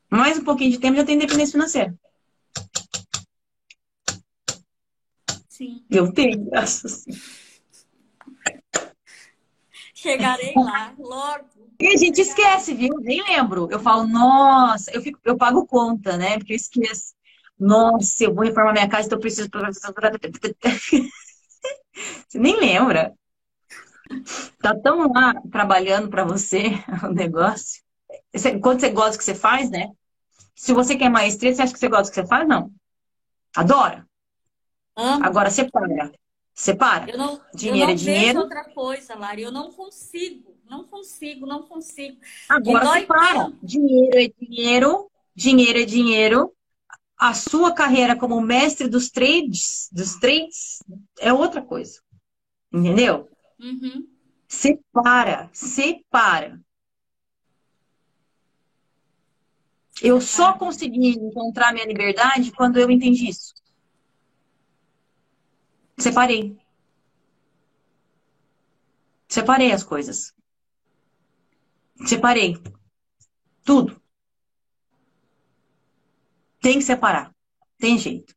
Mais 0.08 0.38
um 0.38 0.44
pouquinho 0.44 0.70
de 0.70 0.78
tempo 0.78 0.96
já 0.98 1.04
tem 1.04 1.16
independência 1.16 1.52
financeira. 1.52 1.98
Sim. 5.48 5.84
Eu 5.90 6.12
tenho, 6.12 6.44
graças 6.44 7.02
a 7.02 7.10
Deus. 7.10 7.41
Chegarei 10.02 10.52
lá, 10.56 10.92
logo. 10.98 11.46
E 11.80 11.86
a 11.86 11.96
gente 11.96 12.20
esquece, 12.20 12.74
viu? 12.74 12.98
Nem 13.00 13.22
lembro. 13.22 13.68
Eu 13.70 13.78
falo, 13.78 14.04
nossa, 14.04 14.90
eu, 14.90 15.00
fico, 15.00 15.20
eu 15.24 15.36
pago 15.36 15.64
conta, 15.64 16.16
né? 16.16 16.38
Porque 16.38 16.54
eu 16.54 16.56
esqueço. 16.56 17.14
Nossa, 17.56 18.24
eu 18.24 18.34
vou 18.34 18.44
reformar 18.44 18.72
minha 18.72 18.88
casa, 18.88 19.06
então 19.06 19.16
eu 19.16 19.20
preciso. 19.20 19.48
Você 22.28 22.38
nem 22.38 22.58
lembra. 22.58 23.14
Tá 24.60 24.74
tão 24.74 25.12
lá 25.12 25.34
trabalhando 25.52 26.08
para 26.08 26.24
você 26.24 26.70
o 27.04 27.12
negócio. 27.12 27.80
Quando 28.60 28.80
você 28.80 28.90
gosta 28.90 29.12
do 29.12 29.18
que 29.18 29.24
você 29.24 29.34
faz, 29.34 29.70
né? 29.70 29.92
Se 30.56 30.72
você 30.72 30.96
quer 30.96 31.10
maestria, 31.10 31.54
você 31.54 31.62
acha 31.62 31.72
que 31.72 31.78
você 31.78 31.88
gosta 31.88 32.04
do 32.04 32.08
que 32.08 32.20
você 32.20 32.26
faz? 32.26 32.48
Não. 32.48 32.72
Adora. 33.56 34.04
Agora 35.22 35.48
separa. 35.50 36.12
Separa. 36.54 37.10
Eu 37.10 37.18
não, 37.18 37.40
dinheiro 37.54 37.80
eu 37.80 37.86
não 37.86 37.92
é 37.92 37.94
dinheiro. 37.94 38.40
outra 38.40 38.64
coisa, 38.64 39.14
Lari. 39.14 39.42
Eu 39.42 39.52
não 39.52 39.72
consigo. 39.72 40.54
Não 40.68 40.84
consigo, 40.84 41.46
não 41.46 41.62
consigo. 41.62 42.18
Agora 42.48 43.00
separa. 43.00 43.52
Dinheiro 43.62 44.18
é 44.18 44.28
dinheiro. 44.40 45.10
Dinheiro 45.34 45.78
é 45.78 45.84
dinheiro. 45.84 46.52
A 47.16 47.34
sua 47.34 47.72
carreira 47.72 48.16
como 48.16 48.40
mestre 48.40 48.88
dos 48.88 49.10
trades, 49.10 49.88
dos 49.92 50.16
trades, 50.16 50.82
é 51.20 51.32
outra 51.32 51.62
coisa. 51.62 52.00
Entendeu? 52.72 53.30
Uhum. 53.60 54.08
Separa, 54.48 55.48
separa. 55.52 56.60
Eu 60.02 60.20
só 60.20 60.54
consegui 60.54 61.10
encontrar 61.10 61.72
minha 61.72 61.86
liberdade 61.86 62.50
quando 62.50 62.76
eu 62.78 62.90
entendi 62.90 63.28
isso. 63.28 63.54
Separei. 65.98 66.56
Separei 69.28 69.72
as 69.72 69.82
coisas. 69.82 70.32
Separei. 72.06 72.56
Tudo. 73.64 74.00
Tem 76.60 76.78
que 76.78 76.84
separar. 76.84 77.32
Tem 77.78 77.98
jeito. 77.98 78.34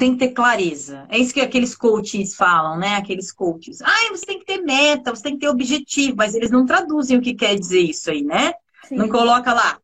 tem 0.00 0.12
que 0.12 0.18
ter 0.18 0.32
clareza. 0.32 1.06
É 1.10 1.18
isso 1.18 1.34
que 1.34 1.40
aqueles 1.42 1.74
coaches 1.76 2.34
falam, 2.34 2.78
né? 2.78 2.96
Aqueles 2.96 3.30
coaches. 3.30 3.82
Ah, 3.82 4.08
você 4.10 4.24
tem 4.24 4.38
que 4.38 4.46
ter 4.46 4.58
meta, 4.62 5.14
você 5.14 5.22
tem 5.22 5.34
que 5.34 5.40
ter 5.40 5.48
objetivo, 5.48 6.16
mas 6.16 6.34
eles 6.34 6.50
não 6.50 6.64
traduzem 6.64 7.18
o 7.18 7.20
que 7.20 7.34
quer 7.34 7.58
dizer 7.58 7.80
isso 7.80 8.10
aí, 8.10 8.22
né? 8.22 8.54
Sim. 8.88 8.96
Não 8.96 9.08
coloca 9.10 9.52
lá. 9.52 9.78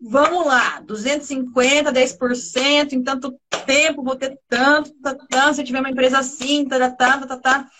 Vamos 0.00 0.46
lá, 0.46 0.80
250, 0.80 1.92
10%, 1.92 2.92
em 2.92 3.02
tanto 3.02 3.38
tempo, 3.64 4.02
vou 4.02 4.16
ter 4.16 4.38
tanto, 4.48 4.92
tá, 5.00 5.14
tá, 5.14 5.54
se 5.54 5.60
eu 5.60 5.64
tiver 5.64 5.80
uma 5.80 5.90
empresa 5.90 6.18
assim, 6.18 6.66
tá, 6.66 6.78
tá, 6.78 7.18
tá, 7.18 7.26
tá, 7.26 7.36
tá, 7.38 7.70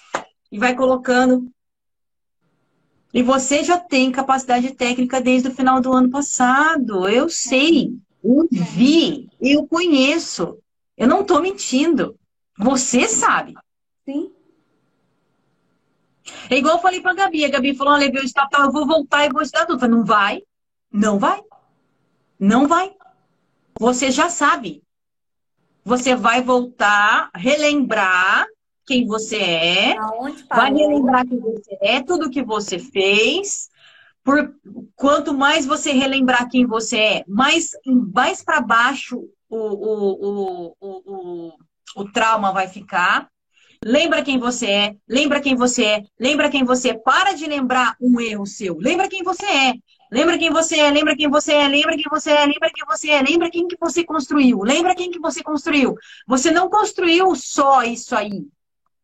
e 0.50 0.58
vai 0.58 0.74
colocando. 0.74 1.50
E 3.12 3.22
você 3.22 3.62
já 3.62 3.78
tem 3.78 4.10
capacidade 4.10 4.74
técnica 4.74 5.20
desde 5.20 5.48
o 5.48 5.54
final 5.54 5.80
do 5.80 5.92
ano 5.92 6.10
passado. 6.10 7.08
Eu 7.08 7.28
sei, 7.28 7.96
eu 8.24 8.48
vi, 8.50 9.28
eu 9.40 9.68
conheço. 9.68 10.58
Eu 10.96 11.06
não 11.06 11.20
estou 11.20 11.40
mentindo. 11.40 12.18
Você 12.58 13.06
sabe. 13.06 13.54
Sim. 14.04 14.32
É 16.50 16.56
igual 16.56 16.76
eu 16.76 16.82
falei 16.82 17.00
pra 17.00 17.14
Gabi. 17.14 17.44
A 17.44 17.48
Gabi 17.48 17.74
falou: 17.76 17.94
olha, 17.94 18.06
eu 18.06 18.64
eu 18.64 18.72
vou 18.72 18.86
voltar 18.86 19.26
e 19.26 19.30
vou 19.30 19.42
estudar 19.42 19.66
tudo. 19.66 19.86
Não 19.86 20.04
vai. 20.04 20.42
Não 20.90 21.18
vai. 21.18 21.40
Não 22.44 22.68
vai. 22.68 22.92
Você 23.80 24.10
já 24.10 24.28
sabe. 24.28 24.82
Você 25.82 26.14
vai 26.14 26.42
voltar, 26.42 27.30
relembrar 27.34 28.46
quem 28.86 29.06
você 29.06 29.36
é. 29.36 29.96
Vai 30.48 30.70
relembrar 30.72 31.26
quem 31.26 31.40
você 31.40 31.78
é, 31.80 32.02
tudo 32.02 32.30
que 32.30 32.42
você 32.42 32.78
fez. 32.78 33.70
Por, 34.22 34.54
quanto 34.94 35.32
mais 35.32 35.64
você 35.64 35.92
relembrar 35.92 36.48
quem 36.50 36.66
você 36.66 36.98
é, 36.98 37.24
mais, 37.26 37.70
mais 38.12 38.42
para 38.42 38.60
baixo 38.60 39.26
o, 39.48 39.58
o, 39.58 40.74
o, 40.80 41.00
o, 41.06 41.52
o 41.96 42.12
trauma 42.12 42.52
vai 42.52 42.68
ficar. 42.68 43.28
Lembra 43.82 44.22
quem 44.22 44.38
você 44.38 44.66
é, 44.66 44.96
lembra 45.08 45.40
quem 45.40 45.54
você 45.54 45.84
é, 45.84 46.02
lembra 46.20 46.50
quem 46.50 46.64
você 46.64 46.90
é. 46.90 46.94
Para 46.94 47.32
de 47.32 47.46
lembrar 47.46 47.96
um 48.00 48.20
erro 48.20 48.46
seu. 48.46 48.76
Lembra 48.78 49.08
quem 49.08 49.22
você 49.22 49.46
é. 49.46 49.74
Lembra 50.14 50.38
quem 50.38 50.48
você 50.48 50.78
é, 50.78 50.90
lembra 50.92 51.16
quem 51.16 51.28
você 51.28 51.52
é, 51.52 51.66
lembra 51.66 51.96
quem 51.96 52.06
você 52.08 52.30
é, 52.30 52.46
lembra 52.46 52.70
quem 52.72 52.86
você 52.86 53.10
é, 53.10 53.20
lembra 53.20 53.50
quem 53.50 53.66
que 53.66 53.76
você 53.76 54.04
construiu, 54.04 54.60
lembra 54.62 54.94
quem 54.94 55.10
que 55.10 55.18
você 55.18 55.42
construiu. 55.42 55.96
Você 56.24 56.52
não 56.52 56.70
construiu 56.70 57.34
só 57.34 57.82
isso 57.82 58.14
aí, 58.14 58.46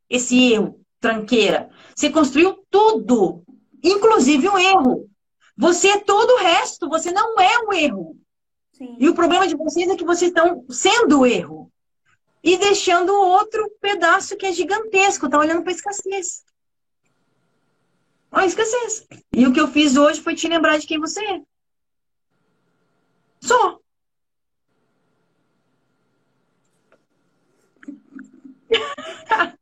esse 0.09 0.53
erro, 0.53 0.81
tranqueira. 1.01 1.69
Você 1.97 2.11
construiu 2.11 2.65
tudo, 2.71 3.43
inclusive 3.83 4.49
o 4.49 4.57
erro. 4.57 5.11
Você 5.59 5.89
é 5.89 5.99
todo 5.99 6.31
o 6.31 6.39
resto, 6.39 6.89
você 6.89 7.11
não 7.11 7.41
é 7.41 7.59
o 7.67 7.73
erro. 7.73 8.17
Sim. 8.71 8.97
E 9.01 9.09
o 9.09 9.15
problema 9.15 9.49
de 9.49 9.57
vocês 9.57 9.91
é 9.91 9.97
que 9.97 10.05
vocês 10.05 10.31
estão 10.31 10.65
sendo 10.71 11.23
o 11.23 11.27
erro. 11.27 11.73
E 12.41 12.57
deixando 12.57 13.13
outro 13.13 13.69
pedaço 13.81 14.37
que 14.37 14.47
é 14.47 14.53
gigantesco, 14.53 15.29
tá 15.29 15.41
olhando 15.41 15.63
para 15.63 15.73
a 15.73 15.75
escassez. 15.75 16.45
Olha 18.33 18.45
a 18.45 18.47
escassez. 18.47 19.07
E 19.33 19.47
o 19.47 19.53
que 19.53 19.61
eu 19.61 19.69
fiz 19.69 19.97
hoje 19.97 20.21
foi 20.21 20.35
te 20.35 20.47
lembrar 20.49 20.79
de 20.79 20.87
quem 20.87 20.99
você 20.99 21.25
é. 21.25 21.43
Só. 23.41 23.81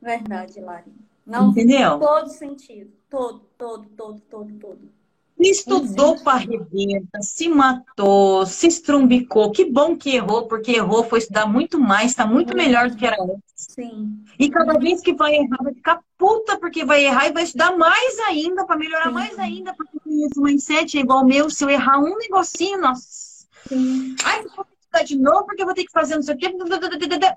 Verdade, 0.00 0.60
Lari. 0.60 0.94
Não 1.26 1.50
Entendeu? 1.50 1.98
todo 1.98 2.28
sentido. 2.28 2.92
Todo, 3.10 3.40
todo, 3.58 3.88
todo, 3.90 4.20
todo, 4.20 4.58
todo. 4.58 4.95
Estudou 5.38 6.18
para 6.22 6.38
arrebenta, 6.38 7.20
se 7.20 7.48
matou, 7.48 8.46
se 8.46 8.66
estrumbicou. 8.66 9.52
Que 9.52 9.66
bom 9.66 9.96
que 9.96 10.16
errou, 10.16 10.46
porque 10.46 10.72
errou, 10.72 11.04
foi 11.04 11.18
estudar 11.18 11.46
muito 11.46 11.78
mais, 11.78 12.12
está 12.12 12.26
muito 12.26 12.56
melhor 12.56 12.90
do 12.90 12.96
que 12.96 13.06
era 13.06 13.22
antes. 13.22 13.42
Sim. 13.54 14.24
E 14.38 14.48
cada 14.48 14.78
vez 14.78 15.02
que 15.02 15.12
vai 15.14 15.34
errar, 15.34 15.62
vai 15.62 15.74
ficar 15.74 16.00
puta 16.16 16.58
porque 16.58 16.84
vai 16.84 17.04
errar 17.04 17.28
e 17.28 17.32
vai 17.32 17.42
estudar 17.42 17.76
mais 17.76 18.18
ainda, 18.20 18.64
para 18.64 18.78
melhorar 18.78 19.08
Sim. 19.08 19.14
mais 19.14 19.38
ainda, 19.38 19.74
porque 19.74 19.98
esse 20.08 20.40
mindset 20.40 20.96
é 20.96 21.00
igual 21.00 21.18
ao 21.18 21.26
meu. 21.26 21.50
Se 21.50 21.64
eu 21.64 21.70
errar 21.70 21.98
um 21.98 22.16
negocinho, 22.16 22.80
nossa. 22.80 23.46
Sim. 23.68 24.16
Ai, 24.24 24.42
vou 24.42 24.64
ter 24.64 24.70
que 24.70 24.82
estudar 24.82 25.02
de 25.04 25.18
novo 25.18 25.44
porque 25.44 25.62
eu 25.62 25.66
vou 25.66 25.74
ter 25.74 25.84
que 25.84 25.92
fazer 25.92 26.14
não 26.14 26.22
sei 26.22 26.34
o 26.34 26.38
quê. 26.38 26.54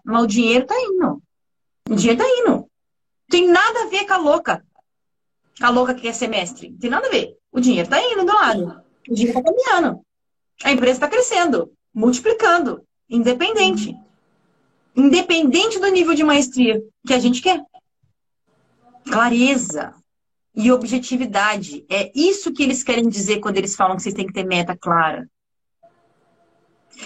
Mas 0.05 0.23
o 0.23 0.27
dinheiro 0.27 0.65
tá 0.65 0.75
indo. 0.79 1.21
O 1.89 1.95
dinheiro 1.95 2.17
tá 2.17 2.29
indo. 2.29 2.69
Tem 3.29 3.47
nada 3.47 3.83
a 3.83 3.87
ver 3.87 4.05
com 4.05 4.13
a 4.13 4.17
louca. 4.17 4.65
A 5.61 5.69
louca 5.69 5.93
que 5.93 6.01
quer 6.01 6.13
semestre. 6.13 6.73
Tem 6.79 6.89
nada 6.89 7.07
a 7.07 7.09
ver. 7.09 7.38
O 7.51 7.59
dinheiro 7.59 7.85
está 7.85 8.01
indo 8.01 8.25
do 8.25 8.33
lado. 8.33 8.83
O 9.09 9.13
dinheiro 9.13 9.37
está 9.37 9.41
caminhando. 9.41 10.01
A 10.63 10.71
empresa 10.71 10.93
está 10.93 11.07
crescendo, 11.07 11.71
multiplicando, 11.93 12.83
independente. 13.09 13.95
Independente 14.95 15.79
do 15.79 15.87
nível 15.87 16.13
de 16.13 16.23
maestria 16.23 16.81
que 17.05 17.13
a 17.13 17.19
gente 17.19 17.41
quer. 17.41 17.61
Clareza 19.05 19.93
e 20.53 20.71
objetividade. 20.71 21.85
É 21.89 22.11
isso 22.13 22.53
que 22.53 22.63
eles 22.63 22.83
querem 22.83 23.07
dizer 23.07 23.39
quando 23.39 23.57
eles 23.57 23.75
falam 23.75 23.95
que 23.95 24.03
vocês 24.03 24.15
têm 24.15 24.27
que 24.27 24.33
ter 24.33 24.45
meta 24.45 24.75
clara. 24.75 25.29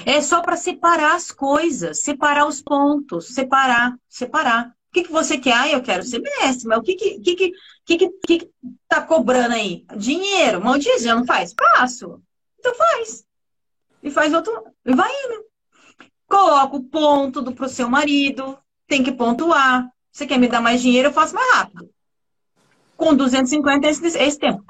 É 0.05 0.21
só 0.21 0.41
para 0.41 0.57
separar 0.57 1.15
as 1.15 1.31
coisas, 1.31 2.01
separar 2.01 2.47
os 2.47 2.61
pontos, 2.61 3.27
separar, 3.33 3.95
separar 4.09 4.73
que, 4.93 5.03
que 5.03 5.11
você 5.11 5.37
quer? 5.37 5.53
Ah, 5.53 5.69
eu 5.69 5.81
quero 5.81 6.03
ser 6.03 6.19
mestre, 6.19 6.67
mas 6.67 6.77
o 6.77 6.83
que 6.83 6.93
que, 6.93 7.19
que, 7.19 7.35
que, 7.35 7.51
que, 7.85 8.09
que 8.25 8.51
tá 8.87 9.01
cobrando 9.01 9.55
aí? 9.55 9.85
Dinheiro, 9.97 10.63
mal 10.63 10.79
já 10.79 11.15
não 11.15 11.25
faz? 11.25 11.53
Faço. 11.53 12.21
Então 12.59 12.73
faz. 12.75 13.25
E 14.01 14.09
faz 14.09 14.33
outro. 14.33 14.65
E 14.85 14.93
vai 14.93 15.09
indo. 15.25 15.45
Coloca 16.27 16.75
o 16.75 16.83
ponto 16.83 17.41
do, 17.41 17.53
pro 17.53 17.69
seu 17.69 17.89
marido. 17.89 18.57
Tem 18.87 19.03
que 19.03 19.11
pontuar. 19.11 19.89
Você 20.11 20.27
quer 20.27 20.37
me 20.37 20.47
dar 20.47 20.61
mais 20.61 20.81
dinheiro, 20.81 21.09
eu 21.09 21.13
faço 21.13 21.33
mais 21.33 21.55
rápido. 21.55 21.89
Com 22.95 23.15
250 23.15 23.87
é 23.87 23.89
esse, 23.89 24.05
esse 24.05 24.39
tempo. 24.39 24.63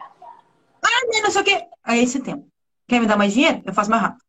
Ah, 0.81 1.22
não 1.22 1.31
sei 1.31 1.41
o 1.41 1.45
quê. 1.45 1.68
É 1.85 1.98
esse 1.98 2.19
tempo. 2.22 2.48
Quer 2.88 2.99
me 2.99 3.07
dar 3.07 3.18
mais 3.18 3.34
dinheiro? 3.34 3.61
Eu 3.65 3.73
faço 3.73 3.90
mais 3.90 4.02
rápido. 4.02 4.23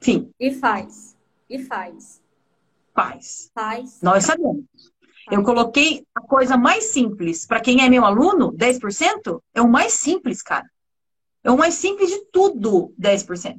Fim. 0.00 0.30
E 0.38 0.52
faz. 0.52 1.16
E 1.48 1.58
faz. 1.64 2.20
Faz. 2.94 3.50
Faz. 3.54 4.00
Nós 4.02 4.24
sabemos. 4.24 4.64
Eu 5.30 5.42
coloquei 5.42 6.06
a 6.14 6.20
coisa 6.20 6.56
mais 6.56 6.84
simples. 6.84 7.46
Para 7.46 7.60
quem 7.60 7.84
é 7.84 7.88
meu 7.88 8.04
aluno, 8.04 8.52
10% 8.52 9.42
é 9.54 9.60
o 9.60 9.68
mais 9.68 9.92
simples, 9.92 10.42
cara. 10.42 10.68
É 11.44 11.50
o 11.50 11.56
mais 11.56 11.74
simples 11.74 12.10
de 12.10 12.24
tudo, 12.32 12.92
10%. 13.00 13.58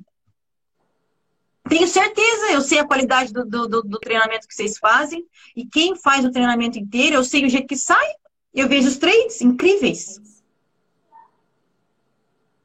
Tenho 1.69 1.87
certeza, 1.87 2.51
eu 2.51 2.61
sei 2.61 2.79
a 2.79 2.87
qualidade 2.87 3.31
do, 3.31 3.45
do, 3.45 3.67
do, 3.83 3.99
treinamento 3.99 4.47
que 4.47 4.55
vocês 4.55 4.79
fazem. 4.79 5.23
E 5.55 5.65
quem 5.65 5.95
faz 5.95 6.25
o 6.25 6.31
treinamento 6.31 6.79
inteiro, 6.79 7.15
eu 7.15 7.23
sei 7.23 7.45
o 7.45 7.49
jeito 7.49 7.67
que 7.67 7.77
sai. 7.77 8.07
Eu 8.53 8.67
vejo 8.67 8.87
os 8.87 8.97
trades 8.97 9.39
incríveis. 9.41 10.19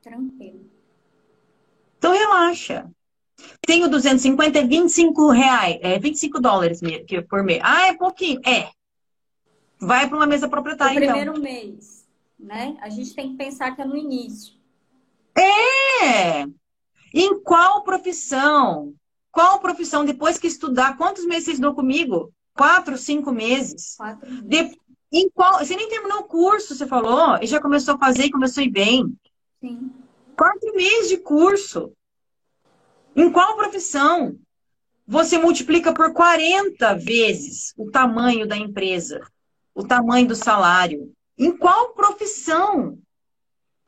Tranquilo. 0.03 0.71
Então 1.99 2.13
relaxa. 2.13 2.91
Tenho 3.67 3.89
250, 3.89 4.59
é 4.59 4.67
25 4.67 5.31
reais, 5.31 5.79
é 5.83 5.99
25 5.99 6.41
dólares 6.41 6.81
por 7.29 7.43
mês. 7.43 7.61
Ah, 7.63 7.89
é 7.89 7.95
pouquinho. 7.95 8.41
É. 8.45 8.71
Vai 9.79 10.09
para 10.09 10.17
uma 10.17 10.27
mesa 10.27 10.49
proprietária, 10.49 10.93
o 10.93 11.05
primeiro 11.05 11.31
então. 11.33 11.43
mês, 11.43 12.07
né? 12.39 12.77
A 12.81 12.89
gente 12.89 13.15
tem 13.15 13.31
que 13.31 13.37
pensar 13.37 13.75
que 13.75 13.83
é 13.83 13.85
no 13.85 13.97
início. 13.97 14.55
É! 15.37 16.45
Em 17.13 17.41
qual 17.43 17.83
profissão? 17.83 18.95
Qual 19.31 19.61
profissão? 19.61 20.05
Depois 20.05 20.39
que 20.39 20.47
estudar, 20.47 20.97
quantos 20.97 21.25
meses 21.25 21.45
vocês 21.45 21.57
estudou 21.57 21.75
comigo? 21.75 22.33
Quatro, 22.55 22.97
cinco 22.97 23.33
meses. 23.33 23.97
Quatro 23.97 24.31
meses. 24.31 24.45
De... 24.47 24.79
Em 25.13 25.29
qual... 25.31 25.59
Você 25.59 25.77
nem 25.77 25.89
terminou 25.89 26.21
o 26.21 26.25
curso, 26.25 26.75
você 26.75 26.87
falou, 26.87 27.39
e 27.41 27.47
já 27.47 27.61
começou 27.61 27.95
a 27.95 27.99
fazer 27.99 28.25
e 28.25 28.31
começou 28.31 28.63
a 28.63 28.65
ir 28.65 28.71
bem. 28.71 29.17
Sim. 29.61 29.93
Quatro 30.37 30.75
meses 30.75 31.09
de 31.09 31.19
curso. 31.19 31.93
Em 33.15 33.31
qual 33.31 33.57
profissão? 33.57 34.37
Você 35.07 35.39
multiplica 35.39 35.93
por 35.93 36.13
40 36.13 36.95
vezes 36.95 37.75
o 37.77 37.91
tamanho 37.91 38.47
da 38.47 38.57
empresa, 38.57 39.21
o 39.75 39.85
tamanho 39.85 40.29
do 40.29 40.37
salário. 40.37 41.13
Em 41.37 41.57
qual 41.57 41.95
profissão? 41.95 42.99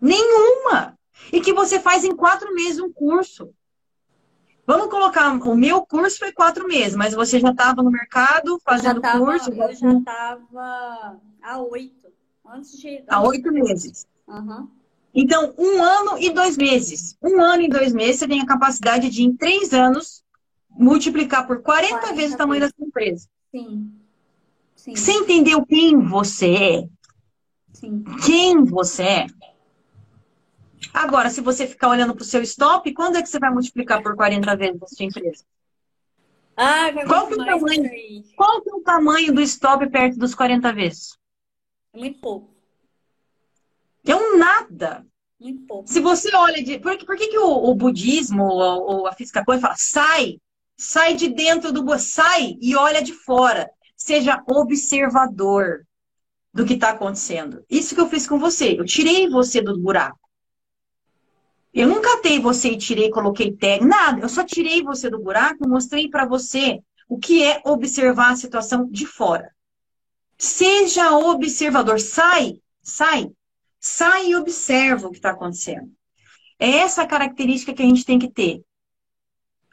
Nenhuma. 0.00 0.98
E 1.32 1.40
que 1.40 1.52
você 1.52 1.80
faz 1.80 2.04
em 2.04 2.14
quatro 2.14 2.52
meses 2.54 2.80
um 2.80 2.92
curso. 2.92 3.54
Vamos 4.66 4.88
colocar, 4.88 5.32
o 5.32 5.56
meu 5.56 5.86
curso 5.86 6.18
foi 6.18 6.32
quatro 6.32 6.66
meses, 6.66 6.96
mas 6.96 7.14
você 7.14 7.38
já 7.38 7.50
estava 7.50 7.84
no 7.84 7.90
mercado 7.90 8.60
fazendo 8.64 9.00
tava, 9.00 9.24
curso? 9.24 9.50
Eu 9.50 9.74
já 9.74 9.92
estava 9.92 11.20
há 11.40 11.58
oito. 11.62 12.08
Antes 12.44 12.76
de. 12.78 13.04
Há 13.06 13.22
oito 13.22 13.52
meses. 13.52 14.06
Uhum. 14.26 14.68
Então, 15.14 15.54
um 15.56 15.82
ano 15.82 16.18
e 16.18 16.30
dois 16.30 16.56
meses. 16.56 17.16
Um 17.22 17.40
ano 17.40 17.62
e 17.62 17.68
dois 17.68 17.92
meses, 17.92 18.18
você 18.18 18.28
tem 18.28 18.40
a 18.40 18.46
capacidade 18.46 19.08
de, 19.08 19.22
em 19.22 19.34
três 19.34 19.72
anos, 19.72 20.24
multiplicar 20.68 21.46
por 21.46 21.62
40, 21.62 22.00
40 22.00 22.14
vezes 22.14 22.34
o 22.34 22.38
tamanho 22.38 22.60
da 22.60 22.68
sua 22.68 22.86
empresa. 22.86 23.28
Sim. 23.50 23.95
Sim. 24.86 24.94
Você 24.94 25.12
entendeu 25.12 25.66
quem 25.66 25.98
você 25.98 26.54
é? 26.54 26.88
Sim. 27.72 28.04
Quem 28.24 28.64
você 28.64 29.02
é? 29.02 29.26
Agora, 30.94 31.28
se 31.28 31.40
você 31.40 31.66
ficar 31.66 31.88
olhando 31.88 32.14
para 32.14 32.22
o 32.22 32.26
seu 32.26 32.40
stop, 32.42 32.92
quando 32.94 33.16
é 33.16 33.22
que 33.22 33.28
você 33.28 33.40
vai 33.40 33.50
multiplicar 33.50 34.00
por 34.00 34.14
40 34.14 34.56
vezes 34.56 34.80
a 34.80 34.86
sua 34.86 35.04
empresa? 35.04 35.44
Ah, 36.56 36.86
qual, 37.04 37.26
que 37.26 37.34
é 37.34 37.36
o 37.36 37.44
tamanho, 37.44 37.90
qual 38.36 38.62
que 38.62 38.70
é 38.70 38.74
o 38.74 38.80
tamanho 38.80 39.34
do 39.34 39.42
stop 39.42 39.90
perto 39.90 40.18
dos 40.18 40.36
40 40.36 40.72
vezes? 40.72 41.18
É 41.92 41.98
muito 41.98 42.20
pouco. 42.20 42.54
É 44.06 44.14
um 44.14 44.38
nada. 44.38 45.04
Muito 45.38 45.66
pouco. 45.66 45.88
Se 45.88 45.98
você 45.98 46.34
olha 46.34 46.62
de. 46.62 46.78
Por, 46.78 46.96
por 47.04 47.16
que, 47.16 47.26
que 47.26 47.38
o, 47.38 47.70
o 47.70 47.74
budismo 47.74 48.44
ou, 48.44 49.00
ou, 49.00 49.06
a 49.08 49.12
física 49.12 49.44
quântica 49.44 49.66
fala 49.66 49.76
sai, 49.76 50.38
sai 50.76 51.14
de 51.14 51.28
dentro 51.28 51.72
do. 51.72 51.84
Sai 51.98 52.56
e 52.60 52.76
olha 52.76 53.02
de 53.02 53.12
fora. 53.12 53.68
Seja 54.06 54.40
observador 54.46 55.84
do 56.54 56.64
que 56.64 56.74
está 56.74 56.90
acontecendo. 56.90 57.64
Isso 57.68 57.92
que 57.92 58.00
eu 58.00 58.08
fiz 58.08 58.24
com 58.24 58.38
você. 58.38 58.78
Eu 58.78 58.84
tirei 58.84 59.28
você 59.28 59.60
do 59.60 59.76
buraco. 59.76 60.20
Eu 61.74 61.88
nunca 61.88 62.14
catei 62.14 62.38
você 62.38 62.68
e 62.70 62.78
tirei, 62.78 63.10
coloquei 63.10 63.50
tag, 63.50 63.84
nada. 63.84 64.20
Eu 64.20 64.28
só 64.28 64.44
tirei 64.44 64.80
você 64.80 65.10
do 65.10 65.18
buraco, 65.18 65.68
mostrei 65.68 66.08
para 66.08 66.24
você 66.24 66.78
o 67.08 67.18
que 67.18 67.42
é 67.42 67.60
observar 67.66 68.30
a 68.30 68.36
situação 68.36 68.88
de 68.88 69.04
fora. 69.04 69.50
Seja 70.38 71.10
observador. 71.18 71.98
Sai, 71.98 72.60
sai. 72.80 73.32
Sai 73.80 74.28
e 74.28 74.36
observa 74.36 75.08
o 75.08 75.10
que 75.10 75.16
está 75.16 75.30
acontecendo. 75.30 75.90
É 76.60 76.76
essa 76.76 77.04
característica 77.08 77.74
que 77.74 77.82
a 77.82 77.86
gente 77.86 78.04
tem 78.04 78.20
que 78.20 78.30
ter. 78.30 78.62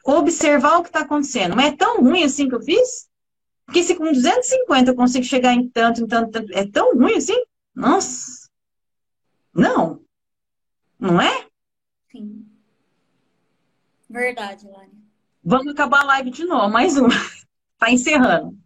Observar 0.04 0.78
o 0.78 0.82
que 0.82 0.88
está 0.88 1.02
acontecendo. 1.02 1.54
Mas 1.54 1.66
é 1.66 1.76
tão 1.76 2.02
ruim 2.02 2.24
assim 2.24 2.48
que 2.48 2.56
eu 2.56 2.62
fiz? 2.62 3.08
Porque 3.66 3.82
se 3.82 3.94
com 3.94 4.12
250 4.12 4.90
eu 4.90 4.94
consigo 4.94 5.24
chegar 5.24 5.52
em 5.52 5.68
tanto, 5.68 6.02
em 6.02 6.06
tanto, 6.06 6.30
tanto 6.30 6.52
é 6.52 6.66
tão 6.66 6.94
ruim 6.94 7.14
assim? 7.16 7.40
Nossa! 7.74 8.48
Não! 9.52 10.00
Não 10.98 11.20
é? 11.20 11.46
Sim. 12.10 12.46
Verdade, 14.08 14.66
Lani. 14.66 15.04
Vamos 15.42 15.68
acabar 15.68 16.02
a 16.02 16.04
live 16.04 16.30
de 16.30 16.44
novo, 16.44 16.68
mais 16.68 16.96
uma. 16.96 17.08
tá 17.78 17.90
encerrando. 17.90 18.56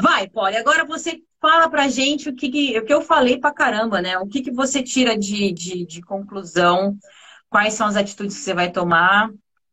Vai, 0.00 0.28
Polly, 0.28 0.56
agora 0.56 0.84
você 0.84 1.22
fala 1.40 1.68
pra 1.68 1.88
gente 1.88 2.28
o 2.28 2.34
que, 2.34 2.48
que, 2.48 2.78
o 2.78 2.84
que 2.84 2.92
eu 2.92 3.00
falei 3.00 3.38
pra 3.38 3.52
caramba, 3.52 4.00
né? 4.00 4.18
O 4.18 4.26
que, 4.26 4.42
que 4.42 4.50
você 4.50 4.82
tira 4.82 5.16
de, 5.16 5.52
de, 5.52 5.84
de 5.84 6.02
conclusão, 6.02 6.96
quais 7.48 7.74
são 7.74 7.86
as 7.86 7.96
atitudes 7.96 8.36
que 8.36 8.42
você 8.42 8.54
vai 8.54 8.70
tomar, 8.70 9.30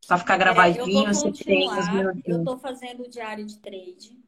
pra 0.08 0.18
ficar 0.18 0.38
gravadinho, 0.38 1.06
é, 1.06 1.10
eu, 1.10 1.14
você 1.14 1.32
tem 1.32 1.68
os 1.70 2.26
eu 2.26 2.44
tô 2.44 2.58
fazendo 2.58 3.04
o 3.04 3.10
diário 3.10 3.46
de 3.46 3.60
trade. 3.60 4.25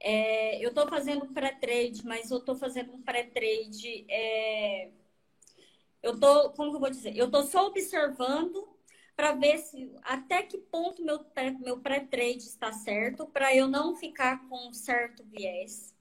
É, 0.00 0.64
eu 0.64 0.70
estou 0.70 0.86
fazendo 0.86 1.26
pré-trade, 1.32 2.04
mas 2.04 2.30
eu 2.30 2.38
estou 2.38 2.54
fazendo 2.54 2.92
um 2.92 3.02
pré-trade. 3.02 4.04
É... 4.08 4.90
Eu 6.02 6.14
estou, 6.14 6.50
como 6.50 6.70
que 6.70 6.76
eu 6.76 6.80
vou 6.80 6.90
dizer? 6.90 7.16
Eu 7.16 7.26
estou 7.26 7.42
só 7.42 7.66
observando 7.66 8.68
para 9.16 9.32
ver 9.32 9.58
se 9.58 9.90
até 10.02 10.42
que 10.42 10.58
ponto 10.58 11.02
meu, 11.02 11.24
meu 11.60 11.78
pré-trade 11.80 12.44
está 12.44 12.70
certo, 12.70 13.26
para 13.26 13.54
eu 13.54 13.66
não 13.66 13.96
ficar 13.96 14.46
com 14.48 14.68
um 14.68 14.72
certo 14.74 15.24
viés. 15.24 15.94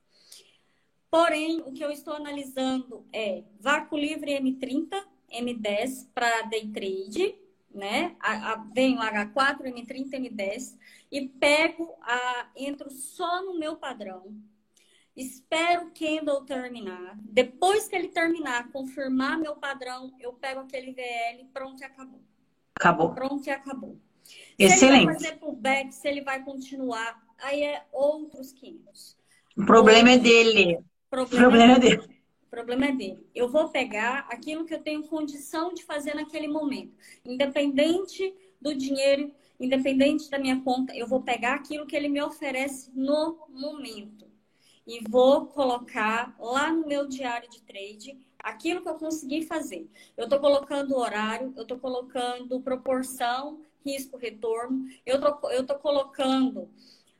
Porém, 1.09 1.61
o 1.61 1.71
que 1.71 1.83
eu 1.83 1.91
estou 1.91 2.13
analisando 2.13 3.07
é 3.13 3.43
vácuo 3.61 3.97
livre 3.97 4.33
M30, 4.33 5.01
M10 5.31 6.09
para 6.13 6.41
day 6.41 6.67
trade, 6.67 7.35
né? 7.73 8.15
A, 8.19 8.51
a, 8.51 8.55
venho 8.73 8.99
H4, 8.99 9.61
M30, 9.63 10.09
M10 10.11 10.77
e 11.15 11.29
pego 11.29 11.95
a 12.01 12.49
entro 12.57 12.91
só 12.91 13.41
no 13.41 13.57
meu 13.57 13.77
padrão. 13.77 14.35
Espero 15.15 15.87
o 15.87 15.91
candle 15.93 16.43
terminar. 16.43 17.17
Depois 17.21 17.87
que 17.87 17.95
ele 17.95 18.09
terminar, 18.09 18.69
confirmar 18.69 19.39
meu 19.39 19.55
padrão, 19.55 20.13
eu 20.19 20.33
pego 20.33 20.59
aquele 20.59 20.91
VL, 20.91 21.47
pronto 21.53 21.79
e 21.79 21.85
acabou. 21.85 22.21
Acabou. 22.75 23.13
Pronto 23.13 23.47
e 23.47 23.49
acabou. 23.49 23.97
Excelente. 24.59 24.77
Se 24.77 24.85
ele 24.85 25.05
vai 25.05 25.13
fazer 25.13 25.39
pullback, 25.39 25.95
se 25.95 26.05
ele 26.05 26.21
vai 26.21 26.43
continuar, 26.43 27.23
aí 27.37 27.63
é 27.63 27.85
outros 27.93 28.51
500. 28.51 29.17
O 29.55 29.65
problema 29.65 30.11
é 30.11 30.17
dele. 30.17 30.83
Problema, 31.09 31.45
problema 31.45 31.73
é 31.75 31.79
dele. 31.79 32.21
O 32.45 32.49
problema 32.49 32.85
é 32.87 32.91
dele. 32.91 33.25
Eu 33.33 33.47
vou 33.47 33.69
pegar 33.69 34.27
aquilo 34.29 34.65
que 34.65 34.73
eu 34.73 34.83
tenho 34.83 35.07
condição 35.07 35.73
de 35.73 35.85
fazer 35.85 36.13
naquele 36.13 36.49
momento. 36.49 36.93
Independente 37.23 38.35
do 38.59 38.75
dinheiro 38.75 39.33
independente 39.59 40.29
da 40.29 40.39
minha 40.39 40.61
conta, 40.61 40.95
eu 40.95 41.07
vou 41.07 41.21
pegar 41.21 41.55
aquilo 41.55 41.85
que 41.85 41.95
ele 41.95 42.09
me 42.09 42.21
oferece 42.21 42.91
no 42.93 43.47
momento 43.49 44.25
e 44.85 44.99
vou 45.09 45.47
colocar 45.47 46.35
lá 46.39 46.71
no 46.71 46.87
meu 46.87 47.07
diário 47.07 47.49
de 47.49 47.61
trade 47.61 48.17
aquilo 48.37 48.81
que 48.81 48.89
eu 48.89 48.95
consegui 48.95 49.43
fazer. 49.43 49.89
Eu 50.15 50.25
estou 50.25 50.39
colocando 50.39 50.95
horário, 50.95 51.53
eu 51.55 51.63
estou 51.63 51.79
colocando 51.79 52.61
proporção, 52.61 53.61
risco-retorno, 53.83 54.87
eu 55.05 55.19
tô, 55.19 55.49
eu 55.49 55.65
tô 55.65 55.75
colocando 55.79 56.69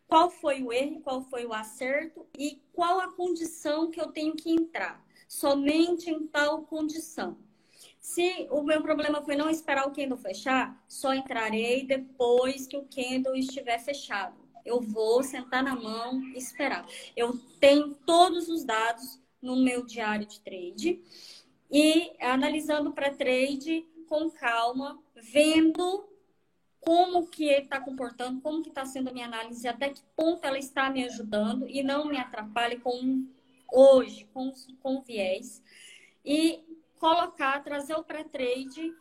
qual 0.07 0.29
foi 0.29 0.61
o 0.61 0.71
erro, 0.71 1.01
qual 1.01 1.21
foi 1.23 1.45
o 1.45 1.53
acerto 1.53 2.27
e 2.37 2.61
qual 2.73 2.99
a 2.99 3.11
condição 3.11 3.89
que 3.89 3.99
eu 3.99 4.11
tenho 4.11 4.35
que 4.35 4.51
entrar. 4.51 5.03
Somente 5.27 6.09
em 6.11 6.27
tal 6.27 6.61
condição. 6.63 7.37
Se 8.05 8.47
o 8.51 8.61
meu 8.61 8.83
problema 8.83 9.19
foi 9.23 9.35
não 9.35 9.49
esperar 9.49 9.87
o 9.87 9.91
candle 9.91 10.15
fechar, 10.15 10.79
só 10.87 11.11
entrarei 11.11 11.87
depois 11.87 12.67
que 12.67 12.77
o 12.77 12.85
candle 12.85 13.35
estiver 13.35 13.79
fechado. 13.79 14.37
Eu 14.63 14.79
vou 14.79 15.23
sentar 15.23 15.63
na 15.63 15.75
mão 15.75 16.21
e 16.27 16.37
esperar. 16.37 16.87
Eu 17.17 17.35
tenho 17.59 17.95
todos 18.05 18.47
os 18.47 18.63
dados 18.63 19.19
no 19.41 19.55
meu 19.55 19.83
diário 19.83 20.27
de 20.27 20.39
trade 20.39 21.01
e 21.71 22.11
analisando 22.21 22.93
para 22.93 23.09
trade 23.09 23.83
com 24.07 24.29
calma, 24.29 25.01
vendo 25.15 26.07
como 26.79 27.25
que 27.25 27.45
ele 27.45 27.63
está 27.63 27.81
comportando, 27.81 28.39
como 28.39 28.61
que 28.61 28.69
está 28.69 28.85
sendo 28.85 29.09
a 29.09 29.13
minha 29.13 29.25
análise, 29.25 29.67
até 29.67 29.89
que 29.89 30.03
ponto 30.15 30.45
ela 30.45 30.59
está 30.59 30.91
me 30.91 31.03
ajudando 31.05 31.67
e 31.67 31.81
não 31.81 32.05
me 32.05 32.17
atrapalhe 32.17 32.77
com 32.77 33.25
hoje, 33.73 34.29
com, 34.31 34.53
com 34.79 35.01
viés. 35.01 35.63
E 36.25 36.64
colocar, 37.05 37.63
trazer 37.63 37.93
o 37.93 38.03
pré-trade 38.03 38.91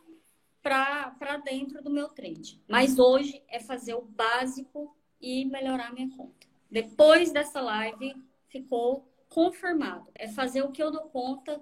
para 0.61 1.37
dentro 1.43 1.81
do 1.81 1.89
meu 1.89 2.07
trade. 2.07 2.61
Mas 2.67 2.99
hoje 2.99 3.41
é 3.47 3.59
fazer 3.59 3.95
o 3.95 4.03
básico 4.03 4.95
e 5.19 5.43
melhorar 5.45 5.91
minha 5.91 6.15
conta. 6.15 6.45
Depois 6.69 7.31
dessa 7.31 7.59
live, 7.61 8.13
ficou 8.47 9.11
confirmado. 9.27 10.05
É 10.13 10.27
fazer 10.27 10.61
o 10.61 10.71
que 10.71 10.83
eu 10.83 10.91
dou 10.91 11.09
conta, 11.09 11.59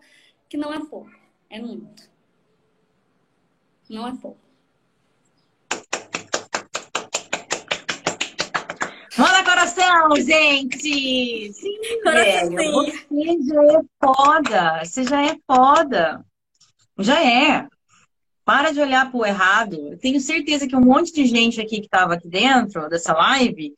que 0.49 0.57
não 0.57 0.74
é 0.74 0.84
pouco, 0.84 1.10
é 1.49 1.61
muito. 1.61 2.11
Não 3.90 4.06
é 4.06 4.14
pouco. 4.18 4.44
Manda 9.18 9.44
coração, 9.45 10.15
gente! 10.18 11.53
Sim, 11.53 11.80
velho. 12.03 12.52
Você 13.10 13.38
já 13.45 13.64
é 13.64 13.82
foda. 14.03 14.84
Você 14.84 15.03
já 15.06 15.24
é 15.24 15.38
foda. 15.48 16.26
Já 16.99 17.24
é. 17.24 17.68
Para 18.45 18.72
de 18.72 18.80
olhar 18.80 19.10
para 19.10 19.20
o 19.20 19.26
errado. 19.26 19.76
Eu 19.91 19.98
tenho 19.98 20.20
certeza 20.20 20.68
que 20.68 20.76
um 20.76 20.82
monte 20.82 21.14
de 21.14 21.26
gente 21.26 21.61
aqui 21.61 21.80
que 21.80 21.86
estava 21.86 22.15
aqui 22.15 22.28
dentro 22.28 22.90
dessa 22.90 23.14
live 23.14 23.74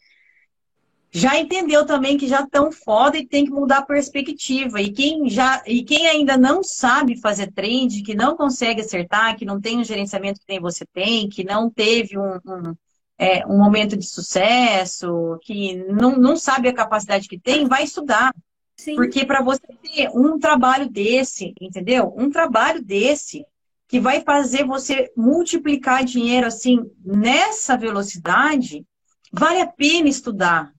já 1.15 1.39
entendeu 1.39 1.85
também 1.85 2.17
que 2.17 2.27
já 2.27 2.41
estão 2.41 2.69
foda 2.73 3.17
e 3.17 3.25
tem 3.25 3.45
que 3.45 3.51
mudar 3.51 3.77
a 3.77 3.85
perspectiva. 3.85 4.81
E 4.81 4.91
quem 4.91 5.29
já 5.29 5.63
e 5.65 5.81
quem 5.81 6.07
ainda 6.07 6.35
não 6.35 6.61
sabe 6.61 7.21
fazer 7.21 7.53
trade, 7.53 8.03
que 8.03 8.13
não 8.13 8.35
consegue 8.35 8.81
acertar, 8.81 9.37
que 9.37 9.45
não 9.45 9.61
tem 9.61 9.79
o 9.79 9.83
gerenciamento 9.85 10.41
que 10.41 10.45
nem 10.49 10.59
você 10.59 10.85
tem, 10.85 11.29
que 11.29 11.41
não 11.45 11.69
teve 11.69 12.17
um, 12.17 12.35
um, 12.45 12.75
é, 13.17 13.45
um 13.47 13.57
momento 13.57 13.95
de 13.95 14.05
sucesso, 14.05 15.39
que 15.41 15.77
não, 15.85 16.17
não 16.17 16.35
sabe 16.35 16.67
a 16.67 16.73
capacidade 16.73 17.29
que 17.29 17.39
tem, 17.39 17.65
vai 17.65 17.85
estudar. 17.85 18.33
Sim. 18.77 18.95
Porque 18.95 19.25
para 19.25 19.41
você 19.41 19.65
ter 19.81 20.09
um 20.13 20.37
trabalho 20.37 20.89
desse, 20.89 21.53
entendeu? 21.59 22.13
Um 22.17 22.29
trabalho 22.29 22.83
desse 22.83 23.45
que 23.87 23.99
vai 23.99 24.21
fazer 24.21 24.65
você 24.65 25.11
multiplicar 25.15 26.03
dinheiro 26.03 26.47
assim 26.47 26.89
nessa 27.03 27.77
velocidade, 27.77 28.85
vale 29.31 29.61
a 29.61 29.67
pena 29.67 30.09
estudar. 30.09 30.73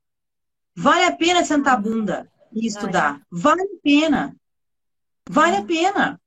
Vale 0.75 1.05
a 1.05 1.17
pena 1.17 1.45
sentar 1.45 1.75
a 1.75 1.81
bunda 1.81 2.31
e 2.53 2.67
estudar. 2.67 3.23
Vale 3.31 3.63
a 3.63 3.83
pena. 3.83 4.37
Vale 5.29 5.57
a 5.57 5.65
pena. 5.65 6.21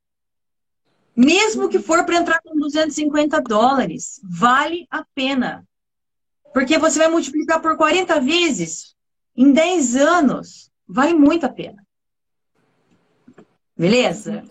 Mesmo 1.15 1.69
que 1.69 1.79
for 1.79 2.05
para 2.05 2.15
entrar 2.15 2.41
com 2.41 2.57
250 2.57 3.41
dólares, 3.41 4.19
vale 4.23 4.87
a 4.89 5.03
pena. 5.13 5.67
Porque 6.53 6.77
você 6.77 6.97
vai 6.97 7.09
multiplicar 7.09 7.61
por 7.61 7.77
40 7.77 8.19
vezes 8.21 8.95
em 9.35 9.51
10 9.51 9.95
anos. 9.97 10.68
Vale 10.89 11.13
muito 11.13 11.45
a 11.45 11.49
pena. 11.49 11.85
Beleza? 13.77 14.43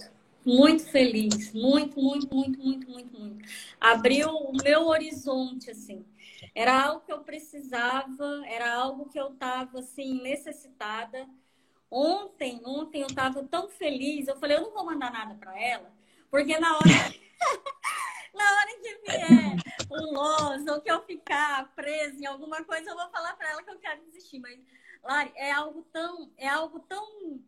Muito 0.44 0.88
feliz, 0.88 1.52
muito, 1.52 2.00
muito, 2.00 2.32
muito, 2.32 2.58
muito, 2.60 2.88
muito, 2.88 3.20
muito. 3.20 3.48
Abriu 3.80 4.30
o 4.30 4.52
meu 4.62 4.86
horizonte, 4.86 5.68
assim. 5.70 6.06
Era 6.54 6.84
algo 6.84 7.04
que 7.04 7.12
eu 7.12 7.18
precisava, 7.24 8.42
era 8.46 8.72
algo 8.72 9.10
que 9.10 9.18
eu 9.18 9.32
estava, 9.32 9.80
assim, 9.80 10.22
necessitada. 10.22 11.28
Ontem, 11.90 12.62
ontem 12.64 13.02
eu 13.02 13.08
estava 13.08 13.42
tão 13.42 13.68
feliz, 13.68 14.28
eu 14.28 14.38
falei, 14.38 14.58
eu 14.58 14.62
não 14.62 14.72
vou 14.72 14.86
mandar 14.86 15.10
nada 15.10 15.34
para 15.34 15.60
ela, 15.60 15.92
porque 16.30 16.56
na 16.58 16.76
hora... 16.76 16.84
na 18.32 18.44
hora 18.44 18.80
que 18.80 19.00
vier 19.04 19.56
um 19.90 20.12
loss, 20.12 20.66
ou 20.68 20.80
que 20.80 20.90
eu 20.90 21.02
ficar 21.02 21.74
presa 21.74 22.22
em 22.22 22.26
alguma 22.26 22.62
coisa, 22.64 22.90
eu 22.90 22.96
vou 22.96 23.10
falar 23.10 23.34
para 23.34 23.50
ela 23.50 23.62
que 23.62 23.70
eu 23.70 23.78
quero 23.78 24.04
desistir. 24.04 24.38
Mas, 24.38 24.58
Lari, 25.02 25.32
é 25.36 25.52
algo 25.52 25.84
tão. 25.92 26.30
É 26.36 26.48
algo 26.48 26.80
tão. 26.80 27.40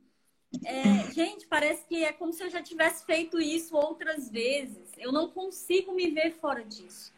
É, 0.65 1.11
gente, 1.13 1.47
parece 1.47 1.85
que 1.87 2.05
é 2.05 2.13
como 2.13 2.33
se 2.33 2.43
eu 2.43 2.51
já 2.51 2.63
tivesse 2.63 3.05
feito 3.05 3.41
isso 3.41 3.77
outras 3.77 4.31
vezes. 4.31 4.93
Eu 4.99 5.13
não 5.13 5.29
consigo 5.29 5.93
me 5.93 6.11
ver 6.11 6.33
fora 6.33 6.65
disso. 6.65 7.13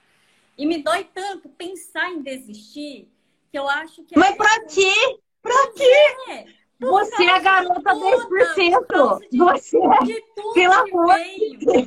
E 0.56 0.66
me 0.66 0.82
dói 0.82 1.04
tanto 1.14 1.48
pensar 1.48 2.10
em 2.10 2.20
desistir 2.20 3.08
que 3.50 3.58
eu 3.58 3.68
acho 3.68 4.02
que. 4.04 4.14
É 4.14 4.18
Mas 4.18 4.34
é 4.34 4.36
pra 4.36 4.64
quê? 4.66 5.20
Pra 5.40 5.72
quê? 5.72 6.30
É, 6.30 6.46
você 6.78 7.24
é 7.24 7.30
a 7.30 7.38
garota 7.38 7.94
10%. 7.94 9.28
De, 9.30 9.38
você 9.38 9.78
é. 9.78 10.52
Pelo 10.52 10.72
amor 10.72 11.18
de 11.18 11.56
Deus. 11.58 11.86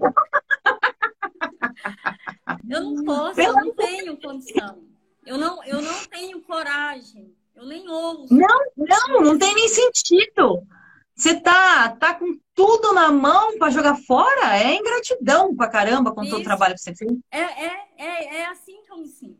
Eu 2.70 2.84
não 2.84 3.04
posso, 3.04 3.36
Pelo 3.36 3.60
eu 3.60 3.66
não 3.66 3.74
tenho 3.76 4.18
condição. 4.18 4.84
Eu 5.26 5.38
não, 5.38 5.64
eu 5.64 5.82
não 5.82 6.06
tenho 6.06 6.42
coragem. 6.42 7.36
Eu 7.56 7.66
nem 7.66 7.88
ouço. 7.88 8.34
Não, 8.34 8.60
não, 8.76 9.22
não 9.22 9.40
tem 9.40 9.54
nem 9.56 9.68
sentido. 9.68 10.66
Você 11.16 11.40
tá, 11.40 11.90
tá 11.96 12.14
com 12.14 12.38
tudo 12.54 12.94
na 12.94 13.10
mão 13.10 13.58
para 13.58 13.72
jogar 13.72 13.96
fora? 13.96 14.58
É 14.58 14.76
ingratidão 14.76 15.56
pra 15.56 15.70
caramba 15.70 16.14
com 16.14 16.28
todo 16.28 16.42
o 16.42 16.44
trabalho 16.44 16.76
que 16.76 16.82
você 16.82 16.94
fez. 16.94 17.12
É, 17.32 17.40
é, 17.40 17.88
é, 17.98 18.36
é 18.40 18.46
assim 18.48 18.82
que 18.84 18.92
eu 18.92 18.98
me 18.98 19.08
sinto. 19.08 19.40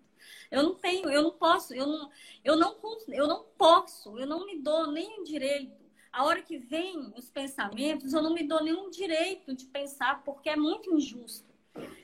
Eu 0.50 0.64
não 0.64 0.76
tenho, 0.76 1.10
eu 1.10 1.22
não 1.22 1.32
posso, 1.32 1.74
eu 1.74 1.86
não, 1.86 2.10
eu 2.44 2.56
não, 2.56 2.76
eu 3.10 3.28
não 3.28 3.44
posso, 3.58 4.18
eu 4.18 4.26
não 4.26 4.46
me 4.46 4.62
dou 4.62 4.90
nem 4.90 5.20
o 5.20 5.24
direito. 5.24 5.84
A 6.14 6.24
hora 6.24 6.42
que 6.42 6.58
vem 6.58 7.12
os 7.18 7.30
pensamentos, 7.30 8.14
eu 8.14 8.24
não 8.24 8.34
me 8.34 8.48
dou 8.48 8.64
nenhum 8.64 8.90
direito 8.90 9.54
de 9.54 9.66
pensar, 9.66 10.24
porque 10.24 10.50
é 10.50 10.56
muito 10.56 10.96
injusto. 10.96 11.54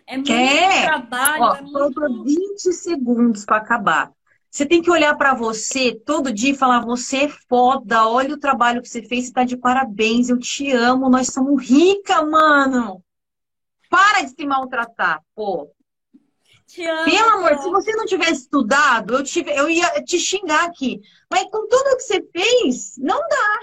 É 0.05 0.17
muito 0.17 0.33
é. 0.33 0.85
trabalho. 0.85 1.43
Ó, 1.43 1.55
é 1.55 1.61
muito... 1.61 2.23
20 2.25 2.73
segundos 2.73 3.45
para 3.45 3.57
acabar. 3.57 4.11
Você 4.51 4.65
tem 4.65 4.81
que 4.81 4.91
olhar 4.91 5.15
para 5.15 5.33
você 5.33 5.95
todo 5.95 6.33
dia 6.33 6.51
e 6.51 6.57
falar: 6.57 6.81
você 6.81 7.23
é 7.23 7.29
foda, 7.29 8.05
olha 8.05 8.35
o 8.35 8.39
trabalho 8.39 8.81
que 8.81 8.89
você 8.89 9.01
fez, 9.01 9.27
você 9.27 9.31
tá 9.31 9.45
de 9.45 9.55
parabéns, 9.55 10.27
eu 10.29 10.37
te 10.37 10.69
amo, 10.73 11.09
nós 11.09 11.27
somos 11.27 11.65
rica, 11.65 12.21
mano. 12.25 13.01
Para 13.89 14.23
de 14.23 14.31
se 14.31 14.45
maltratar, 14.45 15.23
pô. 15.33 15.71
Te 16.67 16.85
amo, 16.85 17.05
Pelo 17.05 17.29
amor, 17.29 17.57
se 17.59 17.69
você 17.69 17.95
não 17.95 18.05
tivesse 18.05 18.41
estudado, 18.41 19.15
eu, 19.15 19.23
tive, 19.23 19.51
eu 19.51 19.69
ia 19.69 19.89
te 20.03 20.19
xingar 20.19 20.65
aqui. 20.65 20.99
Mas 21.29 21.43
com 21.43 21.67
tudo 21.67 21.95
que 21.95 22.03
você 22.03 22.21
fez, 22.33 22.97
não 22.97 23.19
dá. 23.19 23.59